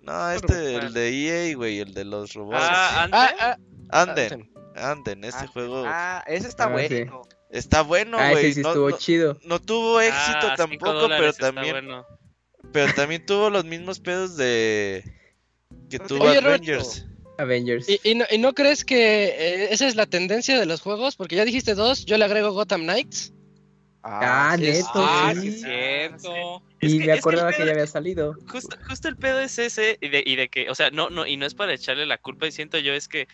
No, 0.01 0.31
este, 0.31 0.75
el 0.77 0.93
de 0.93 1.09
EA, 1.51 1.57
güey, 1.57 1.81
el 1.81 1.95
de 1.95 2.05
los 2.05 2.33
robots. 2.35 2.59
Ah, 2.61 3.09
Ah, 3.11 3.57
antes, 4.01 4.33
ah, 4.33 4.41
Anden, 4.43 4.53
Anden, 4.75 5.25
este 5.25 5.45
Ah, 5.45 5.49
juego 5.53 5.85
Ah, 5.87 6.25
ese 6.27 6.49
está 6.49 6.65
Ah, 6.65 6.67
sí. 6.89 6.95
bueno. 7.05 7.23
está 7.51 7.83
bueno, 7.83 8.19
ah, 8.21 8.31
güey. 8.33 8.53
sí 8.53 8.63
no, 8.63 8.69
estuvo 8.69 8.91
no- 8.91 8.99
chido. 8.99 9.39
no 9.45 9.61
tuvo 9.61 10.01
éxito 10.01 10.49
ah, 10.51 10.55
tampoco, 10.57 11.07
pero 11.09 11.33
también, 11.33 11.73
bueno. 11.73 12.07
pero 12.73 12.93
también 12.95 13.25
tuvo 13.27 13.49
los 13.51 13.65
mismos 13.65 14.01
pedos 14.01 14.37
de 14.37 15.05
que 15.89 15.99
tuvo 16.01 16.25
Oye, 16.25 16.39
Avengers. 16.39 17.07
Avengers. 17.39 17.89
¿Y, 17.89 18.01
y 18.05 18.15
no, 18.15 18.25
y 18.31 18.39
no 18.39 18.55
crees 18.55 18.85
que 18.85 19.25
eh, 19.29 19.69
esa 19.71 19.87
es 19.87 19.95
la 19.97 20.07
tendencia 20.07 20.59
de 20.59 20.67
los 20.67 20.81
juegos? 20.81 21.17
Porque 21.17 21.37
ya 21.37 21.45
dijiste 21.45 21.75
dos, 21.75 22.05
yo 22.07 22.17
le 22.19 22.25
agrego 22.25 22.53
Gotham 22.53 22.83
Knights. 22.83 23.33
Ah, 24.03 24.55
sí, 24.57 24.63
neto, 24.63 24.89
Ah, 24.95 25.33
sí. 25.35 25.41
sí, 25.43 25.49
es 25.49 25.63
cierto. 25.63 26.63
Es 26.81 26.93
y 26.93 26.99
que- 26.99 27.07
me 27.07 27.13
es 27.13 27.15
que 27.15 27.19
acordaba 27.21 27.53
que 27.53 27.67
ya 27.67 27.73
había 27.73 27.87
salido. 27.87 28.37
Justo, 28.49 28.77
justo 28.89 29.09
el 29.09 29.17
pedo 29.17 29.41
es 29.41 29.59
ese 29.59 29.99
y 30.01 30.09
de, 30.09 30.23
y 30.25 30.37
de 30.37 30.49
que, 30.49 30.71
o 30.71 30.75
sea, 30.75 30.91
no, 30.91 31.11
no, 31.11 31.27
y 31.27 31.37
no 31.37 31.47
es 31.47 31.55
para 31.55 31.75
echarle 31.75 32.07
la 32.07 32.19
culpa, 32.19 32.47
y 32.47 32.53
siento 32.53 32.79
yo, 32.79 32.93
es 32.93 33.09
que 33.09 33.27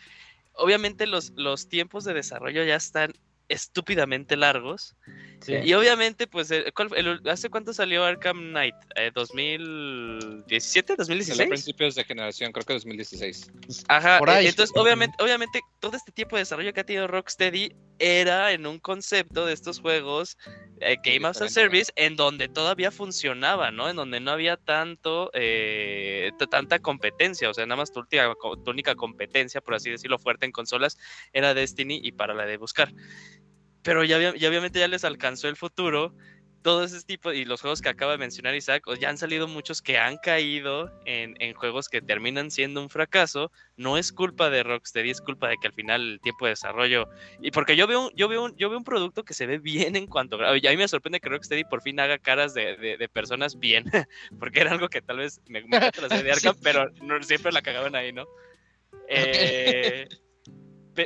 obviamente 0.55 1.07
los, 1.07 1.33
los 1.37 1.69
tiempos 1.69 2.05
de 2.05 2.15
desarrollo 2.15 2.65
ya 2.65 2.77
están 2.77 3.12
estúpidamente 3.49 4.37
largos. 4.37 4.97
Sí. 5.44 5.55
Y 5.62 5.74
obviamente, 5.74 6.27
pues, 6.27 6.51
el- 6.51 6.73
¿cuál- 6.73 6.90
el- 6.97 7.20
¿hace 7.28 7.51
cuánto 7.51 7.73
salió 7.73 8.05
Arkham 8.05 8.51
Knight? 8.51 8.74
Eh, 8.97 9.10
¿2017? 9.14 10.97
Salió 10.97 11.02
a 11.02 11.06
¿2016? 11.06 11.48
principios 11.48 11.94
de 11.94 12.05
generación, 12.05 12.52
creo 12.52 12.64
que 12.64 12.73
2016. 12.74 13.51
Ajá, 13.89 14.19
Por 14.19 14.31
ahí. 14.31 14.47
eh, 14.47 14.48
entonces 14.51 14.74
obviamente, 14.77 15.16
obviamente 15.23 15.60
todo 15.81 15.97
este 15.97 16.12
tipo 16.12 16.36
de 16.36 16.43
desarrollo 16.43 16.73
que 16.73 16.81
ha 16.81 16.85
tenido 16.85 17.06
Rocksteady 17.06 17.73
era 17.98 18.52
en 18.52 18.66
un 18.66 18.78
concepto 18.78 19.47
de 19.47 19.52
estos 19.52 19.81
juegos 19.81 20.36
eh, 20.85 20.97
Game 21.05 21.27
as 21.28 21.40
a 21.40 21.48
Service 21.48 21.93
en 21.94 22.16
donde 22.16 22.48
todavía 22.48 22.90
funcionaba, 22.90 23.70
¿no? 23.70 23.89
En 23.89 23.94
donde 23.94 24.19
no 24.19 24.32
había 24.32 24.56
tanto, 24.56 25.31
eh, 25.32 26.32
tanta 26.51 26.81
competencia, 26.81 27.48
o 27.51 27.55
sea, 27.55 27.64
nada 27.66 27.77
más 27.77 27.93
tu, 27.93 28.01
última 28.01 28.35
tu 28.64 28.70
única 28.70 28.97
competencia, 28.97 29.60
por 29.60 29.74
así 29.74 29.90
decirlo, 29.90 30.19
fuerte 30.19 30.44
en 30.44 30.51
consolas 30.51 30.98
era 31.32 31.55
Destiny 31.55 32.01
y 32.02 32.10
para 32.12 32.35
la 32.35 32.47
de 32.47 32.56
buscar. 32.56 32.93
Pero 33.82 34.04
ya, 34.04 34.18
ya 34.36 34.48
obviamente 34.48 34.78
ya 34.78 34.88
les 34.88 35.04
alcanzó 35.04 35.48
el 35.48 35.56
futuro 35.56 36.14
todo 36.62 36.84
ese 36.84 37.02
tipo 37.02 37.32
y 37.32 37.44
los 37.44 37.60
juegos 37.60 37.82
que 37.82 37.88
acaba 37.88 38.12
de 38.12 38.18
mencionar 38.18 38.54
Isaac, 38.54 38.84
ya 39.00 39.09
han 39.09 39.18
salido 39.18 39.48
muchos 39.48 39.82
que 39.82 39.98
han 39.98 40.16
caído 40.18 40.92
en, 41.06 41.34
en 41.40 41.54
juegos 41.54 41.88
que 41.88 42.00
terminan 42.00 42.52
siendo 42.52 42.80
un 42.80 42.88
fracaso. 42.88 43.50
No 43.76 43.98
es 43.98 44.12
culpa 44.12 44.48
de 44.48 44.62
Rocksteady, 44.62 45.10
es 45.10 45.20
culpa 45.20 45.48
de 45.48 45.56
que 45.60 45.66
al 45.66 45.72
final 45.74 46.00
el 46.12 46.20
tiempo 46.20 46.44
de 46.44 46.50
desarrollo. 46.50 47.09
Y 47.40 47.50
porque 47.50 47.74
yo 47.74 47.88
veo 47.88 48.06
un, 48.06 48.12
yo 48.14 48.28
veo 48.28 48.44
un, 48.44 48.56
yo 48.56 48.68
veo 48.68 48.78
un 48.78 48.84
producto 48.84 49.24
que 49.24 49.34
se 49.34 49.46
ve 49.46 49.59
bien 49.59 49.96
en 49.96 50.06
cuanto 50.06 50.36
a. 50.40 50.52
Mí 50.52 50.76
me 50.76 50.86
sorprende 50.86 51.18
que 51.18 51.30
Rocksteady 51.30 51.64
por 51.64 51.82
fin 51.82 51.98
haga 51.98 52.18
caras 52.18 52.54
de, 52.54 52.76
de- 52.76 52.96
de 52.96 53.09
personas 53.09 53.59
bien. 53.59 53.84
porque 54.38 54.60
era 54.60 54.70
algo 54.70 54.88
que 54.88 55.02
tal 55.02 55.16
vez 55.18 55.40
me, 55.48 55.62
me 55.62 55.78
encanta 55.78 56.00
la 56.02 56.09
serie 56.10 56.22
de 56.32 56.34
Sí. 56.36 56.46
Arkham, 56.46 56.62
pero 56.62 56.88
no, 57.02 57.20
siempre 57.24 57.50
la 57.50 57.62
cagaban 57.62 57.96
ahí, 57.96 58.12
¿no? 58.12 58.28
Eh, 59.09 60.06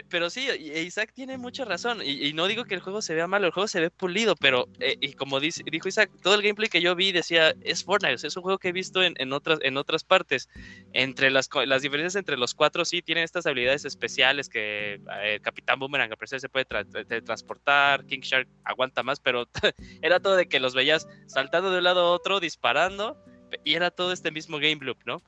pero 0.08 0.30
sí, 0.30 0.48
y- 0.58 0.78
Isaac 0.80 1.12
tiene 1.14 1.38
mucha 1.38 1.64
razón. 1.64 2.00
Y, 2.02 2.26
y 2.28 2.32
no 2.32 2.46
digo 2.46 2.64
que 2.64 2.74
el 2.74 2.80
juego 2.80 3.02
se 3.02 3.14
vea 3.14 3.26
malo, 3.26 3.46
el 3.46 3.52
juego 3.52 3.68
se 3.68 3.80
ve 3.80 3.90
pulido, 3.90 4.34
pero, 4.36 4.68
eh, 4.80 4.96
y 5.00 5.12
como 5.14 5.40
dice, 5.40 5.62
dijo 5.70 5.88
Isaac, 5.88 6.10
todo 6.22 6.34
el 6.34 6.42
gameplay 6.42 6.68
que 6.68 6.80
yo 6.80 6.94
vi 6.94 7.12
decía, 7.12 7.54
es 7.62 7.84
Fortnite, 7.84 8.14
o 8.14 8.18
sea, 8.18 8.28
es 8.28 8.36
un 8.36 8.42
juego 8.42 8.58
que 8.58 8.68
he 8.68 8.72
visto 8.72 9.02
en, 9.02 9.14
en 9.18 9.32
otras, 9.32 9.58
en 9.62 9.76
otras 9.76 10.04
partes. 10.04 10.48
Entre 10.92 11.30
las, 11.30 11.48
las 11.66 11.82
diferencias 11.82 12.16
entre 12.16 12.36
los 12.36 12.54
cuatro, 12.54 12.84
sí, 12.84 13.02
tienen 13.02 13.24
estas 13.24 13.46
habilidades 13.46 13.84
especiales 13.84 14.48
que 14.48 14.94
eh, 14.94 15.34
el 15.34 15.40
Capitán 15.40 15.78
Boomerang, 15.78 16.12
a 16.12 16.16
pesar 16.16 16.40
se 16.40 16.48
puede 16.48 16.66
tra- 16.66 16.86
tra- 16.86 17.24
transportar, 17.24 18.04
King 18.06 18.20
Shark 18.20 18.48
aguanta 18.64 19.02
más, 19.02 19.20
pero 19.20 19.48
era 20.02 20.20
todo 20.20 20.36
de 20.36 20.46
que 20.48 20.60
los 20.60 20.74
veías 20.74 21.06
saltando 21.26 21.70
de 21.70 21.78
un 21.78 21.84
lado 21.84 22.00
a 22.00 22.10
otro, 22.10 22.40
disparando, 22.40 23.16
y 23.64 23.74
era 23.74 23.90
todo 23.90 24.12
este 24.12 24.30
mismo 24.30 24.56
game 24.58 24.78
loop, 24.80 24.98
¿no? 25.06 25.22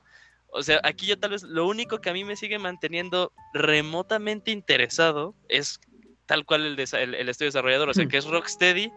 O 0.51 0.63
sea, 0.63 0.79
aquí 0.83 1.05
yo 1.05 1.17
tal 1.19 1.31
vez 1.31 1.43
lo 1.43 1.67
único 1.67 1.99
que 1.99 2.09
a 2.09 2.13
mí 2.13 2.23
me 2.23 2.35
sigue 2.35 2.57
manteniendo 2.57 3.31
remotamente 3.53 4.51
interesado 4.51 5.35
es 5.47 5.79
tal 6.25 6.45
cual 6.45 6.65
el, 6.65 6.79
el, 6.79 7.15
el 7.15 7.29
estudio 7.29 7.49
desarrollador, 7.49 7.89
o 7.89 7.93
sea, 7.93 8.07
que 8.07 8.17
es 8.17 8.25
Rocksteady. 8.25 8.91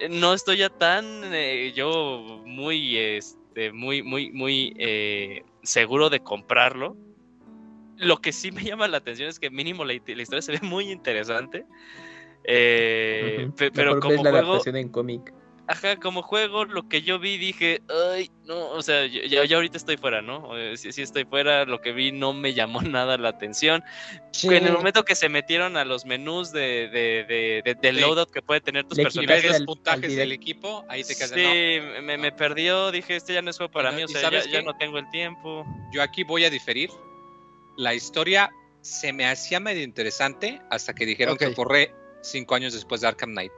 Eh, 0.00 0.08
No 0.08 0.34
estoy 0.34 0.58
ya 0.58 0.68
tan 0.68 1.04
eh, 1.32 1.72
yo 1.74 2.42
muy, 2.44 2.96
este, 2.96 3.72
muy, 3.72 4.02
muy, 4.02 4.32
muy 4.32 4.74
eh, 4.78 5.44
seguro 5.62 6.10
de 6.10 6.20
comprarlo. 6.20 6.96
Lo 7.98 8.18
que 8.18 8.32
sí 8.32 8.50
me 8.52 8.62
llama 8.64 8.88
la 8.88 8.98
atención 8.98 9.28
es 9.28 9.38
que 9.38 9.50
mínimo 9.50 9.84
la, 9.84 9.94
la 9.94 10.22
historia 10.22 10.42
se 10.42 10.52
ve 10.52 10.60
muy 10.62 10.90
interesante. 10.90 11.64
Eh, 12.44 13.44
Ujú. 13.46 13.54
pe- 13.56 13.70
pero 13.72 13.98
como 14.00 14.22
la 14.22 14.30
juego, 14.30 14.38
adaptación 14.50 14.76
en 14.76 14.88
cómic. 14.88 15.32
Ajá, 15.68 15.96
como 15.96 16.22
juego, 16.22 16.64
lo 16.64 16.88
que 16.88 17.02
yo 17.02 17.18
vi 17.18 17.38
dije, 17.38 17.82
ay, 18.14 18.30
no, 18.44 18.68
o 18.70 18.82
sea, 18.82 19.04
ya, 19.06 19.44
ya 19.44 19.56
ahorita 19.56 19.76
estoy 19.76 19.96
fuera, 19.96 20.22
¿no? 20.22 20.56
Eh, 20.56 20.76
sí, 20.76 20.92
sí 20.92 21.02
estoy 21.02 21.24
fuera, 21.24 21.64
lo 21.64 21.80
que 21.80 21.90
vi 21.92 22.12
no 22.12 22.32
me 22.32 22.54
llamó 22.54 22.80
nada 22.82 23.18
la 23.18 23.30
atención. 23.30 23.82
Sí. 24.30 24.46
En 24.54 24.66
el 24.66 24.72
momento 24.74 25.04
que 25.04 25.14
se 25.16 25.28
metieron 25.28 25.76
a 25.76 25.84
los 25.84 26.04
menús 26.06 26.52
de, 26.52 26.88
de, 26.88 27.24
de, 27.28 27.62
de- 27.64 27.74
del 27.82 27.96
Sí. 27.96 28.00
loadout 28.00 28.30
que 28.30 28.42
puede 28.42 28.60
tener 28.60 28.84
tus 28.84 28.96
Le 28.98 29.04
personajes, 29.04 29.44
los 29.44 29.54
al- 29.56 29.64
puntajes 29.66 30.10
al 30.10 30.16
del 30.16 30.32
equipo, 30.32 30.84
ahí 30.88 31.02
te 31.02 31.14
quedas 31.16 31.30
sí, 31.30 31.40
de, 31.40 31.92
no. 31.96 32.02
me, 32.02 32.16
me 32.18 32.30
perdió, 32.32 32.92
dije, 32.92 33.16
este 33.16 33.34
ya 33.34 33.42
no 33.42 33.50
es 33.50 33.56
juego 33.56 33.72
para 33.72 33.90
mí, 33.90 34.04
o 34.04 34.08
sea, 34.08 34.20
ya, 34.20 34.26
¿sabes 34.28 34.46
ya 34.50 34.62
no 34.62 34.76
tengo 34.76 34.98
el 34.98 35.10
tiempo. 35.10 35.66
Yo 35.92 36.02
aquí 36.02 36.22
voy 36.22 36.44
a 36.44 36.50
diferir. 36.50 36.90
La 37.76 37.92
historia 37.92 38.50
se 38.82 39.12
me 39.12 39.26
hacía 39.26 39.58
medio 39.58 39.82
interesante 39.82 40.60
hasta 40.70 40.94
que 40.94 41.04
dijeron 41.06 41.34
Ok. 41.34 41.40
que 41.40 41.54
corre 41.54 41.92
cinco 42.22 42.54
años 42.54 42.72
después 42.72 43.00
de 43.00 43.08
Arkham 43.08 43.30
Knight. 43.32 43.52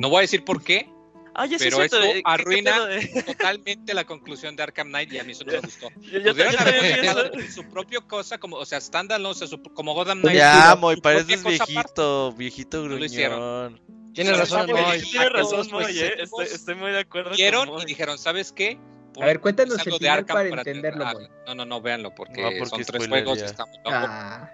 No 0.00 0.08
voy 0.08 0.18
a 0.18 0.20
decir 0.22 0.44
por 0.44 0.64
qué, 0.64 0.88
Ah, 1.36 1.46
ya 1.46 1.58
sí 1.58 1.64
Pero 1.64 1.82
es 1.82 1.90
cierto, 1.90 1.96
eso 2.06 2.06
eh, 2.06 2.14
¿qué- 2.14 2.22
qué 2.22 2.30
arruina- 2.30 2.86
de- 2.86 3.22
totalmente 3.26 3.92
la 3.94 4.04
conclusión 4.04 4.54
de 4.56 4.62
Arkham 4.62 4.88
Knight 4.88 5.12
y 5.12 5.18
a 5.18 5.24
mí 5.24 5.32
eso 5.32 5.44
no 5.44 5.52
me 5.52 5.60
gustó. 5.60 5.88
Yo, 6.00 6.18
yo- 6.20 6.30
haber 6.30 7.50
su 7.50 7.64
propio 7.68 8.06
cosa, 8.06 8.38
como, 8.38 8.56
o 8.56 8.64
sea, 8.64 8.80
standalone, 8.80 9.28
o 9.30 9.34
sea, 9.34 9.48
su- 9.48 9.62
como 9.62 9.94
Gotham 9.94 10.20
Knight. 10.20 10.38
Ya, 10.38 10.76
propia 10.80 10.96
pareces 11.02 11.40
aparte. 11.40 11.72
viejito, 11.72 12.32
viejito 12.32 12.82
No 12.88 12.96
lo 12.96 13.04
hicieron. 13.04 13.38
gruñón. 13.74 14.12
Tienes 14.14 14.38
razón, 14.38 14.70
Moy. 14.70 15.02
Tienes 15.02 15.32
razón, 15.32 15.68
Pues, 15.68 15.72
Moy, 15.72 15.84
eh, 15.84 15.94
seguimos- 15.94 16.22
estoy, 16.42 16.46
estoy 16.56 16.74
muy 16.76 16.92
de 16.92 17.00
acuerdo 17.00 17.30
Vieron 17.32 17.68
y 17.80 17.84
dijeron, 17.84 18.16
¿sabes 18.16 18.52
qué? 18.52 18.78
A 19.20 19.26
ver, 19.26 19.40
cuéntanos 19.40 19.76
algo 19.78 19.96
el 19.96 19.98
final 20.00 20.24
para 20.26 20.48
entenderlo, 20.48 21.04
Moy. 21.06 21.28
No, 21.48 21.54
no, 21.56 21.64
no, 21.64 21.80
véanlo, 21.80 22.14
porque, 22.14 22.42
No, 22.42 22.48
porque 22.58 22.66
son 22.66 22.84
tres 22.84 23.08
juegos 23.08 23.38
y 23.38 23.42
muy 23.42 23.48
loco. 23.50 23.64
Ah, 23.86 24.50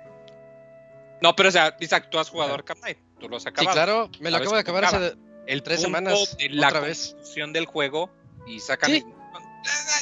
No, 1.21 1.37
pero 1.37 1.51
o 1.51 1.53
sea, 1.53 1.77
Isaac, 1.81 2.09
tú 2.11 2.19
has 2.19 2.31
jugado 2.31 2.55
Arkham 2.55 2.79
Knight, 2.81 2.97
tú 3.19 3.29
lo 3.29 3.37
has 3.37 3.43
Sí, 3.43 3.49
acabado. 3.51 3.75
claro, 3.75 4.11
me 4.21 4.31
lo 4.31 4.37
¿Sabes 4.39 4.41
acabo 4.41 4.55
de 4.55 4.61
acabar 4.61 4.85
acaba? 4.87 5.07
hace 5.09 5.17
el 5.47 5.63
tres 5.63 5.81
semanas, 5.81 6.37
de 6.37 6.49
la 6.51 6.69
otra 6.69 6.81
vez. 6.81 7.17
del 7.53 7.67
juego 7.67 8.11
y 8.47 8.61
sacan 8.61 8.91
Sí. 8.91 9.05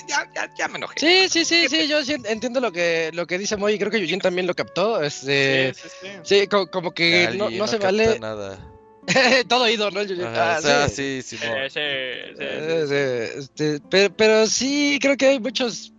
ya, 0.09 0.29
ya, 0.35 0.51
ya 0.57 0.69
me 0.69 0.79
enojé. 0.79 0.99
Sí, 1.01 1.29
sí, 1.29 1.45
sí, 1.45 1.69
sí, 1.69 1.89
yo 1.89 2.05
sí 2.05 2.15
entiendo 2.25 2.61
lo 2.61 2.71
que, 2.73 3.11
lo 3.13 3.27
que 3.27 3.39
dice 3.39 3.57
Moy, 3.57 3.75
y 3.75 3.79
creo 3.79 3.91
que 3.91 3.99
Eugene 3.99 4.21
también 4.23 4.47
lo 4.47 4.55
captó. 4.55 5.03
Este, 5.03 5.73
Sí, 5.75 5.81
sí, 5.83 5.89
sí. 6.01 6.09
sí, 6.41 6.47
co- 6.47 6.71
como 6.71 6.93
que 6.93 7.25
Cali, 7.27 7.39
no, 7.39 7.51
no 7.51 7.67
se 7.67 7.79
vale. 7.79 8.19
nada. 8.19 8.59
Todo 9.49 9.69
ido, 9.69 9.91
¿no? 9.91 10.01
Eugene? 10.01 10.25
Ajá, 10.25 10.55
Ah, 10.55 10.59
o 10.59 10.63
sea, 10.63 10.89
sí. 10.89 11.23
sí. 11.23 11.39
Eh, 11.43 11.69
sí, 11.71 12.35
sí, 12.39 12.89
sí, 12.89 13.39
este, 13.41 13.81
pero, 13.91 14.15
pero 14.17 14.47
sí, 14.47 14.99
creo 15.01 15.17
que 15.17 15.27
hay 15.29 15.41
muchos, 15.41 15.93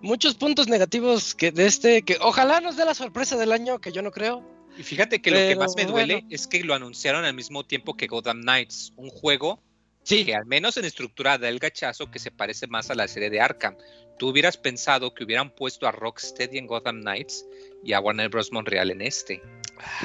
muchos 0.00 0.34
puntos 0.34 0.66
negativos 0.68 1.34
que 1.34 1.52
de 1.52 1.66
este, 1.66 2.02
que 2.02 2.16
ojalá 2.20 2.60
nos 2.60 2.76
dé 2.76 2.84
la 2.84 2.94
sorpresa 2.94 3.36
del 3.36 3.52
año, 3.52 3.78
que 3.78 3.92
yo 3.92 4.02
no 4.02 4.10
creo. 4.10 4.42
Y 4.76 4.82
fíjate 4.82 5.20
que 5.20 5.30
lo 5.30 5.36
que 5.38 5.56
más 5.56 5.74
me 5.76 5.86
duele 5.86 6.14
bueno. 6.14 6.28
es 6.30 6.46
que 6.46 6.62
lo 6.62 6.74
anunciaron 6.74 7.24
al 7.24 7.34
mismo 7.34 7.64
tiempo 7.64 7.96
que 7.96 8.06
Gotham 8.06 8.42
Knights, 8.42 8.92
un 8.96 9.10
juego 9.10 9.62
Sí, 10.06 10.24
que 10.24 10.36
al 10.36 10.46
menos 10.46 10.76
en 10.76 10.84
estructura 10.84 11.36
da 11.36 11.48
el 11.48 11.58
gachazo 11.58 12.12
que 12.12 12.20
se 12.20 12.30
parece 12.30 12.68
más 12.68 12.90
a 12.90 12.94
la 12.94 13.08
serie 13.08 13.28
de 13.28 13.40
Arkham. 13.40 13.76
Tú 14.20 14.28
hubieras 14.28 14.56
pensado 14.56 15.12
que 15.12 15.24
hubieran 15.24 15.50
puesto 15.50 15.88
a 15.88 15.90
Rocksteady 15.90 16.58
en 16.58 16.68
Gotham 16.68 17.00
Knights 17.00 17.44
y 17.82 17.92
a 17.92 17.98
Warner 17.98 18.28
Bros. 18.28 18.52
Montreal 18.52 18.92
en 18.92 19.02
este. 19.02 19.42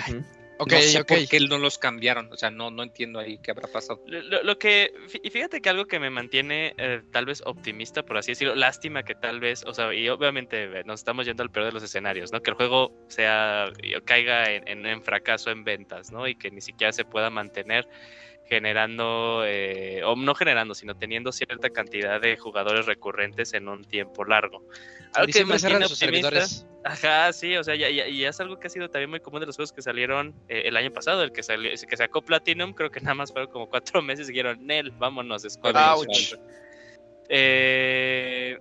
ujú. 0.08 0.24
Ok, 0.62 0.72
no 0.72 0.80
sé 0.82 1.00
ok. 1.02 1.08
por 1.08 1.28
qué 1.28 1.40
no 1.42 1.58
los 1.58 1.78
cambiaron. 1.78 2.32
O 2.32 2.38
sea, 2.38 2.50
no, 2.52 2.72
no 2.72 2.84
entiendo 2.84 3.20
ahí 3.20 3.38
qué 3.40 3.52
habrá 3.52 3.68
pasado. 3.68 4.02
Lo, 4.08 4.58
que, 4.58 4.94
y 5.24 5.30
fíjate 5.30 5.62
que 5.62 5.70
algo 5.70 5.86
que 5.86 6.00
me 6.00 6.10
mantiene 6.10 6.74
eh, 6.78 7.02
tal 7.12 7.26
vez 7.26 7.42
optimista, 7.46 8.04
por 8.04 8.18
así 8.18 8.32
decirlo, 8.32 8.56
lástima 8.56 9.04
que 9.04 9.16
tal 9.16 9.40
vez, 9.40 9.64
o 9.66 9.74
sea, 9.74 9.94
y 9.94 10.08
obviamente 10.10 10.64
eh, 10.64 10.84
nos 10.86 11.00
estamos 11.02 11.26
yendo 11.26 11.44
al 11.44 11.52
peor 11.52 11.66
de 11.68 11.72
los 11.72 11.84
escenarios, 11.84 12.32
¿no? 12.32 12.42
Que 12.42 12.52
el 12.52 12.56
juego 12.56 12.92
sea, 13.10 13.72
caiga 14.06 14.52
en, 14.52 14.68
en- 14.68 14.86
en 14.86 15.02
fracaso 15.04 15.52
en 15.52 15.64
ventas, 15.64 16.12
¿no? 16.12 16.28
Y 16.28 16.36
que 16.36 16.52
ni 16.52 16.62
siquiera 16.62 16.92
se 16.94 17.06
pueda 17.06 17.30
mantener 17.30 17.88
generando, 18.52 19.44
eh, 19.46 20.04
o 20.04 20.14
no 20.18 20.36
generando, 20.36 20.76
sino 20.76 20.94
teniendo 20.94 21.32
cierta 21.32 21.70
cantidad 21.70 22.20
de 22.20 22.36
jugadores 22.36 22.86
recurrentes 22.86 23.54
en 23.54 23.70
un 23.70 23.86
tiempo 23.86 24.26
largo. 24.26 24.58
Algo 25.14 25.32
que 25.32 25.46
Diciembre 25.46 25.80
me 25.80 25.86
optimista. 25.86 26.66
Ajá, 26.84 27.32
sí, 27.32 27.56
o 27.56 27.64
sea, 27.64 27.76
ya, 27.76 27.90
ya- 27.90 28.10
y 28.10 28.26
es 28.26 28.42
algo 28.42 28.60
que 28.60 28.68
ha 28.68 28.70
sido 28.70 28.90
también 28.90 29.10
muy 29.10 29.22
común 29.22 29.40
de 29.40 29.46
los 29.46 29.56
juegos 29.56 29.72
que 29.72 29.82
salieron 29.82 30.36
eh, 30.50 30.64
el 30.66 30.76
año 30.76 30.92
pasado, 30.92 31.24
el 31.24 31.32
que 31.32 31.44
salió, 31.44 31.72
que 31.72 31.96
sacó 31.96 32.22
Platinum, 32.24 32.74
creo 32.74 32.92
que 32.92 33.00
nada 33.00 33.14
más 33.16 33.32
fueron 33.32 33.50
como 33.50 33.70
cuatro 33.70 34.02
meses 34.04 34.28
y 34.28 34.34
dijeron, 34.34 34.66
Nel, 34.68 34.92
vámonos. 34.92 35.46
Enix". 35.46 36.38
Eh, 37.30 38.58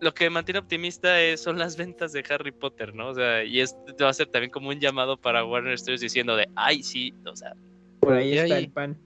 lo 0.00 0.12
que 0.14 0.24
me 0.24 0.30
mantiene 0.30 0.58
optimista 0.58 1.20
es, 1.22 1.44
son 1.44 1.58
las 1.60 1.76
ventas 1.76 2.10
de 2.12 2.24
Harry 2.28 2.50
Potter, 2.50 2.92
¿no? 2.92 3.10
O 3.10 3.14
sea, 3.14 3.44
y 3.44 3.60
esto 3.60 3.78
va 4.02 4.08
a 4.08 4.14
ser 4.14 4.26
también 4.26 4.50
como 4.50 4.70
un 4.70 4.80
llamado 4.80 5.16
para 5.16 5.44
Warner 5.44 5.78
Studios 5.78 6.00
diciendo 6.00 6.34
de, 6.34 6.48
ay, 6.56 6.82
sí, 6.82 7.14
o 7.24 7.36
sea, 7.36 7.52
Por 8.08 8.16
ahí 8.18 8.34
Y 8.34 8.38
está 8.38 8.58
el 8.58 8.70
pan. 8.70 8.98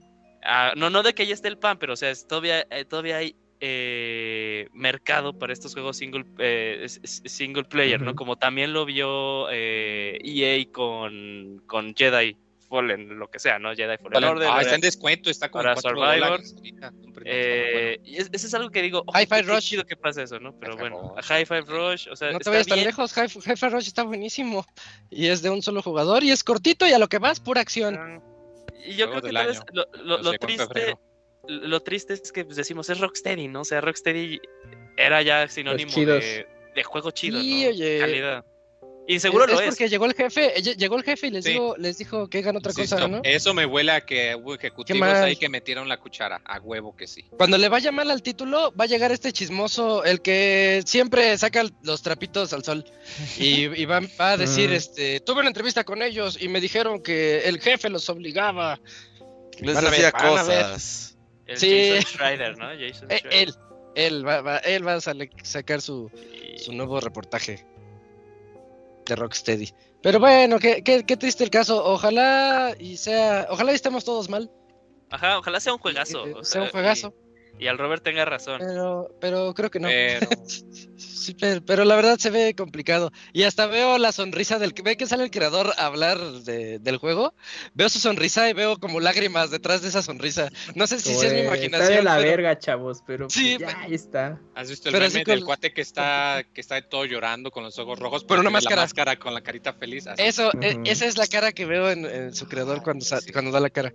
Ah, 0.43 0.73
no, 0.75 0.89
no 0.89 1.03
de 1.03 1.13
que 1.13 1.25
ya 1.27 1.33
esté 1.33 1.47
el 1.47 1.57
pan, 1.57 1.77
pero 1.77 1.93
o 1.93 1.95
sea, 1.95 2.09
es- 2.09 2.27
todavía, 2.27 2.65
eh, 2.71 2.85
todavía 2.85 3.17
hay 3.17 3.35
eh, 3.63 4.67
mercado 4.73 5.37
para 5.37 5.53
estos 5.53 5.73
juegos 5.73 5.95
single, 5.97 6.25
eh, 6.39 6.87
single 7.03 7.63
player, 7.65 8.01
¿no? 8.01 8.15
Como 8.15 8.35
también 8.35 8.73
lo 8.73 8.85
vio 8.85 9.47
eh, 9.51 10.17
EA 10.23 10.65
con, 10.71 11.61
con 11.67 11.93
Jedi 11.95 12.35
Fallen, 12.67 13.19
lo 13.19 13.27
que 13.27 13.37
sea, 13.37 13.59
¿no? 13.59 13.75
Jedi 13.75 13.97
Fallen 13.97 14.23
Order. 14.23 14.49
ah, 14.51 14.61
está 14.61 14.73
en 14.75 14.81
descuento, 14.81 15.29
está 15.29 15.49
como 15.49 15.63
para 15.63 15.75
Survivor. 15.79 16.41
ahorita, 16.41 16.91
eh, 17.23 17.99
y 18.03 18.15
es- 18.17 18.29
eso 18.31 18.47
es 18.47 18.53
algo 18.55 18.71
que 18.71 18.81
digo, 18.81 19.03
ojo, 19.05 19.19
Hi-Fi 19.19 19.41
Rush. 19.43 19.59
chido 19.63 19.83
que 19.85 19.95
pasa 19.95 20.23
eso, 20.23 20.39
¿no? 20.39 20.57
Pero 20.59 20.73
Hi-Fi 20.73 20.79
bueno. 20.79 21.13
High 21.21 21.45
Five 21.45 21.61
Rush, 21.67 22.07
o 22.09 22.15
sea, 22.15 22.31
No 22.31 22.39
te 22.39 22.49
vayas 22.49 22.65
tan 22.65 22.83
lejos, 22.83 23.13
Hi- 23.15 23.27
Hi-Fi 23.51 23.69
Rush 23.69 23.87
está 23.87 24.01
buenísimo. 24.03 24.65
Y 25.11 25.27
es 25.27 25.41
de 25.43 25.49
un 25.51 25.61
solo 25.61 25.83
jugador 25.83 26.23
y 26.23 26.31
es 26.31 26.43
cortito 26.43 26.87
y 26.87 26.93
a 26.93 26.97
lo 26.99 27.07
que 27.09 27.19
vas, 27.19 27.39
pura 27.39 27.61
acción. 27.61 27.95
Ah, 27.95 28.19
Y 28.85 28.95
yo 28.95 29.09
creo 29.09 29.21
que 29.21 29.31
tal 29.31 29.47
vez 29.47 29.59
lo, 29.73 30.17
lo- 30.21 30.31
triste, 30.33 30.95
lo 31.47 31.79
triste 31.81 32.13
es 32.13 32.31
que 32.31 32.45
pues, 32.45 32.57
decimos 32.57 32.89
es 32.89 32.99
Rocksteady, 32.99 33.47
¿no? 33.47 33.61
O 33.61 33.65
sea, 33.65 33.81
Rocksteady 33.81 34.39
era 34.97 35.21
ya 35.21 35.47
sinónimo 35.47 35.91
de, 35.93 36.47
de 36.75 36.83
juego 36.83 37.11
chido, 37.11 37.39
Sí, 37.41 37.63
¿no? 37.63 37.69
oye. 37.69 37.99
Calidad. 37.99 38.45
Y 39.07 39.19
seguro 39.19 39.45
es, 39.45 39.51
lo 39.51 39.55
es 39.59 39.61
es. 39.63 39.69
porque 39.69 39.89
llegó 39.89 40.05
el 40.05 40.13
jefe, 40.13 40.53
lle- 40.57 40.77
llegó 40.77 40.95
el 40.95 41.03
jefe 41.03 41.27
y 41.27 41.31
les 41.31 41.43
Sí. 41.43 41.51
dijo, 41.53 41.75
les 41.77 41.97
dijo 41.97 42.29
que 42.29 42.37
hagan 42.37 42.55
otra 42.57 42.71
Insisto, 42.71 42.95
cosa, 42.95 43.07
¿no? 43.07 43.21
Eso 43.23 43.53
me 43.53 43.65
huele 43.65 43.91
a 43.91 44.01
que 44.01 44.35
hubo 44.35 44.53
ejecutivos 44.55 45.01
ahí 45.09 45.35
que 45.35 45.49
metieron 45.49 45.89
la 45.89 45.97
cuchara. 45.97 46.39
A 46.45 46.59
huevo 46.59 46.95
que 46.95 47.07
sí. 47.07 47.25
Cuando 47.37 47.57
le 47.57 47.67
vaya 47.67 47.91
mal 47.91 48.09
al 48.11 48.21
título, 48.21 48.71
va 48.79 48.85
a 48.85 48.87
llegar 48.87 49.11
este 49.11 49.33
chismoso, 49.33 50.05
el 50.05 50.21
que 50.21 50.83
siempre 50.85 51.37
saca 51.37 51.65
los 51.83 52.01
trapitos 52.03 52.53
al 52.53 52.63
sol. 52.63 52.85
Y, 53.37 53.65
y 53.81 53.85
va, 53.85 54.01
va 54.19 54.31
a 54.33 54.37
decir, 54.37 54.69
Mm. 54.69 54.73
este, 54.75 55.19
tuve 55.19 55.39
una 55.39 55.49
entrevista 55.49 55.83
con 55.83 56.01
ellos 56.03 56.37
y 56.39 56.47
me 56.47 56.61
dijeron 56.61 57.01
que 57.01 57.39
el 57.49 57.59
jefe 57.59 57.89
los 57.89 58.07
obligaba. 58.07 58.79
Les 59.59 59.75
Van 59.75 59.87
a 59.87 59.89
ver, 59.89 60.05
hacía 60.05 60.11
van 60.11 60.37
a 60.37 60.43
ver. 60.43 60.61
cosas. 60.63 61.17
El 61.47 61.57
Sí. 61.57 61.89
Jason 61.95 62.11
Schreider, 62.13 62.57
¿no? 62.57 62.65
Jason 62.79 63.11
Eh, 63.11 63.17
Schreider. 63.17 63.39
él, 63.49 63.55
él 63.95 64.25
va, 64.27 64.41
va- 64.41 64.57
él 64.59 64.87
va 64.87 64.93
a 64.93 65.01
sale- 65.01 65.31
sacar 65.43 65.81
su, 65.81 66.09
su 66.55 66.71
nuevo 66.71 66.99
reportaje 67.01 67.65
de 69.11 69.15
Rocksteady. 69.15 69.73
Pero 70.01 70.19
bueno, 70.19 70.57
qué, 70.57 70.83
qué, 70.83 71.05
qué 71.05 71.17
triste 71.17 71.43
el 71.43 71.49
caso. 71.49 71.83
Ojalá 71.85 72.73
y 72.79 72.97
sea, 72.97 73.47
ojalá 73.49 73.71
y 73.73 73.75
estemos 73.75 74.05
todos 74.05 74.29
mal. 74.29 74.49
Ajá, 75.09 75.37
ojalá 75.37 75.59
sea 75.59 75.73
un 75.73 75.79
juegazo. 75.79 76.23
O 76.35 76.43
sea 76.43 76.63
un 76.63 76.69
juegazo. 76.69 77.13
Y, 77.13 77.30
y 77.59 77.67
al 77.67 77.77
Robert 77.77 78.03
tenga 78.03 78.25
razón. 78.25 78.59
Pero, 78.59 79.09
pero 79.21 79.53
creo 79.53 79.69
que 79.69 79.79
no. 79.79 79.87
Pero 79.87 80.27
Sí, 81.21 81.35
pero, 81.39 81.61
pero 81.63 81.85
la 81.85 81.95
verdad 81.95 82.17
se 82.17 82.31
ve 82.31 82.55
complicado. 82.55 83.11
Y 83.31 83.43
hasta 83.43 83.67
veo 83.67 83.99
la 83.99 84.11
sonrisa 84.11 84.57
del 84.57 84.73
que 84.73 84.81
ve 84.81 84.97
que 84.97 85.05
sale 85.05 85.23
el 85.23 85.29
creador 85.29 85.71
a 85.77 85.85
hablar 85.85 86.19
de- 86.19 86.79
del 86.79 86.97
juego. 86.97 87.35
Veo 87.75 87.89
su 87.89 87.99
sonrisa 87.99 88.49
y 88.49 88.53
veo 88.53 88.77
como 88.79 88.99
lágrimas 88.99 89.51
detrás 89.51 89.83
de 89.83 89.89
esa 89.89 90.01
sonrisa. 90.01 90.49
No 90.73 90.87
sé 90.87 90.99
si, 90.99 91.13
si 91.13 91.25
es 91.27 91.31
mi 91.33 91.41
imaginación. 91.41 91.83
Está 91.83 91.95
de 91.95 92.01
la 92.01 92.15
pero- 92.17 92.29
verga, 92.31 92.57
chavos, 92.57 93.03
pero 93.05 93.25
pues 93.27 93.33
Sí, 93.33 93.55
ya 93.59 93.67
pero- 93.67 93.79
ahí 93.81 93.93
está. 93.93 94.39
¿Has 94.55 94.69
visto 94.71 94.89
el 94.89 94.93
Pero 94.93 95.03
meme 95.05 95.15
así 95.15 95.23
con- 95.23 95.35
del 95.35 95.45
cuate 95.45 95.73
que 95.73 95.81
está, 95.81 96.43
que 96.51 96.59
está 96.61 96.81
todo 96.81 97.05
llorando 97.05 97.51
con 97.51 97.63
los 97.63 97.77
ojos 97.77 97.99
rojos? 97.99 98.23
Con 98.23 98.39
una 98.39 98.49
máscara. 98.49 98.77
La 98.77 98.81
máscara 98.83 99.15
con 99.17 99.35
la 99.35 99.41
carita 99.41 99.73
feliz. 99.73 100.07
así. 100.07 100.23
Eso, 100.23 100.49
e- 100.59 100.79
esa 100.85 101.05
es 101.05 101.17
la 101.19 101.27
cara 101.27 101.51
que 101.51 101.67
veo 101.67 101.91
en, 101.91 102.05
en 102.05 102.33
su 102.33 102.47
creador 102.47 102.81
cuando, 102.81 103.05
sa- 103.05 103.21
sí. 103.21 103.31
cuando 103.31 103.51
da 103.51 103.59
la 103.59 103.69
cara. 103.69 103.93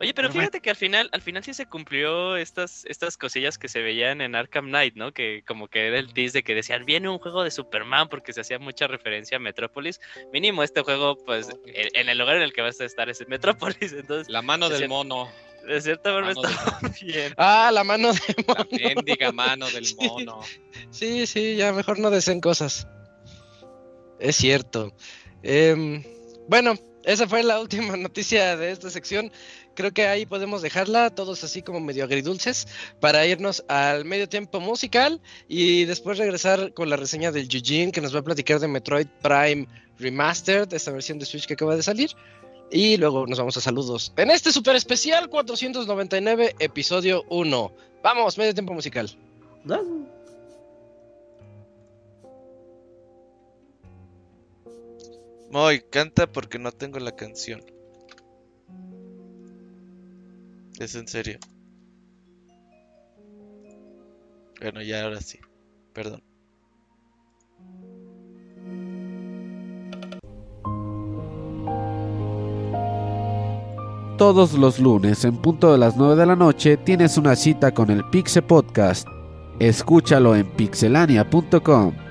Oye, 0.00 0.14
pero 0.14 0.28
Pero 0.28 0.28
bueno. 0.30 0.40
fíjate 0.40 0.60
que 0.62 0.70
al 0.70 0.76
final, 0.76 1.08
al 1.12 1.20
final 1.20 1.44
sí 1.44 1.52
se 1.52 1.66
cumplió 1.66 2.36
estas, 2.36 2.84
estas 2.86 3.18
cosillas 3.18 3.58
que 3.58 3.68
se 3.68 3.82
veían 3.82 4.20
en 4.22 4.34
Arkham 4.34 4.66
Knight, 4.68 4.94
¿no? 4.96 5.12
Que 5.12 5.42
como 5.46 5.68
que 5.68 5.88
era 5.88 5.98
el 5.98 6.12
tease 6.14 6.38
de 6.38 6.42
que 6.42 6.54
decían, 6.54 6.86
viene 6.86 7.08
un 7.10 7.18
juego 7.18 7.44
de 7.44 7.50
Superman 7.50 8.08
porque 8.08 8.32
se 8.32 8.40
hacía 8.40 8.58
mucha 8.58 8.86
referencia 8.86 9.36
a 9.36 9.40
Metrópolis. 9.40 10.00
Mínimo 10.32 10.62
este 10.62 10.80
juego, 10.82 11.18
pues, 11.26 11.50
en, 11.66 11.88
en 11.94 12.08
el 12.08 12.16
lugar 12.18 12.36
en 12.36 12.42
el 12.42 12.52
que 12.54 12.62
vas 12.62 12.80
a 12.80 12.86
estar 12.86 13.10
es 13.10 13.20
en 13.20 13.28
Metrópolis. 13.28 13.92
Entonces, 13.92 14.28
La 14.30 14.40
mano 14.42 14.68
del 14.70 14.78
cierto. 14.78 14.94
mono. 14.94 15.28
de 15.68 15.80
cierta 15.82 16.10
forma 16.12 16.30
está 16.32 16.88
bien. 17.02 17.34
Ah, 17.36 17.70
la 17.70 17.84
mano 17.84 18.12
de 18.14 18.20
La 18.46 18.54
mono. 18.54 18.68
mendiga 18.94 19.32
mano 19.32 19.70
del 19.70 19.84
mono. 19.98 20.40
Sí, 20.90 21.26
sí, 21.26 21.56
ya 21.56 21.72
mejor 21.74 21.98
no 21.98 22.10
deseen 22.10 22.40
cosas. 22.40 22.86
Es 24.18 24.36
cierto. 24.36 24.94
Em, 25.42 26.02
bueno, 26.48 26.74
esa 27.04 27.28
fue 27.28 27.42
la 27.42 27.60
última 27.60 27.96
noticia 27.96 28.56
de 28.56 28.70
esta 28.70 28.90
sección. 28.90 29.30
Creo 29.80 29.94
que 29.94 30.06
ahí 30.06 30.26
podemos 30.26 30.60
dejarla, 30.60 31.08
todos 31.08 31.42
así 31.42 31.62
como 31.62 31.80
medio 31.80 32.04
agridulces, 32.04 32.68
para 33.00 33.26
irnos 33.26 33.64
al 33.66 34.04
medio 34.04 34.28
tiempo 34.28 34.60
musical 34.60 35.22
y 35.48 35.86
después 35.86 36.18
regresar 36.18 36.74
con 36.74 36.90
la 36.90 36.96
reseña 36.96 37.32
del 37.32 37.48
Eugene 37.50 37.90
que 37.90 38.02
nos 38.02 38.14
va 38.14 38.18
a 38.18 38.22
platicar 38.22 38.60
de 38.60 38.68
Metroid 38.68 39.06
Prime 39.22 39.66
Remastered, 39.98 40.70
esta 40.74 40.90
versión 40.90 41.18
de 41.18 41.24
Switch 41.24 41.46
que 41.46 41.54
acaba 41.54 41.76
de 41.76 41.82
salir. 41.82 42.10
Y 42.70 42.98
luego 42.98 43.26
nos 43.26 43.38
vamos 43.38 43.56
a 43.56 43.62
saludos 43.62 44.12
en 44.18 44.30
este 44.30 44.52
super 44.52 44.76
especial 44.76 45.30
499, 45.30 46.56
episodio 46.58 47.24
1. 47.30 47.72
Vamos, 48.02 48.36
medio 48.36 48.52
tiempo 48.52 48.74
musical. 48.74 49.08
Moy, 55.50 55.80
canta 55.88 56.30
porque 56.30 56.58
no 56.58 56.70
tengo 56.70 56.98
la 56.98 57.16
canción. 57.16 57.62
Es 60.80 60.94
en 60.94 61.06
serio. 61.06 61.38
Bueno, 64.62 64.80
ya 64.80 65.04
ahora 65.04 65.20
sí. 65.20 65.38
Perdón. 65.92 66.22
Todos 74.16 74.54
los 74.54 74.78
lunes 74.78 75.24
en 75.24 75.36
punto 75.36 75.72
de 75.72 75.78
las 75.78 75.96
9 75.98 76.16
de 76.16 76.26
la 76.26 76.36
noche 76.36 76.78
tienes 76.78 77.18
una 77.18 77.36
cita 77.36 77.72
con 77.74 77.90
el 77.90 78.02
Pixe 78.08 78.40
Podcast. 78.40 79.06
Escúchalo 79.58 80.34
en 80.34 80.50
pixelania.com. 80.56 82.09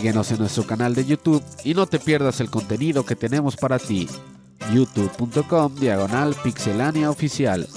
Síguenos 0.00 0.32
en 0.32 0.38
nuestro 0.38 0.66
canal 0.66 0.94
de 0.94 1.04
YouTube 1.04 1.44
y 1.62 1.74
no 1.74 1.84
te 1.84 1.98
pierdas 1.98 2.40
el 2.40 2.48
contenido 2.48 3.04
que 3.04 3.16
tenemos 3.16 3.54
para 3.54 3.78
ti. 3.78 4.08
youtube.com 4.72 5.74
diagonal 5.74 6.34
pixelania 6.42 7.10
oficial. 7.10 7.68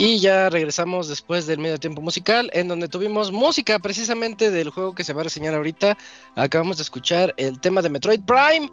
Y 0.00 0.18
ya 0.18 0.48
regresamos 0.48 1.08
después 1.08 1.46
del 1.46 1.58
medio 1.58 1.76
tiempo 1.76 2.00
musical, 2.00 2.48
en 2.54 2.68
donde 2.68 2.88
tuvimos 2.88 3.30
música 3.32 3.78
precisamente 3.80 4.50
del 4.50 4.70
juego 4.70 4.94
que 4.94 5.04
se 5.04 5.12
va 5.12 5.20
a 5.20 5.24
reseñar 5.24 5.52
ahorita. 5.52 5.98
Acabamos 6.36 6.78
de 6.78 6.84
escuchar 6.84 7.34
el 7.36 7.60
tema 7.60 7.82
de 7.82 7.90
Metroid 7.90 8.22
Prime. 8.22 8.70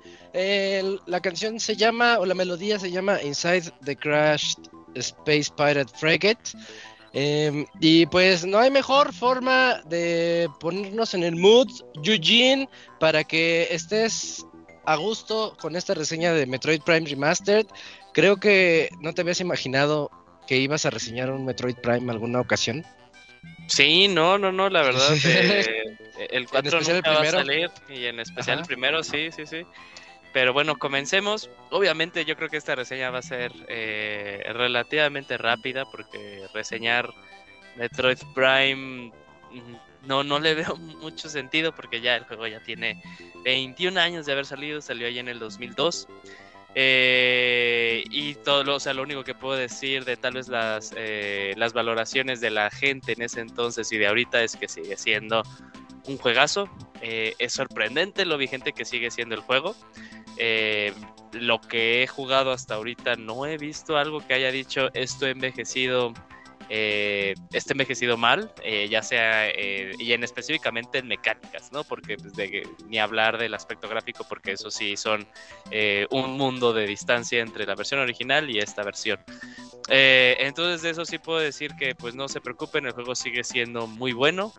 La 1.06 1.20
canción 1.20 1.60
se 1.60 1.76
llama, 1.76 2.18
o 2.20 2.26
la 2.26 2.34
melodía 2.34 2.80
se 2.80 2.92
llama 2.92 3.22
Inside 3.22 3.74
the 3.84 3.98
Crashed 3.98 4.70
Space 4.96 5.52
Pirate 5.58 5.92
Frigate. 5.98 6.52
Em, 7.12 7.66
y 7.82 8.06
pues 8.06 8.46
no 8.46 8.60
hay 8.60 8.72
mejor 8.72 9.12
forma 9.12 9.82
de 9.90 10.48
ponernos 10.62 11.14
en 11.14 11.24
el 11.24 11.36
mood, 11.36 11.68
Eugene, 12.06 12.70
para 13.02 13.26
que 13.26 13.68
estés 13.70 14.46
a 14.86 14.96
gusto 14.96 15.58
con 15.60 15.76
esta 15.76 15.94
reseña 15.94 16.32
de 16.32 16.46
Metroid 16.46 16.84
Prime 16.84 17.06
Remastered. 17.06 17.66
Creo 18.14 18.38
que 18.38 18.90
no 19.02 19.14
te 19.14 19.24
habías 19.24 19.42
imaginado 19.42 20.10
que 20.48 20.58
ibas 20.58 20.86
a 20.86 20.90
reseñar 20.90 21.32
un 21.32 21.46
Metroid 21.46 21.76
Prime 21.76 22.12
alguna 22.12 22.40
ocasión. 22.40 22.86
Sí, 23.68 24.08
no, 24.08 24.38
no, 24.38 24.52
no, 24.52 24.70
la 24.70 24.82
verdad. 24.82 25.16
eh, 25.26 25.96
el 26.30 26.48
4 26.48 26.80
especial 26.80 26.98
el 26.98 27.04
nunca 27.04 27.20
va 27.20 27.28
a 27.28 27.32
salir 27.32 27.72
y 27.90 28.06
en 28.06 28.20
especial 28.20 28.56
Ajá. 28.56 28.62
el 28.62 28.68
primero, 28.68 29.04
sí, 29.04 29.30
sí, 29.32 29.46
sí. 29.46 29.66
Pero 30.34 30.54
bueno, 30.54 30.78
comencemos. 30.78 31.50
Obviamente 31.72 32.26
yo 32.26 32.36
creo 32.36 32.50
que 32.50 32.58
esta 32.58 32.76
reseña 32.76 33.10
va 33.10 33.20
a 33.20 33.24
ser 33.24 33.52
eh, 33.68 34.44
relativamente 34.54 35.38
rápida 35.38 35.86
porque 35.86 36.46
reseñar 36.54 37.10
Metroid 37.76 38.20
Prime 38.34 39.12
mm, 39.52 39.76
no, 40.06 40.24
no 40.24 40.40
le 40.40 40.54
veo 40.56 40.76
mucho 40.76 41.30
sentido 41.30 41.74
porque 41.74 42.02
ya 42.02 42.16
el 42.16 42.24
juego 42.26 42.48
ya 42.48 42.62
tiene 42.62 43.02
21 43.44 44.00
años 44.00 44.26
de 44.26 44.32
haber 44.34 44.46
salido, 44.46 44.82
salió 44.82 45.08
ahí 45.08 45.20
en 45.20 45.28
el 45.28 45.40
2002. 45.40 46.08
Eh, 46.80 48.04
y 48.12 48.36
todo 48.36 48.64
lo, 48.64 48.76
o 48.76 48.80
sea, 48.80 48.94
lo 48.94 49.02
único 49.02 49.24
que 49.24 49.34
puedo 49.34 49.58
decir 49.58 50.06
de 50.06 50.16
tal 50.16 50.36
vez 50.36 50.48
las, 50.48 50.94
eh, 50.96 51.56
las 51.58 51.74
valoraciones 51.74 52.40
de 52.40 52.52
la 52.52 52.70
gente 52.70 53.14
en 53.14 53.24
ese 53.24 53.42
entonces 53.42 53.92
y 53.92 53.98
de 53.98 54.06
ahorita 54.06 54.44
es 54.44 54.56
que 54.56 54.68
sigue 54.68 54.96
siendo 54.96 55.42
un 56.06 56.20
juegazo. 56.20 56.70
Eh, 57.02 57.34
es 57.40 57.54
sorprendente 57.54 58.26
lo 58.26 58.38
vigente 58.38 58.74
que 58.74 58.86
sigue 58.86 59.10
siendo 59.10 59.34
el 59.34 59.42
juego. 59.42 59.76
Eh, 60.38 60.94
lo 61.32 61.60
que 61.60 62.04
he 62.04 62.08
jugado 62.08 62.52
hasta 62.52 62.76
ahorita 62.76 63.16
no 63.16 63.48
he 63.48 63.58
visto 63.58 63.98
algo 63.98 64.26
que 64.26 64.36
haya 64.36 64.52
dicho 64.52 64.90
esto 64.94 65.26
envejecido 65.26 66.14
eh, 66.70 67.34
está 67.52 67.74
envejecido 67.74 68.18
mal, 68.18 68.52
eh, 68.64 68.88
ya 68.90 69.02
sea, 69.02 69.50
eh, 69.50 69.94
y 70.00 70.14
en 70.14 70.24
específicamente 70.24 71.00
en 71.00 71.08
mecánicas, 71.08 71.72
¿no? 71.72 71.84
Porque 71.84 72.18
pues, 72.18 72.34
ni 72.88 73.00
hablar 73.00 73.38
del 73.38 73.54
aspecto 73.54 73.88
gráfico, 73.88 74.26
porque 74.28 74.54
eso 74.54 74.70
sí 74.70 74.98
son 74.98 75.28
eh, 75.72 76.08
un 76.12 76.38
mundo 76.38 76.74
de 76.74 76.86
distancia 76.86 77.42
entre 77.42 77.66
la 77.66 77.76
versión 77.76 78.02
original 78.02 78.50
y 78.50 78.60
esta 78.60 78.84
versión. 78.84 79.20
Entonces 79.90 80.82
de 80.82 80.90
eso 80.90 81.06
sí 81.06 81.18
puedo 81.18 81.40
decir 81.40 81.72
que 81.80 81.96
pues 81.96 82.14
no 82.14 82.28
se 82.28 82.42
preocupen, 82.42 82.86
el 82.86 82.92
juego 82.92 83.16
sigue 83.16 83.46
siendo 83.46 83.88
muy 83.88 84.12
bueno. 84.12 84.52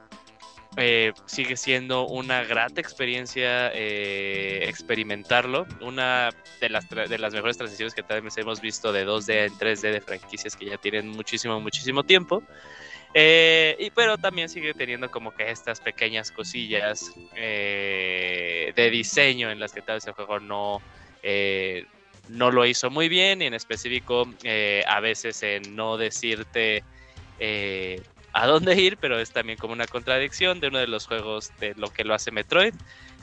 Eh, 0.79 1.13
sigue 1.27 1.57
siendo 1.57 2.07
una 2.07 2.45
grata 2.45 2.81
experiencia 2.81 3.71
eh, 3.75 4.65
experimentarlo. 4.69 5.67
Una 5.81 6.31
de 6.61 6.69
las, 6.69 6.89
de 6.89 7.19
las 7.19 7.35
mejores 7.35 7.59
transiciones 7.59 7.95
que 7.95 8.03
tal 8.03 8.23
vez 8.23 8.39
hemos 8.39 8.61
visto 8.61 8.93
de 8.93 9.07
2D 9.07 9.47
en 9.47 9.53
3D 9.55 9.93
de 9.93 10.01
franquicias 10.01 10.57
que 10.57 10.67
ya 10.67 10.79
tienen 10.79 11.09
muchísimo, 11.09 11.61
muchísimo 11.61 12.05
tiempo. 12.05 12.43
Eh, 13.15 13.77
y 13.81 13.91
pero 13.91 14.19
también 14.19 14.49
sigue 14.49 14.73
teniendo 14.75 15.11
como 15.11 15.35
que 15.35 15.51
estas 15.51 15.81
pequeñas 15.81 16.31
cosillas 16.31 17.11
de 17.35 18.89
diseño 18.93 19.51
en 19.51 19.59
las 19.59 19.73
que 19.73 19.83
tal 19.83 19.97
vez 19.97 20.07
el 20.07 20.13
juego 20.13 20.39
no, 20.41 20.81
no 22.29 22.51
lo 22.51 22.67
hizo 22.67 22.91
muy 22.91 23.09
bien 23.09 23.43
y 23.43 23.47
en 23.47 23.55
específico 23.55 24.29
a 24.87 25.01
veces 25.01 25.43
en 25.43 25.75
no 25.75 25.97
decirte 25.97 26.85
eh, 27.41 28.03
a 28.33 28.47
dónde 28.47 28.75
ir, 28.81 28.99
pero 28.99 29.19
es 29.19 29.33
también 29.33 29.59
como 29.59 29.73
una 29.73 29.87
contradicción 29.87 30.61
de 30.61 30.69
uno 30.69 30.79
de 30.79 30.87
los 30.87 31.07
juegos 31.07 31.53
de 31.59 31.75
lo 31.75 31.91
que 31.91 32.05
lo 32.05 32.15
hace 32.15 32.31
Metroid. 32.31 32.75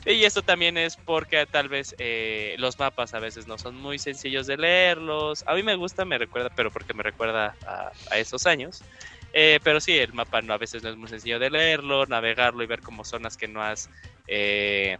Y 0.04 0.24
esto 0.24 0.42
también 0.42 0.78
es 0.78 0.96
porque 0.96 1.46
tal 1.46 1.68
vez 1.68 1.94
eh, 1.98 2.54
los 2.58 2.78
mapas 2.78 3.12
a 3.14 3.18
veces 3.18 3.48
no 3.48 3.58
son 3.58 3.74
muy 3.74 3.98
sencillos 3.98 4.46
de 4.46 4.56
leerlos. 4.56 5.42
A 5.48 5.54
mí 5.54 5.64
me 5.64 5.74
gusta, 5.74 6.04
me 6.04 6.16
recuerda, 6.16 6.48
pero 6.54 6.70
porque 6.70 6.94
me 6.94 7.02
recuerda 7.02 7.56
a, 7.66 8.16
esos 8.16 8.46
años. 8.46 8.84
Eh, 9.32 9.58
pero 9.64 9.80
sí, 9.80 9.98
el 9.98 10.12
mapa 10.12 10.42
no, 10.42 10.52
a 10.52 10.58
veces 10.58 10.84
no 10.84 10.90
es 10.90 10.96
muy 10.96 11.08
sencillo 11.08 11.40
de 11.40 11.50
leerlo, 11.50 12.06
navegarlo 12.06 12.62
y 12.62 12.66
ver 12.66 12.82
como 12.82 13.04
zonas 13.04 13.36
que 13.36 13.48
no 13.48 13.62
has, 13.62 13.90
eh, 14.28 14.96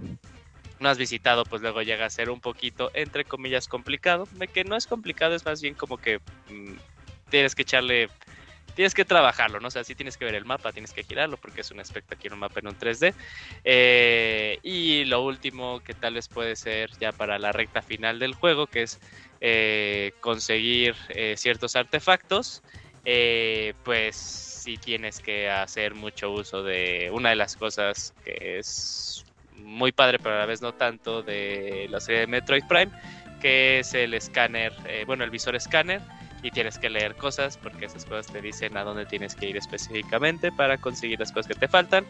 no 0.81 0.89
has 0.89 0.99
visitado, 0.99 1.45
pues 1.45 1.62
luego 1.62 1.83
llega 1.83 2.05
a 2.05 2.11
ser 2.11 2.28
un 2.28 2.41
poquito, 2.41 2.91
entre 2.93 3.24
comillas, 3.24 3.69
complicado. 3.69 4.27
De 4.33 4.49
que 4.49 4.65
no 4.65 4.74
es 4.74 4.89
complicado, 4.89 5.37
es 5.37 5.45
más 5.45 5.62
bien 5.62 5.74
como 5.74 5.99
que 5.99 6.19
mm, 6.49 6.74
tienes 7.31 7.55
que 7.55 7.62
echarle, 7.62 8.09
tienes 8.77 8.94
que 8.94 9.07
trabajarlo, 9.07 9.59
¿no? 9.59 9.69
O 9.69 9.70
sea, 9.70 9.82
tienes 9.82 10.19
que 10.19 10.27
ver 10.27 10.35
el 10.35 10.44
mapa, 10.44 10.70
tienes 10.70 10.93
que 10.93 11.03
girarlo, 11.03 11.39
porque 11.39 11.62
es 11.62 11.70
un 11.70 11.81
espectacular 11.81 12.39
mapa 12.39 12.61
en 12.61 12.69
un 12.69 12.78
3D. 12.78 13.15
Eh, 13.65 14.59
y 14.62 15.05
lo 15.07 15.24
último 15.24 15.81
que 15.81 15.94
tal 15.94 16.15
vez 16.15 16.28
puede 16.28 16.55
ser 16.57 16.90
ya 17.01 17.11
para 17.11 17.39
la 17.39 17.53
recta 17.53 17.81
final 17.81 18.19
del 18.19 18.35
juego, 18.35 18.66
que 18.66 18.82
es 18.82 19.01
eh, 19.40 20.12
conseguir 20.20 20.94
eh, 21.09 21.35
ciertos 21.36 21.74
artefactos 21.74 22.62
pues 23.85 24.16
sí 24.16 24.78
tienes 24.78 25.20
que 25.20 25.48
hacer 25.48 25.94
mucho 25.94 26.32
uso 26.32 26.65
de 26.65 27.09
una 27.12 27.31
de 27.31 27.36
las 27.36 27.57
cosas 27.57 28.12
que 28.24 28.59
es 28.59 29.24
muy 29.53 29.93
padre, 29.93 30.19
pero 30.19 30.35
a 30.35 30.39
la 30.39 30.47
vez 30.47 30.61
no 30.61 30.74
tanto, 30.74 31.23
de 31.23 31.86
la 31.89 32.01
serie 32.01 32.23
de 32.23 32.27
Metroid 32.27 32.65
Prime, 32.69 32.90
que 33.40 33.78
es 33.78 33.94
el 33.94 34.12
escáner, 34.12 34.73
bueno, 35.07 35.23
el 35.23 35.31
visor 35.31 35.55
escáner, 35.55 36.03
y 36.47 36.52
tienes 36.52 36.78
que 36.78 36.89
leer 36.89 37.16
cosas 37.16 37.59
porque 37.59 37.86
esas 37.86 38.05
cosas 38.05 38.32
te 38.32 38.40
dicen 38.40 38.77
a 38.77 38.85
dónde 38.85 39.05
tienes 39.05 39.35
que 39.35 39.47
ir 39.47 39.56
específicamente 39.56 40.52
para 40.52 40.78
conseguir 40.78 41.18
las 41.18 41.32
cosas 41.32 41.48
que 41.48 41.59
te 41.59 41.66
faltan, 41.66 42.06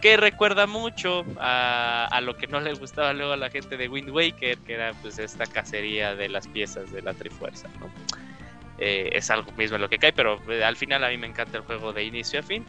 que 0.00 0.16
recuerda 0.16 0.68
mucho 0.68 1.24
a, 1.40 2.20
lo 2.22 2.36
que 2.36 2.46
no 2.46 2.60
le 2.60 2.72
gustaba 2.74 3.12
luego 3.12 3.32
a 3.32 3.36
la 3.36 3.50
gente 3.50 3.76
de 3.76 3.88
Wind 3.88 4.10
Waker, 4.10 4.58
que 4.58 4.74
era 4.74 4.92
pues 5.02 5.18
esta 5.18 5.44
cacería 5.44 6.14
de 6.14 6.28
las 6.28 6.46
piezas 6.46 6.92
de 6.92 7.02
la 7.02 7.14
Trifuerza, 7.14 7.68
¿no? 7.80 7.90
Eh, 8.78 9.10
es 9.12 9.28
algo 9.30 9.50
mismo 9.52 9.76
lo 9.76 9.88
que 9.90 9.98
cae, 9.98 10.12
pero 10.12 10.40
eh, 10.48 10.62
al 10.62 10.76
final 10.76 11.02
a 11.02 11.08
mí 11.08 11.18
me 11.18 11.26
encanta 11.26 11.58
el 11.58 11.64
juego 11.64 11.92
de 11.92 12.04
inicio 12.04 12.38
a 12.38 12.42
fin. 12.44 12.64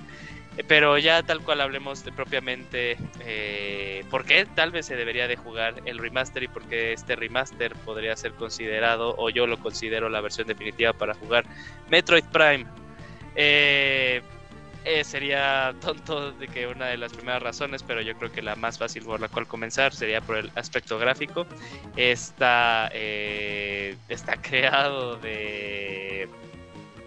Eh, 0.58 0.64
pero 0.68 0.98
ya 0.98 1.24
tal 1.24 1.42
cual 1.42 1.62
hablemos 1.62 2.04
propiamente 2.16 2.98
eh, 3.22 4.04
por 4.10 4.26
qué 4.26 4.46
tal 4.46 4.72
vez 4.72 4.86
se 4.86 4.96
debería 4.96 5.28
de 5.28 5.36
jugar 5.36 5.82
el 5.86 5.98
remaster 5.98 6.44
y 6.44 6.48
por 6.48 6.64
qué 6.68 6.94
este 6.94 7.16
remaster 7.16 7.74
podría 7.86 8.16
ser 8.16 8.34
considerado 8.34 9.16
o 9.18 9.30
yo 9.30 9.48
lo 9.48 9.58
considero 9.58 10.10
la 10.10 10.22
versión 10.22 10.48
definitiva 10.48 10.94
para 10.94 11.14
jugar 11.14 11.46
Metroid 11.90 12.26
Prime. 12.26 12.66
Eh, 13.36 14.22
eh, 14.84 15.04
sería 15.04 15.76
tonto 15.80 16.32
de 16.32 16.48
que 16.48 16.66
una 16.66 16.88
de 16.88 16.98
las 16.98 17.14
primeras 17.14 17.44
razones, 17.44 17.84
pero 17.84 18.02
yo 18.02 18.16
creo 18.18 18.32
que 18.32 18.42
la 18.42 18.56
más 18.56 18.80
fácil 18.80 19.04
por 19.04 19.22
la 19.22 19.28
cual 19.28 19.46
comenzar 19.46 19.94
sería 19.94 20.22
por 20.22 20.38
el 20.38 20.52
aspecto 20.56 20.98
gráfico. 20.98 21.46
Está, 21.96 22.90
eh, 22.94 23.96
está 24.10 24.38
creado 24.38 25.18
de, 25.18 26.28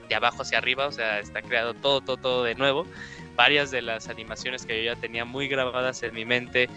de 0.08 0.14
abajo 0.14 0.42
hacia 0.42 0.58
arriba, 0.58 0.86
o 0.86 0.92
sea, 0.92 1.18
está 1.18 1.42
creado 1.42 1.74
todo, 1.74 2.00
todo, 2.00 2.16
todo 2.16 2.44
de 2.44 2.54
nuevo. 2.54 2.86
Varias 3.36 3.70
de 3.70 3.82
las 3.82 4.08
animaciones 4.08 4.64
que 4.66 4.84
yo 4.84 4.92
ya 4.92 5.00
tenía 5.00 5.24
muy 5.24 5.48
grabadas 5.48 6.02
en 6.02 6.14
mi 6.14 6.24
mente 6.24 6.68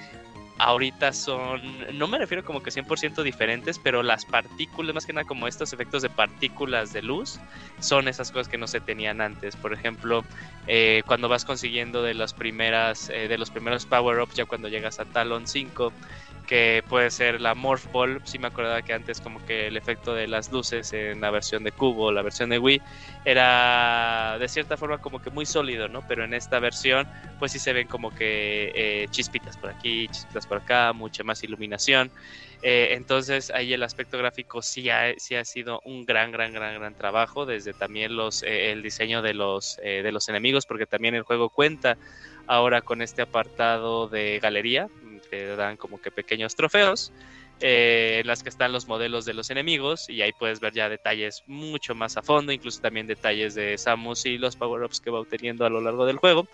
ahorita 0.59 1.13
son, 1.13 1.61
no 1.97 2.07
me 2.07 2.17
refiero 2.17 2.43
como 2.43 2.61
que 2.61 2.71
100% 2.71 3.23
diferentes, 3.23 3.79
pero 3.79 4.03
las 4.03 4.25
partículas, 4.25 4.93
más 4.93 5.05
que 5.05 5.13
nada 5.13 5.27
como 5.27 5.47
estos 5.47 5.73
efectos 5.73 6.01
de 6.01 6.09
partículas 6.09 6.93
de 6.93 7.01
luz, 7.01 7.39
son 7.79 8.07
esas 8.07 8.31
cosas 8.31 8.47
que 8.47 8.57
no 8.57 8.67
se 8.67 8.79
tenían 8.79 9.21
antes. 9.21 9.55
Por 9.55 9.73
ejemplo, 9.73 10.23
eh, 10.67 11.03
cuando 11.05 11.29
vas 11.29 11.45
consiguiendo 11.45 12.01
de 12.01 12.13
las 12.13 12.33
primeras, 12.33 13.09
eh, 13.09 13.27
de 13.27 13.37
los 13.37 13.51
primeros 13.51 13.85
power-ups, 13.85 14.35
ya 14.35 14.45
cuando 14.45 14.67
llegas 14.67 14.99
a 14.99 15.05
Talon 15.05 15.47
5, 15.47 15.93
que 16.47 16.83
puede 16.87 17.11
ser 17.11 17.41
la 17.41 17.53
Morph 17.53 17.85
Ball. 17.91 18.21
Sí 18.23 18.39
me 18.39 18.47
acordaba 18.47 18.81
que 18.81 18.93
antes 18.93 19.21
como 19.21 19.45
que 19.45 19.67
el 19.67 19.77
efecto 19.77 20.15
de 20.15 20.27
las 20.27 20.51
luces 20.51 20.91
en 20.93 21.21
la 21.21 21.29
versión 21.29 21.63
de 21.63 21.71
Cubo, 21.71 22.11
la 22.11 22.23
versión 22.23 22.49
de 22.49 22.57
Wii, 22.57 22.81
era 23.25 24.37
de 24.39 24.47
cierta 24.47 24.77
forma 24.77 24.97
como 24.97 25.19
que 25.19 25.29
muy 25.29 25.45
sólido, 25.45 25.89
¿no? 25.89 26.01
Pero 26.07 26.23
en 26.23 26.33
esta 26.33 26.59
versión 26.59 27.07
pues 27.37 27.51
sí 27.51 27.59
se 27.59 27.73
ven 27.73 27.87
como 27.87 28.11
que 28.11 28.71
eh, 28.73 29.07
chispitas 29.11 29.57
por 29.57 29.69
aquí, 29.69 30.07
chispitas 30.07 30.47
por 30.47 30.57
acá, 30.57 30.93
mucha 30.93 31.23
más 31.23 31.43
iluminación. 31.43 32.11
Eh, 32.61 32.89
entonces 32.91 33.51
ahí 33.51 33.73
el 33.73 33.83
aspecto 33.83 34.17
gráfico 34.17 34.61
sí 34.61 34.89
ha, 34.89 35.13
sí 35.17 35.35
ha 35.35 35.45
sido 35.45 35.79
un 35.85 36.05
gran, 36.05 36.31
gran, 36.31 36.53
gran, 36.53 36.79
gran 36.79 36.95
trabajo, 36.95 37.45
desde 37.45 37.73
también 37.73 38.15
los, 38.15 38.41
eh, 38.43 38.71
el 38.71 38.81
diseño 38.81 39.21
de 39.21 39.33
los, 39.33 39.79
eh, 39.83 40.01
de 40.03 40.11
los 40.11 40.27
enemigos, 40.29 40.65
porque 40.65 40.87
también 40.87 41.13
el 41.13 41.23
juego 41.23 41.49
cuenta 41.49 41.97
ahora 42.47 42.81
con 42.81 43.01
este 43.01 43.21
apartado 43.21 44.07
de 44.07 44.39
galería, 44.41 44.87
te 45.29 45.55
dan 45.55 45.77
como 45.77 45.99
que 45.99 46.11
pequeños 46.11 46.55
trofeos. 46.55 47.13
eh, 47.59 48.19
en 48.21 48.27
las 48.27 48.43
que 48.43 48.49
están 48.49 48.71
los 48.71 48.87
modelos 48.87 49.25
de 49.25 49.33
los 49.33 49.49
enemigos 49.49 50.09
y 50.09 50.21
ahí 50.21 50.31
puedes 50.33 50.59
ver 50.59 50.73
ya 50.73 50.89
detalles 50.89 51.43
mucho 51.47 51.95
más 51.95 52.17
a 52.17 52.21
fondo, 52.21 52.51
incluso 52.51 52.81
también 52.81 53.07
detalles 53.07 53.55
de 53.55 53.77
Samus 53.77 54.25
y 54.25 54.37
los 54.37 54.55
power-ups 54.55 54.99
que 55.01 55.09
va 55.09 55.19
obteniendo 55.21 55.65
a 55.65 55.69
lo 55.69 55.81
largo 55.81 56.05
del 56.05 56.17
juego. 56.17 56.47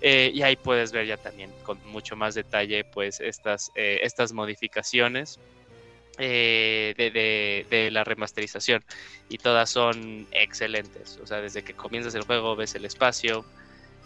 Eh, 0.00 0.30
y 0.32 0.42
ahí 0.42 0.56
puedes 0.56 0.92
ver 0.92 1.06
ya 1.06 1.16
también 1.18 1.52
con 1.62 1.78
mucho 1.86 2.16
más 2.16 2.34
detalle 2.34 2.84
pues 2.84 3.20
estas, 3.20 3.70
eh, 3.74 4.00
estas 4.02 4.32
modificaciones 4.32 5.40
eh, 6.18 6.94
de, 6.96 7.10
de, 7.10 7.66
de 7.70 7.90
la 7.90 8.04
remasterización 8.04 8.84
y 9.28 9.38
todas 9.38 9.70
son 9.70 10.28
excelentes. 10.32 11.18
O 11.22 11.26
sea, 11.26 11.40
desde 11.40 11.62
que 11.64 11.74
comienzas 11.74 12.14
el 12.14 12.22
juego 12.24 12.56
ves 12.56 12.74
el 12.74 12.84
espacio, 12.84 13.46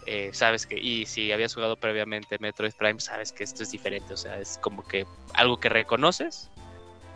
eh, 0.05 0.29
sabes 0.33 0.65
que, 0.65 0.77
y 0.77 1.05
si 1.05 1.31
habías 1.31 1.53
jugado 1.53 1.75
previamente 1.77 2.37
Metroid 2.39 2.73
Prime, 2.73 2.99
sabes 2.99 3.31
que 3.31 3.43
esto 3.43 3.63
es 3.63 3.71
diferente, 3.71 4.13
o 4.13 4.17
sea, 4.17 4.39
es 4.39 4.57
como 4.61 4.85
que 4.87 5.05
algo 5.33 5.59
que 5.59 5.69
reconoces, 5.69 6.49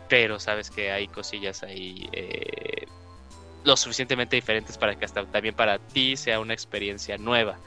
pero 0.08 0.38
sabes 0.40 0.70
que 0.70 0.90
hay 0.90 1.08
cosillas 1.08 1.62
ahí 1.62 2.08
eh, 2.12 2.86
lo 3.64 3.76
suficientemente 3.76 4.36
diferentes 4.36 4.78
para 4.78 4.94
que 4.94 5.04
hasta 5.04 5.24
también 5.26 5.54
para 5.54 5.78
ti 5.78 6.16
sea 6.16 6.40
una 6.40 6.54
experiencia 6.54 7.18
nueva. 7.18 7.58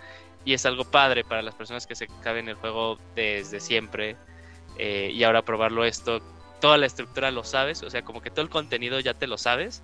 Y 0.43 0.53
es 0.53 0.65
algo 0.65 0.85
padre 0.85 1.23
para 1.23 1.43
las 1.43 1.53
personas 1.53 1.85
que 1.85 1.93
se 1.93 2.07
caben 2.23 2.49
el 2.49 2.55
juego 2.55 2.97
desde 3.15 3.59
siempre 3.59 4.15
eh, 4.77 5.11
y 5.13 5.23
ahora 5.23 5.43
probarlo 5.43 5.85
esto, 5.85 6.21
toda 6.59 6.77
la 6.77 6.87
estructura 6.87 7.29
lo 7.29 7.43
sabes, 7.43 7.83
o 7.83 7.89
sea, 7.89 8.01
como 8.01 8.21
que 8.21 8.31
todo 8.31 8.41
el 8.41 8.49
contenido 8.49 8.99
ya 8.99 9.13
te 9.13 9.27
lo 9.27 9.37
sabes, 9.37 9.83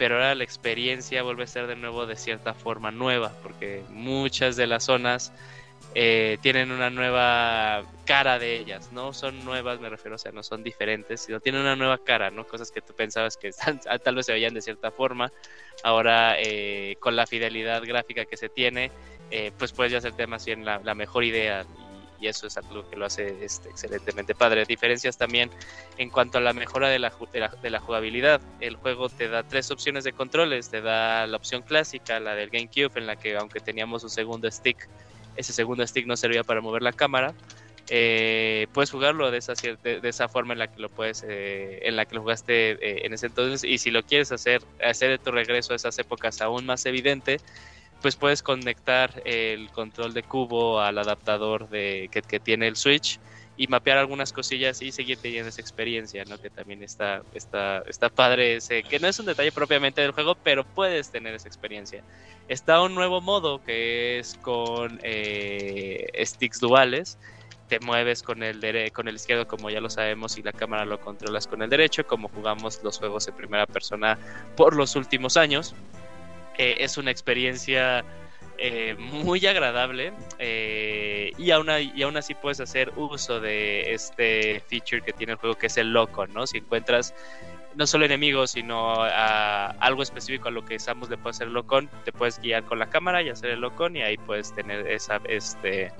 pero 0.00 0.14
ahora 0.14 0.34
la 0.34 0.44
experiencia 0.44 1.22
vuelve 1.22 1.44
a 1.44 1.46
ser 1.46 1.66
de 1.66 1.76
nuevo 1.76 2.06
de 2.06 2.16
cierta 2.16 2.54
forma 2.54 2.90
nueva, 2.90 3.34
porque 3.42 3.84
muchas 3.90 4.56
de 4.56 4.66
las 4.66 4.84
zonas 4.84 5.30
eh, 5.94 6.38
tienen 6.40 6.70
una 6.70 6.88
nueva 6.88 7.84
cara 8.06 8.38
de 8.38 8.56
ellas, 8.56 8.92
no 8.92 9.12
son 9.12 9.44
nuevas, 9.44 9.78
me 9.78 9.90
refiero, 9.90 10.14
o 10.14 10.18
sea, 10.18 10.32
no 10.32 10.42
son 10.42 10.64
diferentes, 10.64 11.20
sino 11.20 11.38
tienen 11.38 11.60
una 11.60 11.76
nueva 11.76 11.98
cara, 11.98 12.30
¿no? 12.30 12.46
Cosas 12.46 12.70
que 12.70 12.80
tú 12.80 12.94
pensabas 12.94 13.36
que 13.36 13.50
tal 14.02 14.14
vez 14.14 14.24
se 14.24 14.32
veían 14.32 14.54
de 14.54 14.62
cierta 14.62 14.90
forma, 14.90 15.30
ahora 15.82 16.36
eh, 16.38 16.96
con 16.98 17.14
la 17.14 17.26
fidelidad 17.26 17.82
gráfica 17.84 18.24
que 18.24 18.38
se 18.38 18.48
tiene, 18.48 18.90
eh, 19.30 19.52
pues 19.58 19.70
puedes 19.72 19.92
ya 19.92 19.98
hacerte 19.98 20.26
más 20.26 20.46
bien 20.46 20.64
la 20.64 20.94
mejor 20.94 21.24
idea 21.24 21.66
y 22.20 22.28
eso 22.28 22.46
es 22.46 22.56
algo 22.56 22.88
que 22.88 22.96
lo 22.96 23.06
hace 23.06 23.44
este, 23.44 23.70
excelentemente 23.70 24.34
padre. 24.34 24.64
Diferencias 24.64 25.16
también 25.16 25.50
en 25.98 26.10
cuanto 26.10 26.38
a 26.38 26.40
la 26.40 26.52
mejora 26.52 26.88
de 26.88 26.98
la, 26.98 27.12
de, 27.32 27.40
la, 27.40 27.48
de 27.48 27.70
la, 27.70 27.80
jugabilidad. 27.80 28.40
El 28.60 28.76
juego 28.76 29.08
te 29.08 29.28
da 29.28 29.42
tres 29.42 29.70
opciones 29.70 30.04
de 30.04 30.12
controles. 30.12 30.68
Te 30.68 30.80
da 30.82 31.26
la 31.26 31.36
opción 31.36 31.62
clásica, 31.62 32.20
la 32.20 32.34
del 32.34 32.50
GameCube, 32.50 32.92
en 32.96 33.06
la 33.06 33.16
que 33.16 33.36
aunque 33.36 33.60
teníamos 33.60 34.04
un 34.04 34.10
segundo 34.10 34.50
stick, 34.50 34.88
ese 35.36 35.52
segundo 35.52 35.86
stick 35.86 36.06
no 36.06 36.16
servía 36.16 36.44
para 36.44 36.60
mover 36.60 36.82
la 36.82 36.92
cámara. 36.92 37.34
Eh, 37.92 38.68
puedes 38.72 38.90
jugarlo 38.90 39.32
de 39.32 39.38
esa, 39.38 39.54
de, 39.54 40.00
de, 40.00 40.08
esa 40.08 40.28
forma 40.28 40.52
en 40.52 40.60
la 40.60 40.68
que 40.68 40.80
lo 40.80 40.88
puedes 40.88 41.24
eh, 41.26 41.80
en 41.82 41.96
la 41.96 42.04
que 42.04 42.14
lo 42.14 42.20
jugaste 42.20 42.72
eh, 42.72 43.04
en 43.04 43.14
ese 43.14 43.26
entonces 43.26 43.64
y 43.68 43.78
si 43.78 43.90
lo 43.90 44.04
quieres 44.04 44.30
hacer 44.30 44.62
hacer 44.80 45.10
de 45.10 45.18
tu 45.18 45.32
regreso 45.32 45.72
a 45.72 45.76
esas 45.76 45.98
épocas 45.98 46.40
aún 46.40 46.66
más 46.66 46.86
evidente 46.86 47.40
pues 48.00 48.16
puedes 48.16 48.42
conectar 48.42 49.22
el 49.24 49.70
control 49.70 50.14
de 50.14 50.22
cubo 50.22 50.80
al 50.80 50.98
adaptador 50.98 51.68
de, 51.68 52.08
que, 52.10 52.40
tiene 52.40 52.68
el 52.68 52.76
Switch 52.76 53.18
y 53.56 53.66
mapear 53.66 53.98
algunas 53.98 54.32
cosillas 54.32 54.80
y 54.80 54.90
seguir 54.90 55.18
teniendo 55.18 55.50
esa 55.50 55.60
experiencia, 55.60 56.24
¿no? 56.24 56.38
Que 56.38 56.48
también 56.48 56.82
está, 56.82 57.22
está, 57.34 57.82
está 57.86 58.08
padre 58.08 58.56
ese, 58.56 58.82
que 58.82 58.98
no 58.98 59.06
es 59.06 59.18
un 59.18 59.26
detalle 59.26 59.52
propiamente 59.52 60.00
del 60.00 60.12
juego, 60.12 60.34
pero 60.34 60.64
puedes 60.64 61.10
tener 61.10 61.34
esa 61.34 61.48
experiencia. 61.48 62.02
Está 62.48 62.80
un 62.80 62.94
nuevo 62.94 63.20
modo 63.20 63.62
que 63.62 64.18
es 64.18 64.34
con 64.40 64.98
eh, 65.02 66.06
sticks 66.24 66.58
duales, 66.60 67.18
te 67.68 67.78
mueves 67.80 68.22
con 68.22 68.42
el, 68.42 68.92
con 68.92 69.08
el 69.08 69.14
izquierdo 69.14 69.46
como 69.46 69.70
ya 69.70 69.80
lo 69.80 69.90
sabemos 69.90 70.38
y 70.38 70.42
la 70.42 70.52
cámara 70.52 70.84
lo 70.86 70.98
controlas 71.00 71.46
con 71.46 71.62
el 71.62 71.68
derecho, 71.68 72.06
como 72.06 72.28
jugamos 72.28 72.82
los 72.82 72.98
juegos 72.98 73.28
en 73.28 73.34
primera 73.34 73.66
persona 73.66 74.18
por 74.56 74.74
los 74.74 74.96
últimos 74.96 75.36
años 75.36 75.74
eh, 76.60 76.84
es 76.84 76.98
una 76.98 77.10
experiencia 77.10 78.04
eh, 78.58 78.94
muy 78.98 79.46
agradable 79.46 80.12
eh, 80.38 81.32
y, 81.38 81.52
aún, 81.52 81.70
así 82.18 82.34
puedes 82.34 82.60
hacer 82.60 82.92
uso 82.96 83.40
de 83.40 83.94
este 83.94 84.62
feature 84.68 85.00
que 85.00 85.14
tiene 85.14 85.32
el 85.32 85.38
juego 85.38 85.56
que 85.56 85.68
es 85.68 85.78
el 85.78 85.90
loco, 85.94 86.26
¿no? 86.26 86.46
Si 86.46 86.58
encuentras 86.58 87.14
no 87.76 87.86
solo 87.86 88.04
enemigos, 88.04 88.50
sino 88.50 89.02
algo 89.02 90.02
específico 90.02 90.48
a 90.48 90.50
lo 90.50 90.62
que 90.62 90.78
Samus 90.78 91.08
le 91.08 91.16
puede 91.16 91.30
hacer 91.30 91.48
locón, 91.48 91.88
te 92.04 92.12
puedes 92.12 92.38
guiar 92.38 92.64
con 92.64 92.78
la 92.78 92.90
cámara 92.90 93.22
y 93.22 93.30
hacer 93.30 93.52
el 93.52 93.60
locón 93.60 93.96
y 93.96 94.02
ahí 94.02 94.18
puedes 94.18 94.54
tener 94.54 94.86
esa, 94.86 95.18
este, 95.24 95.90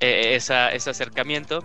esa, 0.00 0.72
ese 0.72 0.90
acercamiento. 0.90 1.62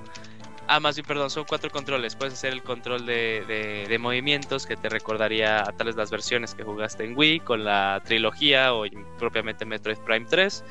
Ah, 0.72 0.80
más 0.80 0.96
bien, 0.96 1.06
perdón, 1.08 1.32
son 1.32 1.46
cuatro 1.46 1.72
controles. 1.72 2.16
Puedes 2.16 2.36
hacer 2.36 2.54
el 2.54 2.62
control 2.62 3.04
de, 3.08 3.44
de, 3.48 3.88
de, 3.90 3.98
movimientos 3.98 4.68
que 4.68 4.76
te 4.76 4.88
recordaría 4.88 5.62
a 5.62 5.72
tales 5.72 5.96
las 5.96 6.12
versiones 6.12 6.54
que 6.54 6.64
jugaste 6.64 7.06
en 7.06 7.18
Wii 7.18 7.40
con 7.40 7.66
la 7.66 8.00
trilogía 8.06 8.76
o 8.76 8.86
propiamente 9.18 9.66
Metroid 9.66 9.98
Prime 9.98 10.28
3. 10.30 10.64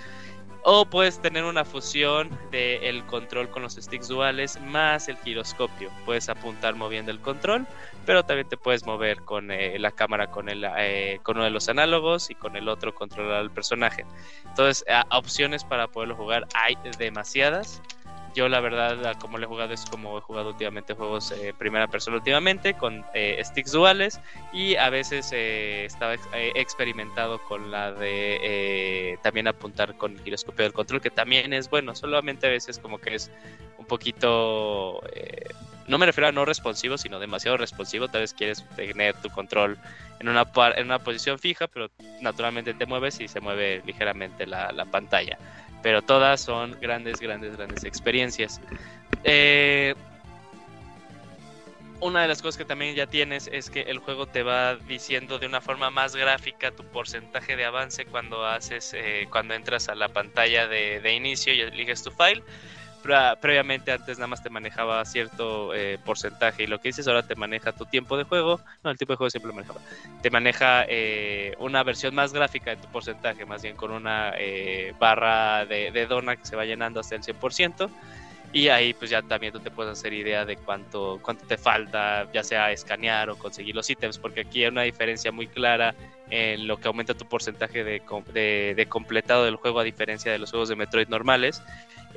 O 0.63 0.85
puedes 0.85 1.21
tener 1.21 1.43
una 1.43 1.65
fusión 1.65 2.31
del 2.53 2.85
el 2.85 3.07
control 3.07 3.49
con 3.51 3.63
los 3.65 3.75
sticks 3.75 4.07
duales 4.07 4.61
más 4.61 5.09
el 5.09 5.17
giroscopio. 5.17 5.91
Puedes 6.05 6.29
apuntar 6.29 6.77
moviendo 6.77 7.11
el 7.11 7.19
control, 7.19 7.67
pero 8.07 8.23
también 8.23 8.49
te 8.49 8.57
puedes 8.57 8.87
mover 8.87 9.23
con 9.23 9.51
eh, 9.51 9.81
la 9.81 9.91
cámara 9.91 10.31
eh, 10.79 11.19
con 11.25 11.39
uno 11.39 11.45
de 11.45 11.51
los 11.51 11.69
análogos 11.69 12.31
y 12.31 12.37
con 12.37 12.55
el 12.55 12.69
otro 12.69 12.95
controlar 12.95 13.39
al 13.39 13.51
personaje. 13.51 14.07
Entonces, 14.47 14.85
opciones 15.11 15.65
para 15.65 15.89
poderlo 15.89 16.15
jugar 16.15 16.47
hay 16.55 16.77
demasiadas 16.99 17.83
yo 18.39 18.49
la 18.49 18.61
verdad, 18.61 19.17
como 19.19 19.37
lo 19.37 19.47
he 19.47 19.49
jugado 19.49 19.75
es 19.75 19.85
como 19.85 20.17
he 20.17 20.21
jugado 20.21 20.51
últimamente 20.51 20.95
juegos 20.95 21.33
eh, 21.33 21.53
primera 21.59 21.89
persona 21.89 22.19
últimamente, 22.19 22.75
con 22.75 23.05
eh, 23.13 23.43
sticks 23.45 23.73
duales 23.73 24.21
y 24.53 24.77
a 24.77 24.91
veces 24.91 25.33
eh, 25.33 25.85
estaba 25.85 26.15
experimentado 26.55 27.43
con 27.43 27.73
la 27.73 27.91
de 27.91 29.19
también 29.25 29.49
apuntar 29.49 29.97
con 29.97 30.13
el 30.13 30.23
giroscopio 30.23 30.63
del 30.63 30.73
control, 30.73 31.01
que 31.01 31.11
también 31.11 31.53
es 31.53 31.69
bueno, 31.69 31.97
solamente 31.97 32.47
a 32.47 32.51
veces 32.51 32.79
como 32.79 32.99
que 32.99 33.17
es 33.17 33.29
un 33.77 33.87
poquito 33.87 35.03
no 35.89 35.99
me 35.99 36.07
refiero 36.07 36.29
a 36.29 36.33
no 36.33 36.45
responsivo, 36.45 36.97
sino 36.97 37.19
demasiado 37.19 37.57
responsivo. 37.57 38.07
Tal 38.07 38.21
vez 38.21 38.35
quieres 38.35 38.63
tener 38.77 39.17
tu 39.17 39.31
control 39.31 39.79
en 40.21 40.29
una, 40.29 40.47
en 40.77 40.85
una 40.85 40.99
posición 40.99 41.41
fija, 41.41 41.67
pero 41.67 41.91
naturalmente 42.21 42.75
te 42.75 42.87
mueves 42.87 43.19
y 43.21 43.27
se 43.27 43.41
mueve 43.41 43.83
ligeramente 43.85 44.47
la 44.47 44.85
pantalla. 44.85 45.39
Pero 45.83 46.03
todas 46.03 46.41
son 46.41 46.77
grandes, 46.81 47.21
grandes, 47.21 47.57
grandes 47.57 47.85
experiencias. 47.85 48.61
Eh, 49.25 49.95
una 52.01 52.23
de 52.23 52.29
las 52.29 52.43
cosas 52.43 52.57
que 52.57 52.65
también 52.65 52.95
ya 52.95 53.07
tienes 53.07 53.49
es 53.53 53.71
que 53.71 53.83
el 53.83 53.99
juego 53.99 54.27
te 54.27 54.43
va 54.43 54.77
diciendo 54.77 55.39
de 55.39 55.47
una 55.47 55.61
forma 55.61 55.91
más 55.91 56.15
gráfica 56.15 56.71
tu 56.71 56.85
porcentaje 56.85 57.57
de 57.57 57.65
avance 57.65 58.07
cuando 58.07 58.47
haces 58.47 58.93
eh, 58.95 59.27
cuando 59.31 59.55
entras 59.55 59.89
a 59.89 59.97
la 59.97 60.09
pantalla 60.09 60.69
de, 60.69 61.01
de, 61.01 61.15
inicio 61.15 61.53
y 61.55 61.61
eliges 61.61 62.05
tu 62.05 62.13
file 62.13 62.43
previamente 63.41 63.93
antes 63.93 64.19
nada 64.19 64.29
más 64.29 64.43
te 64.43 64.51
manejaba 64.51 65.05
cierto 65.05 65.75
eh, 65.75 65.99
porcentaje 66.05 66.65
y 66.65 66.67
lo 66.67 66.81
que 66.81 66.89
dices 66.89 67.07
ahora 67.09 67.23
te 67.23 67.35
maneja 67.35 67.73
tu 67.73 67.85
tiempo 67.87 68.17
de 68.17 68.25
juego, 68.25 68.61
no, 68.83 68.91
el 68.91 68.99
tipo 68.99 69.13
de 69.13 69.17
juego 69.17 69.31
siempre 69.31 69.49
lo 69.49 69.55
manejaba, 69.55 69.81
te 70.23 70.31
maneja 70.31 70.85
eh, 70.89 71.55
una 71.59 71.83
versión 71.83 72.15
más 72.15 72.33
gráfica 72.33 72.71
de 72.71 72.77
tu 72.77 72.89
porcentaje, 72.89 73.45
más 73.47 73.63
bien 73.63 73.77
con 73.77 73.91
una 73.91 74.33
eh, 74.39 74.95
barra 74.99 75.65
de, 75.67 75.91
de, 75.91 76.07
dona 76.07 76.37
que 76.37 76.45
se 76.45 76.57
va 76.57 76.65
llenando 76.65 77.01
hasta 77.01 77.15
el 77.15 77.23
100%. 77.23 77.89
Y 78.51 78.69
ahí 78.69 78.95
pues 78.95 79.11
ya 79.11 79.21
también 79.21 79.53
tú 79.53 79.61
te 79.61 79.71
puedes 79.71 79.93
hacer 79.93 80.15
idea 80.15 80.47
de 80.47 80.57
cuánto, 80.57 81.19
cuánto 81.21 81.47
te 81.47 81.59
falta, 81.59 82.27
ya 82.33 82.43
sea 82.43 82.73
escanear 82.73 83.29
o 83.29 83.37
conseguir 83.37 83.75
los 83.75 83.91
ítems, 83.91 84.19
porque 84.19 84.41
aquí 84.41 84.63
hay 84.63 84.71
una 84.71 84.83
diferencia 84.83 85.31
muy 85.31 85.49
clara 85.49 85.95
en 86.31 86.67
lo 86.67 86.79
que 86.79 86.89
aumenta 86.89 87.13
tu 87.13 87.27
porcentaje 87.27 87.85
de, 87.85 88.01
de, 88.33 88.73
de 88.75 88.87
completado 88.87 89.45
del 89.45 89.57
juego 89.57 89.81
a 89.81 89.85
diferencia 89.85 90.33
de 90.33 90.39
los 90.39 90.51
juegos 90.51 90.71
de 90.71 90.77
Metroid 90.77 91.09
normales 91.09 91.63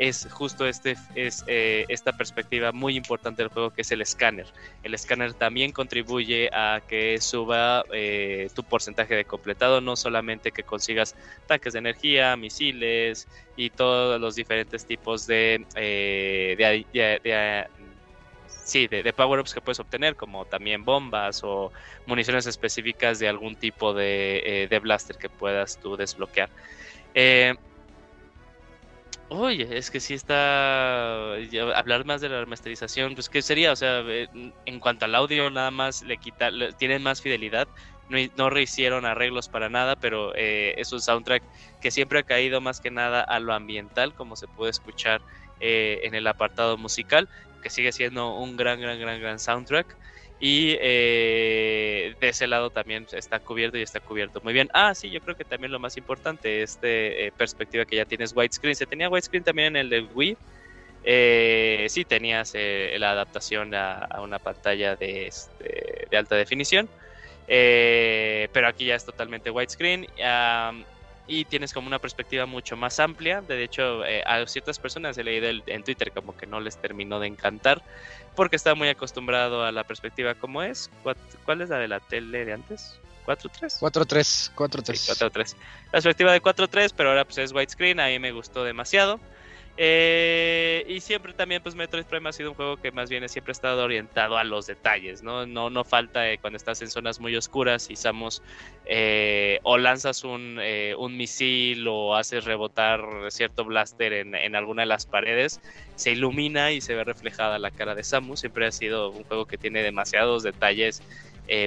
es 0.02 0.28
justo 0.32 0.66
este, 0.66 0.98
es, 1.14 1.44
eh, 1.46 1.86
esta 1.88 2.12
perspectiva 2.12 2.72
muy 2.72 2.98
importante 2.98 3.44
del 3.44 3.52
juego 3.52 3.70
que 3.70 3.84
es 3.84 3.92
el 3.92 4.02
escáner. 4.02 4.48
El 4.82 4.96
escáner 4.96 5.36
también 5.36 5.72
contribuye 5.72 6.50
a 6.52 6.82
que 6.88 7.22
suba 7.22 7.86
eh, 7.94 8.50
tu 8.56 8.64
porcentaje 8.64 9.14
de 9.14 9.26
completado, 9.26 9.80
no 9.80 9.96
solamente 9.96 10.52
que 10.52 10.64
consigas 10.64 11.16
tanques 11.46 11.74
de 11.74 11.80
energía, 11.80 12.36
misiles 12.36 13.28
y 13.56 13.70
todos 13.70 14.20
los 14.20 14.34
diferentes 14.34 14.88
tipos 14.88 15.28
de, 15.28 15.68
eh, 15.76 16.84
sí, 18.48 18.88
de, 18.88 19.14
power-ups 19.14 19.54
que 19.54 19.62
puedes 19.62 19.80
obtener, 19.80 20.16
como 20.16 20.46
también 20.46 20.84
bombas 20.84 21.44
o 21.44 21.72
municiones 22.08 22.48
específicas 22.48 23.20
de 23.20 23.28
algún 23.28 23.56
tipo 23.56 23.94
de, 23.94 24.66
de 24.68 24.80
blaster 24.80 25.18
que 25.18 25.30
puedas 25.30 25.80
tú 25.80 25.96
desbloquear. 25.96 26.50
Eh, 27.14 27.54
Oye, 29.34 29.78
es 29.78 29.90
que 29.92 30.02
sí 30.02 30.14
está. 30.14 31.36
Hablar 31.76 32.04
más 32.06 32.20
de 32.20 32.28
la 32.28 32.42
remasterización, 32.42 33.16
pues 33.16 33.30
¿qué 33.30 33.42
sería? 33.42 33.72
O 33.72 33.76
sea, 33.78 34.02
en 34.66 34.80
cuanto 34.82 35.06
al 35.06 35.16
audio, 35.16 35.50
nada 35.50 35.72
más 35.72 36.02
le 36.02 36.18
quita, 36.18 36.50
tienen 36.78 37.02
más 37.02 37.22
fidelidad. 37.22 37.70
No, 38.10 38.18
no 38.36 38.50
rehicieron 38.50 39.06
arreglos 39.06 39.48
para 39.48 39.70
nada, 39.70 39.96
pero 39.96 40.34
eh, 40.36 40.74
es 40.78 40.92
un 40.92 41.00
soundtrack 41.00 41.48
que 41.80 41.92
siempre 41.92 42.20
ha 42.20 42.24
caído 42.24 42.60
más 42.60 42.82
que 42.82 42.92
nada 42.92 43.22
a 43.22 43.40
lo 43.40 43.54
ambiental, 43.54 44.14
como 44.14 44.36
se 44.36 44.50
puede 44.50 44.72
escuchar 44.72 45.24
eh, 45.60 46.02
en 46.04 46.14
el 46.14 46.28
apartado 46.28 46.78
musical, 46.78 47.30
que 47.62 47.70
sigue 47.70 47.94
siendo 47.94 48.36
un 48.36 48.58
gran, 48.58 48.82
gran, 48.82 49.00
gran, 49.00 49.22
gran 49.22 49.40
soundtrack. 49.40 49.98
Y 50.44 50.76
eh, 50.82 52.16
de 52.20 52.30
ese 52.30 52.48
lado 52.48 52.72
también 52.72 53.06
está 53.12 53.40
cubierto 53.40 53.78
y 53.78 53.84
está 53.84 54.00
cubierto 54.00 54.42
muy 54.42 54.54
bien. 54.54 54.70
Ah, 54.74 54.96
sí, 54.96 55.12
yo 55.12 55.22
creo 55.22 55.36
que 55.36 55.46
también 55.46 55.72
lo 55.72 55.78
más 55.78 55.98
importante 55.98 56.64
es 56.64 56.82
de 56.82 57.28
eh, 57.28 57.32
perspectiva 57.32 57.86
que 57.86 57.98
ya 57.98 58.06
tienes 58.06 58.36
widescreen. 58.36 58.76
Se 58.76 58.88
tenía 58.88 59.08
widescreen 59.08 59.44
también 59.44 59.68
en 59.68 59.76
el 59.76 59.90
de 59.90 60.02
Wii. 60.02 60.36
Eh, 61.04 61.86
sí, 61.90 62.06
tenías 62.06 62.56
la 62.56 63.12
adaptación 63.12 63.76
a, 63.76 64.08
una 64.20 64.40
pantalla 64.40 64.96
de, 64.96 65.28
este, 65.28 66.08
de 66.10 66.18
alta 66.18 66.36
definición. 66.36 66.90
pero 67.48 68.68
aquí 68.68 68.86
ya 68.86 68.96
es 68.96 69.06
totalmente 69.06 69.52
widescreen 69.52 70.08
y 71.28 71.46
tienes 71.46 71.74
como 71.74 71.88
una 71.88 72.00
perspectiva 72.00 72.46
mucho 72.46 72.76
más 72.76 73.00
amplia. 73.00 73.42
De 73.42 73.64
hecho, 73.64 74.02
a 74.26 74.46
ciertas 74.48 74.80
personas 74.80 75.18
he 75.18 75.24
leído 75.24 75.62
en 75.66 75.84
Twitter 75.84 76.12
como 76.12 76.36
que 76.36 76.48
no 76.48 76.60
les 76.60 76.78
terminó 76.78 77.20
de 77.20 77.28
encantar 77.28 77.82
porque 78.36 78.56
está 78.56 78.76
muy 78.76 78.90
acostumbrado 78.90 79.64
a 79.64 79.72
la 79.72 79.84
perspectiva 79.84 80.36
como 80.36 80.64
es. 80.64 80.90
¿Cuál 81.46 81.62
es 81.62 81.70
la 81.70 81.78
de 81.78 81.88
la 81.88 82.00
tele 82.00 82.46
de 82.46 82.54
antes? 82.54 83.00
4.3. 83.26 83.80
4.3, 83.80 84.54
4.3. 84.56 84.96
Sí, 84.96 85.12
4.3. 85.12 85.56
La 85.86 85.92
perspectiva 85.92 86.32
de 86.34 86.42
4.3, 86.42 86.94
pero 86.98 87.10
ahora 87.10 87.24
pues 87.24 87.38
es 87.38 87.54
widescreen, 87.54 88.00
a 88.00 88.08
mí 88.08 88.20
me 88.20 88.32
gustó 88.32 88.64
demasiado. 88.64 89.20
Eh, 89.78 90.86
y 90.88 91.00
siempre 91.00 91.34
también, 91.34 91.64
pues 91.64 91.76
Metroid 91.76 92.06
Prime 92.06 92.28
ha 92.30 92.34
sido 92.34 92.50
un 92.50 92.56
juego 92.56 92.78
que 92.78 92.92
más 92.92 93.10
bien 93.10 93.28
siempre 93.30 93.52
ha 93.52 93.54
estado 93.54 93.84
orientado 93.84 94.38
a 94.38 94.44
los 94.44 94.68
detalles, 94.68 95.24
¿no? 95.24 95.46
No, 95.46 95.70
no 95.70 95.84
falta 95.84 96.30
eh, 96.30 96.38
cuando 96.40 96.58
estás 96.58 96.82
en 96.82 96.90
zonas 96.90 97.20
muy 97.20 97.36
oscuras 97.36 97.90
y 97.90 97.96
Samus 97.96 98.42
eh, 98.86 99.60
o 99.64 99.78
lanzas 99.78 100.24
un, 100.24 100.60
un, 100.98 101.18
misil 101.18 101.88
o 101.88 102.16
haces 102.16 102.44
rebotar 102.44 103.02
cierto 103.30 103.64
blaster 103.64 104.14
en, 104.14 104.36
en, 104.36 104.56
alguna 104.56 104.82
de 104.82 104.88
las 104.88 105.06
paredes, 105.06 105.62
se 105.96 106.12
ilumina 106.12 106.72
y 106.72 106.82
se 106.82 106.96
ve 106.96 107.04
reflejada 107.04 107.58
la 107.58 107.72
cara 107.72 107.96
de 107.96 108.04
Samus. 108.04 108.42
Siempre 108.42 108.68
ha 108.68 108.72
sido 108.72 109.10
un 109.12 109.24
juego 109.24 109.46
que 109.46 109.58
tiene 109.58 109.84
demasiados 109.84 110.44
detalles 110.44 111.02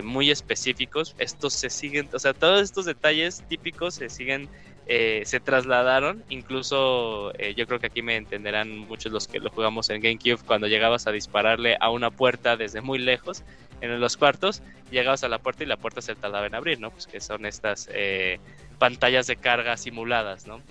muy 0.02 0.31
específicos. 0.31 1.14
Estos 1.18 1.52
se 1.52 1.68
siguen, 1.68 2.09
o 2.14 2.18
sea, 2.18 2.32
todos 2.32 2.62
estos 2.62 2.86
detalles 2.86 3.44
típicos 3.48 3.94
se 3.94 4.09
siguen 4.09 4.48
eh, 4.86 5.23
se 5.24 5.40
trasladaron. 5.40 6.23
Incluso 6.28 7.32
eh, 7.39 7.55
yo 7.55 7.66
creo 7.66 7.81
que 7.81 7.86
aquí 7.86 8.02
me 8.02 8.16
entenderán 8.16 8.77
muchos 8.77 9.12
los 9.12 9.27
que 9.27 9.40
lo 9.40 9.51
jugamos 9.51 9.89
en 9.90 10.02
GameCube 10.02 10.44
cuando 10.44 10.66
llegabas 10.66 11.06
a 11.06 11.12
dispararle 11.12 11.77
a 11.81 11.90
una 11.90 12.11
puerta 12.11 12.56
desde 12.56 12.82
muy 12.82 12.98
lejos 12.98 13.43
en 13.81 13.98
los 14.01 14.16
cuartos, 14.16 14.62
llegabas 14.90 15.24
a 15.24 15.28
la 15.28 15.39
puerta 15.39 15.62
y 15.62 15.66
la 15.66 15.77
puerta 15.77 16.01
se 16.01 16.15
tardaba 16.15 16.47
en 16.47 16.55
abrir, 16.55 16.81
¿no? 16.81 16.90
Pues 16.90 17.06
que 17.06 17.20
son 17.20 17.44
estas 17.44 17.89
eh, 17.93 18.39
pantallas 18.78 19.27
de 19.27 19.36
carga 19.36 19.77
simuladas, 19.77 20.47
¿no? 20.47 20.62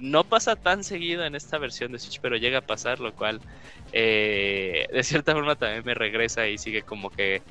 no 0.00 0.24
pasa 0.24 0.56
tan 0.56 0.84
seguido 0.84 1.24
en 1.24 1.34
esta 1.34 1.58
versión 1.58 1.92
de 1.92 1.98
Switch, 1.98 2.20
pero 2.20 2.36
llega 2.36 2.58
a 2.58 2.62
pasar, 2.62 3.00
lo 3.00 3.12
cual 3.12 3.40
de 3.92 5.00
cierta 5.02 5.32
forma 5.32 5.54
también 5.56 5.82
me 5.84 5.94
regresa 5.94 6.46
y 6.48 6.58
sigue 6.58 6.82
como 6.82 7.10
que 7.10 7.42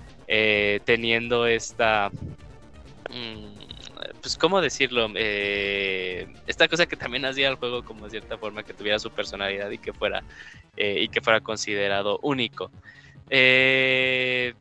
teniendo 0.85 1.45
esta... 1.45 2.11
Mm, 3.09 3.68
pues, 4.21 4.37
¿cómo 4.37 4.61
decirlo? 4.61 5.09
Eh, 5.15 6.27
esta 6.47 6.67
cosa 6.67 6.85
que 6.85 6.95
también 6.95 7.25
hacía 7.25 7.49
el 7.49 7.55
juego 7.55 7.83
como 7.83 8.05
de 8.05 8.11
cierta 8.11 8.37
forma 8.37 8.63
que 8.63 8.73
tuviera 8.73 8.99
su 8.99 9.11
personalidad 9.11 9.69
y 9.69 9.77
que 9.77 9.93
fuera, 9.93 10.23
eh, 10.77 11.01
y 11.01 11.09
que 11.09 11.21
fuera 11.21 11.41
considerado 11.41 12.19
único. 12.21 12.71
Eh, 13.29 14.53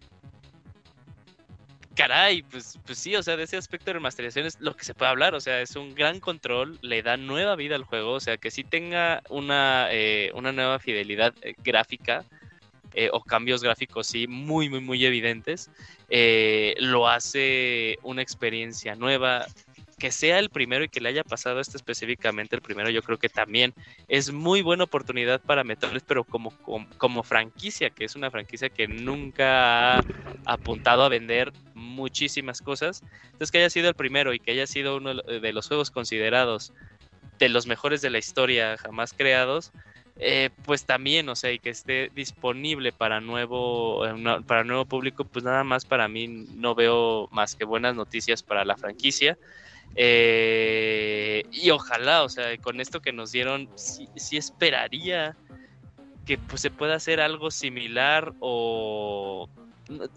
caray, 1.94 2.42
pues, 2.42 2.78
pues 2.84 2.98
sí, 2.98 3.16
o 3.16 3.22
sea, 3.22 3.36
de 3.36 3.44
ese 3.44 3.56
aspecto 3.56 3.86
de 3.86 3.94
remasterización 3.94 4.46
es 4.46 4.60
lo 4.60 4.76
que 4.76 4.84
se 4.84 4.94
puede 4.94 5.10
hablar, 5.10 5.34
o 5.34 5.40
sea, 5.40 5.60
es 5.60 5.74
un 5.76 5.94
gran 5.94 6.20
control, 6.20 6.78
le 6.82 7.02
da 7.02 7.16
nueva 7.16 7.56
vida 7.56 7.74
al 7.74 7.84
juego, 7.84 8.12
o 8.12 8.20
sea, 8.20 8.36
que 8.36 8.50
sí 8.50 8.62
tenga 8.62 9.22
una, 9.28 9.88
una 10.34 10.52
nueva 10.52 10.78
fidelidad 10.78 11.34
gráfica, 11.64 12.24
eh, 12.94 13.10
o 13.12 13.20
cambios 13.20 13.62
gráficos 13.62 14.06
sí 14.06 14.26
muy, 14.26 14.68
muy, 14.68 14.80
muy 14.80 15.04
evidentes, 15.04 15.70
eh, 16.08 16.74
lo 16.78 17.08
hace 17.08 17.98
una 18.02 18.22
experiencia 18.22 18.94
nueva. 18.94 19.46
Que 19.98 20.12
sea 20.12 20.38
el 20.38 20.48
primero 20.48 20.84
y 20.84 20.88
que 20.88 21.00
le 21.00 21.08
haya 21.08 21.24
pasado 21.24 21.58
esto 21.58 21.76
específicamente 21.76 22.54
el 22.54 22.62
primero, 22.62 22.88
yo 22.88 23.02
creo 23.02 23.18
que 23.18 23.28
también 23.28 23.74
es 24.06 24.32
muy 24.32 24.62
buena 24.62 24.84
oportunidad 24.84 25.40
para 25.40 25.64
Metroid, 25.64 26.02
pero 26.06 26.22
como, 26.22 26.52
como, 26.98 27.24
franquicia, 27.24 27.90
que 27.90 28.04
es 28.04 28.14
una 28.14 28.30
franquicia 28.30 28.68
que 28.68 28.86
nunca 28.86 29.96
ha 29.96 30.02
apuntado 30.44 31.02
a 31.02 31.08
vender 31.08 31.52
muchísimas 31.74 32.62
cosas. 32.62 33.02
Entonces, 33.24 33.50
que 33.50 33.58
haya 33.58 33.70
sido 33.70 33.88
el 33.88 33.96
primero 33.96 34.32
y 34.32 34.38
que 34.38 34.52
haya 34.52 34.68
sido 34.68 34.98
uno 34.98 35.14
de 35.14 35.52
los 35.52 35.66
juegos 35.66 35.90
considerados 35.90 36.72
de 37.38 37.48
los 37.48 37.66
mejores 37.66 38.00
de 38.00 38.10
la 38.10 38.18
historia 38.18 38.76
jamás 38.78 39.12
creados, 39.12 39.72
eh, 40.20 40.50
pues 40.64 40.84
también, 40.84 41.28
o 41.28 41.36
sea, 41.36 41.52
y 41.52 41.60
que 41.60 41.70
esté 41.70 42.10
disponible 42.12 42.92
para 42.92 43.20
nuevo, 43.20 44.04
eh, 44.04 44.42
para 44.46 44.64
nuevo 44.64 44.84
público, 44.84 45.24
pues 45.24 45.44
nada 45.44 45.62
más 45.62 45.84
para 45.84 46.08
mí 46.08 46.26
no 46.56 46.74
veo 46.74 47.28
más 47.30 47.54
que 47.54 47.64
buenas 47.64 47.94
noticias 47.94 48.42
para 48.42 48.64
la 48.64 48.76
franquicia. 48.76 49.38
Eh, 49.94 51.44
y 51.52 51.70
ojalá, 51.70 52.24
o 52.24 52.28
sea, 52.28 52.56
con 52.58 52.80
esto 52.80 53.00
que 53.00 53.12
nos 53.12 53.30
dieron, 53.30 53.68
sí, 53.76 54.08
esperaría 54.36 55.36
que 56.26 56.36
pues, 56.36 56.62
se 56.62 56.70
pueda 56.70 56.96
hacer 56.96 57.20
algo 57.20 57.50
similar 57.50 58.34
o 58.40 59.48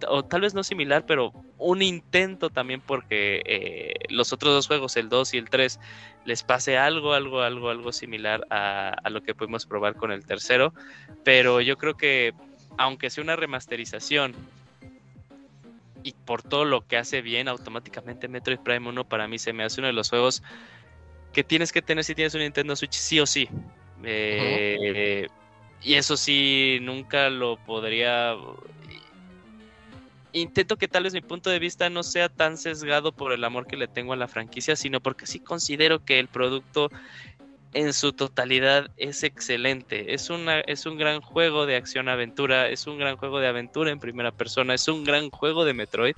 o 0.07 0.23
tal 0.23 0.41
vez 0.41 0.53
no 0.53 0.63
similar, 0.63 1.05
pero 1.05 1.31
un 1.57 1.81
intento 1.81 2.49
también 2.49 2.81
porque 2.81 3.41
eh, 3.45 3.93
los 4.09 4.33
otros 4.33 4.53
dos 4.53 4.67
juegos, 4.67 4.97
el 4.97 5.09
2 5.09 5.33
y 5.33 5.37
el 5.37 5.49
3, 5.49 5.79
les 6.25 6.43
pase 6.43 6.77
algo, 6.77 7.13
algo, 7.13 7.41
algo, 7.41 7.69
algo 7.69 7.91
similar 7.91 8.45
a, 8.49 8.89
a 8.89 9.09
lo 9.09 9.21
que 9.21 9.33
pudimos 9.33 9.65
probar 9.65 9.95
con 9.95 10.11
el 10.11 10.25
tercero. 10.25 10.73
Pero 11.23 11.61
yo 11.61 11.77
creo 11.77 11.95
que, 11.95 12.33
aunque 12.77 13.09
sea 13.09 13.23
una 13.23 13.35
remasterización, 13.35 14.35
y 16.03 16.13
por 16.13 16.41
todo 16.41 16.65
lo 16.65 16.85
que 16.87 16.97
hace 16.97 17.21
bien, 17.21 17.47
automáticamente 17.47 18.27
Metroid 18.27 18.59
Prime 18.59 18.89
1 18.89 19.03
para 19.05 19.27
mí 19.27 19.37
se 19.39 19.53
me 19.53 19.63
hace 19.63 19.81
uno 19.81 19.87
de 19.87 19.93
los 19.93 20.09
juegos 20.09 20.43
que 21.33 21.43
tienes 21.43 21.71
que 21.71 21.81
tener 21.81 22.03
si 22.03 22.15
tienes 22.15 22.33
un 22.33 22.41
Nintendo 22.41 22.75
Switch 22.75 22.93
sí 22.93 23.19
o 23.19 23.25
sí. 23.25 23.47
Eh, 24.03 25.27
y 25.81 25.93
eso 25.95 26.17
sí, 26.17 26.79
nunca 26.81 27.29
lo 27.29 27.57
podría... 27.57 28.35
Intento 30.33 30.77
que 30.77 30.87
tal 30.87 31.03
vez 31.03 31.13
mi 31.13 31.21
punto 31.21 31.49
de 31.49 31.59
vista 31.59 31.89
no 31.89 32.03
sea 32.03 32.29
tan 32.29 32.57
sesgado 32.57 33.11
por 33.11 33.33
el 33.33 33.43
amor 33.43 33.67
que 33.67 33.75
le 33.75 33.87
tengo 33.87 34.13
a 34.13 34.17
la 34.17 34.27
franquicia, 34.27 34.75
sino 34.75 35.01
porque 35.01 35.25
sí 35.25 35.39
considero 35.39 36.05
que 36.05 36.19
el 36.19 36.27
producto 36.27 36.89
en 37.73 37.93
su 37.93 38.13
totalidad 38.13 38.91
es 38.97 39.23
excelente. 39.23 40.13
Es, 40.13 40.29
una, 40.29 40.59
es 40.61 40.85
un 40.85 40.97
gran 40.97 41.21
juego 41.21 41.65
de 41.65 41.75
acción-aventura, 41.75 42.69
es 42.69 42.87
un 42.87 42.97
gran 42.97 43.17
juego 43.17 43.39
de 43.39 43.47
aventura 43.47 43.91
en 43.91 43.99
primera 43.99 44.31
persona, 44.31 44.73
es 44.73 44.87
un 44.87 45.03
gran 45.03 45.29
juego 45.29 45.65
de 45.65 45.73
Metroid. 45.73 46.15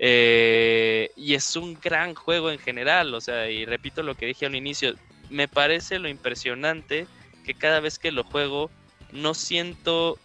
Eh, 0.00 1.10
y 1.16 1.34
es 1.34 1.56
un 1.56 1.78
gran 1.80 2.14
juego 2.14 2.52
en 2.52 2.58
general, 2.60 3.12
o 3.14 3.20
sea, 3.20 3.50
y 3.50 3.64
repito 3.64 4.04
lo 4.04 4.14
que 4.14 4.26
dije 4.26 4.46
al 4.46 4.54
inicio, 4.54 4.94
me 5.28 5.48
parece 5.48 5.98
lo 5.98 6.08
impresionante 6.08 7.08
que 7.44 7.54
cada 7.54 7.80
vez 7.80 7.98
que 7.98 8.12
lo 8.12 8.22
juego 8.22 8.70
no 9.12 9.34
siento 9.34 10.16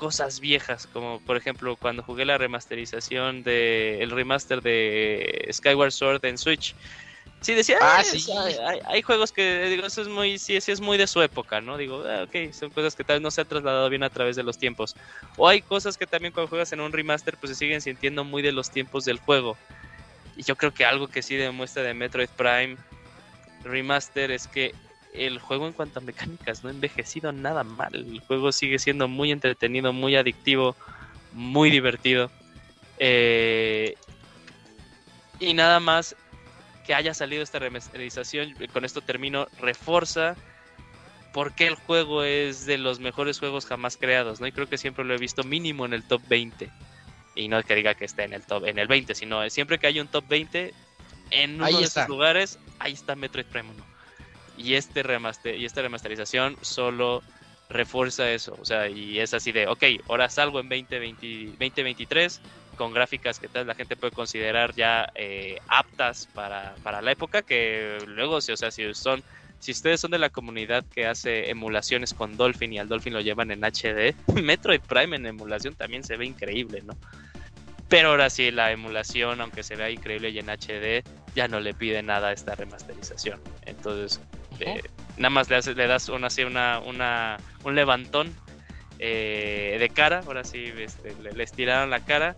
cosas 0.00 0.40
viejas, 0.40 0.86
como 0.86 1.20
por 1.20 1.36
ejemplo 1.36 1.76
cuando 1.76 2.02
jugué 2.02 2.24
la 2.24 2.38
remasterización 2.38 3.42
de 3.42 4.02
el 4.02 4.10
remaster 4.10 4.62
de 4.62 5.46
Skyward 5.52 5.92
Sword 5.92 6.24
en 6.24 6.38
Switch 6.38 6.74
Sí, 7.42 7.54
decía, 7.54 7.78
ah, 7.80 8.02
sí. 8.04 8.22
hay, 8.86 9.00
juegos 9.00 9.32
que, 9.32 9.64
digo, 9.70 9.86
eso 9.86 10.02
es 10.02 10.08
muy, 10.08 10.38
sí, 10.38 10.60
sí 10.60 10.72
es 10.72 10.80
muy 10.82 10.98
de 10.98 11.06
su 11.06 11.22
época, 11.22 11.62
¿no? 11.62 11.78
Digo, 11.78 12.04
ah, 12.06 12.24
ok, 12.24 12.52
son 12.52 12.68
cosas 12.68 12.94
que 12.94 13.02
tal 13.02 13.16
vez 13.16 13.22
no 13.22 13.30
se 13.30 13.40
han 13.40 13.46
trasladado 13.46 13.88
bien 13.88 14.02
a 14.02 14.10
través 14.10 14.36
de 14.36 14.42
los 14.42 14.58
tiempos. 14.58 14.94
O 15.38 15.48
hay 15.48 15.62
cosas 15.62 15.96
que 15.96 16.06
también 16.06 16.34
cuando 16.34 16.50
juegas 16.50 16.70
en 16.74 16.80
un 16.80 16.92
remaster, 16.92 17.38
pues 17.38 17.52
se 17.52 17.56
siguen 17.56 17.80
sintiendo 17.80 18.24
muy 18.24 18.42
de 18.42 18.52
los 18.52 18.70
tiempos 18.70 19.06
del 19.06 19.18
juego. 19.18 19.56
Y 20.36 20.42
yo 20.42 20.54
creo 20.54 20.74
que 20.74 20.84
algo 20.84 21.08
que 21.08 21.22
sí 21.22 21.34
demuestra 21.34 21.82
de 21.82 21.94
Metroid 21.94 22.28
Prime 22.36 22.76
Remaster 23.64 24.30
es 24.32 24.46
que 24.46 24.74
el 25.12 25.38
juego 25.38 25.66
en 25.66 25.72
cuanto 25.72 25.98
a 25.98 26.02
mecánicas 26.02 26.62
no 26.62 26.68
ha 26.68 26.72
envejecido 26.72 27.32
nada 27.32 27.64
mal. 27.64 27.94
El 27.94 28.20
juego 28.20 28.52
sigue 28.52 28.78
siendo 28.78 29.08
muy 29.08 29.32
entretenido, 29.32 29.92
muy 29.92 30.16
adictivo, 30.16 30.76
muy 31.32 31.70
divertido. 31.70 32.30
Eh, 32.98 33.94
y 35.38 35.54
nada 35.54 35.80
más 35.80 36.16
que 36.86 36.94
haya 36.94 37.14
salido 37.14 37.42
esta 37.42 37.58
remasterización, 37.58 38.54
con 38.72 38.84
esto 38.84 39.00
termino, 39.00 39.46
refuerza 39.60 40.36
por 41.32 41.54
qué 41.54 41.66
el 41.66 41.74
juego 41.74 42.24
es 42.24 42.66
de 42.66 42.78
los 42.78 43.00
mejores 43.00 43.38
juegos 43.38 43.66
jamás 43.66 43.96
creados, 43.96 44.40
¿no? 44.40 44.46
Y 44.46 44.52
creo 44.52 44.68
que 44.68 44.78
siempre 44.78 45.04
lo 45.04 45.14
he 45.14 45.18
visto 45.18 45.44
mínimo 45.44 45.86
en 45.86 45.94
el 45.94 46.02
top 46.02 46.22
20. 46.28 46.68
Y 47.36 47.48
no 47.48 47.58
es 47.58 47.64
que 47.64 47.74
diga 47.74 47.94
que 47.94 48.04
esté 48.04 48.24
en 48.24 48.32
el 48.32 48.42
top 48.42 48.66
en 48.66 48.78
el 48.78 48.88
20, 48.88 49.14
sino 49.14 49.48
siempre 49.50 49.78
que 49.78 49.86
hay 49.86 50.00
un 50.00 50.08
top 50.08 50.24
20 50.28 50.74
en 51.30 51.54
uno 51.54 51.66
de 51.78 51.84
esos 51.84 52.08
lugares, 52.08 52.58
ahí 52.80 52.92
está 52.92 53.14
Metroid 53.14 53.46
Prime 53.46 53.70
1. 53.70 53.89
Y 54.62 54.74
este 54.74 55.02
y 55.56 55.64
esta 55.64 55.82
remasterización 55.82 56.56
solo 56.60 57.22
refuerza 57.70 58.30
eso, 58.30 58.56
o 58.60 58.64
sea, 58.64 58.88
y 58.88 59.20
es 59.20 59.32
así 59.32 59.52
de, 59.52 59.68
ok, 59.68 59.84
ahora 60.08 60.28
salgo 60.28 60.58
en 60.60 60.68
2020, 60.68 61.46
2023 61.52 62.40
con 62.76 62.92
gráficas 62.92 63.38
que 63.38 63.46
tal 63.46 63.66
la 63.66 63.74
gente 63.74 63.96
puede 63.96 64.12
considerar 64.12 64.74
ya 64.74 65.08
eh, 65.14 65.58
aptas 65.68 66.28
para, 66.34 66.74
la 67.00 67.12
época, 67.12 67.42
que 67.42 67.98
luego, 68.06 68.36
o 68.36 68.40
sea, 68.40 68.70
si 68.70 68.92
son 68.94 69.22
si 69.60 69.72
ustedes 69.72 70.00
son 70.00 70.10
de 70.10 70.18
la 70.18 70.30
comunidad 70.30 70.84
que 70.86 71.06
hace 71.06 71.50
emulaciones 71.50 72.14
con 72.14 72.38
Dolphin 72.38 72.72
y 72.72 72.78
al 72.78 72.88
Dolphin 72.88 73.12
lo 73.12 73.20
llevan 73.20 73.50
en 73.50 73.60
HD, 73.60 74.14
Metroid 74.42 74.80
Prime 74.80 75.14
en 75.14 75.26
emulación 75.26 75.74
también 75.74 76.02
se 76.02 76.16
ve 76.16 76.24
increíble, 76.26 76.82
¿no? 76.82 76.96
Pero 77.90 78.10
ahora 78.10 78.30
sí, 78.30 78.50
la 78.50 78.72
emulación, 78.72 79.40
aunque 79.40 79.62
se 79.62 79.76
vea 79.76 79.90
increíble 79.90 80.30
y 80.30 80.38
en 80.38 80.48
HD, 80.48 81.04
ya 81.34 81.48
no 81.48 81.60
le 81.60 81.74
pide 81.74 82.02
nada 82.02 82.28
a 82.28 82.32
esta 82.32 82.54
remasterización. 82.54 83.40
Entonces, 83.66 84.20
eh, 84.60 84.82
nada 85.16 85.30
más 85.30 85.50
le, 85.50 85.60
le 85.74 85.86
das 85.86 86.08
una, 86.08 86.28
así 86.28 86.42
una, 86.44 86.80
un 86.80 87.74
levantón 87.74 88.34
eh, 88.98 89.76
de 89.78 89.88
cara, 89.90 90.22
ahora 90.26 90.44
sí 90.44 90.72
este, 90.78 91.14
le, 91.22 91.42
estiraron 91.42 91.90
la 91.90 92.04
cara 92.04 92.36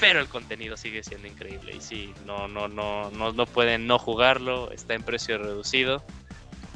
pero 0.00 0.18
el 0.18 0.28
contenido 0.28 0.76
sigue 0.78 1.04
siendo 1.04 1.28
increíble 1.28 1.76
y 1.76 1.80
sí, 1.82 2.14
no, 2.24 2.48
no, 2.48 2.68
no, 2.68 3.10
no, 3.10 3.32
no 3.32 3.46
pueden 3.46 3.86
no 3.86 3.98
jugarlo, 3.98 4.72
está 4.72 4.94
en 4.94 5.02
precio 5.02 5.36
reducido. 5.36 6.02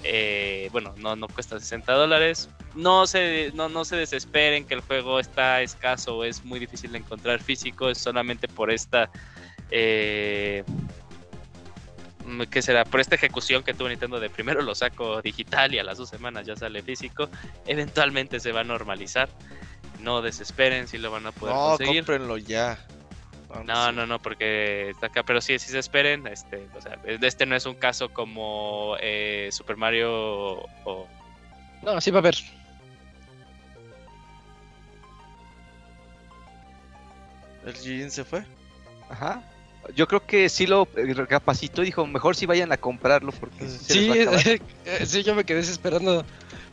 Eh, 0.03 0.69
bueno, 0.73 0.95
no, 0.99 1.17
no 1.17 1.29
cuesta 1.29 1.59
60 1.59 1.91
dólares. 1.95 2.51
No 2.75 3.07
se, 3.07 3.51
no, 3.55 3.71
no 3.71 3.87
se 3.87 3.97
desesperen 3.97 4.67
que 4.67 4.75
el 4.75 4.83
juego 4.83 5.19
está 5.19 5.63
escaso 5.63 6.19
o 6.19 6.25
es 6.25 6.45
muy 6.45 6.61
difícil 6.61 6.93
de 6.93 6.99
encontrar 6.99 7.43
físico, 7.43 7.89
es 7.89 7.97
solamente 7.97 8.47
por 8.47 8.71
esta... 8.71 9.11
¿Qué 12.51 12.63
será? 12.63 12.85
Por 12.85 13.01
esta 13.01 13.17
ejecución 13.17 13.63
que 13.63 13.75
tuvo 13.75 13.89
Nintendo 13.89 14.19
de 14.19 14.31
primero 14.31 14.63
lo 14.63 14.75
saco 14.75 15.21
digital 15.21 15.75
y 15.75 15.79
a 15.79 15.85
las 15.85 15.99
dos 15.99 16.09
semanas 16.09 16.47
ya 16.47 16.57
sale 16.57 16.83
físico, 16.83 17.29
eventualmente 17.67 18.41
se 18.41 18.53
va 18.53 18.61
a 18.61 18.65
normalizar. 18.65 19.29
No 20.01 20.23
desesperen 20.23 20.89
si 20.89 20.99
lo 20.99 21.11
van 21.11 21.27
a 21.27 21.33
poder 21.33 21.55
no, 21.55 21.69
conseguir. 21.71 21.97
cómprenlo 21.97 22.39
ya. 22.39 22.79
No, 23.65 23.93
no, 23.93 24.07
no, 24.07 24.21
porque 24.21 24.91
está 24.91 25.07
acá, 25.07 25.23
pero 25.23 25.41
sí, 25.41 25.59
sí 25.59 25.71
se 25.71 25.79
esperen. 25.79 26.27
Este, 26.27 26.67
o 26.77 26.81
sea, 26.81 26.99
este 27.05 27.47
no 27.47 27.55
es 27.55 27.67
un 27.67 27.75
caso 27.75 28.09
como 28.13 28.97
eh, 29.01 29.49
Super 29.53 29.77
Mario 29.77 30.67
o. 30.85 31.07
No, 31.83 32.01
sí 32.01 32.11
va 32.11 32.19
a 32.19 32.21
haber. 32.21 32.35
¿El 37.65 37.75
Jin 37.75 38.11
se 38.11 38.25
fue? 38.25 38.45
Ajá. 39.09 39.43
Yo 39.95 40.07
creo 40.09 40.25
que 40.27 40.49
sí 40.49 40.67
lo 40.67 40.89
recapacitó 40.95 41.83
y 41.83 41.87
dijo, 41.87 42.07
mejor 42.07 42.37
si 42.37 42.47
vayan 42.47 42.73
a 42.73 42.77
comprarlo 42.77 43.33
porque... 43.33 43.69
Sí, 43.69 44.11
sí, 45.07 45.23
yo 45.23 45.35
me 45.35 45.45
quedé 45.45 45.61
esperando. 45.61 46.25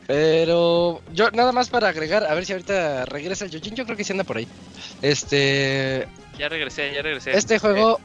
Pero 0.07 1.01
yo 1.13 1.31
nada 1.31 1.51
más 1.51 1.69
para 1.69 1.89
agregar, 1.89 2.25
a 2.25 2.33
ver 2.33 2.45
si 2.45 2.53
ahorita 2.53 3.05
regresa 3.05 3.45
el 3.45 3.51
Yojin, 3.51 3.75
yo 3.75 3.85
creo 3.85 3.95
que 3.95 4.03
sí 4.03 4.11
anda 4.11 4.23
por 4.23 4.37
ahí. 4.37 4.47
Este, 5.01 6.07
ya 6.37 6.49
regresé, 6.49 6.93
ya 6.93 7.01
regresé. 7.01 7.31
Este 7.37 7.59
juego. 7.59 7.99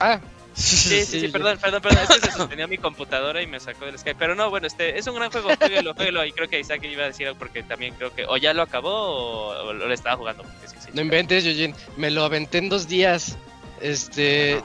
Ah. 0.00 0.20
Sí, 0.54 1.04
sí, 1.04 1.20
sí, 1.20 1.28
perdón, 1.32 1.58
perdón, 1.58 1.82
perdón. 1.82 2.04
Es 2.04 2.20
que 2.20 2.26
se 2.26 2.32
sostenía 2.32 2.66
mi 2.66 2.78
computadora 2.78 3.42
y 3.42 3.46
me 3.46 3.58
sacó 3.58 3.86
del 3.86 3.98
Skype. 3.98 4.18
Pero 4.18 4.34
no, 4.34 4.50
bueno, 4.50 4.66
este 4.66 4.96
es 4.96 5.06
un 5.06 5.16
gran 5.16 5.30
juego. 5.30 5.50
Jueguelo, 5.58 5.94
jueguelo. 5.94 6.24
Y 6.24 6.32
creo 6.32 6.48
que 6.48 6.60
Isaac 6.60 6.82
iba 6.84 7.02
a 7.02 7.08
decir 7.08 7.26
algo 7.26 7.38
porque 7.38 7.62
también 7.62 7.94
creo 7.94 8.14
que 8.14 8.24
o 8.26 8.36
ya 8.36 8.54
lo 8.54 8.62
acabó 8.62 9.48
o, 9.48 9.72
lo 9.72 9.92
estaba 9.92 10.16
jugando. 10.16 10.44
no 10.92 11.00
inventes, 11.00 11.44
Yojin. 11.44 11.74
Me 11.96 12.10
lo 12.10 12.24
aventé 12.24 12.58
en 12.58 12.68
dos 12.68 12.86
días. 12.86 13.36
Este. 13.84 14.62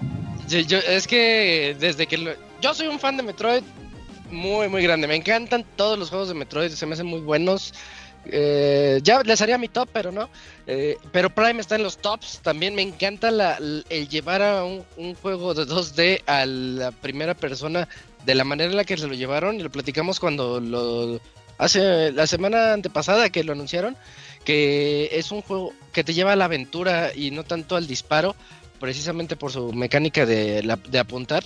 Es 0.50 1.06
que 1.06 1.76
desde 1.78 2.08
que 2.08 2.18
lo, 2.18 2.32
yo 2.62 2.74
soy 2.74 2.88
un 2.88 3.00
fan 3.00 3.18
de 3.18 3.24
Metroid 3.24 3.64
muy, 4.32 4.70
muy 4.70 4.82
grande. 4.82 5.08
Me 5.08 5.16
encantan 5.16 5.66
todos 5.76 6.00
los 6.00 6.10
juegos 6.10 6.30
de 6.30 6.36
Metroid. 6.36 6.72
Se 6.72 6.86
me 6.86 6.94
hacen 6.94 7.06
muy 7.06 7.20
buenos. 7.20 7.74
Eh, 8.26 9.02
ya 9.04 9.22
les 9.24 9.42
haría 9.42 9.58
mi 9.58 9.68
top, 9.68 9.90
pero 9.92 10.14
no. 10.14 10.30
Eh, 10.68 10.96
pero 11.12 11.30
Prime 11.30 11.60
está 11.60 11.76
en 11.76 11.84
los 11.84 11.98
tops. 11.98 12.40
También 12.40 12.76
me 12.76 12.82
encanta 12.82 13.30
la, 13.30 13.58
el 13.58 14.08
llevar 14.08 14.42
a 14.42 14.64
un, 14.64 15.16
juego 15.22 15.54
de 15.54 15.66
2D 15.66 16.24
a 16.26 16.46
la 16.46 16.92
primera 16.92 17.34
persona 17.34 17.90
de 18.26 18.36
la 18.36 18.46
manera 18.46 18.72
en 18.72 18.78
la 18.78 18.86
que 18.86 18.98
se 18.98 19.08
lo 19.08 19.16
llevaron. 19.16 19.60
Y 19.60 19.64
lo 19.64 19.70
platicamos 19.70 20.22
cuando 20.22 20.62
lo. 20.62 21.20
Hace 21.58 22.14
la 22.14 22.26
semana 22.26 22.72
antepasada 22.72 23.30
que 23.30 23.44
lo 23.44 23.52
anunciaron. 23.52 23.98
Que 24.46 25.10
es 25.12 25.32
un 25.32 25.42
juego 25.42 25.74
que 25.92 26.06
te 26.06 26.14
lleva 26.14 26.32
a 26.32 26.36
la 26.38 26.46
aventura 26.46 27.12
y 27.14 27.32
no 27.32 27.44
tanto 27.44 27.76
al 27.76 27.86
disparo. 27.86 28.36
Precisamente 28.80 29.36
por 29.36 29.52
su 29.52 29.74
mecánica 29.74 30.26
de, 30.26 30.62
de 30.90 31.00
apuntar. 31.00 31.44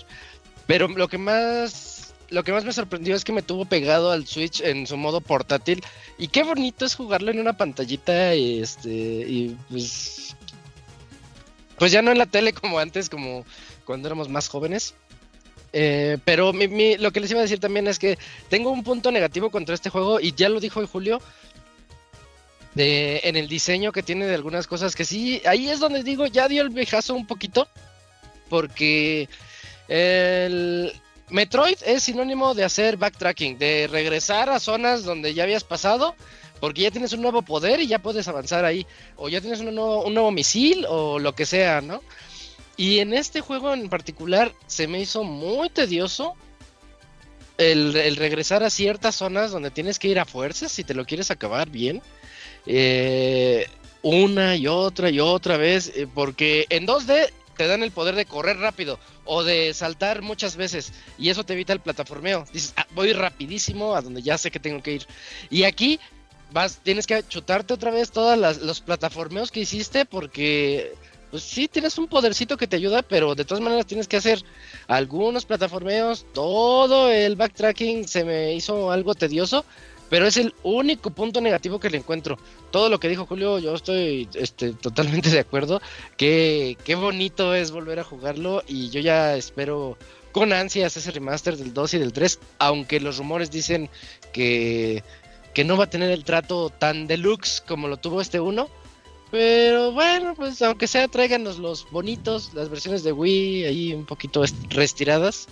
Pero 0.68 0.88
lo 0.88 1.08
que 1.08 1.18
más 1.18 1.94
lo 2.34 2.44
que 2.44 2.52
más 2.52 2.66
me 2.66 2.74
sorprendió 2.74 3.16
es 3.16 3.24
que 3.24 3.32
me 3.32 3.44
tuvo 3.44 3.66
pegado 3.66 4.12
al 4.12 4.26
Switch 4.26 4.62
en 4.62 4.88
su 4.88 4.98
modo 4.98 5.22
portátil. 5.22 5.84
Y 6.18 6.30
qué 6.30 6.44
bonito 6.44 6.84
es 6.84 6.96
jugarlo 6.96 7.32
en 7.32 7.40
una 7.40 7.54
pantallita 7.54 8.36
y 8.36 8.60
este. 8.60 8.90
Y 8.90 9.58
pues. 9.70 10.36
Pues 11.78 11.92
ya 11.92 12.02
no 12.02 12.12
en 12.12 12.18
la 12.18 12.26
tele 12.26 12.54
como 12.54 12.80
antes, 12.80 13.10
como 13.10 13.46
cuando 13.86 14.08
éramos 14.08 14.30
más 14.30 14.48
jóvenes. 14.48 14.96
Eh, 15.74 16.18
pero 16.24 16.54
lo 16.54 17.12
que 17.12 17.20
les 17.20 17.32
iba 17.32 17.40
a 17.40 17.44
decir 17.44 17.60
también 17.60 17.88
es 17.88 17.98
que 17.98 18.18
tengo 18.50 18.72
un 18.72 18.84
punto 18.84 19.12
negativo 19.12 19.50
contra 19.50 19.74
este 19.74 19.90
juego 19.90 20.20
y 20.20 20.34
ya 20.34 20.50
lo 20.50 20.60
dijo 20.60 20.82
en 20.82 20.88
Julio. 20.88 21.22
De, 22.76 23.22
en 23.24 23.36
el 23.36 23.48
diseño 23.48 23.92
que 23.92 24.02
tiene 24.02 24.26
de 24.26 24.34
algunas 24.34 24.66
cosas 24.66 24.96
que 24.96 25.06
sí, 25.06 25.42
ahí 25.46 25.70
es 25.70 25.80
donde 25.80 26.02
digo, 26.02 26.26
ya 26.26 26.48
dio 26.48 26.64
el 26.64 26.70
viejazo 26.70 27.14
un 27.14 27.28
poquito. 27.28 27.68
Porque 28.50 29.30
el, 29.88 30.92
Metroid 31.30 31.78
es 31.86 32.04
sinónimo 32.04 32.54
de 32.54 32.64
hacer 32.64 32.98
backtracking, 32.98 33.58
de 33.58 33.88
regresar 33.88 34.50
a 34.50 34.60
zonas 34.60 35.04
donde 35.04 35.34
ya 35.34 35.44
habías 35.44 35.64
pasado 35.64 36.16
porque 36.64 36.84
ya 36.84 36.92
tienes 36.92 37.12
un 37.12 37.22
nuevo 37.22 37.42
poder 37.42 37.82
y 37.82 37.88
ya 37.88 38.00
puedes 38.00 38.26
avanzar 38.30 38.64
ahí, 38.64 38.88
o 39.18 39.28
ya 39.28 39.42
tienes 39.42 39.60
un 39.60 39.76
nuevo, 39.76 40.06
un 40.06 40.14
nuevo 40.14 40.32
misil 40.32 40.86
o 40.88 41.20
lo 41.20 41.36
que 41.36 41.46
sea, 41.46 41.82
¿no? 41.82 42.02
Y 42.78 43.00
en 43.00 43.14
este 43.14 43.42
juego 43.42 43.74
en 43.74 43.90
particular 43.90 44.54
se 44.66 44.88
me 44.88 45.02
hizo 45.02 45.26
muy 45.26 45.70
tedioso 45.70 46.36
el, 47.58 47.94
el 47.98 48.16
regresar 48.16 48.64
a 48.64 48.70
ciertas 48.70 49.16
zonas 49.16 49.52
donde 49.52 49.72
tienes 49.72 50.00
que 50.00 50.08
ir 50.08 50.20
a 50.20 50.26
fuerzas 50.26 50.72
si 50.72 50.86
te 50.86 50.94
lo 50.94 51.04
quieres 51.04 51.32
acabar 51.32 51.70
bien. 51.70 52.02
Eh, 52.66 53.68
una 54.02 54.56
y 54.56 54.68
otra 54.68 55.10
y 55.10 55.20
otra 55.20 55.58
vez, 55.58 55.92
eh, 55.96 56.08
porque 56.14 56.66
en 56.70 56.86
2D 56.86 57.32
te 57.58 57.68
dan 57.68 57.84
el 57.84 57.92
poder 57.92 58.16
de 58.16 58.26
correr 58.26 58.58
rápido 58.58 59.00
o 59.26 59.44
de 59.44 59.74
saltar 59.74 60.22
muchas 60.22 60.56
veces 60.56 60.92
y 61.18 61.30
eso 61.30 61.44
te 61.46 61.54
evita 61.54 61.74
el 61.74 61.80
plataformeo. 61.80 62.46
Dices, 62.52 62.74
"Ah, 62.76 62.86
voy 62.96 63.14
rapidísimo 63.14 63.96
a 63.96 64.02
donde 64.02 64.22
ya 64.22 64.38
sé 64.38 64.52
que 64.52 64.60
tengo 64.60 64.82
que 64.82 64.94
ir. 64.94 65.08
Y 65.50 65.64
aquí 65.64 66.00
vas, 66.52 66.80
tienes 66.84 67.08
que 67.08 67.24
chutarte 67.28 67.74
otra 67.74 67.92
vez 67.92 68.12
todos 68.12 68.38
los 68.62 68.82
plataformeos 68.82 69.52
que 69.52 69.62
hiciste 69.62 70.06
porque, 70.06 70.94
pues 71.32 71.44
sí, 71.44 71.68
tienes 71.68 71.98
un 71.98 72.08
podercito 72.08 72.58
que 72.58 72.68
te 72.68 72.76
ayuda, 72.76 73.02
pero 73.02 73.36
de 73.36 73.46
todas 73.46 73.64
maneras 73.64 73.86
tienes 73.86 74.08
que 74.08 74.18
hacer 74.18 74.44
algunos 74.88 75.46
plataformeos, 75.46 76.26
todo 76.34 77.10
el 77.10 77.36
backtracking 77.36 78.08
se 78.08 78.24
me 78.24 78.54
hizo 78.54 78.92
algo 78.92 79.16
tedioso. 79.16 79.66
Pero 80.14 80.28
es 80.28 80.38
el 80.38 80.54
único 80.62 81.10
punto 81.10 81.42
negativo 81.42 81.80
que 81.80 81.90
le 81.90 81.98
encuentro. 81.98 82.38
Todo 82.70 82.88
lo 82.88 83.00
que 83.00 83.10
dijo 83.10 83.26
Julio, 83.26 83.58
yo 83.58 83.74
estoy 83.74 84.30
este, 84.36 84.74
totalmente 84.74 85.32
de 85.32 85.40
acuerdo. 85.40 85.82
Que 86.18 86.78
qué 86.86 86.94
bonito 86.94 87.56
es 87.56 87.72
volver 87.72 87.98
a 88.00 88.04
jugarlo. 88.04 88.62
Y 88.68 88.92
yo 88.92 89.00
ya 89.00 89.36
espero 89.36 89.98
con 90.32 90.54
ansias 90.54 90.96
ese 90.98 91.10
remaster 91.10 91.58
del 91.58 91.74
2 91.74 91.96
y 91.96 91.98
del 91.98 92.14
3. 92.14 92.40
Aunque 92.60 93.00
los 93.00 93.18
rumores 93.18 93.50
dicen 93.50 93.90
que, 94.32 95.04
que 95.56 95.64
no 95.64 95.78
va 95.78 95.86
a 95.86 95.90
tener 95.90 96.12
el 96.12 96.24
trato 96.24 96.70
tan 96.70 97.08
deluxe 97.08 97.62
como 97.62 97.88
lo 97.88 97.98
tuvo 97.98 98.22
este 98.22 98.40
1. 98.40 98.70
Pero 99.32 99.94
bueno, 99.94 100.36
pues 100.36 100.62
aunque 100.62 100.86
sea, 100.86 101.08
tráiganos 101.08 101.58
los 101.58 101.90
bonitos, 101.90 102.54
las 102.54 102.70
versiones 102.70 103.04
de 103.04 103.14
Wii 103.14 103.66
ahí 103.66 103.94
un 103.96 104.06
poquito 104.06 104.44
est- 104.44 104.72
restiradas. 104.72 105.48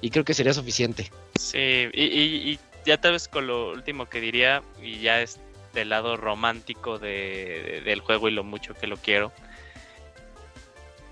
Y 0.00 0.08
creo 0.10 0.24
que 0.24 0.32
sería 0.34 0.54
suficiente. 0.54 1.10
Sí, 1.38 1.58
y 1.58 2.58
ya 2.86 2.98
tal 2.98 3.12
vez 3.12 3.28
con 3.28 3.46
lo 3.46 3.70
último 3.72 4.06
que 4.08 4.20
diría, 4.20 4.62
y 4.82 5.00
ya 5.00 5.20
es 5.20 5.38
del 5.74 5.90
lado 5.90 6.16
romántico 6.16 6.98
de, 6.98 7.62
de- 7.62 7.80
del 7.82 8.00
juego 8.00 8.28
y 8.28 8.30
lo 8.30 8.44
mucho 8.44 8.72
que 8.74 8.86
lo 8.86 8.96
quiero. 8.96 9.30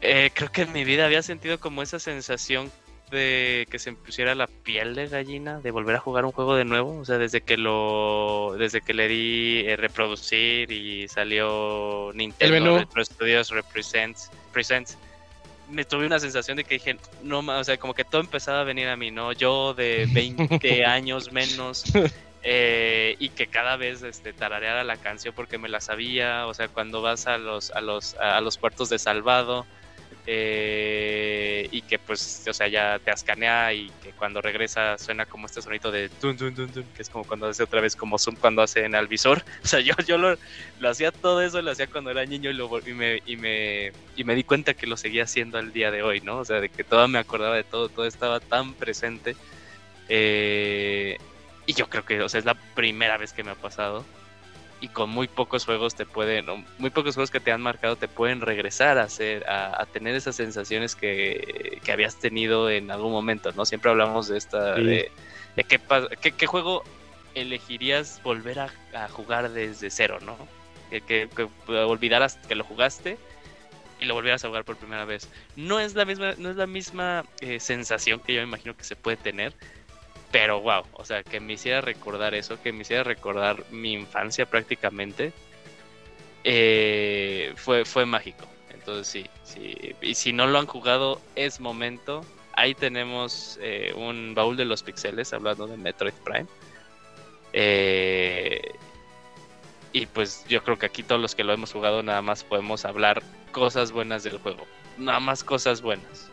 Eh, 0.00 0.30
creo 0.34 0.50
que 0.50 0.62
en 0.62 0.72
mi 0.72 0.84
vida 0.84 1.06
había 1.06 1.22
sentido 1.22 1.58
como 1.58 1.82
esa 1.82 1.98
sensación 1.98 2.70
de 3.10 3.66
que 3.70 3.78
se 3.78 3.90
me 3.92 3.96
pusiera 3.98 4.34
la 4.34 4.46
piel 4.46 4.94
de 4.94 5.08
gallina 5.08 5.60
de 5.60 5.70
volver 5.70 5.96
a 5.96 6.00
jugar 6.00 6.24
un 6.24 6.32
juego 6.32 6.56
de 6.56 6.64
nuevo. 6.64 6.98
O 6.98 7.04
sea, 7.04 7.16
desde 7.18 7.40
que 7.42 7.56
lo, 7.56 8.54
desde 8.58 8.80
que 8.80 8.92
le 8.94 9.08
di 9.08 9.62
eh, 9.66 9.76
reproducir 9.76 10.70
y 10.72 11.06
salió 11.08 12.10
Nintendo. 12.14 12.78
Retro 12.78 13.04
Studios 13.04 13.50
Represents, 13.50 14.30
Presents, 14.52 14.98
me 15.70 15.84
tuve 15.84 16.06
una 16.06 16.18
sensación 16.18 16.56
de 16.56 16.64
que 16.64 16.74
dije, 16.74 16.96
no, 17.22 17.40
o 17.40 17.64
sea, 17.64 17.76
como 17.76 17.94
que 17.94 18.04
todo 18.04 18.20
empezaba 18.20 18.60
a 18.60 18.64
venir 18.64 18.88
a 18.88 18.96
mí, 18.96 19.10
¿no? 19.10 19.32
Yo 19.32 19.74
de 19.74 20.06
20 20.12 20.84
años 20.84 21.32
menos 21.32 21.84
eh, 22.42 23.16
y 23.18 23.30
que 23.30 23.46
cada 23.46 23.76
vez 23.76 24.02
este, 24.02 24.32
tarareara 24.32 24.84
la 24.84 24.96
canción 24.96 25.34
porque 25.34 25.58
me 25.58 25.68
la 25.68 25.80
sabía, 25.80 26.46
o 26.46 26.54
sea, 26.54 26.68
cuando 26.68 27.02
vas 27.02 27.26
a 27.26 27.38
los, 27.38 27.70
a 27.70 27.80
los, 27.80 28.14
a 28.16 28.40
los 28.40 28.58
puertos 28.58 28.90
de 28.90 28.98
salvado 28.98 29.66
eh, 30.26 31.68
y 31.70 31.82
que 31.82 31.98
pues, 31.98 32.44
o 32.48 32.54
sea, 32.54 32.66
ya 32.66 32.98
te 32.98 33.10
ascanea 33.10 33.74
y 33.74 33.90
que 34.02 34.12
cuando 34.12 34.40
regresa 34.40 34.96
suena 34.96 35.26
como 35.26 35.46
este 35.46 35.60
sonido 35.60 35.90
de 35.90 36.08
dun, 36.20 36.36
dun, 36.36 36.54
que 36.94 37.02
es 37.02 37.10
como 37.10 37.24
cuando 37.24 37.46
hace 37.46 37.62
otra 37.62 37.82
vez 37.82 37.94
como 37.94 38.18
zoom 38.18 38.36
cuando 38.36 38.62
hace 38.62 38.84
en 38.84 38.94
el 38.94 39.06
visor. 39.06 39.44
O 39.64 39.66
sea, 39.66 39.80
yo, 39.80 39.94
yo 40.06 40.18
lo, 40.18 40.36
lo 40.78 40.88
hacía 40.88 41.10
todo 41.10 41.42
eso, 41.42 41.60
lo 41.60 41.70
hacía 41.70 41.86
cuando 41.86 42.10
era 42.10 42.24
niño 42.24 42.50
y, 42.50 42.92
me, 42.92 43.22
y, 43.26 43.36
me, 43.36 43.92
y 44.16 44.24
me 44.24 44.34
di 44.34 44.44
cuenta 44.44 44.74
que 44.74 44.86
lo 44.86 44.96
seguía 44.96 45.24
haciendo 45.24 45.58
al 45.58 45.72
día 45.72 45.90
de 45.90 46.02
hoy, 46.02 46.20
¿no? 46.20 46.38
O 46.38 46.44
sea, 46.44 46.60
de 46.60 46.68
que 46.68 46.84
todo 46.84 47.06
me 47.08 47.18
acordaba 47.18 47.56
de 47.56 47.64
todo, 47.64 47.88
todo 47.88 48.06
estaba 48.06 48.40
tan 48.40 48.74
presente. 48.74 49.36
Eh, 50.08 51.18
y 51.66 51.72
yo 51.72 51.88
creo 51.88 52.04
que, 52.04 52.20
o 52.20 52.28
sea, 52.28 52.38
es 52.38 52.44
la 52.44 52.54
primera 52.54 53.16
vez 53.16 53.32
que 53.32 53.42
me 53.42 53.50
ha 53.50 53.54
pasado. 53.54 54.04
Y 54.80 54.88
con 54.88 55.08
muy 55.08 55.28
pocos 55.28 55.64
juegos 55.64 55.94
te 55.94 56.04
pueden, 56.04 56.48
o 56.50 56.62
muy 56.78 56.90
pocos 56.90 57.14
juegos 57.14 57.30
que 57.30 57.40
te 57.40 57.52
han 57.52 57.62
marcado 57.62 57.96
te 57.96 58.06
pueden 58.08 58.40
regresar 58.42 58.98
a 58.98 59.04
hacer, 59.04 59.48
a, 59.48 59.80
a 59.80 59.86
tener 59.86 60.14
esas 60.14 60.36
sensaciones 60.36 60.94
que, 60.94 61.80
que 61.82 61.92
habías 61.92 62.16
tenido 62.16 62.68
en 62.68 62.90
algún 62.90 63.12
momento, 63.12 63.50
¿no? 63.52 63.64
Siempre 63.64 63.90
hablamos 63.90 64.28
de 64.28 64.36
esta, 64.36 64.76
Sí. 64.76 64.82
de, 64.84 65.12
de 65.56 65.64
qué, 65.64 65.80
pas- 65.80 66.08
qué, 66.20 66.32
qué 66.32 66.46
juego 66.46 66.82
elegirías 67.34 68.20
volver 68.22 68.58
a, 68.60 68.70
a 68.94 69.08
jugar 69.08 69.50
desde 69.50 69.90
cero, 69.90 70.18
¿no? 70.22 70.36
Que, 70.90 71.00
que, 71.00 71.28
que 71.66 71.72
olvidaras 71.72 72.36
que 72.46 72.54
lo 72.54 72.64
jugaste 72.64 73.16
y 74.00 74.04
lo 74.04 74.14
volvieras 74.14 74.44
a 74.44 74.48
jugar 74.48 74.64
por 74.64 74.76
primera 74.76 75.04
vez. 75.04 75.28
No 75.56 75.80
es 75.80 75.94
la 75.94 76.04
misma, 76.04 76.34
no 76.36 76.50
es 76.50 76.56
la 76.56 76.66
misma 76.66 77.24
eh, 77.40 77.58
sensación 77.58 78.20
que 78.20 78.34
yo 78.34 78.40
me 78.42 78.48
imagino 78.48 78.76
que 78.76 78.84
se 78.84 78.96
puede 78.96 79.16
tener, 79.16 79.54
pero 80.34 80.60
wow, 80.60 80.82
o 80.94 81.04
sea, 81.04 81.22
que 81.22 81.38
me 81.38 81.52
hiciera 81.52 81.80
recordar 81.80 82.34
eso, 82.34 82.60
que 82.60 82.72
me 82.72 82.82
hiciera 82.82 83.04
recordar 83.04 83.62
mi 83.70 83.92
infancia 83.92 84.46
prácticamente, 84.46 85.32
eh, 86.42 87.52
fue, 87.54 87.84
fue 87.84 88.04
mágico. 88.04 88.44
Entonces 88.70 89.06
sí, 89.06 89.30
sí, 89.44 89.94
y 90.02 90.16
si 90.16 90.32
no 90.32 90.48
lo 90.48 90.58
han 90.58 90.66
jugado, 90.66 91.20
es 91.36 91.60
momento. 91.60 92.22
Ahí 92.54 92.74
tenemos 92.74 93.60
eh, 93.62 93.94
un 93.96 94.34
baúl 94.34 94.56
de 94.56 94.64
los 94.64 94.82
pixeles 94.82 95.32
hablando 95.32 95.68
de 95.68 95.76
Metroid 95.76 96.14
Prime. 96.24 96.46
Eh, 97.52 98.60
y 99.92 100.06
pues 100.06 100.44
yo 100.48 100.64
creo 100.64 100.76
que 100.80 100.86
aquí 100.86 101.04
todos 101.04 101.20
los 101.20 101.36
que 101.36 101.44
lo 101.44 101.52
hemos 101.52 101.72
jugado 101.72 102.02
nada 102.02 102.22
más 102.22 102.42
podemos 102.42 102.84
hablar 102.84 103.22
cosas 103.52 103.92
buenas 103.92 104.24
del 104.24 104.38
juego. 104.38 104.66
Nada 104.98 105.20
más 105.20 105.44
cosas 105.44 105.80
buenas. 105.80 106.28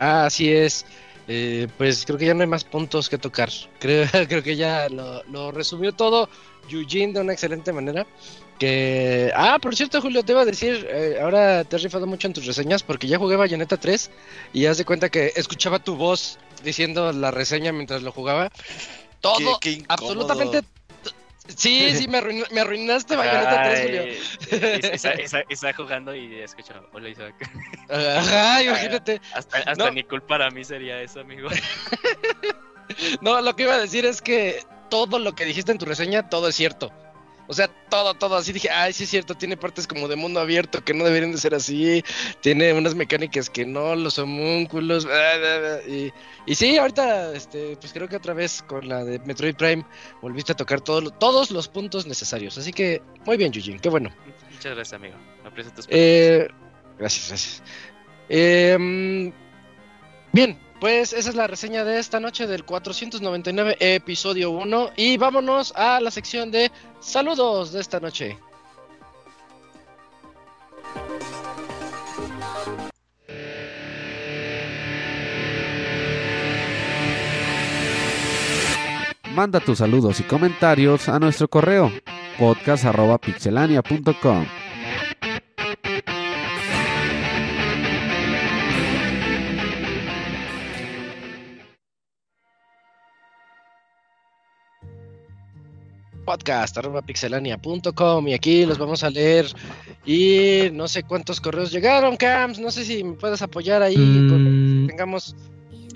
Así 0.00 0.52
es. 0.52 0.84
Eh, 1.32 1.68
pues 1.78 2.04
creo 2.04 2.18
que 2.18 2.26
ya 2.26 2.34
no 2.34 2.40
hay 2.40 2.48
más 2.48 2.64
puntos 2.64 3.08
que 3.08 3.16
tocar. 3.16 3.50
Creo, 3.78 4.04
creo 4.28 4.42
que 4.42 4.56
ya 4.56 4.88
lo, 4.88 5.22
lo 5.26 5.52
resumió 5.52 5.92
todo 5.92 6.28
Eugene 6.68 7.12
de 7.12 7.20
una 7.20 7.32
excelente 7.32 7.72
manera. 7.72 8.04
Que. 8.58 9.30
Ah, 9.36 9.58
por 9.62 9.76
cierto, 9.76 10.00
Julio, 10.02 10.24
te 10.24 10.32
iba 10.32 10.40
a 10.42 10.44
decir. 10.44 10.88
eh, 10.90 11.18
ahora 11.22 11.62
te 11.64 11.76
has 11.76 11.82
rifado 11.84 12.06
mucho 12.08 12.26
en 12.26 12.32
tus 12.32 12.46
reseñas 12.46 12.82
porque 12.82 13.06
ya 13.06 13.16
jugué 13.18 13.36
Bayonetta 13.36 13.76
3 13.76 14.10
y 14.52 14.66
haz 14.66 14.76
de 14.78 14.84
cuenta 14.84 15.08
que 15.08 15.32
escuchaba 15.36 15.78
tu 15.78 15.94
voz 15.94 16.38
diciendo 16.64 17.12
la 17.12 17.30
reseña 17.30 17.72
mientras 17.72 18.02
lo 18.02 18.10
jugaba. 18.10 18.50
Todo, 19.20 19.58
Qué- 19.60 19.78
qué 19.78 19.84
absolutamente. 19.88 20.62
Sí, 21.56 21.90
sí, 21.96 22.08
me, 22.08 22.18
arruin- 22.18 22.50
me 22.50 22.60
arruinaste 22.60 23.16
Bayonetta 23.16 23.62
3, 23.70 23.82
Julio. 23.82 24.02
Está, 25.50 25.72
jugando 25.74 26.14
y 26.14 26.40
escucha, 26.40 26.80
hola 26.92 27.08
Isaac. 27.08 27.34
Ajá, 27.88 28.62
imagínate. 28.62 29.20
Hasta, 29.34 29.58
hasta 29.58 29.84
No. 29.86 29.90
ni 29.90 30.04
culpa 30.04 30.26
para 30.28 30.50
mí 30.50 30.64
sería 30.64 31.00
eso, 31.02 31.20
amigo. 31.20 31.48
No, 33.20 33.40
lo 33.40 33.54
que 33.56 33.64
iba 33.64 33.74
a 33.74 33.80
decir 33.80 34.04
es 34.04 34.20
que 34.20 34.64
todo 34.90 35.18
lo 35.18 35.34
que 35.34 35.44
dijiste 35.44 35.72
en 35.72 35.78
tu 35.78 35.86
reseña, 35.86 36.28
todo 36.28 36.48
es 36.48 36.56
cierto. 36.56 36.92
O 37.50 37.52
sea, 37.52 37.66
todo, 37.66 38.14
todo. 38.14 38.36
Así 38.36 38.52
dije, 38.52 38.70
ay, 38.70 38.92
sí 38.92 39.02
es 39.02 39.10
cierto, 39.10 39.34
tiene 39.34 39.56
partes 39.56 39.88
como 39.88 40.06
de 40.06 40.14
mundo 40.14 40.38
abierto 40.38 40.84
que 40.84 40.94
no 40.94 41.02
deberían 41.02 41.32
de 41.32 41.38
ser 41.38 41.52
así. 41.52 42.04
Tiene 42.42 42.72
unas 42.72 42.94
mecánicas 42.94 43.50
que 43.50 43.66
no, 43.66 43.96
los 43.96 44.20
homúnculos. 44.20 45.04
bla, 45.04 45.36
bla, 45.36 45.58
bla, 45.58 45.82
Y, 45.88 46.12
y 46.46 46.54
sí, 46.54 46.78
ahorita, 46.78 47.34
este, 47.34 47.76
pues 47.76 47.92
creo 47.92 48.06
que 48.06 48.14
otra 48.14 48.34
vez 48.34 48.62
con 48.62 48.88
la 48.88 49.04
de 49.04 49.18
Metroid 49.18 49.56
Prime 49.56 49.84
volviste 50.22 50.52
a 50.52 50.54
tocar 50.56 50.80
todo 50.80 51.10
todos 51.10 51.50
los 51.50 51.66
puntos 51.66 52.06
necesarios. 52.06 52.56
Así 52.56 52.72
que, 52.72 53.02
muy 53.26 53.36
bien, 53.36 53.50
Eugene, 53.52 53.80
qué 53.80 53.88
bueno. 53.88 54.14
Muchas 54.52 54.76
gracias, 54.76 54.92
amigo. 54.92 55.16
Aprecio 55.44 55.72
tus 55.72 55.88
palabras. 55.88 56.08
Eh, 56.08 56.48
gracias, 57.00 57.28
gracias. 57.30 57.62
Eh, 58.28 59.32
bien, 60.32 60.56
pues 60.80 61.12
esa 61.12 61.28
es 61.28 61.36
la 61.36 61.46
reseña 61.46 61.84
de 61.84 61.98
esta 61.98 62.18
noche 62.18 62.46
del 62.46 62.64
499 62.64 63.76
episodio 63.78 64.50
1 64.50 64.92
y 64.96 65.18
vámonos 65.18 65.74
a 65.76 66.00
la 66.00 66.10
sección 66.10 66.50
de 66.50 66.72
saludos 67.00 67.72
de 67.72 67.80
esta 67.80 68.00
noche. 68.00 68.38
Manda 79.34 79.60
tus 79.60 79.78
saludos 79.78 80.20
y 80.20 80.24
comentarios 80.24 81.08
a 81.08 81.18
nuestro 81.18 81.48
correo 81.48 81.90
podcast.pixelania.com. 82.38 84.46
Podcast 96.30 96.78
arroba 96.78 97.02
pixelania.com 97.02 98.28
y 98.28 98.34
aquí 98.34 98.64
los 98.64 98.78
vamos 98.78 99.02
a 99.02 99.10
leer 99.10 99.46
y 100.06 100.70
no 100.72 100.86
sé 100.86 101.02
cuántos 101.02 101.40
correos 101.40 101.72
llegaron, 101.72 102.16
Cams, 102.16 102.60
no 102.60 102.70
sé 102.70 102.84
si 102.84 103.02
me 103.02 103.14
puedes 103.14 103.42
apoyar 103.42 103.82
ahí 103.82 103.96
que 103.96 104.86
tengamos 104.86 105.34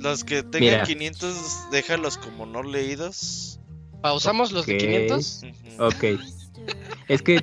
Los 0.00 0.24
que 0.24 0.42
tengan 0.42 0.60
Mira. 0.60 0.82
500, 0.82 1.70
déjalos 1.70 2.18
como 2.18 2.46
no 2.46 2.64
leídos. 2.64 3.60
¿Pausamos 4.02 4.50
los 4.50 4.66
de 4.66 4.74
Ok. 4.74 4.80
500? 4.80 5.42
Ujú. 5.44 5.84
Ok. 5.84 6.04
Es 7.06 7.22
que, 7.22 7.40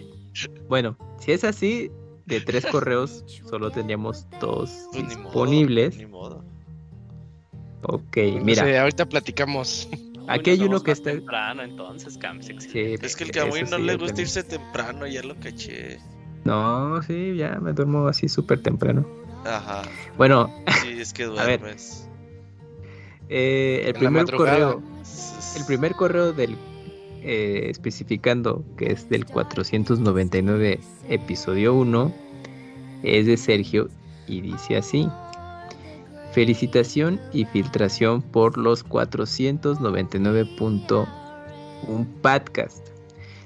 bueno, 0.68 0.98
si 1.22 1.32
es 1.32 1.46
así, 1.46 1.90
de 2.26 2.42
tres 2.42 2.66
correos 2.66 3.24
solo 3.50 3.72
tendríamos 3.72 4.26
dos 4.42 4.70
Pues 4.92 5.04
ni 5.08 5.16
modo, 5.16 5.24
disponibles. 5.24 5.96
ni 5.98 6.06
modo. 6.08 6.44
Ok, 7.84 8.18
No 8.36 8.44
mira, 8.44 8.66
sé, 8.66 8.78
ahorita 8.78 9.06
platicamos. 9.08 9.88
Aquí 10.34 10.49
hay 10.52 10.62
uno 10.64 10.82
que 10.82 10.91
está... 10.91 11.12
temprano, 11.12 11.62
entonces, 11.64 12.18
Kamsix. 12.18 12.64
Sí, 12.66 12.95
Es 13.02 13.16
que 13.16 13.24
el 13.26 13.32
Camuy 13.32 13.64
no 13.64 13.78
sí, 13.78 13.84
le 13.84 13.95
gusta 13.98 14.22
irse 14.22 14.44
temprano, 14.44 15.08
ya 15.08 15.22
lo 15.24 15.36
caché. 15.40 15.99
No, 16.44 17.02
sí, 17.03 17.36
ya 17.36 17.60
me 17.60 17.74
duermo 17.74 18.08
así 18.08 18.28
súper 18.28 18.62
temprano. 18.62 19.08
Ajá. 19.45 19.82
Bueno, 20.18 20.49
Sí, 20.84 20.99
es 20.99 21.14
que 21.14 21.24
A 21.38 21.45
ver. 21.45 21.60
duermes. 21.60 22.08
eh, 23.30 23.84
el 23.88 23.94
primer 23.94 24.26
correo, 24.32 24.82
el 25.58 25.66
primer 25.66 25.94
correo 25.95 26.34
del 26.34 26.58
eh, 27.24 27.68
especificando 27.70 28.64
que 28.78 28.91
es 28.91 29.08
del 29.10 29.26
499 29.26 30.80
episodio 31.10 31.74
1 31.76 32.12
es 33.03 33.26
de 33.28 33.38
Sergio 33.38 33.90
y 34.28 34.41
dice 34.41 34.78
así. 34.78 35.08
Felicitación 36.34 37.20
y 37.34 37.45
filtración 37.45 38.22
por 38.22 38.58
los 38.58 38.86
499.1 38.86 41.08
podcast. 42.22 42.88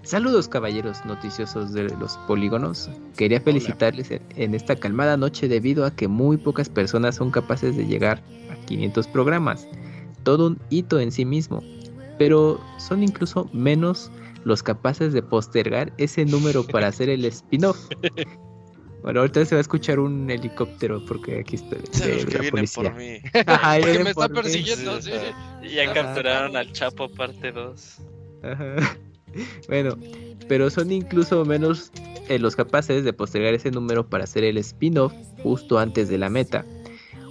Saludos 0.03 0.47
caballeros 0.47 1.03
noticiosos 1.03 1.73
de 1.73 1.85
los 1.85 2.15
polígonos. 2.27 2.91
Quería 3.17 3.41
felicitarles 3.41 4.11
en, 4.11 4.21
en 4.35 4.53
esta 4.53 4.75
calmada 4.75 5.17
noche 5.17 5.47
debido 5.47 5.83
a 5.83 5.95
que 5.95 6.07
muy 6.07 6.37
pocas 6.37 6.69
personas 6.69 7.15
son 7.15 7.31
capaces 7.31 7.75
de 7.75 7.87
llegar 7.87 8.21
a 8.51 8.55
500 8.67 9.07
programas. 9.07 9.67
Todo 10.21 10.45
un 10.45 10.59
hito 10.69 10.99
en 10.99 11.11
sí 11.11 11.25
mismo. 11.25 11.63
Pero 12.19 12.61
son 12.77 13.01
incluso 13.01 13.49
menos 13.51 14.11
los 14.43 14.61
capaces 14.61 15.11
de 15.11 15.23
postergar 15.23 15.91
ese 15.97 16.23
número 16.23 16.63
para 16.63 16.85
hacer 16.87 17.09
el 17.09 17.25
spin-off. 17.33 17.89
Bueno, 19.05 19.19
ahorita 19.19 19.45
se 19.45 19.53
va 19.53 19.59
a 19.59 19.61
escuchar 19.61 19.99
un 19.99 20.27
helicóptero 20.31 20.99
porque 21.05 21.37
aquí 21.41 21.57
está 21.57 21.75
de 21.75 21.83
que 22.25 22.33
la 22.33 22.39
vienen 22.39 22.49
policía. 22.49 22.83
por 22.89 22.95
mí. 22.95 23.19
Ajá, 23.45 23.77
Porque 23.79 24.03
me 24.03 24.09
está 24.09 24.29
persiguiendo, 24.29 24.99
Sí, 24.99 25.11
sí. 25.61 25.75
Ya 25.75 25.83
Ajá. 25.83 25.93
capturaron 25.93 26.57
al 26.57 26.71
Chapo 26.71 27.07
parte 27.09 27.51
2. 27.51 27.97
Ajá. 28.43 28.75
Bueno, 29.67 29.97
pero 30.47 30.69
son 30.69 30.93
incluso 30.93 31.43
menos 31.43 31.91
eh, 32.29 32.39
los 32.39 32.55
capaces 32.55 33.03
de 33.03 33.11
postergar 33.11 33.53
ese 33.53 33.69
número 33.69 34.07
para 34.07 34.23
hacer 34.23 34.45
el 34.45 34.57
spin-off 34.57 35.11
justo 35.43 35.77
antes 35.77 36.07
de 36.07 36.17
la 36.17 36.29
meta. 36.29 36.63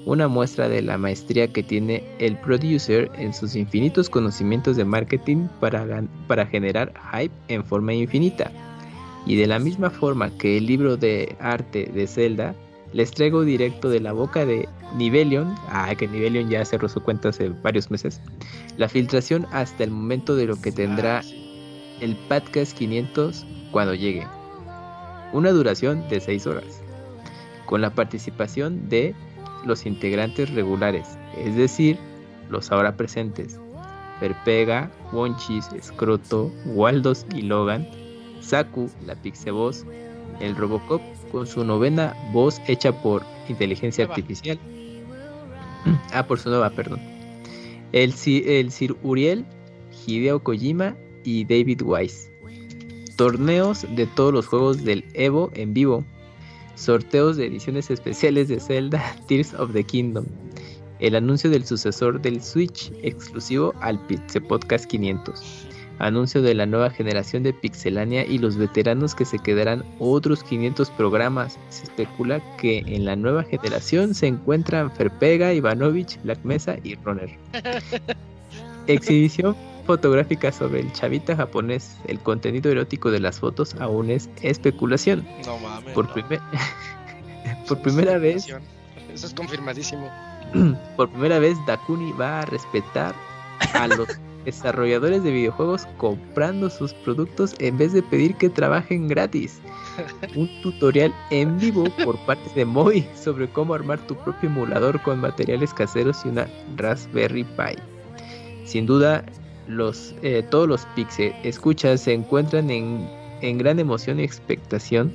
Una 0.04 0.28
muestra 0.28 0.68
de 0.68 0.82
la 0.82 0.98
maestría 0.98 1.50
que 1.50 1.62
tiene 1.62 2.04
el 2.18 2.36
producer 2.40 3.10
en 3.16 3.32
sus 3.32 3.56
infinitos 3.56 4.10
conocimientos 4.10 4.76
de 4.76 4.84
marketing 4.84 5.48
para, 5.60 6.04
para 6.28 6.44
generar 6.46 6.92
hype 7.14 7.34
en 7.48 7.64
forma 7.64 7.94
infinita. 7.94 8.52
Y 9.26 9.36
de 9.36 9.46
la 9.46 9.58
misma 9.58 9.90
forma 9.90 10.30
que 10.38 10.58
el 10.58 10.66
libro 10.66 10.96
de 10.96 11.36
arte 11.40 11.90
de 11.94 12.06
Zelda, 12.06 12.54
les 12.92 13.10
traigo 13.10 13.42
directo 13.42 13.88
de 13.88 14.00
la 14.00 14.12
boca 14.12 14.46
de 14.46 14.68
Nivelion, 14.96 15.52
ah, 15.68 15.92
que 15.96 16.06
Nivelion 16.06 16.48
ya 16.48 16.64
cerró 16.64 16.88
su 16.88 17.02
cuenta 17.02 17.30
hace 17.30 17.48
varios 17.48 17.90
meses, 17.90 18.20
la 18.76 18.88
filtración 18.88 19.46
hasta 19.50 19.84
el 19.84 19.90
momento 19.90 20.36
de 20.36 20.46
lo 20.46 20.60
que 20.60 20.70
tendrá 20.70 21.22
el 22.00 22.14
podcast 22.28 22.76
500 22.78 23.44
cuando 23.72 23.94
llegue. 23.94 24.26
Una 25.32 25.50
duración 25.50 26.08
de 26.08 26.20
6 26.20 26.46
horas, 26.46 26.82
con 27.66 27.80
la 27.80 27.90
participación 27.90 28.88
de 28.88 29.14
los 29.64 29.86
integrantes 29.86 30.50
regulares, 30.50 31.18
es 31.36 31.56
decir, 31.56 31.98
los 32.48 32.70
ahora 32.70 32.96
presentes, 32.96 33.58
Perpega, 34.20 34.90
Wonchis, 35.12 35.68
Scroto, 35.82 36.52
Waldos 36.66 37.26
y 37.34 37.42
Logan, 37.42 37.88
Saku, 38.44 38.90
la 39.06 39.14
Pixevoz, 39.14 39.84
el 40.40 40.54
Robocop 40.56 41.00
con 41.30 41.46
su 41.46 41.64
novena 41.64 42.14
voz 42.32 42.60
hecha 42.66 42.92
por 43.02 43.24
inteligencia 43.48 44.04
artificial. 44.04 44.58
Ah, 46.12 46.26
por 46.26 46.38
su 46.38 46.48
nueva, 46.48 46.70
perdón. 46.70 47.00
El, 47.92 48.12
Sir 48.12 48.96
Uriel, 49.02 49.44
Hideo 50.06 50.42
Kojima 50.42 50.96
y 51.24 51.44
David 51.44 51.82
Wise. 51.82 52.30
Torneos 53.16 53.86
de 53.94 54.06
todos 54.06 54.32
los 54.32 54.46
juegos 54.46 54.84
del 54.84 55.04
Evo 55.14 55.50
en 55.54 55.72
vivo. 55.74 56.04
Sorteos 56.74 57.36
de 57.36 57.46
ediciones 57.46 57.90
especiales 57.90 58.48
de 58.48 58.58
Zelda 58.58 59.00
Tears 59.28 59.54
of 59.54 59.72
the 59.72 59.84
Kingdom. 59.84 60.26
El 60.98 61.14
anuncio 61.14 61.50
del 61.50 61.64
sucesor 61.64 62.20
del 62.20 62.42
Switch 62.42 62.92
exclusivo 63.02 63.74
al 63.80 64.04
Pixel 64.06 64.42
Podcast 64.42 64.86
500. 64.86 65.68
Anuncio 66.00 66.42
de 66.42 66.54
la 66.54 66.66
nueva 66.66 66.90
generación 66.90 67.42
de 67.44 67.52
Pixelania 67.52 68.26
y 68.26 68.38
los 68.38 68.56
veteranos 68.56 69.14
que 69.14 69.24
se 69.24 69.38
quedarán 69.38 69.84
otros 70.00 70.42
500 70.42 70.90
programas. 70.90 71.58
Se 71.68 71.84
especula 71.84 72.40
que 72.56 72.78
en 72.86 73.04
la 73.04 73.14
nueva 73.16 73.44
generación 73.44 74.14
se 74.14 74.26
encuentran 74.26 74.90
Ferpega, 74.90 75.52
Ivanovich, 75.52 76.20
Black 76.22 76.40
Mesa 76.44 76.76
y 76.82 76.96
Runner. 76.96 77.30
Exhibición 78.86 79.56
fotográfica 79.86 80.50
sobre 80.52 80.80
el 80.80 80.92
chavita 80.92 81.36
japonés. 81.36 81.96
El 82.06 82.18
contenido 82.20 82.70
erótico 82.70 83.10
de 83.10 83.20
las 83.20 83.38
fotos 83.40 83.74
aún 83.80 84.10
es 84.10 84.28
especulación. 84.42 85.26
No 85.46 85.58
mames. 85.58 85.92
Por, 85.94 86.06
no. 86.08 86.12
primer- 86.14 86.40
por 87.68 87.80
primera 87.82 88.18
vez, 88.18 88.46
Eso 89.12 89.26
es 89.26 89.34
confirmadísimo. 89.34 90.10
por 90.96 91.08
primera 91.10 91.38
vez 91.38 91.56
Dakuni 91.66 92.12
va 92.12 92.40
a 92.40 92.44
respetar 92.46 93.14
a 93.74 93.86
los 93.88 94.08
desarrolladores 94.44 95.22
de 95.22 95.30
videojuegos 95.30 95.86
comprando 95.96 96.70
sus 96.70 96.92
productos 96.92 97.54
en 97.58 97.78
vez 97.78 97.92
de 97.92 98.02
pedir 98.02 98.34
que 98.36 98.50
trabajen 98.50 99.08
gratis. 99.08 99.60
Un 100.36 100.48
tutorial 100.62 101.14
en 101.30 101.58
vivo 101.58 101.84
por 102.04 102.18
parte 102.26 102.50
de 102.54 102.64
Moy 102.64 103.06
sobre 103.14 103.48
cómo 103.48 103.74
armar 103.74 103.98
tu 104.06 104.14
propio 104.16 104.48
emulador 104.48 105.00
con 105.02 105.20
materiales 105.20 105.72
caseros 105.72 106.24
y 106.24 106.28
una 106.28 106.48
Raspberry 106.76 107.44
Pi. 107.44 107.76
Sin 108.64 108.86
duda, 108.86 109.24
los, 109.68 110.14
eh, 110.22 110.44
todos 110.50 110.68
los 110.68 110.86
Pixel 110.94 111.34
escuchas 111.42 112.02
se 112.02 112.12
encuentran 112.12 112.70
en, 112.70 113.08
en 113.40 113.58
gran 113.58 113.78
emoción 113.78 114.20
y 114.20 114.24
expectación 114.24 115.12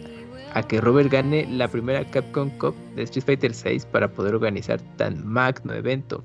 a 0.54 0.64
que 0.64 0.82
Robert 0.82 1.12
gane 1.12 1.46
la 1.48 1.68
primera 1.68 2.10
Capcom 2.10 2.50
Cup 2.58 2.76
de 2.96 3.04
Street 3.04 3.26
Fighter 3.26 3.54
6 3.54 3.86
para 3.86 4.12
poder 4.12 4.34
organizar 4.34 4.80
tan 4.98 5.26
magno 5.28 5.74
evento. 5.74 6.24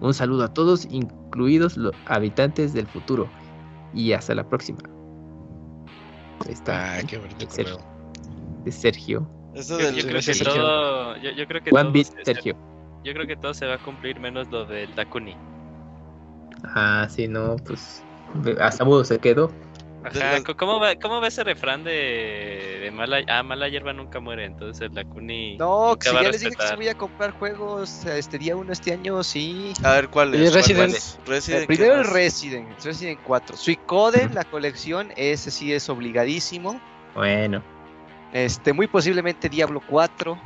Un 0.00 0.14
saludo 0.14 0.44
a 0.44 0.54
todos, 0.54 0.86
incluidos 0.90 1.76
los 1.76 1.92
habitantes 2.06 2.72
del 2.72 2.86
futuro. 2.86 3.28
Y 3.94 4.12
hasta 4.12 4.34
la 4.34 4.48
próxima. 4.48 4.78
Ahí 6.46 6.52
está. 6.54 6.96
Ah, 6.98 7.02
qué 7.06 7.18
bonito 7.18 7.44
de 7.44 7.50
Sergio. 7.50 7.78
de 8.64 8.72
Sergio. 8.72 9.28
Eso 9.54 9.78
Yo, 9.78 9.86
del 9.86 9.96
yo 9.96 10.02
creo 10.02 10.14
que 10.14 10.22
Sergio. 10.22 10.54
todo, 10.54 11.16
yo, 11.16 11.30
yo 11.32 11.46
creo 11.46 11.62
que 11.62 11.70
One 11.70 11.82
todo 11.82 11.92
Beat, 11.92 12.06
se- 12.06 12.12
se- 12.12 12.24
Sergio. 12.24 12.56
yo 13.04 13.12
creo 13.12 13.26
que 13.26 13.36
todo 13.36 13.52
se 13.52 13.66
va 13.66 13.74
a 13.74 13.78
cumplir 13.78 14.18
menos 14.20 14.48
lo 14.50 14.64
del 14.64 14.94
Dakuni. 14.94 15.36
Ah, 16.64 17.06
sí, 17.10 17.28
no, 17.28 17.56
pues. 17.56 18.02
Hasta 18.58 18.86
mudo 18.86 19.04
se 19.04 19.18
quedó. 19.18 19.50
Ajá, 20.04 20.42
¿cómo 20.56 20.78
va, 20.78 20.94
cómo 20.96 21.20
va 21.20 21.28
ese 21.28 21.42
refrán 21.44 21.82
de, 21.84 22.78
de 22.82 22.90
mala, 22.92 23.20
ah, 23.28 23.42
mala 23.42 23.68
hierba 23.68 23.92
nunca 23.92 24.20
muere? 24.20 24.44
Entonces 24.44 24.80
el 24.88 24.94
Dakuni 24.94 25.56
No, 25.58 25.90
nunca 25.90 26.08
si 26.10 26.14
va 26.14 26.20
a 26.20 26.24
ya 26.24 26.30
les 26.30 26.40
dije 26.40 26.50
que 26.50 26.56
sí 26.56 26.62
respetar. 26.62 26.76
voy 26.76 26.88
a 26.88 26.94
comprar 26.94 27.30
juegos 27.32 28.04
este 28.06 28.38
día 28.38 28.56
uno 28.56 28.72
este 28.72 28.92
año, 28.92 29.22
sí. 29.24 29.72
A 29.82 29.92
ver, 29.94 30.08
¿cuál 30.08 30.34
es? 30.34 30.50
¿Cuál 30.50 30.62
Resident. 30.62 30.94
es? 30.94 31.18
Resident, 31.26 31.60
¿qué 31.62 31.66
primero 31.66 32.00
el? 32.00 32.04
Resident, 32.06 32.84
Resident 32.84 33.20
4. 33.24 33.56
Suicoden, 33.56 34.34
la 34.34 34.44
colección, 34.44 35.12
ese 35.16 35.50
sí 35.50 35.72
es 35.72 35.88
obligadísimo. 35.88 36.80
Bueno, 37.14 37.62
Este, 38.32 38.72
muy 38.72 38.86
posiblemente 38.86 39.48
Diablo 39.48 39.82
4. 39.88 40.38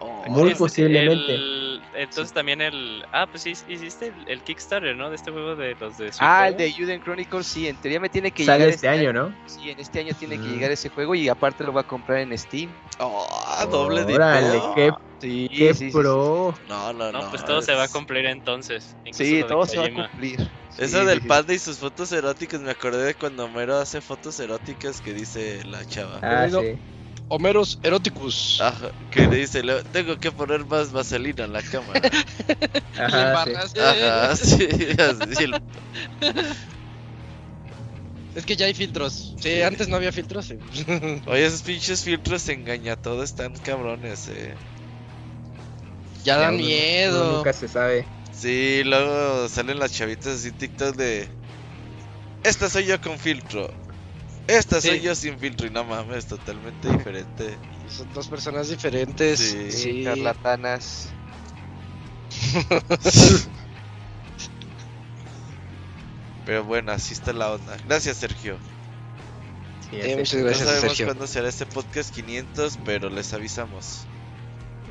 Oh, 0.00 0.24
Muy 0.28 0.54
posiblemente. 0.54 1.34
el- 1.34 1.69
entonces 1.94 2.32
también 2.32 2.60
el. 2.60 3.04
Ah, 3.12 3.26
pues 3.30 3.42
sí, 3.42 3.50
hiciste 3.66 4.06
el, 4.08 4.28
el 4.28 4.42
Kickstarter, 4.42 4.96
¿no? 4.96 5.10
De 5.10 5.16
este 5.16 5.30
juego 5.30 5.56
de 5.56 5.74
los 5.78 5.96
de 5.96 6.10
Ah, 6.18 6.48
el 6.48 6.56
de 6.56 6.72
Juden 6.72 7.00
Chronicles, 7.00 7.46
sí, 7.46 7.66
en 7.68 7.76
teoría 7.76 8.00
me 8.00 8.08
tiene 8.08 8.30
que 8.30 8.44
sale 8.44 8.58
llegar 8.58 8.74
este 8.74 8.88
año, 8.88 9.12
¿no? 9.12 9.34
Sí, 9.46 9.70
en 9.70 9.78
este 9.80 10.00
año 10.00 10.14
tiene 10.18 10.38
que 10.38 10.48
Mm. 10.48 10.52
llegar 10.52 10.70
ese 10.70 10.88
juego 10.88 11.14
y 11.14 11.28
aparte 11.28 11.64
lo 11.64 11.72
va 11.72 11.82
a 11.82 11.86
comprar 11.86 12.18
en 12.18 12.36
Steam. 12.36 12.70
Oh, 12.98 13.26
doble 13.70 14.04
de 14.04 14.14
Órale, 14.14 14.62
qué, 14.74 14.90
Sí, 15.20 15.48
qué 15.50 15.74
sí, 15.74 15.90
sí, 15.90 15.98
pro. 15.98 16.54
No, 16.66 16.92
no, 16.94 17.12
no. 17.12 17.22
No, 17.22 17.30
pues 17.30 17.44
todo 17.44 17.60
se 17.60 17.74
va 17.74 17.82
a 17.82 17.86
es- 17.86 17.92
cumplir 17.92 18.24
entonces. 18.26 18.96
Sí, 19.04 19.12
Sí, 19.12 19.36
de 19.38 19.44
todo 19.44 19.66
se 19.66 19.76
va 19.78 19.86
a 19.86 19.92
cumplir. 19.92 20.40
Eso 20.78 21.00
Sí, 21.00 21.04
del 21.06 21.16
sí, 21.16 21.22
sí. 21.22 21.28
panda 21.28 21.52
y 21.52 21.58
sus 21.58 21.78
fotos 21.78 22.10
eróticas, 22.12 22.60
me 22.60 22.70
acordé 22.70 23.04
de 23.04 23.14
cuando 23.14 23.44
Homero 23.44 23.76
hace 23.76 24.00
fotos 24.00 24.40
eróticas 24.40 25.00
que 25.02 25.12
dice 25.12 25.62
la 25.66 25.84
chava. 25.84 26.20
Ah, 26.22 26.48
sí. 26.48 26.76
Homeros 27.30 27.78
Eroticus. 27.82 28.60
Ajá, 28.60 28.90
que 29.08 29.26
le 29.26 29.36
dice, 29.36 29.62
"Le- 29.62 29.82
tengo 29.84 30.16
que 30.18 30.32
poner 30.32 30.64
más 30.66 30.90
vaselina 30.90 31.44
en 31.44 31.52
la 31.52 31.62
cámara. 31.62 32.00
Ajá, 32.98 33.44
sí. 33.44 33.50
embarras. 33.50 33.76
Ajá, 33.76 34.36
sí, 34.36 34.68
así 34.98 35.44
el- 35.44 35.62
Es 38.34 38.44
que 38.44 38.56
ya 38.56 38.66
hay 38.66 38.74
filtros. 38.74 39.34
Sí, 39.40 39.62
antes 39.62 39.88
no 39.88 39.96
había 39.96 40.12
filtros. 40.12 40.46
sí. 40.46 40.56
Oye, 41.26 41.46
esos 41.46 41.62
pinches 41.62 42.02
filtros 42.02 42.48
engaña 42.48 42.96
todo, 42.96 43.22
están 43.22 43.54
cabrones, 43.54 44.28
eh. 44.28 44.56
ya 46.24 46.36
dan 46.36 46.54
uno- 46.54 46.58
uno 46.58 46.66
miedo. 46.66 47.36
nunca 47.36 47.52
se 47.52 47.68
sabe. 47.68 48.08
Sí, 48.32 48.82
luego 48.84 49.48
salen 49.48 49.78
las 49.78 49.92
chavitas 49.92 50.36
así 50.38 50.52
TikTok 50.52 50.96
de. 50.96 51.28
Esta 52.42 52.68
soy 52.70 52.86
yo 52.86 53.00
con 53.00 53.18
filtro. 53.18 53.68
Esta 54.58 54.80
soy 54.80 54.98
Sí. 54.98 55.04
yo 55.04 55.14
sin 55.14 55.38
filtro. 55.38 55.66
Y 55.66 55.70
no 55.70 55.84
mames, 55.84 56.26
totalmente 56.26 56.88
diferente. 56.92 57.56
Son 57.88 58.12
dos 58.12 58.28
personas 58.28 58.68
diferentes. 58.68 59.38
Sí. 59.38 59.70
Sí. 59.72 60.04
Charlatanas. 60.04 61.08
Pero 66.46 66.64
bueno, 66.64 66.92
así 66.92 67.12
está 67.14 67.32
la 67.32 67.52
onda. 67.52 67.76
Gracias, 67.86 68.16
Sergio. 68.16 68.56
Sí, 69.90 69.96
Eh, 70.00 70.16
muchas 70.16 70.34
No 70.38 70.44
gracias, 70.46 70.66
sabemos 70.68 70.88
Sergio. 70.88 71.06
cuándo 71.06 71.26
será 71.26 71.48
este 71.48 71.66
podcast 71.66 72.14
500, 72.14 72.78
pero 72.84 73.10
les 73.10 73.32
avisamos. 73.32 74.04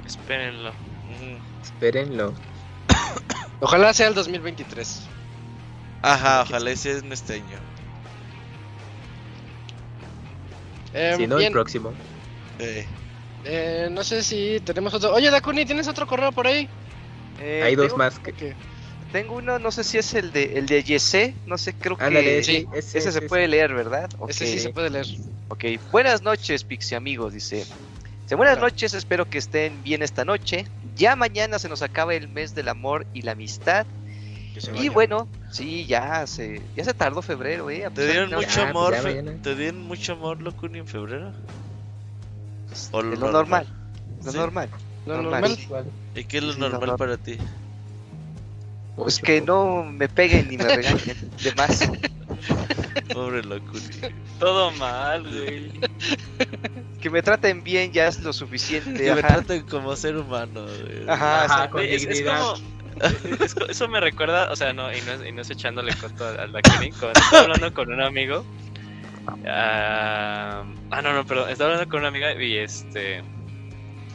Espérenlo. 0.06 0.69
Ujú. 0.69 1.38
Espérenlo. 1.64 2.34
Ojalá 3.61 3.94
sea 3.94 4.07
el 4.07 4.14
2023. 4.14 5.02
Ajá, 6.02 6.44
ojalá 6.44 6.72
ese 6.72 6.91
es 6.91 7.03
este 7.03 7.36
año. 7.36 7.57
Eh, 10.94 11.14
si 11.18 11.28
no, 11.28 11.38
el 11.40 11.52
próximo. 11.52 11.94
Eh, 12.60 12.88
eh, 13.44 13.88
no 13.91 14.03
sé 14.03 14.24
si 14.24 14.60
tenemos 14.61 14.94
otro. 14.94 15.14
Oye, 15.14 15.30
Dakuni, 15.32 15.66
¿tienes 15.66 15.88
otro 15.88 16.06
correo 16.06 16.32
por 16.32 16.48
ahí? 16.48 16.70
Eh, 17.38 17.61
Hay 17.64 17.76
dos 17.76 17.88
tengo- 17.88 17.98
más 17.98 18.20
que. 18.20 18.56
Tengo 19.11 19.36
uno, 19.38 19.57
no 19.57 19.72
sé 19.72 19.84
si 19.84 19.98
es 19.98 20.14
el 20.14 20.32
de 20.32 20.44
el 20.60 20.68
de 20.68 20.84
Yese, 20.84 21.36
no 21.45 21.57
sé, 21.57 21.74
creo 21.74 21.98
que 21.98 22.03
Ándale, 22.03 22.44
sí, 22.44 22.53
sí, 22.60 22.68
ese, 22.74 22.98
ese 22.99 23.11
se 23.11 23.18
ese, 23.18 23.28
puede 23.28 23.48
leer, 23.48 23.74
¿verdad? 23.74 24.07
Ese 24.28 24.45
Ok. 24.45 24.52
sí 24.52 24.60
se 24.60 24.70
puede 24.70 24.90
leer. 24.91 25.07
Ok, 25.48 25.66
buenas 25.91 26.22
noches, 26.22 26.64
Pixie 26.64 26.95
amigos, 26.95 27.34
dice. 27.34 27.66
Dice, 28.22 28.36
buenas 28.36 28.57
Hola. 28.57 28.68
noches, 28.68 28.94
espero 28.94 29.26
que 29.26 29.40
estén 29.40 29.82
bien 29.82 30.03
esta 30.03 30.26
noche. 30.26 30.66
Ya 30.95 31.16
mañana 31.16 31.57
se 31.57 31.70
nos 31.70 31.82
acaba 31.82 32.14
el 32.14 32.28
mes 32.28 32.53
del 32.53 32.68
amor 32.68 33.07
y 33.11 33.24
la 33.24 33.32
amistad. 33.32 33.88
Que 34.60 34.65
se 34.65 34.72
Y 34.72 34.76
vaya. 34.76 34.91
bueno, 34.91 35.27
sí, 35.52 35.86
ya 35.86 36.27
se, 36.27 36.61
ya 36.76 36.84
se 36.84 36.94
tardó 36.94 37.22
febrero, 37.22 37.69
¿eh? 37.69 37.88
¿Te 37.94 38.06
dieron 38.07 38.30
mucho 38.31 38.48
ya, 38.61 38.69
amor? 38.69 38.90
pues 39.02 39.03
ya 39.03 39.10
fe-. 39.23 39.38
¿Te 39.41 39.56
dieron 39.56 39.81
mucho 39.84 40.14
amor, 40.14 40.41
Locuni, 40.41 40.80
en 40.80 40.88
febrero? 40.88 41.31
O 42.91 43.02
de 43.02 43.15
lo 43.18 43.31
normal, 43.31 43.68
lo 44.23 44.31
Sí. 44.31 44.38
normal. 44.38 44.69
Lo 45.06 45.22
normal. 45.22 45.57
¿Y 46.14 46.23
qué 46.26 46.38
es 46.40 46.44
lo 46.44 46.53
Sí, 46.53 46.60
normal 46.60 46.80
normal. 46.81 46.98
para 46.98 47.18
ti? 47.18 47.38
Pues 48.98 49.18
que 49.19 49.38
pues. 49.38 49.48
no 49.48 49.86
me 49.86 50.10
peguen 50.10 50.49
ni 50.49 50.57
me 50.57 50.64
regañen 50.76 51.31
de 51.41 51.56
más. 51.56 51.90
Pobre 53.14 53.41
Locuni. 53.44 53.81
Todo 54.40 54.72
mal, 54.72 55.23
güey. 55.23 55.72
Que 57.02 57.10
me 57.10 57.22
traten 57.22 57.64
bien 57.64 57.94
ya 57.94 58.07
es 58.07 58.19
lo 58.22 58.34
suficiente. 58.34 59.03
Que 59.06 59.15
me 59.15 59.22
traten 59.22 59.61
como 59.64 59.95
ser 59.95 60.18
humano. 60.18 60.64
güey. 60.65 61.07
Ajá, 61.10 61.69
con 61.69 61.81
es, 61.81 62.02
dignidad. 62.02 62.56
es 62.56 62.61
eso 63.70 63.88
me 63.88 64.00
recuerda, 64.00 64.52
o 64.52 64.56
sea, 64.56 64.74
no, 64.74 64.92
y 64.94 65.02
no 65.02 65.14
es, 65.14 65.28
y 65.28 65.32
no 65.32 65.42
es 65.42 65.50
echándole 65.50 65.94
coto 65.96 66.26
a, 66.26 66.44
a 66.44 66.48
la 66.48 66.62
Kenny, 66.62 66.92
con- 66.92 67.12
estaba 67.16 67.44
hablando 67.44 67.74
con 67.74 67.92
un 67.92 68.02
amigo. 68.02 68.46
ah, 69.48 70.64
ah, 70.92 71.02
no, 71.02 71.14
no, 71.14 71.26
pero 71.26 71.48
estaba 71.48 71.72
hablando 71.72 71.90
con 71.90 72.00
una 72.00 72.10
amiga 72.10 72.34
y 72.42 72.58
este. 72.58 73.22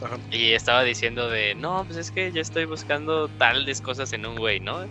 Ajá. 0.03 0.17
Y 0.31 0.51
estaba 0.51 0.83
diciendo 0.83 1.29
de, 1.29 1.55
no, 1.55 1.83
pues 1.85 1.97
es 1.97 2.11
que 2.11 2.31
ya 2.31 2.41
estoy 2.41 2.65
buscando 2.65 3.27
tales 3.29 3.81
cosas 3.81 4.11
en 4.13 4.25
un 4.25 4.35
güey, 4.35 4.59
¿no? 4.59 4.83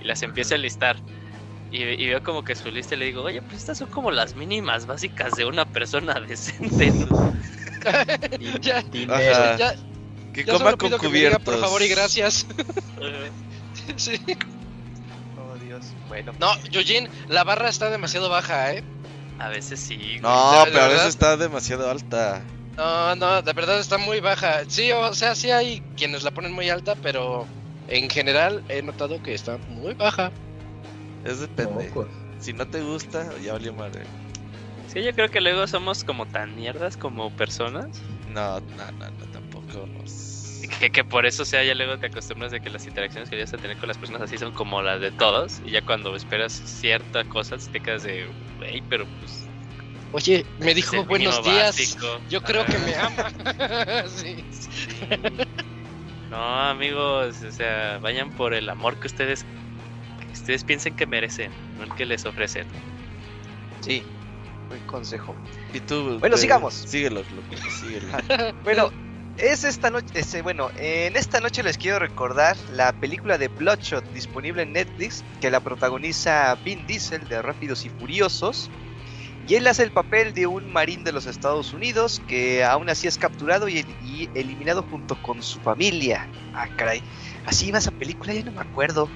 Y 0.00 0.04
las 0.04 0.22
empieza 0.22 0.56
a 0.56 0.58
listar. 0.58 0.96
Y, 1.70 1.82
y 1.82 2.06
veo 2.08 2.22
como 2.22 2.42
que 2.42 2.54
su 2.54 2.70
lista 2.70 2.94
y 2.94 2.98
le 2.98 3.04
digo, 3.06 3.22
oye, 3.22 3.42
pues 3.42 3.58
estas 3.58 3.78
son 3.78 3.90
como 3.90 4.10
las 4.10 4.34
mínimas 4.34 4.86
básicas 4.86 5.34
de 5.36 5.44
una 5.44 5.64
persona 5.64 6.14
decente. 6.28 6.90
¿no?". 6.90 7.34
Ya. 8.60 8.82
dinero. 8.82 9.56
Ya, 9.56 9.74
Que 10.44 10.44
ya 10.44 10.52
coma 10.54 10.64
solo 10.70 10.78
con 10.78 10.88
pido 10.88 10.98
que 10.98 11.08
me 11.08 11.14
diga, 11.18 11.30
cubiertos. 11.30 11.54
por 11.54 11.60
favor 11.64 11.82
y 11.82 11.88
gracias. 11.88 12.46
Sí. 13.96 14.20
Oh, 15.38 15.54
Dios. 15.64 15.86
Bueno, 16.08 16.32
No, 16.38 16.50
Yujin, 16.70 17.08
la 17.28 17.44
barra 17.44 17.68
está 17.68 17.90
demasiado 17.90 18.28
baja, 18.28 18.72
¿eh? 18.74 18.82
A 19.38 19.48
veces 19.48 19.80
sí. 19.80 19.96
güey. 19.96 20.20
No, 20.20 20.52
¿De 20.64 20.70
pero 20.70 20.78
a 20.80 20.88
verdad? 20.88 20.88
veces 20.90 21.08
está 21.08 21.36
demasiado 21.36 21.90
alta. 21.90 22.42
No, 22.76 23.14
no, 23.16 23.42
de 23.42 23.52
verdad 23.52 23.78
está 23.80 23.96
muy 23.98 24.20
baja. 24.20 24.60
Sí, 24.68 24.92
o 24.92 25.14
sea, 25.14 25.34
sí 25.34 25.50
hay 25.50 25.80
quienes 25.96 26.22
la 26.22 26.30
ponen 26.32 26.52
muy 26.52 26.68
alta, 26.70 26.94
pero 26.96 27.46
en 27.88 28.10
general 28.10 28.62
he 28.68 28.82
notado 28.82 29.22
que 29.22 29.32
está 29.34 29.56
muy 29.68 29.94
baja. 29.94 30.30
Es 31.24 31.40
depende. 31.40 31.90
Si 32.40 32.52
no 32.52 32.66
te 32.68 32.80
gusta, 32.82 33.28
ya 33.42 33.54
valió 33.54 33.72
madre. 33.74 34.02
Sí, 34.92 35.02
yo 35.02 35.12
creo 35.14 35.30
que 35.30 35.40
luego 35.40 35.66
somos 35.66 36.04
como 36.04 36.26
tan 36.26 36.54
mierdas 36.56 36.96
como 36.96 37.30
personas. 37.36 37.86
No, 38.28 38.60
no, 38.60 38.92
no, 38.98 39.10
no, 39.10 39.26
tampoco. 39.32 39.86
nos- 39.86 40.27
Que, 40.80 40.90
que 40.90 41.04
por 41.04 41.26
eso 41.26 41.44
sea, 41.44 41.64
ya 41.64 41.74
luego 41.74 41.98
te 41.98 42.06
acostumbras 42.06 42.52
de 42.52 42.60
que 42.60 42.70
las 42.70 42.86
interacciones 42.86 43.28
que 43.28 43.36
vayas 43.36 43.52
a 43.54 43.58
tener 43.58 43.76
con 43.76 43.88
las 43.88 43.98
personas 43.98 44.22
así 44.22 44.38
son 44.38 44.52
como 44.52 44.82
las 44.82 45.00
de 45.00 45.10
todos. 45.10 45.60
Y 45.64 45.72
ya 45.72 45.82
cuando 45.82 46.14
esperas 46.14 46.52
ciertas 46.52 47.26
cosas 47.26 47.68
te 47.70 47.80
quedas 47.80 48.02
de, 48.02 48.30
hey, 48.60 48.82
pero 48.88 49.06
pues. 49.18 49.46
Oye, 50.12 50.46
me 50.58 50.74
dijo 50.74 51.04
buenos 51.04 51.42
días. 51.44 51.76
básico". 51.76 52.06
Yo 52.28 52.40
creo 52.40 52.64
que 52.64 52.78
me 52.78 52.94
ama. 52.96 54.06
sí. 54.08 54.44
Sí. 54.50 54.68
No, 56.30 56.68
amigos, 56.68 57.42
o 57.42 57.50
sea, 57.50 57.98
vayan 58.02 58.30
por 58.30 58.52
el 58.52 58.68
amor 58.68 58.98
que 59.00 59.06
ustedes 59.06 59.46
que 60.20 60.32
ustedes 60.32 60.62
piensen 60.62 60.94
que 60.94 61.06
merecen, 61.06 61.50
no 61.76 61.84
el 61.84 61.94
que 61.94 62.04
les 62.04 62.26
ofrecen. 62.26 62.66
sí, 63.80 64.02
buen 64.68 64.80
consejo. 64.82 65.36
Y 65.72 65.80
tú. 65.80 66.18
Bueno, 66.20 66.36
eh, 66.36 66.38
sigamos. 66.38 66.74
Síguelo, 66.74 67.22
síguelo. 67.80 68.06
Bueno, 68.62 68.90
es 69.38 69.64
esta 69.64 69.90
noche, 69.90 70.06
este, 70.14 70.42
bueno, 70.42 70.70
en 70.76 71.16
esta 71.16 71.40
noche 71.40 71.62
les 71.62 71.78
quiero 71.78 71.98
recordar 71.98 72.56
la 72.72 72.92
película 72.92 73.38
de 73.38 73.48
Bloodshot 73.48 74.04
disponible 74.12 74.62
en 74.62 74.72
Netflix, 74.72 75.24
que 75.40 75.50
la 75.50 75.60
protagoniza 75.60 76.56
Vin 76.64 76.86
Diesel 76.86 77.26
de 77.28 77.40
Rápidos 77.40 77.84
y 77.84 77.88
Furiosos. 77.88 78.70
Y 79.46 79.54
él 79.54 79.66
hace 79.66 79.82
el 79.82 79.92
papel 79.92 80.34
de 80.34 80.46
un 80.46 80.70
marín 80.70 81.04
de 81.04 81.12
los 81.12 81.26
Estados 81.26 81.72
Unidos 81.72 82.20
que 82.28 82.64
aún 82.64 82.90
así 82.90 83.08
es 83.08 83.16
capturado 83.16 83.68
y, 83.68 83.86
eliminado 84.34 84.82
junto 84.82 85.20
con 85.22 85.42
su 85.42 85.58
familia. 85.60 86.28
Ah, 86.52 86.68
caray. 86.76 87.02
Así 87.46 87.68
iba 87.68 87.78
esa 87.78 87.92
película, 87.92 88.34
ya 88.34 88.44
no 88.44 88.52
me 88.52 88.60
acuerdo. 88.60 89.08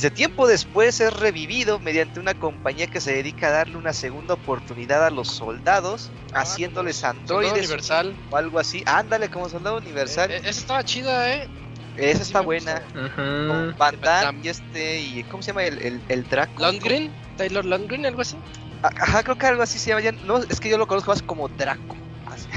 Dice, 0.00 0.10
tiempo 0.10 0.46
después 0.48 0.98
es 1.02 1.12
revivido 1.12 1.78
mediante 1.78 2.20
una 2.20 2.32
compañía 2.32 2.86
que 2.86 3.02
se 3.02 3.12
dedica 3.12 3.48
a 3.48 3.50
darle 3.50 3.76
una 3.76 3.92
segunda 3.92 4.32
oportunidad 4.32 5.04
a 5.04 5.10
los 5.10 5.28
soldados, 5.28 6.10
Ah, 6.32 6.40
haciéndoles 6.40 6.96
Soldado 6.96 7.20
androides 7.20 7.52
Universal. 7.68 8.16
o 8.30 8.36
algo 8.38 8.58
así. 8.58 8.82
Ándale, 8.86 9.28
como 9.28 9.50
soldado 9.50 9.76
universal. 9.76 10.30
Eh, 10.30 10.36
eh, 10.36 10.40
esa 10.44 10.60
estaba 10.60 10.82
chida, 10.84 11.34
¿eh? 11.34 11.50
Esa 11.96 12.16
sí 12.16 12.22
está 12.30 12.40
buena. 12.40 12.82
Ujú. 12.94 13.14
Con 13.14 13.74
Van 13.76 14.00
Damme 14.00 14.00
Damme. 14.00 14.40
y 14.42 14.48
este, 14.48 15.00
y 15.02 15.22
¿cómo 15.24 15.42
se 15.42 15.48
llama? 15.50 15.64
El, 15.64 15.78
el, 15.82 16.02
el 16.08 16.22
Draco. 16.24 16.62
Landgren, 16.62 17.12
Taylor 17.36 17.66
Landgren, 17.66 18.06
algo 18.06 18.22
así. 18.22 18.38
Ajá, 18.82 19.22
creo 19.22 19.36
que 19.36 19.46
algo 19.48 19.62
así 19.62 19.78
se 19.78 19.90
llama. 19.90 20.00
ya- 20.00 20.12
No, 20.24 20.38
es 20.38 20.60
que 20.60 20.70
yo 20.70 20.78
lo 20.78 20.86
conozco 20.86 21.10
más 21.10 21.20
como 21.22 21.46
Draco. 21.48 21.98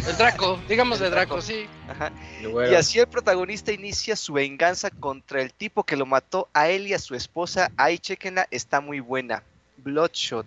El 0.07 0.17
Draco, 0.17 0.59
digamos 0.67 0.99
El 0.99 1.05
de 1.05 1.09
Draco, 1.11 1.35
Draco. 1.35 1.41
sí. 1.41 1.67
Ajá. 1.87 2.11
Y 2.41 2.45
bueno, 2.47 2.71
Y 2.71 2.75
así 2.75 2.99
el 2.99 3.07
protagonista 3.07 3.71
inicia 3.71 4.15
su 4.15 4.33
venganza 4.33 4.89
contra 4.89 5.41
el 5.41 5.53
tipo 5.53 5.83
que 5.83 5.95
lo 5.95 6.05
mató 6.05 6.49
a 6.53 6.69
él 6.69 6.87
y 6.87 6.93
a 6.93 6.99
su 6.99 7.15
esposa. 7.15 7.71
Ahí, 7.77 7.97
chequenla, 7.99 8.47
está 8.51 8.81
muy 8.81 8.99
buena. 8.99 9.43
Bloodshot. 9.77 10.45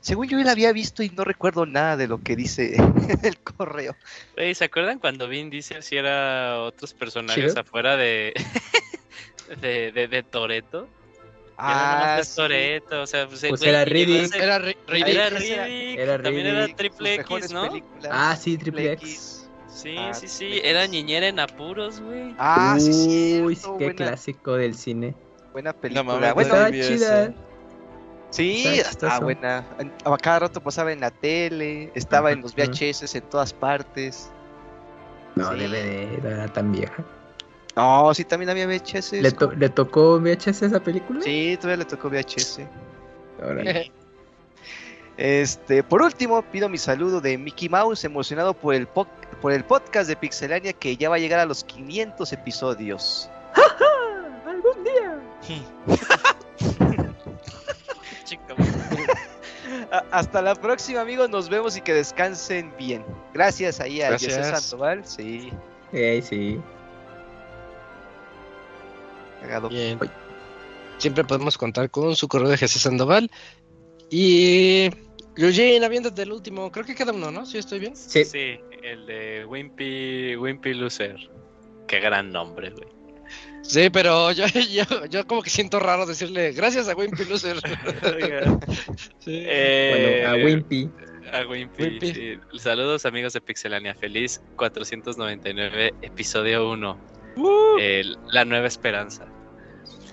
Según 0.00 0.28
yo 0.28 0.36
la 0.38 0.52
había 0.52 0.72
visto 0.72 1.02
y 1.02 1.08
no 1.08 1.24
recuerdo 1.24 1.64
nada 1.64 1.96
de 1.96 2.06
lo 2.06 2.22
que 2.22 2.36
dice 2.36 2.76
el 3.22 3.38
correo. 3.38 3.96
¿se 4.54 4.64
acuerdan 4.64 4.98
cuando 4.98 5.28
Vin 5.28 5.48
Diesel 5.48 5.82
si 5.82 5.96
era 5.96 6.60
otros 6.60 6.92
personajes 6.92 7.56
afuera 7.56 7.96
de 7.96 8.34
de, 9.62 9.92
de, 9.92 10.08
de 10.08 10.22
Toreto? 10.22 10.88
Ah, 11.56 12.20
sí. 12.24 12.36
Toreto, 12.36 13.02
o 13.02 13.06
sea, 13.06 13.26
pues, 13.28 13.40
Pues 13.48 13.60
güey, 13.60 13.70
era 13.70 13.84
Riddick. 13.84 14.34
Era 14.34 14.58
Ri- 14.58 14.76
Era 14.88 15.28
Riddick. 15.30 15.50
Era- 15.50 15.64
Riddick, 15.66 15.98
era 15.98 16.22
también 16.22 16.46
era. 16.46 16.66
Triple 16.74 17.14
X, 17.14 17.52
¿no? 17.52 17.68
películas. 17.68 18.10
Ah, 18.10 18.36
sí, 18.36 18.58
Triple 18.58 18.92
X. 18.92 19.48
Sí, 19.68 19.96
Ah, 19.98 20.14
sí, 20.14 20.28
sí, 20.28 20.48
Triple 20.48 20.70
era 20.70 20.80
X. 20.84 20.90
niñera 20.90 21.26
en 21.28 21.40
apuros, 21.40 22.00
güey. 22.00 22.34
Ah, 22.38 22.76
sí, 22.80 23.40
Uy, 23.44 23.54
cierto, 23.54 23.78
qué 23.78 23.84
buena, 23.84 23.96
clásico 23.96 24.54
del 24.54 24.74
cine. 24.74 25.14
buena 25.52 25.72
película. 25.72 26.32
bueno, 26.32 26.34
no 26.34 26.40
Estaba 26.40 26.70
chida. 26.72 27.32
Sí, 28.30 28.64
Está 28.66 28.70
está 28.74 28.90
chistoso. 29.06 29.20
buena. 29.22 29.64
En- 29.78 29.92
A 30.04 30.16
cada 30.18 30.38
rato 30.40 30.60
pasaba 30.60 30.92
en 30.92 30.98
la 31.00 31.12
tele, 31.12 31.92
estaba 31.94 32.32
en 32.32 32.40
los. 32.40 32.52
VHS 32.56 33.14
en 33.18 33.22
todas 33.30 33.52
partes. 33.52 34.28
No, 35.36 35.52
Sí. 35.52 35.58
DVD, 35.60 36.18
no 36.22 36.28
era 36.30 36.48
tan 36.52 36.72
vieja. 36.72 37.04
No, 37.76 38.14
sí, 38.14 38.24
también 38.24 38.50
había 38.50 38.66
VHS. 38.66 39.12
¿Le, 39.14 39.32
to- 39.32 39.52
¿Le 39.52 39.68
tocó 39.68 40.18
VHS 40.20 40.62
esa 40.62 40.80
película? 40.80 41.20
Sí, 41.22 41.56
todavía 41.60 41.78
le 41.78 41.84
tocó 41.84 42.08
VHS. 42.08 42.60
Órale. 43.42 43.90
Este, 45.16 45.84
por 45.84 46.02
último, 46.02 46.42
pido 46.42 46.68
mi 46.68 46.76
saludo 46.76 47.20
de 47.20 47.38
Mickey 47.38 47.68
Mouse, 47.68 48.02
emocionado 48.04 48.52
por 48.52 48.74
el, 48.74 48.88
po- 48.88 49.06
por 49.40 49.52
el 49.52 49.62
podcast 49.64 50.08
de 50.08 50.16
Pixelania 50.16 50.72
que 50.72 50.96
ya 50.96 51.08
va 51.08 51.14
a 51.14 51.18
llegar 51.20 51.38
a 51.38 51.46
los 51.46 51.62
500 51.62 52.32
episodios. 52.32 53.30
Algún 54.44 54.82
día. 54.82 55.20
Hasta 60.10 60.42
la 60.42 60.54
próxima, 60.54 61.00
amigos. 61.00 61.30
Nos 61.30 61.48
vemos 61.48 61.76
y 61.76 61.80
que 61.80 61.92
descansen 61.94 62.72
bien. 62.76 63.04
Gracias 63.32 63.80
ahí 63.80 64.02
a 64.02 64.12
José 64.12 64.32
Gracias. 64.32 64.62
Sandoval. 64.62 65.04
Sí, 65.06 65.52
Eh, 65.92 66.22
sí. 66.28 66.60
Cagado. 69.54 69.68
Bien. 69.68 69.98
Siempre 70.98 71.24
podemos 71.24 71.58
contar 71.58 71.90
con 71.90 72.14
su 72.16 72.28
correo 72.28 72.48
de 72.48 72.56
Jesús 72.56 72.82
Sandoval. 72.82 73.30
Y. 74.10 74.88
Eugene, 75.36 75.84
aviéntate 75.84 76.22
el 76.22 76.30
último. 76.32 76.70
Creo 76.70 76.84
que 76.86 76.94
queda 76.94 77.12
uno, 77.12 77.32
¿no? 77.32 77.44
Si 77.44 77.58
estoy 77.58 77.80
bien. 77.80 77.96
Sí. 77.96 78.24
Sí, 78.24 78.56
el 78.82 79.04
de 79.06 79.44
Wimpy, 79.46 80.36
Wimpy 80.36 80.74
Loser. 80.74 81.16
Qué 81.88 81.98
gran 81.98 82.30
nombre, 82.30 82.70
güey. 82.70 82.86
Sí, 83.62 83.90
pero 83.90 84.30
yo, 84.30 84.44
yo, 84.70 85.06
yo 85.06 85.26
como 85.26 85.42
que 85.42 85.50
siento 85.50 85.80
raro 85.80 86.06
decirle 86.06 86.52
gracias 86.52 86.88
a 86.88 86.94
Wimpy 86.94 87.24
Loser. 87.24 87.56
Sí. 89.18 89.42
Eh, 89.46 90.22
Bueno, 90.22 90.30
a 90.30 90.44
Wimpy. 90.46 90.90
A 91.32 91.46
Wimpy, 91.48 91.82
Wimpy. 91.82 92.14
sí. 92.14 92.38
Saludos 92.58 93.04
amigos 93.06 93.32
de 93.32 93.40
Pixelania. 93.40 93.94
Feliz 93.94 94.40
499, 94.56 95.94
episodio 96.02 96.70
1. 96.70 96.98
Uh, 97.36 97.78
El- 97.80 98.18
la 98.28 98.44
nueva 98.44 98.68
esperanza. 98.68 99.26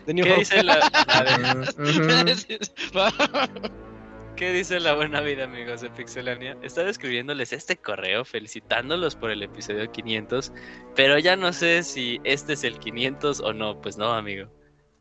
The 0.05 0.13
New 0.13 0.25
¿Qué 0.25 0.31
Hope. 0.31 0.39
dice 0.39 0.63
la. 0.63 0.79
¿Qué 4.35 4.53
dice 4.53 4.79
la 4.79 4.95
buena 4.95 5.21
vida, 5.21 5.43
amigos 5.43 5.81
de 5.81 5.89
Pixelania? 5.91 6.57
Estaba 6.63 6.89
escribiéndoles 6.89 7.53
este 7.53 7.75
correo 7.75 8.25
felicitándolos 8.25 9.15
por 9.15 9.29
el 9.29 9.43
episodio 9.43 9.91
500, 9.91 10.51
pero 10.95 11.19
ya 11.19 11.35
no 11.35 11.53
sé 11.53 11.83
si 11.83 12.19
este 12.23 12.53
es 12.53 12.63
el 12.63 12.79
500 12.79 13.41
o 13.41 13.53
no. 13.53 13.79
Pues 13.79 13.97
no, 13.97 14.11
amigo. 14.11 14.47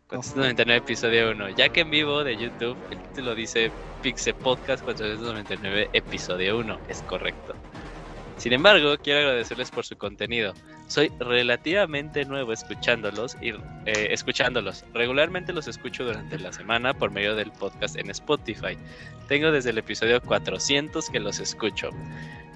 499 0.09 0.85
episodio 0.85 1.31
1. 1.31 1.51
Ya 1.51 1.71
que 1.71 1.81
en 1.81 1.91
vivo 1.91 2.25
de 2.25 2.37
YouTube 2.37 2.77
el 2.91 2.99
título 2.99 3.35
dice 3.35 3.71
Pixel 4.03 4.35
Podcast 4.35 4.85
499 4.85 5.89
episodio 5.93 6.59
1. 6.59 6.79
Es 6.89 7.01
correcto. 7.03 7.55
Sin 8.41 8.55
embargo, 8.55 8.97
quiero 8.97 9.21
agradecerles 9.21 9.71
por 9.71 9.85
su 9.85 9.99
contenido. 9.99 10.55
Soy 10.87 11.13
relativamente 11.19 12.25
nuevo 12.25 12.55
escuchándolos 12.55 13.37
y 13.43 13.51
eh, 13.51 13.55
escuchándolos. 13.85 14.83
Regularmente 14.95 15.53
los 15.53 15.69
escucho 15.69 16.07
durante 16.07 16.39
la 16.39 16.51
semana 16.51 16.95
por 16.95 17.11
medio 17.11 17.35
del 17.37 17.53
podcast 17.53 17.97
en 17.97 18.09
Spotify. 18.09 18.79
Tengo 19.29 19.53
desde 19.53 19.69
el 19.69 19.77
episodio 19.79 20.23
400 20.23 21.11
que 21.11 21.21
los 21.21 21.39
escucho. 21.39 21.91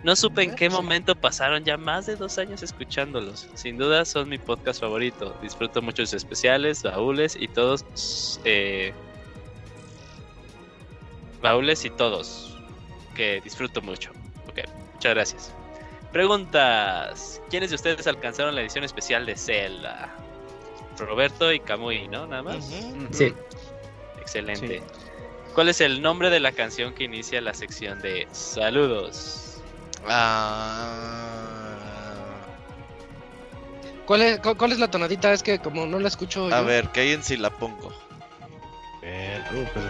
No 0.03 0.17
supe 0.17 0.45
en 0.45 0.55
qué 0.55 0.71
momento 0.71 1.15
pasaron 1.17 1.65
ya 1.65 1.77
más 1.77 2.07
de 2.07 2.17
dos 2.17 2.39
años 2.39 2.63
escuchándolos. 2.63 3.51
Sin 3.53 3.77
duda 3.77 4.07
son 4.07 4.31
mi 4.31 4.39
podcast 4.39 4.81
favorito. 4.81 5.37
Disfruto 5.43 5.83
mucho 5.83 6.07
sus 6.07 6.15
especiales, 6.15 6.83
baúles 6.83 7.37
y 7.39 7.47
todos. 7.47 8.41
Eh, 8.47 8.95
baúles 11.43 11.85
y 11.85 11.91
todos. 11.91 12.57
Que 13.15 13.43
disfruto 13.45 13.83
mucho. 13.83 14.13
Ok, 14.49 14.61
muchas 14.95 15.15
gracias. 15.15 15.64
Preguntas. 16.15 17.43
¿Quiénes 17.51 17.71
de 17.71 17.75
ustedes 17.75 18.07
alcanzaron 18.07 18.55
la 18.55 18.61
edición 18.61 18.85
especial 18.85 19.27
de 19.27 19.37
Zelda? 19.37 20.15
Roberto 20.97 21.53
y 21.53 21.59
Kamui, 21.59 22.07
¿no? 22.07 22.25
Nada 22.29 22.45
más. 22.45 22.65
Sí. 23.11 23.35
Excelente. 24.21 24.81
¿Cuál 25.57 25.71
es 25.71 25.81
el 25.81 26.01
nombre 26.01 26.31
de 26.31 26.39
la 26.39 26.53
canción 26.53 26.95
que 26.95 27.03
inicia 27.03 27.41
la 27.41 27.53
sección 27.53 28.01
de 28.01 28.29
saludos? 28.31 29.61
Ah, 30.07 31.75
¿Cuál, 34.07 34.23
es, 34.23 34.39
cu- 34.39 34.55
¿Cuál 34.57 34.71
es 34.71 34.79
la 34.79 34.89
tonadita? 34.89 35.33
Es 35.33 35.43
que 35.43 35.59
como 35.59 35.85
no 35.85 35.99
la 35.99 36.07
escucho. 36.07 36.47
a 36.47 36.61
yo- 36.61 36.65
ver, 36.65 36.91
cállense 36.91 37.35
si 37.35 37.37
la 37.39 37.51
pongo. 37.51 37.93
Ver, 39.03 39.41
uh, 39.53 39.65
pues, 39.75 39.85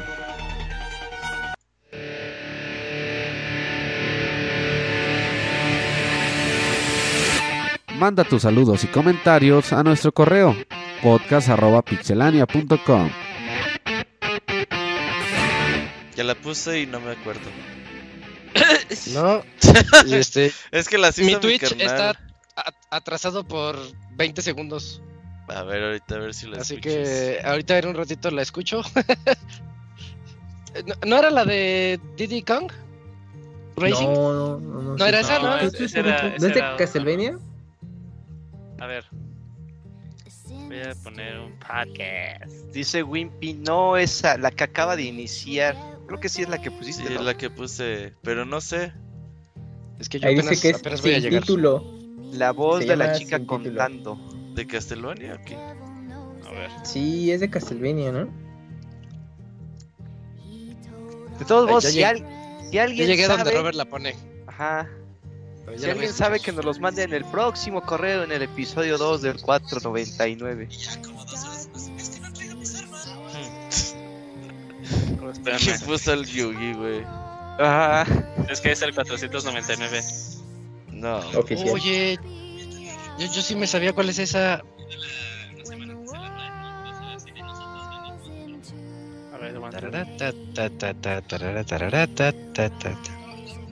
Manda 7.98 8.24
tus 8.24 8.42
saludos 8.42 8.82
y 8.84 8.88
comentarios 8.88 9.72
a 9.72 9.82
nuestro 9.84 10.12
correo 10.12 10.54
podcast.pixelania.com. 11.02 13.10
Ya 16.16 16.24
la 16.24 16.34
puse 16.34 16.80
y 16.80 16.86
no 16.86 17.00
me 17.00 17.12
acuerdo. 17.12 17.42
No. 19.12 19.42
este, 20.10 20.52
Es 20.72 20.88
que 20.88 20.98
la 20.98 21.12
mi 21.18 21.36
Twitch 21.36 21.76
está 21.78 22.18
atrasado 22.90 23.44
por 23.44 23.78
20 24.16 24.42
segundos. 24.42 25.00
A 25.48 25.62
ver, 25.62 25.84
ahorita 25.84 26.16
a 26.16 26.18
ver 26.18 26.34
si 26.34 26.48
la 26.48 26.58
Así 26.58 26.78
que 26.78 27.40
ahorita 27.44 27.78
en 27.78 27.88
un 27.88 27.94
ratito 27.94 28.30
la 28.30 28.42
escucho. 28.42 28.82
¿No, 30.86 30.94
no 31.06 31.16
era 31.16 31.30
la 31.30 31.44
de 31.44 32.00
Diddy 32.16 32.42
Kong? 32.42 32.72
Racing? 33.76 34.06
No, 34.06 34.32
no, 34.32 34.58
no. 34.58 34.96
No, 34.96 35.06
era 35.06 35.20
esa, 35.20 35.38
¿no? 35.38 35.56
¿No 35.56 35.62
es 35.62 35.72
de 36.40 36.64
Castlevania? 36.78 37.38
A 38.80 38.86
ver. 38.86 39.04
Voy 40.48 40.80
a 40.80 40.94
poner 41.02 41.38
un 41.38 41.58
podcast. 41.58 42.50
Dice 42.72 43.02
Wimpy, 43.02 43.54
no 43.54 43.96
esa, 43.96 44.36
la 44.38 44.50
que 44.50 44.64
acaba 44.64 44.96
de 44.96 45.02
iniciar. 45.04 45.76
Creo 46.06 46.20
que 46.20 46.28
sí 46.28 46.42
es 46.42 46.48
la 46.48 46.60
que 46.60 46.70
pusiste. 46.70 47.02
Sí, 47.06 47.14
¿no? 47.14 47.20
es 47.20 47.26
la 47.26 47.36
que 47.36 47.50
puse, 47.50 48.12
pero 48.22 48.44
no 48.44 48.60
sé. 48.60 48.92
Es 49.98 50.08
que 50.08 50.18
yo 50.20 50.28
Ahí 50.28 50.34
apenas, 50.34 50.50
dice 50.50 50.62
que 50.62 50.70
es 50.70 50.80
apenas 50.80 51.00
voy 51.02 51.12
a 51.12 51.14
sin 51.14 51.22
llegar. 51.24 51.42
título. 51.42 51.84
La 52.32 52.50
voz 52.52 52.80
Se 52.82 52.88
de 52.88 52.96
la 52.96 53.12
chica 53.14 53.38
título. 53.38 53.46
contando. 53.64 54.18
¿De 54.54 54.66
Castlevania? 54.66 55.34
Ok. 55.40 55.52
A 56.46 56.50
ver. 56.50 56.70
Sí, 56.84 57.30
es 57.32 57.40
de 57.40 57.48
Castlevania, 57.50 58.12
¿no? 58.12 58.28
De 61.38 61.44
todos 61.46 61.68
modos, 61.68 61.84
si, 61.84 61.96
llegué- 61.98 62.04
al- 62.04 62.18
si 62.70 62.76
Yo 62.76 62.82
alguien 62.82 63.06
llegué 63.08 63.26
sabe, 63.26 63.38
donde 63.42 63.58
Robert 63.58 63.76
la 63.76 63.84
pone. 63.86 64.14
ajá, 64.46 64.88
pero 65.64 65.76
ya 65.76 65.84
si 65.84 65.90
alguien 65.90 66.12
sabe 66.12 66.40
que 66.40 66.52
nos 66.52 66.64
los 66.64 66.80
mande 66.80 67.02
en 67.02 67.12
el 67.12 67.24
próximo 67.24 67.82
correo 67.82 68.24
en 68.24 68.32
el 68.32 68.42
episodio 68.42 68.98
2 68.98 69.22
del 69.22 69.40
499. 69.40 70.68
Oh, 75.22 75.30
espérame. 75.32 75.60
¿Quién 75.60 75.80
puso 75.80 76.12
el 76.12 76.26
Yugi, 76.26 76.74
güey? 76.74 77.02
Ajá. 77.58 78.04
Es 78.48 78.60
que 78.60 78.72
es 78.72 78.82
el 78.82 78.94
499. 78.94 80.02
No. 80.92 81.18
Oficial. 81.38 81.70
Oye, 81.70 82.18
yo, 83.18 83.26
yo 83.32 83.42
sí 83.42 83.54
me 83.54 83.66
sabía 83.66 83.92
cuál 83.92 84.08
es 84.10 84.18
esa. 84.18 84.62
A 89.32 89.38
ver, 89.38 89.54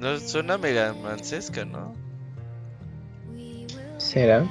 No 0.03 0.19
suena 0.19 0.59
mega 0.59 0.93
mancesca, 0.95 1.65
¿no? 1.65 1.95
¿Será? 3.99 4.45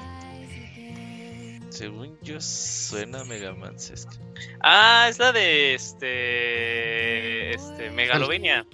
Según 1.71 2.17
yo 2.21 2.41
suena 2.41 3.23
mega 3.23 3.53
mancesca. 3.53 4.11
Ah, 4.59 5.07
es 5.09 5.17
la 5.19 5.31
de 5.31 5.73
este. 5.73 7.51
Este. 7.51 7.89
Megalovania. 7.91 8.65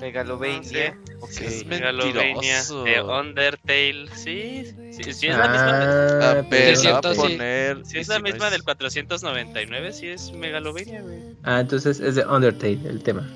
Megalovania. 0.00 0.98
Ok. 1.20 1.30
Sí, 1.30 1.44
es 1.44 1.66
Megalovenia 1.66 2.24
mentiroso. 2.34 2.82
de 2.82 3.02
Undertale. 3.02 4.08
Sí, 4.16 4.64
sí, 4.90 5.12
sí 5.14 5.28
es 5.28 5.36
la 5.36 5.48
misma. 5.48 5.70
Ah, 5.70 6.34
Ah, 6.40 6.46
pero. 6.50 7.84
Si 7.84 7.98
es 7.98 8.08
la 8.08 8.18
misma 8.18 8.50
del 8.50 8.64
499, 8.64 9.92
sí 9.92 10.08
es 10.08 10.32
Megalovenia, 10.32 11.02
güey. 11.02 11.20
Ah, 11.44 11.60
entonces 11.60 12.00
es 12.00 12.16
de 12.16 12.26
Undertale 12.26 12.80
el 12.88 13.02
tema. 13.04 13.28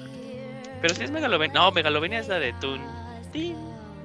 Pero 0.83 0.93
si 0.95 1.05
es 1.05 1.11
Megalovenia. 1.13 1.55
No, 1.55 1.71
Megalovenia 1.71 2.19
es 2.19 2.27
la 2.29 2.41
de 2.41 2.53
Tun. 2.55 2.81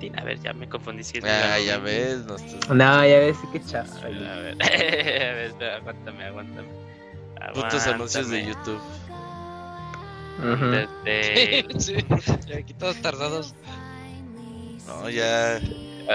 A 0.10 0.24
ver, 0.24 0.40
ya 0.40 0.54
me 0.54 0.68
confundí. 0.68 1.04
Si 1.04 1.18
es 1.20 1.24
Ah, 1.26 1.60
ya 1.60 1.78
ves. 1.78 2.20
No 2.26 2.36
estás- 2.36 2.70
No, 2.70 3.06
ya 3.06 3.20
ves, 3.20 3.38
qué 3.52 3.62
chaval. 3.64 4.28
A 4.28 4.36
ver, 4.36 4.56
a 4.64 5.34
ver, 5.34 5.38
espera, 5.48 5.76
aguántame, 5.78 6.24
aguántame. 6.26 6.68
Putos 7.54 7.86
anuncios 7.88 8.30
de. 8.30 8.46
YouTube. 8.46 8.82
Ujú. 10.40 10.66
Undertale. 10.66 11.66
Sí, 11.80 11.96
ya 12.48 12.58
aquí 12.58 12.74
todos 12.74 12.98
tardados. 13.02 13.54
No, 14.88 15.10
ya. 15.10 15.60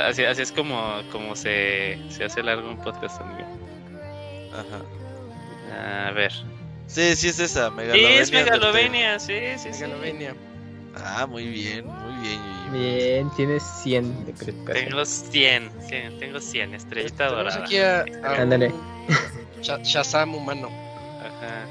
Así, 0.08 0.24
así 0.24 0.42
es 0.42 0.52
como, 0.52 1.00
como 1.12 1.36
se, 1.36 1.98
se 2.10 2.24
hace 2.24 2.42
largo 2.42 2.68
un 2.68 2.76
podcast, 2.78 3.20
amigo. 3.20 3.46
Ajá. 4.52 6.08
A 6.08 6.10
ver. 6.12 6.32
Sí, 6.86 7.14
sí 7.16 7.28
es 7.28 7.38
esa. 7.40 7.68
Sí, 7.68 7.74
Megalovenia. 7.76 8.20
es 8.20 8.30
Megalovenia, 8.32 9.18
sí, 9.18 9.34
sí, 9.58 9.68
sí. 9.72 9.82
Megalovenia. 9.82 10.34
Ah, 10.96 11.26
muy 11.26 11.46
bien, 11.46 11.86
muy 11.86 12.14
bien. 12.28 12.40
Bien, 12.72 13.30
tienes 13.36 13.62
100 13.62 14.26
de 14.26 14.32
calificación. 14.32 14.88
Tengo 14.88 15.04
100, 15.04 15.70
100, 15.88 16.18
tengo 16.18 16.40
100, 16.40 16.74
estrellita 16.74 17.28
Tenemos 17.28 17.44
dorada. 17.54 17.64
aquí 17.64 17.78
a, 17.78 18.04
a 18.28 18.42
Ándale. 18.42 18.68
un 18.68 19.62
Sha- 19.62 19.82
Shazam 19.82 20.34
humano. 20.34 20.68
Ajá. 21.20 21.64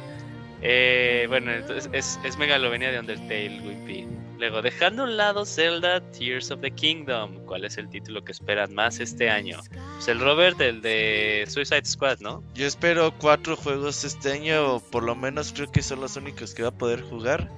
Eh, 0.61 1.25
bueno, 1.27 1.51
entonces 1.51 1.89
es, 1.91 2.19
es 2.23 2.37
Megalovenia 2.37 2.91
de 2.91 2.99
Undertale, 2.99 3.61
Wimpy. 3.61 4.07
Luego, 4.39 4.61
dejando 4.61 5.03
a 5.03 5.05
un 5.05 5.15
lado 5.17 5.45
Zelda 5.45 6.01
Tears 6.11 6.51
of 6.51 6.59
the 6.61 6.71
Kingdom. 6.71 7.45
¿Cuál 7.45 7.63
es 7.65 7.77
el 7.77 7.89
título 7.89 8.23
que 8.23 8.31
esperan 8.31 8.73
más 8.73 8.99
este 8.99 9.29
año? 9.29 9.59
Pues 9.95 10.07
el 10.07 10.19
Robert, 10.19 10.59
el 10.59 10.81
de 10.81 11.45
Suicide 11.47 11.85
Squad, 11.85 12.19
¿no? 12.19 12.43
Yo 12.53 12.65
espero 12.67 13.13
cuatro 13.17 13.55
juegos 13.55 14.03
este 14.03 14.31
año, 14.33 14.75
o 14.75 14.79
por 14.79 15.03
lo 15.03 15.15
menos 15.15 15.53
creo 15.53 15.71
que 15.71 15.81
son 15.81 16.01
los 16.01 16.15
únicos 16.17 16.53
que 16.53 16.63
va 16.63 16.69
a 16.69 16.77
poder 16.77 17.01
jugar. 17.01 17.49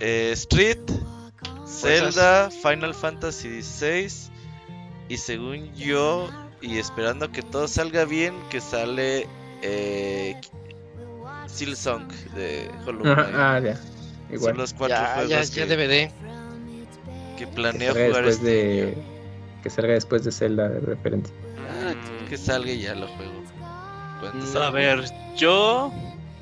Eh, 0.00 0.30
Street, 0.32 0.78
Zelda, 1.80 2.50
Final 2.50 2.94
Fantasy 2.94 3.62
XVI 3.62 4.30
y 5.08 5.16
según 5.16 5.72
yo 5.74 6.30
y 6.60 6.78
esperando 6.78 7.30
que 7.32 7.42
todo 7.42 7.66
salga 7.66 8.04
bien, 8.04 8.34
que 8.50 8.60
sale 8.60 9.26
eh, 9.62 10.36
Silksong 11.46 12.08
de 12.34 12.70
Hollow 12.86 13.02
Knight. 13.02 13.34
Ah, 13.34 13.60
ya. 13.62 13.76
Son 13.76 14.34
Igual. 14.34 14.56
los 14.56 14.72
cuatro 14.74 14.96
Ya, 14.96 15.02
ya, 15.02 15.14
juegos 15.26 15.50
ya 15.54 15.66
que, 15.66 15.76
DVD. 15.76 16.10
que 17.36 17.46
planeo 17.48 17.92
jugar 17.92 18.24
después 18.24 18.34
este 18.36 18.46
de. 18.50 18.82
año. 18.94 19.12
Que 19.62 19.70
salga 19.70 19.92
después 19.94 20.24
de 20.24 20.32
Zelda 20.32 20.68
de 20.68 20.80
referencia. 20.80 21.34
Ah, 21.84 21.94
que 22.28 22.36
salga 22.36 22.70
y 22.70 22.80
ya 22.82 22.94
lo 22.94 23.06
juego. 23.08 23.32
Mm, 24.34 24.56
A 24.56 24.70
ver, 24.70 25.04
yo. 25.36 25.92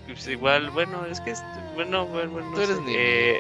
Pues 0.07 0.27
igual, 0.28 0.70
bueno, 0.70 1.05
es 1.07 1.20
que. 1.20 1.35
Bueno, 1.74 2.07
bueno, 2.07 2.31
bueno. 2.32 2.51
Tú 2.55 2.61
eres 2.61 2.78
eh, 2.89 3.39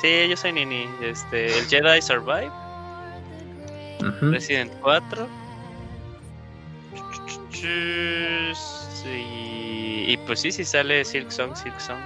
sí, 0.00 0.28
yo 0.28 0.36
soy 0.36 0.52
Nini. 0.52 0.88
Este, 1.02 1.58
el 1.58 1.66
Jedi 1.68 2.00
Survive, 2.02 2.50
Ujú. 4.00 4.30
Resident 4.32 4.72
4. 4.80 5.28
Sí, 9.02 10.04
y 10.08 10.16
pues 10.26 10.40
sí, 10.40 10.52
si 10.52 10.64
sale 10.64 11.04
Silk 11.04 11.30
Song, 11.30 11.54
Silk 11.56 11.78
Song. 11.80 11.98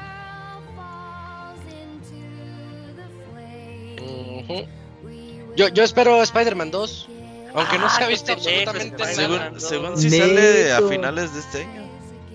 Yo, 5.56 5.68
yo 5.68 5.82
espero 5.84 6.22
Spider-Man 6.22 6.70
2. 6.70 7.08
Aunque 7.54 7.78
no 7.78 7.88
se 7.88 8.02
ha 8.02 8.06
Ah, 8.06 8.08
visto 8.08 8.32
absolutamente 8.32 8.98
nada. 8.98 9.14
Según, 9.14 9.60
según 9.60 9.98
si 9.98 10.10
sale 10.10 10.72
a 10.72 10.82
finales 10.82 11.32
de 11.32 11.40
este 11.40 11.62
año. 11.62 11.82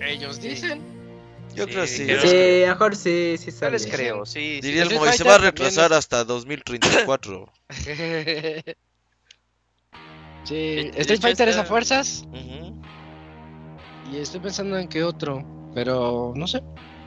Ellos 0.00 0.40
dicen. 0.40 0.82
Yo 1.54 1.64
Sí, 1.64 1.70
creo 1.70 1.86
sí. 1.86 2.06
yo 2.06 2.20
Sí, 2.20 2.28
creo. 2.28 2.64
a 2.64 2.68
lo 2.68 2.74
mejor 2.74 2.96
sí, 2.96 3.36
sí 3.38 3.50
No 3.50 3.56
sale. 3.58 3.72
les 3.72 3.86
creo, 3.86 4.24
sí. 4.26 4.32
sí. 4.56 4.60
Diría 4.62 4.82
el 4.82 4.88
Street 4.92 5.00
Moy, 5.00 5.08
se 5.12 5.16
Fighter 5.24 5.30
va 5.30 5.34
a 5.34 5.38
retrasar 5.50 5.92
es- 5.92 5.98
hasta 5.98 6.24
2034. 6.24 7.52
sí, 10.44 10.54
de 10.54 10.92
Street 10.96 11.20
Fighter 11.20 11.48
es 11.48 11.56
a 11.56 11.64
fuerzas. 11.64 12.24
Y 14.10 14.16
estoy 14.18 14.40
pensando 14.40 14.76
en 14.78 14.88
qué 14.88 15.04
otro. 15.04 15.44
Pero 15.74 16.32
no 16.36 16.46
sé. 16.46 16.62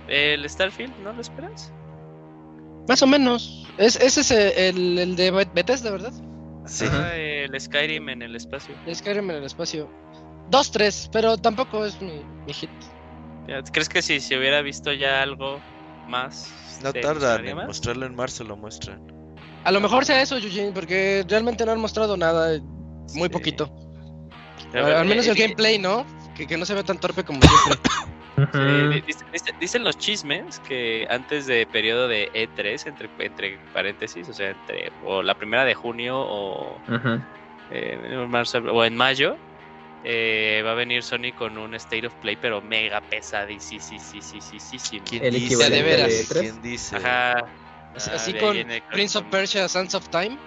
El 0.07 0.47
Starfield, 0.49 0.93
¿no 1.03 1.13
lo 1.13 1.21
esperas? 1.21 1.71
Más 2.87 3.01
o 3.03 3.07
menos. 3.07 3.67
Es, 3.77 3.95
ese 3.97 4.21
es 4.21 4.31
el, 4.31 4.97
el 4.97 5.15
de 5.15 5.31
Bet- 5.31 5.53
Bethesda, 5.53 5.91
¿verdad? 5.91 6.13
Sí. 6.65 6.85
Ah, 6.89 7.15
el 7.15 7.59
Skyrim 7.59 8.09
en 8.09 8.21
el 8.23 8.35
espacio. 8.35 8.73
Es 8.87 8.99
Skyrim 8.99 9.29
en 9.29 9.37
el 9.37 9.43
espacio. 9.43 9.87
Dos, 10.49 10.71
tres, 10.71 11.09
pero 11.11 11.37
tampoco 11.37 11.85
es 11.85 11.99
mi, 12.01 12.21
mi 12.47 12.53
hit. 12.53 12.69
Ya, 13.47 13.61
¿Crees 13.63 13.89
que 13.89 14.01
si 14.01 14.19
se 14.19 14.37
hubiera 14.37 14.61
visto 14.61 14.91
ya 14.93 15.21
algo 15.21 15.59
más? 16.07 16.79
No 16.81 16.91
tardan 16.93 17.47
en 17.47 17.55
más? 17.55 17.67
mostrarlo 17.67 18.05
en 18.05 18.15
marzo, 18.15 18.43
lo 18.43 18.55
muestran. 18.57 18.99
A 19.63 19.71
lo 19.71 19.79
mejor 19.79 20.05
sea 20.05 20.21
eso, 20.21 20.37
Eugene, 20.37 20.71
porque 20.71 21.25
realmente 21.27 21.65
no 21.65 21.71
han 21.71 21.79
mostrado 21.79 22.17
nada. 22.17 22.59
Muy 23.13 23.27
Sí. 23.27 23.29
poquito. 23.29 23.71
Al 24.73 25.05
menos 25.05 25.27
eh, 25.27 25.31
el 25.31 25.37
eh, 25.37 25.41
gameplay, 25.41 25.79
¿no? 25.79 26.05
Que, 26.35 26.45
que 26.47 26.57
no 26.57 26.65
se 26.65 26.73
ve 26.73 26.83
tan 26.83 26.99
torpe 26.99 27.23
como 27.23 27.39
siempre. 27.41 27.79
Dicen 29.59 29.83
los 29.83 29.97
chismes 29.97 30.59
que 30.59 31.07
antes 31.09 31.45
de 31.45 31.65
periodo 31.65 32.07
de 32.07 32.29
E3, 32.33 32.87
entre, 32.87 33.09
entre 33.19 33.57
paréntesis, 33.73 34.27
o 34.27 34.33
sea, 34.33 34.49
entre 34.51 34.91
o 35.03 35.23
la 35.23 35.35
primera 35.35 35.63
de 35.65 35.73
junio 35.73 36.19
o, 36.19 36.75
Ujú. 36.89 37.21
eh, 37.71 37.97
en 38.03 38.29
marzo, 38.29 38.57
o 38.59 38.83
en 38.83 38.95
mayo, 38.95 39.37
eh, 40.07 40.61
va 40.63 40.71
a 40.73 40.75
venir 40.75 41.01
Sony 41.03 41.33
con 41.35 41.57
un 41.57 41.73
State 41.75 42.05
of 42.05 42.13
Play, 42.15 42.35
pero 42.35 42.61
mega 42.61 43.01
pesadísimo. 43.01 43.81
¿Quién 45.03 45.25
El 45.25 45.33
dice? 45.33 45.69
de 45.69 45.81
veras. 45.81 46.27
¿Quién 46.31 46.61
dice? 46.61 46.95
Ajá. 46.95 47.39
Así, 47.95 48.09
Ah, 48.11 48.15
así 48.15 48.33
con 48.33 48.55
Prince 48.91 49.17
of 49.17 49.25
Persia, 49.31 49.67
Sands 49.67 49.95
of 49.95 50.07
Time. 50.09 50.37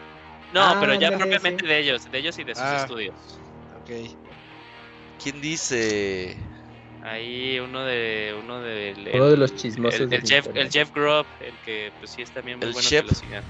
No, 0.53 0.61
Ah, 0.63 0.77
pero 0.81 0.95
ya 0.95 1.17
propiamente 1.17 1.65
sí. 1.65 1.69
de 1.69 1.79
ellos, 1.81 2.05
de 2.11 2.19
ellos 2.19 2.39
y 2.39 2.45
de 2.45 2.55
sus 2.55 2.63
Ah. 2.65 2.79
estudios. 2.83 3.41
Ok. 3.77 3.91
¿Quién 5.23 5.41
dice? 5.41 6.37
Ahí 7.01 7.59
uno 7.59 7.85
de 7.85 8.37
uno 8.39 8.61
de 8.61 8.91
el, 8.91 9.09
Uno 9.15 9.31
de 9.31 9.37
los 9.37 9.55
chismosos. 9.57 10.01
el, 10.01 10.13
el 10.13 10.23
Jeff, 10.23 10.47
el 10.55 10.71
Jeff 10.71 10.91
Grubb, 10.93 11.27
el 11.41 11.59
que 11.61 11.93
pues 11.99 12.13
sí 12.13 12.23
es 12.23 12.31
también 12.31 12.59
muy 12.59 12.69
El 12.69 12.73
bueno 12.75 12.89
chef. 12.89 13.07
que. 13.21 13.43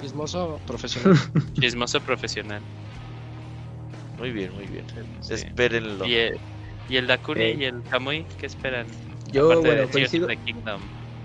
Chismoso 0.00 0.60
profesional. 0.66 1.16
Chismoso 1.60 2.00
profesional. 2.00 2.62
Muy 4.18 4.32
bien, 4.32 4.52
muy 4.52 4.66
bien. 4.66 4.84
Sí. 5.20 5.34
Espérenlo. 5.34 6.04
Y 6.06 6.14
el, 6.14 6.40
y 6.88 6.96
el 6.96 7.06
Dakuni 7.06 7.52
Ok. 7.52 7.58
y 7.58 7.64
el 7.64 7.82
Kamui, 7.88 8.24
¿qué 8.36 8.46
esperan? 8.46 8.88
Yo, 9.30 9.44
Aparte 9.46 9.68
bueno, 9.68 9.88
coincido, 9.90 10.26
of 10.26 10.32
the 10.32 10.36
Kingdom. 10.38 10.80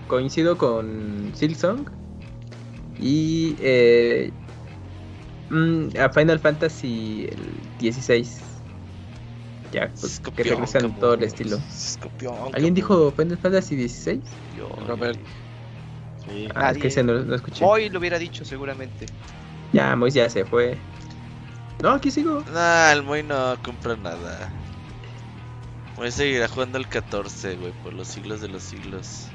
coincido 0.08 0.58
con 0.58 1.32
Silksong. 1.36 1.86
Y 3.00 3.56
eh, 3.60 4.32
mm, 5.50 5.98
a 6.00 6.10
Final 6.10 6.40
Fantasy 6.40 7.28
el 7.32 7.62
16. 7.80 8.42
Ya, 9.72 9.92
pues, 10.00 10.20
que 10.20 10.44
regresan 10.44 10.82
Camus. 10.84 11.00
todo 11.00 11.14
el 11.16 11.24
estilo. 11.24 11.58
¿Alguien 12.54 12.74
dijo 12.76 13.12
Final 13.12 13.38
Fantasy 13.38 13.76
16? 13.76 14.20
Yo. 14.56 14.70
Robert. 14.88 15.20
Sí. 16.28 16.48
Ah, 16.56 16.72
es 16.72 16.78
que 16.78 16.88
ese 16.88 17.04
no, 17.04 17.20
no 17.24 17.36
escuché. 17.36 17.66
Hoy 17.66 17.90
lo 17.90 18.00
hubiera 18.00 18.20
dicho 18.20 18.46
seguramente. 18.46 19.06
Ya, 19.74 19.96
Mois 19.96 20.14
ya 20.14 20.30
se 20.30 20.46
fue. 20.46 20.78
No, 21.84 21.90
aquí 21.92 22.10
sigo. 22.12 22.36
Nah, 22.56 22.92
el 22.94 23.04
Moy 23.04 23.22
no 23.24 23.40
compra 23.62 23.96
nada. 23.96 24.52
Moy 25.98 26.12
seguirá 26.12 26.48
jugando 26.48 26.78
el 26.78 26.88
14, 26.88 27.56
güey, 27.56 27.74
por 27.74 27.94
los 27.94 28.08
siglos 28.08 28.42
de 28.42 28.48
los 28.48 28.64
siglos. 28.64 29.32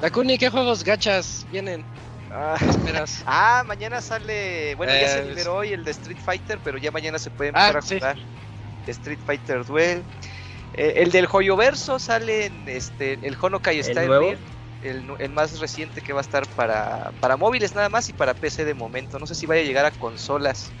Dakuni, 0.00 0.38
¿qué 0.38 0.48
juegos 0.50 0.82
gachas 0.84 1.46
vienen? 1.50 1.86
Ah, 2.30 2.56
¿Qué 2.58 2.66
esperas? 2.70 3.22
ah, 3.26 3.62
mañana 3.66 4.00
sale. 4.00 4.74
Bueno, 4.76 4.94
ya 4.94 5.08
se 5.08 5.20
Eh, 5.20 5.24
liberó 5.24 5.56
hoy 5.56 5.72
el 5.72 5.84
de 5.84 5.90
Street 5.92 6.18
Fighter, 6.22 6.60
pero 6.62 6.78
ya 6.78 6.90
mañana 6.90 7.18
se 7.18 7.30
puede 7.30 7.50
Ah, 7.52 7.68
empezar 7.68 7.76
a 7.76 7.82
sí. 7.82 7.98
jugar. 7.98 8.16
Street 8.86 9.20
Fighter 9.24 9.64
Duel. 9.64 10.06
Eh, 10.72 10.94
el 10.98 11.10
del 11.12 11.26
Joyoverso 11.26 11.98
sale 11.98 12.46
en 12.46 12.68
este, 12.68 13.14
el 13.26 13.36
Honokai 13.40 13.82
Style 13.82 14.06
nuevo? 14.06 14.30
Real, 14.30 14.44
el, 14.80 15.06
nu- 15.06 15.16
el 15.18 15.30
más 15.30 15.58
reciente 15.60 16.02
que 16.02 16.12
va 16.14 16.20
a 16.20 16.22
estar 16.22 16.48
para, 16.48 17.12
para 17.20 17.36
móviles 17.36 17.74
nada 17.74 17.88
más 17.90 18.08
y 18.10 18.14
para 18.14 18.34
PC 18.34 18.64
de 18.64 18.74
momento. 18.74 19.18
No 19.18 19.26
sé 19.26 19.34
si 19.34 19.46
vaya 19.46 19.62
a 19.62 19.64
llegar 19.64 19.86
a 19.86 19.92
consolas. 19.92 20.76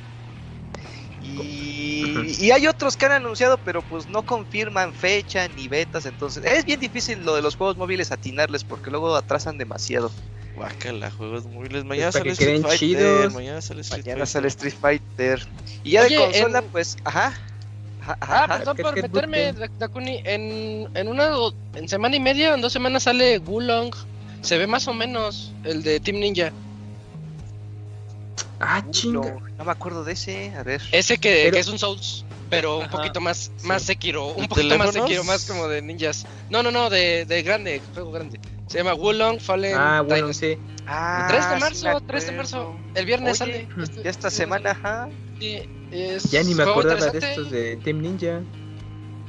Y, 1.42 2.36
y 2.46 2.50
hay 2.50 2.66
otros 2.66 2.96
que 2.96 3.06
han 3.06 3.12
anunciado, 3.12 3.58
pero 3.64 3.82
pues 3.82 4.08
no 4.08 4.24
confirman 4.24 4.92
fecha 4.92 5.48
ni 5.48 5.68
betas. 5.68 6.06
Entonces 6.06 6.44
es 6.44 6.64
bien 6.64 6.80
difícil 6.80 7.24
lo 7.24 7.34
de 7.34 7.42
los 7.42 7.56
juegos 7.56 7.76
móviles 7.76 8.12
atinarles 8.12 8.64
porque 8.64 8.90
luego 8.90 9.14
atrasan 9.16 9.58
demasiado. 9.58 10.10
Guácala, 10.56 11.10
juegos 11.10 11.46
móviles. 11.46 11.84
Mañana 11.84 12.10
sale 12.10 12.24
que 12.24 12.30
Street 12.32 12.62
Fighter. 12.62 12.78
chidos. 12.78 13.34
Mañana 13.34 13.60
sale 13.60 13.80
Street 13.82 14.00
Mañana 14.04 14.26
Fighter. 14.26 14.26
sale 14.26 14.48
Street 14.48 14.74
Fighter. 14.80 15.48
Y 15.84 15.90
ya 15.92 16.02
Oye, 16.02 16.16
de 16.18 16.24
consola, 16.24 16.58
en- 16.58 16.64
pues, 16.68 16.96
ajá. 17.04 17.32
Ajá, 18.00 18.16
Ah, 18.20 18.44
ajá, 18.44 18.58
perdón 18.58 18.76
¿qué- 18.76 18.82
por 18.82 18.94
meterme, 19.28 19.52
Dakuni. 19.78 20.22
En, 20.24 20.88
en 20.96 21.08
una 21.08 21.30
en 21.74 21.88
semana 21.88 22.16
y 22.16 22.20
media, 22.20 22.54
en 22.54 22.60
dos 22.62 22.72
semanas 22.72 23.02
sale 23.04 23.38
Wulong. 23.38 23.94
Se 24.40 24.56
ve 24.56 24.66
más 24.66 24.88
o 24.88 24.94
menos 24.94 25.52
el 25.64 25.82
de 25.82 26.00
Team 26.00 26.18
Ninja. 26.20 26.52
Ah, 28.60 28.82
chinga. 28.90 29.36
no 29.56 29.64
me 29.64 29.70
acuerdo 29.70 30.04
de 30.04 30.12
ese. 30.12 30.52
A 30.56 30.62
ver. 30.62 30.82
Ese 30.92 31.18
que, 31.18 31.42
Pero- 31.44 31.54
que 31.54 31.60
es 31.60 31.68
un 31.68 31.78
Souls, 31.78 32.24
pero 32.50 32.78
un 32.78 32.84
Ajá. 32.84 32.90
poquito 32.96 33.20
más, 33.20 33.50
más 33.64 33.82
Sekiro. 33.82 34.26
Un 34.32 34.42
¿De 34.42 34.48
poquito 34.48 34.78
más? 34.78 34.92
Sekiro, 34.92 35.22
más 35.24 35.44
como 35.44 35.68
de 35.68 35.80
ninjas. 35.82 36.26
No, 36.50 36.62
no, 36.62 36.70
no, 36.70 36.90
de, 36.90 37.24
de 37.24 37.42
grande, 37.42 37.80
juego 37.94 38.10
grande. 38.10 38.40
Se 38.66 38.78
llama 38.78 38.94
Wulong 38.94 39.40
Fallen 39.40 39.74
Ah, 39.76 40.02
bueno, 40.02 40.26
Dynasty. 40.28 40.54
sí. 40.54 40.58
Ah, 40.86 41.26
3 41.28 41.48
de 41.48 41.54
sí 41.54 41.60
marzo, 41.60 42.00
me 42.00 42.06
3 42.06 42.26
de 42.26 42.32
marzo. 42.32 42.76
El 42.94 43.06
viernes 43.06 43.40
Oye, 43.40 43.68
sale. 43.68 43.82
Este- 43.82 44.02
Ya 44.02 44.10
esta 44.10 44.30
semana, 44.30 44.70
ajá. 44.72 45.08
Sí, 45.38 45.60
es 45.90 46.24
Ya 46.30 46.42
ni 46.42 46.54
me 46.54 46.62
acordaba 46.64 47.06
de 47.10 47.18
estos 47.18 47.50
de 47.50 47.76
Team 47.76 48.00
Ninja. 48.00 48.40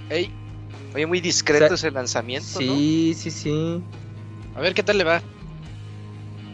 Ey, 0.09 0.31
Oye, 0.95 1.05
muy 1.05 1.21
discreto 1.21 1.65
O 1.65 1.77
sea, 1.77 1.89
ese 1.89 1.91
lanzamiento, 1.91 2.47
¿no? 2.61 2.73
Sí, 2.75 3.13
sí, 3.15 3.29
sí. 3.29 3.83
a 4.55 4.59
ver 4.59 4.73
qué 4.73 4.81
tal 4.81 4.97
le 4.97 5.03
va. 5.03 5.21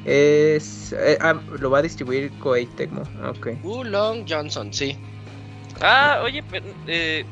Es, 0.06 0.94
eh, 0.94 1.18
ah, 1.20 1.42
lo 1.60 1.70
va 1.72 1.80
a 1.80 1.82
distribuir 1.82 2.32
Koei 2.38 2.68
Tecmo. 2.68 3.02
Ok. 3.28 3.48
Wulong 3.64 4.26
Johnson, 4.30 4.72
sí. 4.72 4.96
Ah, 5.82 6.22
oye, 6.24 6.44
pero, 6.44 6.68
eh, 6.86 7.26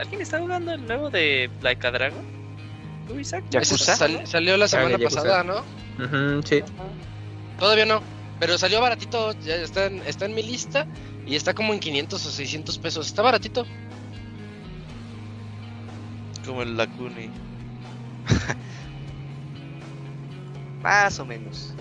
¿alguien 0.00 0.22
está 0.22 0.38
jugando 0.38 0.72
el 0.72 0.86
nuevo 0.86 1.10
de 1.10 1.50
Like 1.60 1.84
a 1.86 1.90
Dragon? 1.90 2.24
¿Tú, 3.08 3.18
Isaac? 3.18 3.44
Yakuza. 3.50 3.96
sal- 3.96 4.26
salió 4.26 4.56
la 4.56 4.68
semana 4.68 4.96
Yakuza. 4.96 5.22
pasada, 5.22 5.42
¿no? 5.42 5.58
Ujú, 6.02 6.42
sí. 6.46 6.62
Todavía 7.58 7.86
no. 7.86 8.00
Pero 8.38 8.56
salió 8.56 8.80
baratito, 8.80 9.32
ya 9.40 9.56
está 9.56 9.86
en, 9.86 10.02
está 10.04 10.24
en 10.26 10.34
mi 10.34 10.42
lista 10.42 10.86
y 11.26 11.34
está 11.34 11.54
como 11.54 11.74
en 11.74 11.80
500 11.80 12.24
o 12.24 12.30
600 12.30 12.78
pesos. 12.78 13.08
Está 13.08 13.22
baratito. 13.22 13.66
Como 16.44 16.62
el 16.62 16.76
Lacuni. 16.76 17.30
Más 20.82 21.18
o 21.20 21.26
menos. 21.26 21.74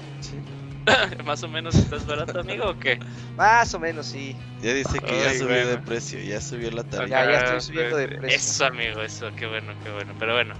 ¿Más 1.25 1.43
o 1.43 1.47
menos 1.47 1.75
estás 1.75 2.05
barato, 2.07 2.39
amigo, 2.39 2.69
o 2.69 2.77
qué? 2.77 2.99
Más 3.37 3.73
o 3.73 3.79
menos, 3.79 4.07
sí. 4.07 4.35
Ya 4.61 4.73
dice 4.73 4.99
que 4.99 5.07
ya 5.19 5.29
Ay, 5.29 5.37
subió 5.39 5.55
de 5.57 5.65
bueno. 5.65 5.85
precio, 5.85 6.19
ya 6.19 6.41
subió 6.41 6.71
la 6.71 6.83
tarifa. 6.83 7.07
Ya, 7.07 7.31
ya 7.31 7.37
Ah, 7.39 7.43
estoy 7.55 7.61
subiendo 7.61 7.97
de 7.97 8.07
pues, 8.07 8.19
precio. 8.19 8.37
Eso, 8.37 8.65
amigo, 8.65 9.01
eso, 9.01 9.29
qué 9.35 9.45
bueno, 9.47 9.73
qué 9.83 9.91
bueno. 9.91 10.13
Pero 10.17 10.33
bueno, 10.33 10.53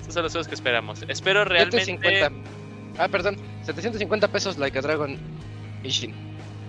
esos 0.00 0.14
son 0.14 0.22
los 0.22 0.32
juegos 0.32 0.48
que 0.48 0.54
esperamos. 0.54 1.04
Espero 1.08 1.44
realmente. 1.44 1.84
750. 1.84 3.02
Ah, 3.02 3.08
perdón. 3.08 3.36
750 3.64 4.28
pesos 4.28 4.58
Like 4.58 4.78
a 4.78 4.82
Dragon 4.82 5.18
Ishin. 5.82 6.14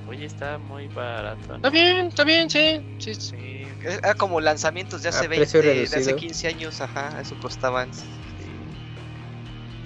Oye, 0.08 0.26
está 0.26 0.58
muy 0.58 0.88
barato. 0.90 1.56
Está 1.56 1.70
bien, 1.70 2.08
está 2.08 2.24
bien, 2.24 2.50
sí. 2.50 2.82
sí, 3.00 3.16
sí. 3.16 3.22
Sí, 3.38 3.68
Era 3.82 4.14
como 4.14 4.42
lanzamientos 4.42 5.02
de 5.02 5.10
hace 5.10 5.26
A 5.26 5.30
20, 5.30 5.38
precio 5.38 5.62
de 5.62 5.84
hace 5.84 5.96
reducido. 5.96 6.18
15 6.18 6.48
años, 6.50 6.82
ajá, 6.82 7.20
eso 7.22 7.36
costaban. 7.42 7.90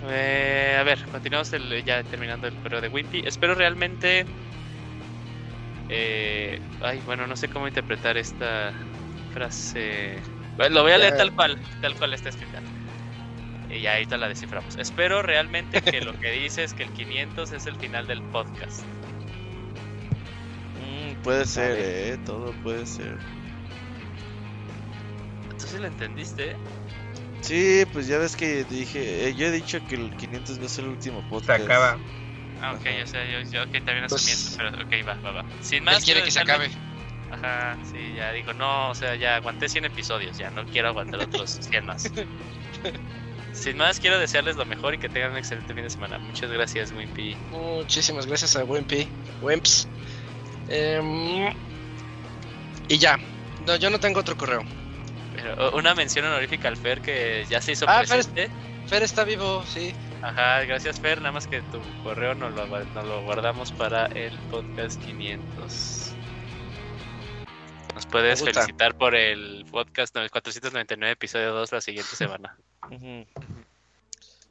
Eh, 0.04 0.78
a 0.80 0.84
ver, 0.84 1.00
continuamos 1.12 1.52
el- 1.54 1.84
ya 1.84 2.04
terminando 2.04 2.48
el 2.48 2.54
correo 2.56 2.82
de 2.82 2.88
Wimpy. 2.90 3.24
Espero 3.26 3.56
realmente. 3.56 4.26
eh, 5.90 6.60
ay, 6.82 7.02
bueno, 7.06 7.28
no 7.28 7.36
sé 7.36 7.48
cómo 7.48 7.68
interpretar 7.68 8.18
esta 8.18 8.74
frase. 9.34 10.20
Bueno, 10.58 10.76
lo 10.76 10.84
voy 10.84 10.92
a 10.92 10.98
leer 10.98 11.16
tal 11.18 11.32
cual, 11.34 11.58
tal 11.82 11.96
cual 11.96 12.14
está 12.14 12.30
escrita. 12.30 12.60
Y 13.70 13.82
ya 13.82 13.94
ahorita 13.94 14.18
la 14.18 14.28
desciframos. 14.28 14.78
Espero 14.78 15.22
realmente 15.22 15.82
que 15.82 16.02
lo 16.02 16.18
que 16.20 16.32
dice 16.32 16.64
es 16.64 16.74
que 16.74 16.84
el 16.84 16.90
500 16.92 17.52
es 17.54 17.66
el 17.68 17.76
final 17.78 18.06
del 18.08 18.22
podcast. 18.24 18.82
Mm, 20.80 21.22
puede 21.24 21.46
ser, 21.46 21.78
eh, 21.80 22.18
todo 22.26 22.52
puede 22.64 22.86
ser. 22.86 23.18
¿Tú 25.60 25.68
sí 25.68 25.78
lo 25.80 25.88
entendiste? 25.88 26.56
Sí, 27.48 27.86
pues 27.94 28.08
ya 28.08 28.18
ves 28.18 28.36
que 28.36 28.64
dije, 28.66 29.28
eh, 29.28 29.34
yo 29.36 29.48
he 29.48 29.52
dicho 29.52 29.80
que 29.88 29.96
el 29.96 30.16
500 30.16 30.60
va 30.62 30.66
a 30.66 30.70
ser 30.70 30.84
el 30.86 30.92
último 30.92 31.22
Se 31.22 31.28
podcast. 31.30 31.64
acaba. 31.64 31.98
Ah, 32.62 32.74
ok, 32.74 32.86
o 33.04 33.08
sea, 33.08 33.24
yo, 33.30 33.50
yo 33.50 33.64
ok, 33.64 33.72
también 33.86 34.06
Pues- 34.10 34.28
asumiendo, 34.28 34.58
pero 34.58 34.86
ok, 34.86 35.08
va, 35.08 35.14
va, 35.22 35.32
va. 35.42 35.46
Sin 35.62 35.78
Él 35.80 35.84
más, 35.84 36.04
quiere 36.04 36.24
que 36.24 36.32
se 36.32 36.40
acabe. 36.40 36.70
Ajá, 37.32 37.78
sí, 37.84 38.14
ya 38.16 38.32
digo, 38.32 38.54
no, 38.54 38.90
o 38.90 38.96
sea, 38.96 39.16
ya 39.16 39.36
aguanté 39.36 39.68
100 39.70 39.86
episodios, 39.86 40.38
ya 40.38 40.50
no 40.50 40.66
quiero 40.66 40.88
aguantar 40.90 41.22
otros 41.22 41.52
100 41.62 41.86
más. 41.86 42.12
Sin 43.54 43.78
más, 43.78 44.00
quiero 44.00 44.20
desearles 44.20 44.56
lo 44.56 44.66
mejor 44.66 44.94
y 44.94 44.98
que 44.98 45.10
tengan 45.10 45.32
un 45.32 45.38
excelente 45.38 45.74
fin 45.74 45.84
de 45.84 45.90
semana. 45.90 46.20
Muchas 46.20 46.52
gracias, 46.52 46.92
Wimpy. 46.92 47.36
Muchísimas 47.52 48.26
gracias 48.28 48.56
a 48.56 48.64
Wimpy. 48.64 49.08
Wimps. 49.42 49.88
Em, 50.70 51.54
y 52.88 52.98
ya. 52.98 53.18
No, 53.66 53.76
yo 53.78 53.90
no 53.90 54.00
tengo 54.00 54.20
otro 54.20 54.38
correo. 54.38 54.64
Pero, 55.38 55.72
una 55.78 55.96
mención 55.96 56.26
honorífica 56.26 56.68
al 56.68 56.76
Fer 56.78 57.02
que 57.02 57.46
ya 57.50 57.62
se 57.62 57.72
hizo 57.74 57.86
Ah, 57.88 58.02
Fer- 58.04 58.08
presente. 58.10 58.50
Fer 58.88 59.04
está 59.04 59.24
vivo, 59.24 59.64
sí. 59.66 59.94
Ajá, 60.22 60.64
gracias 60.64 61.00
Fer, 61.00 61.20
nada 61.20 61.32
más 61.32 61.46
que 61.48 61.62
tu 61.62 61.80
correo 62.04 62.34
nos 62.36 62.54
lo, 62.56 62.68
gua- 62.68 62.86
nos 62.94 63.06
lo 63.06 63.22
guardamos 63.24 63.72
para 63.72 64.08
el 64.08 64.36
podcast 64.52 65.02
500. 65.04 66.14
Nos 67.94 68.06
puedes 68.08 68.44
felicitar 68.44 68.96
por 68.98 69.16
el 69.16 69.66
podcast 69.72 70.14
499 70.16 71.12
episodio 71.14 71.54
2 71.54 71.72
la 71.72 71.82
siguiente 71.82 72.16
semana. 72.16 72.58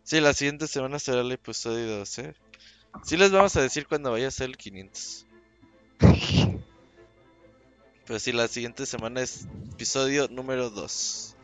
Sí, 0.04 0.20
la 0.20 0.32
siguiente 0.34 0.66
semana 0.68 0.98
será 1.00 1.20
el 1.22 1.32
episodio 1.32 1.98
2, 1.98 2.18
¿eh? 2.20 2.34
Sí 3.04 3.16
les 3.16 3.30
vamos 3.32 3.56
a 3.56 3.62
decir 3.62 3.86
cuando 3.86 4.12
vaya 4.12 4.28
a 4.28 4.30
ser 4.30 4.50
el 4.50 4.56
500. 4.56 5.26
Pero 8.06 8.18
sí, 8.20 8.32
la 8.32 8.46
siguiente 8.48 8.86
semana 8.86 9.20
es 9.20 9.46
episodio 9.72 10.28
número 10.30 10.70
2. 10.70 11.34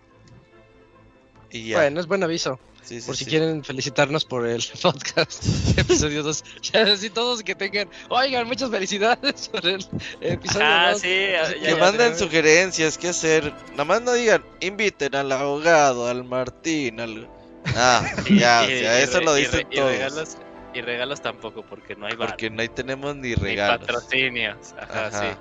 Y 1.50 1.68
ya. 1.70 1.78
Bueno, 1.78 2.00
es 2.00 2.06
buen 2.06 2.22
aviso. 2.22 2.58
sí, 2.82 3.00
sí, 3.00 3.06
Por 3.06 3.16
si 3.16 3.24
sí. 3.24 3.30
quieren 3.30 3.64
felicitarnos 3.64 4.24
por 4.24 4.46
el 4.46 4.62
podcast 4.82 5.44
episodio 5.76 6.22
2. 6.22 6.44
Ya 6.72 6.82
así 6.84 7.10
todos 7.10 7.42
que 7.42 7.54
tengan. 7.54 7.88
Oigan, 8.08 8.46
muchas 8.46 8.70
felicidades 8.70 9.48
por 9.48 9.66
el 9.66 9.84
episodio 10.20 10.66
Ajá, 10.66 10.92
2. 10.92 11.00
sí, 11.00 11.08
ya- 11.32 11.54
Que 11.54 11.60
ya 11.70 11.76
manden 11.76 12.16
sugerencias, 12.16 12.96
qué 12.96 13.08
hacer. 13.08 13.52
Nada 13.72 13.84
más 13.84 14.02
no 14.02 14.12
digan, 14.12 14.44
inviten 14.60 15.14
al 15.16 15.30
abogado, 15.32 16.06
al 16.08 16.24
Martín, 16.24 17.00
al... 17.00 17.28
Ah, 17.74 18.02
Y- 18.26 18.38
ya, 18.38 18.62
o 18.62 18.70
y- 18.70 18.78
sea, 18.78 19.00
y 19.00 19.02
eso 19.02 19.20
lo 19.20 19.34
dicen 19.34 19.68
todos. 19.68 19.90
regalos, 19.90 20.36
y 20.74 20.80
regalos 20.80 21.20
tampoco, 21.20 21.64
porque 21.66 21.96
no 21.96 22.06
hay 22.06 22.14
bar, 22.16 22.28
Porque 22.30 22.48
no 22.50 22.62
hay 22.62 22.68
tenemos 22.68 23.14
ni 23.16 23.28
ni 23.30 23.34
regalos. 23.34 23.80
patrocinios. 23.86 24.74
Ajá, 24.80 25.06
Ajá. 25.08 25.20
sí. 25.32 25.38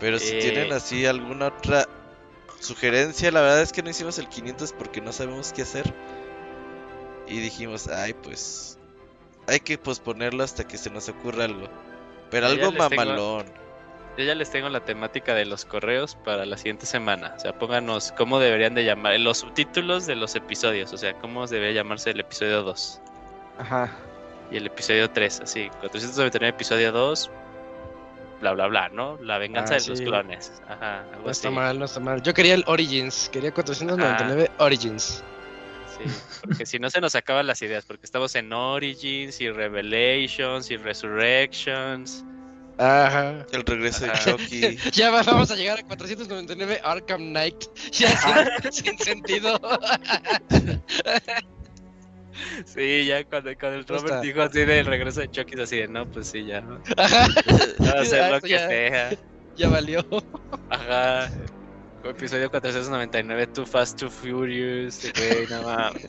Pero 0.00 0.18
si 0.18 0.34
Eh, 0.36 0.40
tienen 0.40 0.72
así 0.72 1.06
alguna 1.06 1.46
otra 1.48 1.86
sugerencia, 2.60 3.30
la 3.30 3.40
verdad 3.40 3.62
es 3.62 3.72
que 3.72 3.82
no 3.82 3.90
hicimos 3.90 4.18
el 4.18 4.28
500 4.28 4.72
porque 4.72 5.00
no 5.00 5.12
sabemos 5.12 5.52
qué 5.52 5.62
hacer. 5.62 5.92
Y 7.26 7.40
dijimos, 7.40 7.88
ay, 7.88 8.12
pues 8.14 8.78
hay 9.48 9.60
que 9.60 9.78
posponerlo 9.78 10.44
hasta 10.44 10.66
que 10.66 10.78
se 10.78 10.90
nos 10.90 11.08
ocurra 11.08 11.44
algo. 11.44 11.68
Pero 12.30 12.46
Yo 12.48 12.52
algo 12.66 12.70
les 12.78 12.88
tengo- 12.88 13.04
mamalón. 13.04 13.46
Yo 14.18 14.24
ya 14.24 14.34
les 14.34 14.50
tengo 14.50 14.68
la 14.70 14.80
temática 14.84 15.34
de 15.34 15.44
los 15.44 15.66
correos 15.66 16.16
para 16.24 16.46
la 16.46 16.56
siguiente 16.56 16.86
semana. 16.86 17.34
O 17.36 17.40
sea, 17.40 17.58
pónganos 17.58 18.12
cómo 18.16 18.38
deberían 18.38 18.74
de 18.74 18.82
llamar, 18.84 19.20
los 19.20 19.38
subtítulos 19.38 20.06
de 20.06 20.16
los 20.16 20.34
episodios. 20.36 20.92
O 20.94 20.96
sea, 20.96 21.12
cómo 21.18 21.46
debería 21.46 21.82
llamarse 21.82 22.10
el 22.10 22.20
episodio 22.20 22.62
2 22.62 23.00
Ajá. 23.58 23.90
y 24.50 24.56
el 24.56 24.66
episodio 24.68 25.10
3. 25.10 25.40
Así, 25.40 25.68
499 25.80 26.48
episodio 26.48 26.92
2, 26.92 27.30
bla, 28.52 28.66
bla, 28.66 28.66
bla, 28.66 28.88
¿no? 28.90 29.18
La 29.22 29.38
venganza 29.38 29.74
Ah, 29.74 29.78
de 29.78 29.88
los 29.88 30.00
clones. 30.00 30.52
Ajá, 30.68 31.00
algo 31.12 31.24
No 31.24 31.30
está 31.30 31.48
así. 31.48 31.54
mal, 31.54 31.78
no 31.78 31.84
está 31.84 32.00
mal. 32.00 32.22
Yo 32.22 32.32
quería 32.34 32.54
el 32.54 32.64
Origins. 32.66 33.28
Quería 33.32 33.52
499 33.52 34.50
Origins. 34.58 35.22
Sí, 35.98 36.04
porque 36.42 36.66
si 36.66 36.78
no 36.78 36.90
se 36.90 37.00
nos 37.00 37.14
acaban 37.14 37.46
las 37.46 37.62
ideas, 37.62 37.84
porque 37.86 38.04
estamos 38.04 38.34
en 38.34 38.52
Origins 38.52 39.40
y 39.40 39.50
Revelations 39.50 40.70
y 40.70 40.76
Resurrections. 40.76 42.22
Ajá. 42.78 43.46
El 43.52 43.64
regreso 43.64 44.04
de. 44.04 44.12
Chucky. 44.12 44.76
Ya 44.92 45.10
va- 45.10 45.22
vamos 45.22 45.50
a 45.50 45.56
llegar 45.56 45.78
a 45.78 45.82
499 45.84 46.80
Arkham 46.84 47.30
Knight. 47.30 47.64
Ya 47.92 48.60
sin, 48.70 48.72
sin 48.72 48.98
sentido. 48.98 49.58
Sí, 52.64 53.06
ya 53.06 53.24
cuando, 53.24 53.50
cuando 53.58 53.78
el 53.78 53.86
Robert 53.86 54.22
dijo 54.22 54.42
así 54.42 54.64
del 54.64 54.86
regreso 54.86 55.20
de 55.20 55.30
Chucky, 55.30 55.60
así 55.60 55.76
de 55.78 55.88
no, 55.88 56.10
pues 56.10 56.28
sí, 56.28 56.44
ya. 56.44 56.58
Ajá. 56.96 57.28
Va 57.82 57.90
a 57.90 58.00
hacer 58.02 58.18
Ya, 58.20 58.30
lo 58.34 58.40
que 58.40 58.48
ya- 58.48 58.68
sea. 58.68 59.10
Ya 59.56 59.68
valió. 59.70 60.04
Ajá. 60.68 61.30
Episodio 62.04 62.50
499, 62.50 63.46
Too 63.46 63.64
Fast, 63.64 63.98
Too 63.98 64.10
Furious. 64.10 65.00
Güey, 65.16 65.46
no 65.48 65.62
mames. 65.62 66.06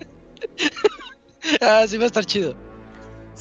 Ah, 1.61 1.85
sí 1.87 1.97
va 1.97 2.03
a 2.03 2.07
estar 2.07 2.25
chido. 2.25 2.55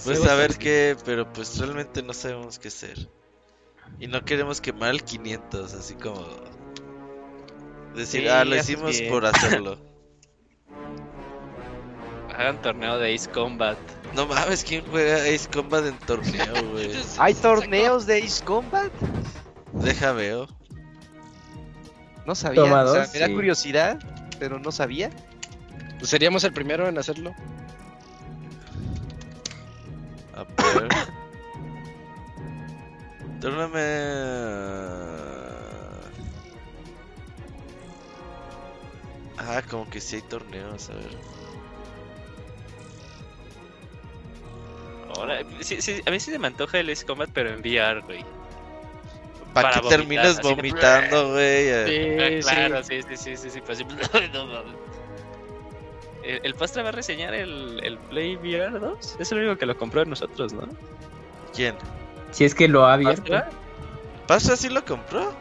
Pues 0.05 0.21
Sí, 0.21 0.29
a 0.29 0.35
ver 0.35 0.57
qué, 0.59 0.97
pero 1.05 1.31
pues 1.33 1.59
realmente 1.59 2.03
no 2.05 2.13
sabemos 2.13 2.59
qué 2.61 2.69
hacer. 2.69 3.09
Y 3.99 4.07
no 4.07 4.25
queremos 4.25 4.61
quemar 4.61 4.91
el 4.91 5.03
500, 5.03 5.75
así 5.75 5.95
como... 5.95 6.25
Decir, 7.97 8.23
Sí, 8.23 8.29
ah, 8.29 8.45
lo 8.45 8.57
hicimos 8.57 8.99
bien. 8.99 9.11
por 9.11 9.27
hacerlo. 9.27 9.79
Hagan 12.37 12.61
torneo 12.61 12.99
de 12.99 13.15
Ace 13.15 13.31
Combat. 13.31 13.79
No 14.15 14.27
mames, 14.27 14.63
¿quién 14.63 14.85
juega 14.91 15.17
Ace 15.17 15.49
Combat 15.51 15.87
en 15.87 15.97
torneo, 15.99 16.55
güey? 16.73 16.93
¿Hay 17.19 17.35
torneos 17.35 18.07
de 18.07 18.19
Ace 18.19 18.45
Combat? 18.45 18.93
Deja 19.73 20.13
veo. 20.13 20.47
No 22.27 22.35
sabía. 22.35 22.63
Toma 22.63 22.85
o 22.85 22.93
sea, 22.93 23.09
me 23.13 23.19
da 23.21 23.27
sí. 23.27 23.35
curiosidad, 23.35 23.99
pero 24.39 24.59
no 24.59 24.71
sabía. 24.71 25.11
Pues 25.99 26.11
seríamos 26.11 26.45
el 26.45 26.53
primero 26.53 26.89
en 26.89 26.99
hacerlo. 26.99 27.35
A 30.35 30.45
ver. 30.79 30.89
Tournament. 33.41 33.77
Ah, 39.39 39.63
como 39.71 39.89
que 39.89 40.01
sí 40.01 40.17
hay 40.17 40.23
torneos, 40.23 40.91
a 40.91 40.95
ver. 40.95 41.36
Ahora, 45.17 45.39
sí, 45.61 45.81
sí, 45.81 46.03
a 46.07 46.11
mí 46.11 46.21
sí 46.21 46.31
se 46.31 46.39
me 46.39 46.47
antoja 46.49 46.79
el 46.79 46.91
Ace 46.91 47.05
Combat, 47.07 47.31
pero 47.33 47.51
en 47.51 47.61
VR, 47.61 48.01
güey. 48.03 48.25
Para 49.55 49.71
Para 49.71 49.89
que 49.91 49.97
vomitar, 49.97 50.35
de- 50.37 50.43
vomitando, 50.43 51.29
güey. 51.33 51.67
eh. 51.69 52.41
Ah, 52.45 52.51
claro, 52.55 52.83
sí, 52.85 53.01
sí, 53.03 53.17
sí, 53.17 53.37
sí, 53.37 53.51
sí, 53.51 53.61
pues 53.63 53.79
sí. 53.79 53.85
No. 54.33 54.47
El, 56.23 56.41
el 56.43 56.55
Pastra 56.55 56.83
va 56.83 56.89
a 56.89 56.93
reseñar 56.93 57.33
el, 57.35 57.81
el 57.85 57.99
Play 57.99 58.37
VR 58.37 58.79
2. 58.81 59.17
Es 59.19 59.33
el 59.33 59.39
único 59.39 59.57
que 59.57 59.65
lo 59.67 59.77
compró 59.77 60.01
de 60.01 60.07
nosotros, 60.11 60.53
¿no? 60.53 60.67
¿Quién? 61.55 61.77
Si 62.33 62.45
es 62.45 62.55
que 62.55 62.67
lo 62.69 62.85
ha 62.85 62.95
abierto. 62.95 63.23
¿Pastra? 63.33 63.51
¿Pasa 64.27 64.57
si 64.57 64.69
lo 64.69 64.85
compró? 64.85 65.33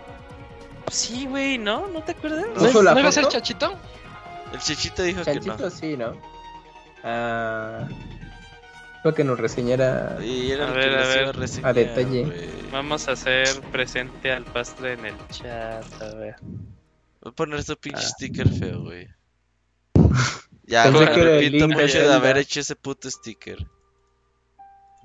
Sí, 0.91 1.25
güey, 1.25 1.57
¿no? 1.57 1.87
¿No 1.87 2.03
te 2.03 2.11
acuerdas? 2.11 2.45
¿No 2.55 2.83
¿No 2.83 2.99
iba 2.99 3.09
a 3.09 3.11
ser? 3.11 3.27
Chachito? 3.27 3.73
El 4.53 4.59
chichito 4.59 5.01
dijo 5.01 5.19
que 5.23 5.33
Chanchito 5.33 5.57
no. 5.57 5.69
sí, 5.71 5.97
¿no? 5.97 6.13
Ah, 7.03 7.87
que 9.13 9.23
nos 9.23 9.39
reseñara. 9.39 10.15
A 10.15 10.19
ver, 10.19 10.59
ver. 10.71 11.35
reseñar, 11.35 11.75
detalle. 11.75 12.49
Vamos 12.71 13.07
a 13.07 13.11
hacer 13.11 13.47
presente 13.71 14.31
al 14.31 14.43
Pastra 14.45 14.93
en 14.93 15.05
el 15.05 15.15
chat, 15.29 16.01
a 16.01 16.15
ver. 16.15 16.35
Voy 17.21 17.31
a 17.31 17.35
poner 17.35 17.63
su 17.63 17.77
pinche 17.77 18.01
Ah. 18.03 18.09
sticker 18.09 18.49
feo, 18.49 18.81
güey. 18.83 19.07
Ya, 20.67 20.85
Pensé 20.85 20.99
me 20.99 21.05
que 21.11 21.21
arrepiento 21.21 21.67
de 21.67 21.75
mucho 21.75 21.99
de 21.99 22.11
haber 22.13 22.37
hecho 22.39 22.59
ese 22.59 22.75
puto 22.75 23.09
sticker. 23.11 23.67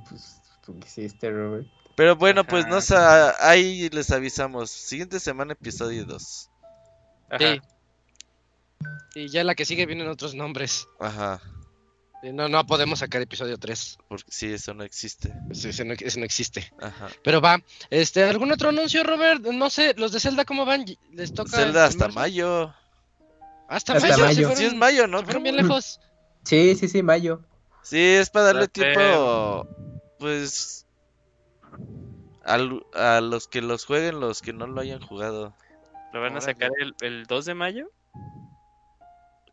Pues, 0.09 0.41
¿Qué 0.65 0.73
hiciste, 0.87 1.31
Robert? 1.31 1.67
Pero 1.97 2.17
bueno, 2.17 2.45
pues 2.45 2.65
Ajá. 2.65 2.75
no 2.75 2.81
sa- 2.81 3.35
ahí 3.47 3.91
les 3.91 4.11
avisamos. 4.11 4.71
Siguiente 4.71 5.21
semana, 5.21 5.53
episodio 5.53 6.07
2. 6.07 6.49
Ajá. 7.29 7.39
Sí. 7.39 7.61
Y 9.17 9.29
ya 9.29 9.45
la 9.45 9.55
que 9.55 9.67
sigue 9.67 9.85
vienen 9.85 10.09
otros 10.09 10.35
nombres. 10.35 10.89
Ajá. 10.99 11.43
No, 12.23 12.49
no 12.49 12.67
podemos 12.67 12.99
sacar 12.99 13.23
episodio 13.23 13.57
3. 13.59 13.99
Porque 14.09 14.31
sí, 14.31 14.53
eso 14.53 14.75
no 14.75 14.85
existe. 14.85 15.33
Ese 15.51 15.85
no, 15.85 15.95
ese 15.95 16.19
no 16.19 16.27
existe. 16.27 16.71
Ajá. 16.81 17.09
Pero 17.25 17.41
va. 17.41 17.63
Este, 17.89 18.25
¿algún 18.25 18.53
otro 18.53 18.69
anuncio, 18.69 19.03
Robert? 19.05 19.41
No 19.47 19.71
sé, 19.71 19.95
los 19.97 20.13
de 20.13 20.21
Zelda, 20.21 20.45
¿cómo 20.45 20.67
van? 20.67 20.85
¿Les 21.13 21.33
toca? 21.33 21.57
Zelda 21.57 21.87
hasta 21.87 22.05
marzo? 22.07 22.19
mayo. 22.19 22.75
Hasta, 23.69 23.95
Hasta 23.95 24.09
mayo. 24.09 24.15
se 24.17 24.23
mayo. 24.23 24.41
fueron- 24.49 24.57
Sí, 24.59 24.65
es 24.67 24.75
mayo, 24.75 25.07
¿no? 25.07 25.23
fueron 25.23 25.43
bien 25.45 25.57
lejos. 25.57 26.01
Sí, 26.45 26.75
sí, 26.75 26.89
sí, 26.89 27.03
mayo. 27.03 27.41
Sí, 27.83 27.99
es 27.99 28.29
para 28.29 28.47
darle 28.47 28.65
a 28.65 28.69
tiempo, 28.69 29.67
pues, 30.19 30.87
al- 32.45 32.85
a 32.95 33.21
los 33.21 33.49
que 33.49 33.63
los 33.63 33.85
jueguen, 33.87 34.21
los 34.21 34.43
que 34.43 34.53
no 34.53 34.67
lo 34.67 34.81
hayan 34.81 35.01
jugado. 35.01 35.55
¿Lo 36.13 36.21
van 36.21 36.37
a 36.37 36.41
sacar 36.41 36.71
el, 36.81 36.95
el 37.01 37.27
2 37.27 37.45
de 37.47 37.55
mayo? 37.55 37.91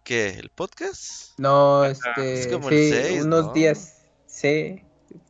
¿Qué? 0.08 0.30
¿El 0.30 0.50
podcast? 0.52 1.38
No, 1.38 1.84
este. 1.84 2.40
es 2.40 2.48
como 2.48 2.70
el 2.70 2.78
sí, 2.78 2.92
seis, 2.92 3.24
unos 3.26 3.48
¿no? 3.48 3.52
días. 3.52 3.96
Sí. 4.26 4.82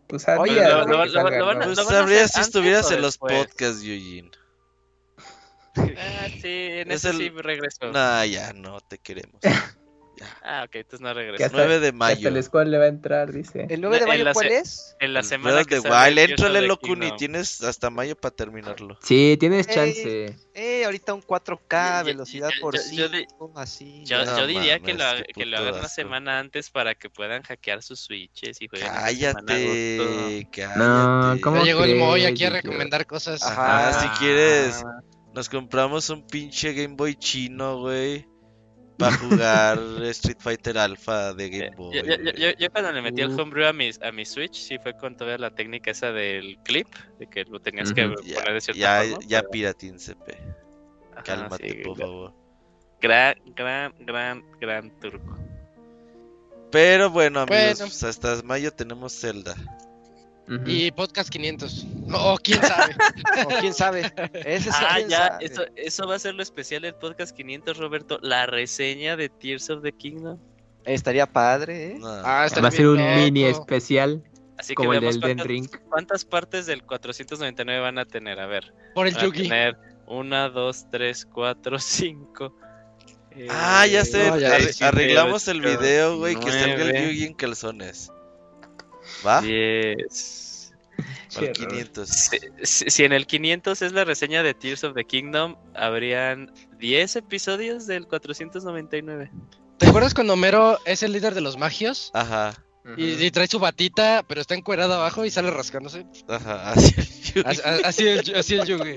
Pues 0.05 0.27
a 0.29 0.39
Oye, 0.39 0.53
días 0.53 0.69
lo- 0.69 0.85
de 0.85 0.91
lo- 0.91 1.03
que 1.03 1.09
lo- 1.09 1.13
salga, 1.23 1.37
lo 1.39 1.45
van 1.47 1.55
a- 1.57 1.59
¿no? 1.61 1.65
Pues 1.65 1.77
¿lo 1.79 1.85
van 1.85 1.95
a 1.95 1.97
sabrías 1.97 2.23
hacer 2.25 2.43
si 2.43 2.47
estuvieras 2.47 2.91
en 2.91 3.01
los 3.01 3.17
podcasts, 3.17 3.81
Eugene. 3.81 4.29
Ah, 5.77 6.27
sí, 6.29 6.39
en 6.43 6.91
Es 6.91 7.03
ese 7.03 7.09
el- 7.09 7.17
sí 7.17 7.29
regreso. 7.29 7.91
Nah, 7.91 8.23
ya 8.25 8.53
no 8.53 8.79
te 8.81 8.99
queremos. 8.99 9.41
Ah, 10.43 10.63
ok, 10.65 10.75
entonces 10.75 11.01
no 11.01 11.13
regreso. 11.13 11.43
hasta- 11.45 11.57
9 11.57 11.75
de 11.75 11.79
que 11.81 11.87
Hasta 11.87 11.97
mayo. 11.97 12.29
el 12.29 12.43
squad 12.43 12.67
le 12.67 12.77
va 12.77 12.85
a 12.85 12.87
entrar, 12.87 13.31
dice. 13.31 13.67
¿El 13.69 13.81
9 13.81 13.99
de 13.99 14.05
mayo 14.07 14.25
cuál 14.33 14.47
se- 14.47 14.57
es? 14.57 14.95
En 14.99 15.13
la 15.13 15.19
Breath 15.19 15.29
semana 15.29 15.63
que 15.65 15.81
sale 15.81 16.21
Wild, 16.21 16.31
éntrale 16.31 16.61
Locuni, 16.61 17.15
tienes 17.17 17.61
hasta 17.63 17.89
mayo 17.89 18.15
para 18.15 18.35
terminarlo. 18.35 18.97
Sí, 19.03 19.37
tienes 19.39 19.67
Ey. 19.67 19.75
chance. 19.75 20.35
Eh, 20.53 20.85
ahorita 20.85 21.13
un 21.13 21.21
4K, 21.21 21.99
Yo- 21.99 21.99
yo- 21.99 22.05
velocidad 22.05 22.49
por 22.61 22.75
yo- 22.75 22.81
yo 22.91 23.07
5, 23.09 23.51
así. 23.55 24.03
Yo, 24.05 24.25
No 24.25 24.37
yo 24.39 24.47
diría 24.47 24.79
que, 24.79 24.93
lo, 24.93 25.03
hagan 25.03 25.73
una 25.75 25.87
semana 25.87 26.39
antes 26.39 26.69
para 26.69 26.95
que 26.95 27.09
puedan 27.09 27.43
hackear 27.43 27.83
sus 27.83 27.99
switches 27.99 28.61
y 28.61 28.67
jueguen. 28.67 28.87
Cállate, 28.89 30.47
cállate. 30.51 30.79
No, 30.79 31.35
Ya 31.35 31.41
¿cómo 31.41 31.63
llegó 31.63 31.83
el 31.83 31.95
Moy 31.97 32.25
aquí 32.25 32.45
a 32.45 32.49
recomendar 32.49 33.05
cosas. 33.05 33.43
Ajá, 33.43 33.89
Ajá. 33.89 34.01
si 34.01 34.19
quieres, 34.19 34.83
nos 35.33 35.49
compramos 35.49 36.09
un 36.09 36.25
pinche 36.25 36.73
Game 36.73 36.95
Boy 36.95 37.15
chino, 37.15 37.79
güey. 37.79 38.25
Para 38.97 39.11
jugar 39.17 39.79
Street 40.05 40.37
Fighter 40.39 40.77
Alpha 40.77 41.33
de 41.33 41.49
Game 41.49 41.75
Boy. 41.75 41.95
Yo, 41.95 42.01
yo- 42.03 42.15
yo- 42.15 42.23
güey. 42.23 42.35
yo- 42.35 42.57
yo 42.57 42.71
cuando 42.71 42.91
le 42.91 43.01
metí 43.01 43.21
el 43.21 43.29
Uf. 43.29 43.39
homebrew 43.39 43.67
a 43.67 43.73
mi, 43.73 43.89
a 44.01 44.11
mi 44.11 44.25
Switch, 44.25 44.55
sí 44.55 44.77
fue 44.79 44.97
con 44.97 45.15
toda 45.15 45.37
la 45.37 45.51
técnica 45.51 45.91
esa 45.91 46.11
del 46.11 46.57
clip, 46.63 46.87
de 47.19 47.27
que 47.27 47.43
lo 47.45 47.59
tenías 47.59 47.93
que 47.93 48.07
poner 48.09 48.53
de 48.53 48.61
cierta 48.61 48.79
ya, 48.79 49.01
forma. 49.03 49.25
ya 49.27 49.39
pero- 49.41 49.51
piratín 49.51 49.99
CP. 49.99 50.37
ajá, 51.13 51.23
Cálmate, 51.23 51.69
sí, 51.69 51.75
por 51.83 51.97
favor. 51.97 52.33
Gran, 52.99 53.35
gran, 53.55 53.93
gran, 53.99 54.43
gran 54.59 54.89
turco. 54.99 55.37
Pero 56.71 57.09
bueno, 57.09 57.41
amigos, 57.41 57.59
Bueno. 57.77 57.85
pues 57.85 58.03
hasta 58.03 58.41
mayo 58.43 58.71
tenemos 58.73 59.13
Zelda. 59.13 59.55
Y 60.65 60.91
podcast 60.91 61.29
500. 61.29 61.85
O 62.13 62.37
quién 62.41 62.61
sabe. 62.61 62.95
O 63.45 63.59
quién 63.59 63.73
sabe. 63.73 64.11
Ese 64.45 64.71
sí, 64.71 64.77
Ah, 64.87 64.93
quién 64.95 65.09
ya, 65.09 65.27
sabe. 65.27 65.45
eso, 65.45 65.65
eso 65.75 66.07
va 66.07 66.15
a 66.15 66.19
ser 66.19 66.35
lo 66.35 66.43
especial 66.43 66.83
del 66.83 66.95
podcast 66.95 67.35
500, 67.35 67.77
Roberto. 67.77 68.19
La 68.21 68.45
reseña 68.45 69.17
de 69.17 69.27
Tears 69.29 69.69
of 69.69 69.83
the 69.83 69.91
Kingdom. 69.91 70.37
Estaría 70.85 71.25
padre, 71.25 71.87
¿eh? 71.87 71.95
No. 71.99 72.07
Ah, 72.23 72.45
está 72.45 72.61
Va 72.61 72.69
a 72.69 72.71
ser 72.71 72.87
un 72.87 72.97
loco. 72.97 73.15
mini 73.17 73.43
especial 73.43 74.23
Así 74.57 74.69
que 74.69 74.75
como 74.75 74.93
el 74.93 75.01
del 75.01 75.19
cuántas, 75.19 75.45
Ring. 75.45 75.67
cuántas 75.89 76.23
partes 76.25 76.65
del 76.65 76.81
499 76.83 77.81
van 77.81 77.97
a 77.99 78.05
tener. 78.05 78.39
A 78.39 78.45
ver, 78.47 78.73
Por 78.95 79.05
el 79.07 79.13
van 79.15 79.23
a 79.23 79.25
Yugi. 79.27 79.43
tener 79.43 79.77
una, 80.07 80.47
dos, 80.49 80.85
tres, 80.89 81.25
cuatro, 81.25 81.77
cinco. 81.79 82.55
Ah, 83.49 83.85
ya 83.85 84.01
eh, 84.01 84.05
sé. 84.05 84.29
no, 84.29 84.39
ya 84.39 84.59
siete, 84.61 84.85
arreglamos 84.85 85.47
el 85.49 85.61
video, 85.61 86.17
güey, 86.17 86.35
que 86.37 86.49
salga 86.51 86.83
el 86.85 87.07
Yugi 87.09 87.25
en 87.25 87.33
calzones. 87.33 88.09
¿Va? 89.25 89.41
diez. 89.41 90.73
Para 91.33 91.47
el 91.47 91.53
Che, 91.53 91.67
500. 91.67 92.09
Si, 92.09 92.37
si- 92.63 92.89
si 92.89 93.03
en 93.03 93.13
el 93.13 93.27
500 93.27 93.81
es 93.81 93.91
la 93.91 94.03
reseña 94.05 94.41
de 94.43 94.53
Tears 94.53 94.83
of 94.83 94.95
the 94.95 95.03
Kingdom, 95.05 95.55
habrían 95.75 96.51
10 96.79 97.17
episodios 97.17 97.85
del 97.85 98.07
499. 98.07 99.31
¿Te 99.77 99.87
acuerdas 99.87 100.13
cuando 100.15 100.33
Homero 100.33 100.79
es 100.85 101.03
el 101.03 101.11
líder 101.11 101.35
de 101.35 101.41
los 101.41 101.57
magios? 101.57 102.09
Ajá, 102.15 102.53
Y, 102.97 103.11
y 103.23 103.29
trae 103.31 103.47
su 103.47 103.59
batita, 103.59 104.23
pero 104.27 104.41
está 104.41 104.55
encuerado 104.55 104.93
abajo 104.95 105.23
y 105.25 105.29
sale 105.29 105.51
rascándose. 105.51 106.05
ajá, 106.27 106.71
así 106.71 106.95
el 106.95 107.43
Yugi. 107.43 107.43
Así, 107.45 107.61
así 107.83 108.07
el, 108.07 108.35
así 108.35 108.55
el 108.55 108.65
Yugi. 108.65 108.95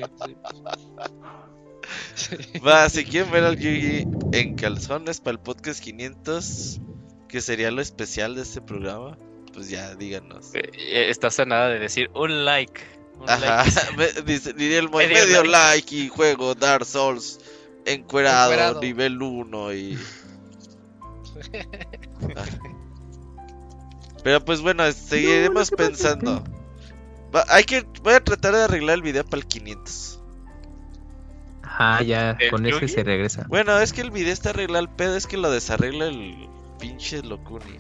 sí. 2.15 2.37
Va, 2.67 2.89
si 2.89 3.05
quieren 3.05 3.31
ver 3.31 3.45
al 3.45 3.57
Yugi 3.59 4.07
en 4.33 4.55
calzones 4.55 5.21
para 5.21 5.33
el 5.33 5.41
podcast 5.41 5.81
500, 5.83 6.81
que 7.29 7.41
sería 7.41 7.71
lo 7.71 7.83
especial 7.83 8.35
de 8.35 8.43
este 8.43 8.61
programa, 8.61 9.19
pues 9.53 9.69
ya 9.71 9.95
díganos. 9.95 10.55
Eh, 10.55 10.71
eh, 10.75 11.11
Estás 11.11 11.39
a 11.41 11.45
nada 11.45 11.69
de 11.69 11.79
decir 11.79 12.11
un 12.15 12.45
like. 12.45 12.81
un 13.19 13.29
Ajá, 13.29 13.65
like. 13.97 14.23
dice- 14.27 14.53
diría 14.53 14.79
el 14.79 14.89
Medio 14.91 15.09
medio 15.15 15.45
like. 15.45 15.49
like 15.51 15.95
y 15.97 16.09
juego 16.09 16.55
Dark 16.55 16.85
Souls 16.85 17.39
encuerado, 17.87 18.51
Encuerado. 18.53 18.81
nivel 18.81 19.21
1 19.23 19.73
y... 19.75 19.99
Ah. 22.37 22.45
Pero 24.23 24.45
pues 24.45 24.61
bueno, 24.61 24.91
seguiremos 24.93 25.71
pensando. 25.71 26.45
Va- 27.35 27.47
hay 27.49 27.65
que, 27.65 27.87
voy 28.03 28.13
a 28.15 28.23
tratar 28.23 28.55
de 28.55 28.63
arreglar 28.65 28.97
el 28.97 29.03
video 29.03 29.25
para 29.25 29.39
el 29.39 29.47
500. 29.47 30.21
Ajá, 31.63 32.03
ya, 32.03 32.33
¿El 32.39 32.51
con 32.51 32.67
ese 32.67 32.87
se 32.89 33.03
regresa. 33.03 33.47
Bueno, 33.49 33.79
es 33.81 33.95
que 33.95 34.03
el 34.03 34.11
video 34.11 34.33
está 34.33 34.51
arreglado 34.51 34.85
el 34.85 34.91
pedo, 34.91 35.17
es 35.17 35.27
que 35.27 35.39
lo 35.39 35.51
desarregla 35.51 36.09
el 36.09 36.35
pinche 36.79 37.23
Locuni. 37.23 37.79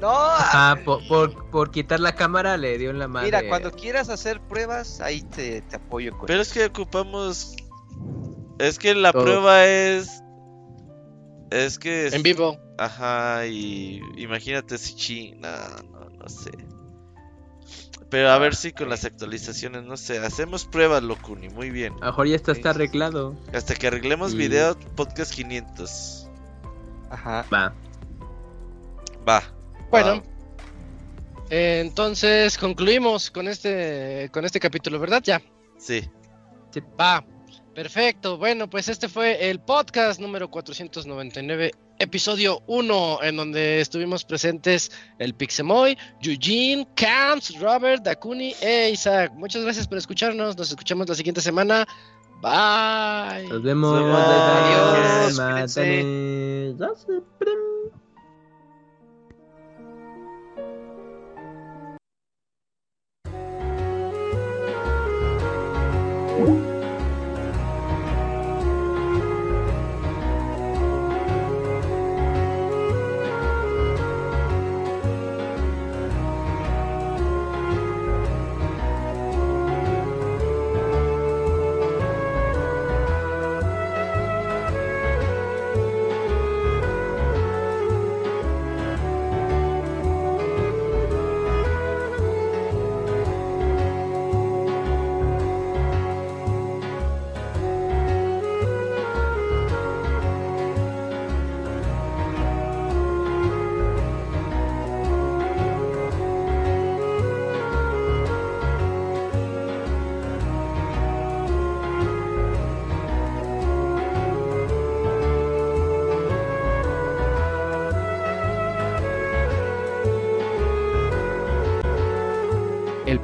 No, 0.00 0.10
Ajá, 0.10 0.78
por, 0.84 1.06
por, 1.08 1.50
por 1.50 1.70
quitar 1.70 2.00
la 2.00 2.14
cámara 2.14 2.56
le 2.56 2.78
dio 2.78 2.90
en 2.90 2.98
la 2.98 3.06
madre. 3.08 3.26
mira, 3.26 3.48
cuando 3.48 3.70
quieras 3.70 4.08
hacer 4.08 4.40
pruebas, 4.40 5.00
ahí 5.00 5.22
te, 5.22 5.60
te 5.62 5.76
apoyo 5.76 6.16
con 6.16 6.26
Pero 6.26 6.40
es 6.40 6.52
que 6.52 6.64
ocupamos. 6.64 7.54
Es 8.58 8.78
que 8.78 8.94
la 8.94 9.12
Todo. 9.12 9.24
prueba 9.24 9.66
es. 9.66 10.22
Es 11.50 11.78
que. 11.78 12.06
es- 12.06 12.14
En 12.14 12.22
vivo. 12.22 12.58
Ajá, 12.78 13.46
y. 13.46 14.00
Imagínate 14.16 14.78
si 14.78 14.94
chi. 14.94 15.34
No, 15.38 15.48
no, 15.92 16.08
no 16.10 16.28
sé. 16.28 16.50
Pero 18.08 18.30
a 18.30 18.38
ver 18.38 18.56
si 18.56 18.72
con 18.72 18.88
las 18.88 19.04
actualizaciones, 19.04 19.84
no 19.84 19.96
sé. 19.96 20.18
Hacemos 20.18 20.64
pruebas, 20.64 21.02
Locuni, 21.02 21.48
muy 21.48 21.70
bien. 21.70 21.92
A 22.00 22.06
lo 22.06 22.06
mejor 22.06 22.26
ya 22.26 22.36
está, 22.36 22.52
está 22.52 22.70
arreglado. 22.70 23.36
Hasta 23.52 23.74
que 23.74 23.86
arreglemos 23.86 24.32
Y- 24.32 24.36
video, 24.38 24.76
podcast 24.96 25.32
500. 25.34 26.28
Ajá. 27.10 27.44
Va. 27.52 27.72
Va. 29.28 29.42
Bueno. 29.90 30.22
Eh, 31.50 31.80
entonces 31.84 32.56
concluimos 32.56 33.30
con 33.30 33.48
este, 33.48 34.30
con 34.32 34.44
este 34.44 34.60
capítulo, 34.60 35.00
¿verdad? 35.00 35.20
Ya. 35.24 35.42
Sí. 35.78 36.08
Va. 36.98 37.24
Perfecto. 37.74 38.36
Bueno, 38.36 38.68
pues 38.68 38.88
este 38.88 39.08
fue 39.08 39.50
el 39.50 39.60
podcast 39.60 40.20
número 40.20 40.50
499, 40.50 41.72
episodio 41.98 42.62
1, 42.66 43.22
en 43.22 43.36
donde 43.36 43.80
estuvimos 43.80 44.24
presentes 44.24 44.90
el 45.18 45.34
Pixemoy, 45.34 45.96
Eugene, 46.22 46.86
Camps, 46.94 47.58
Robert, 47.60 48.02
Dakuni 48.02 48.54
e 48.60 48.90
Isaac. 48.90 49.32
Muchas 49.34 49.62
gracias 49.62 49.88
por 49.88 49.98
escucharnos. 49.98 50.56
Nos 50.56 50.70
escuchamos 50.70 51.08
la 51.08 51.14
siguiente 51.14 51.40
semana. 51.40 51.86
Bye. 52.42 53.48
Nos 53.48 53.62
vemos. 53.62 54.00
Bye, 54.00 54.12
bye, 54.12 55.50
Adiós, 55.72 57.06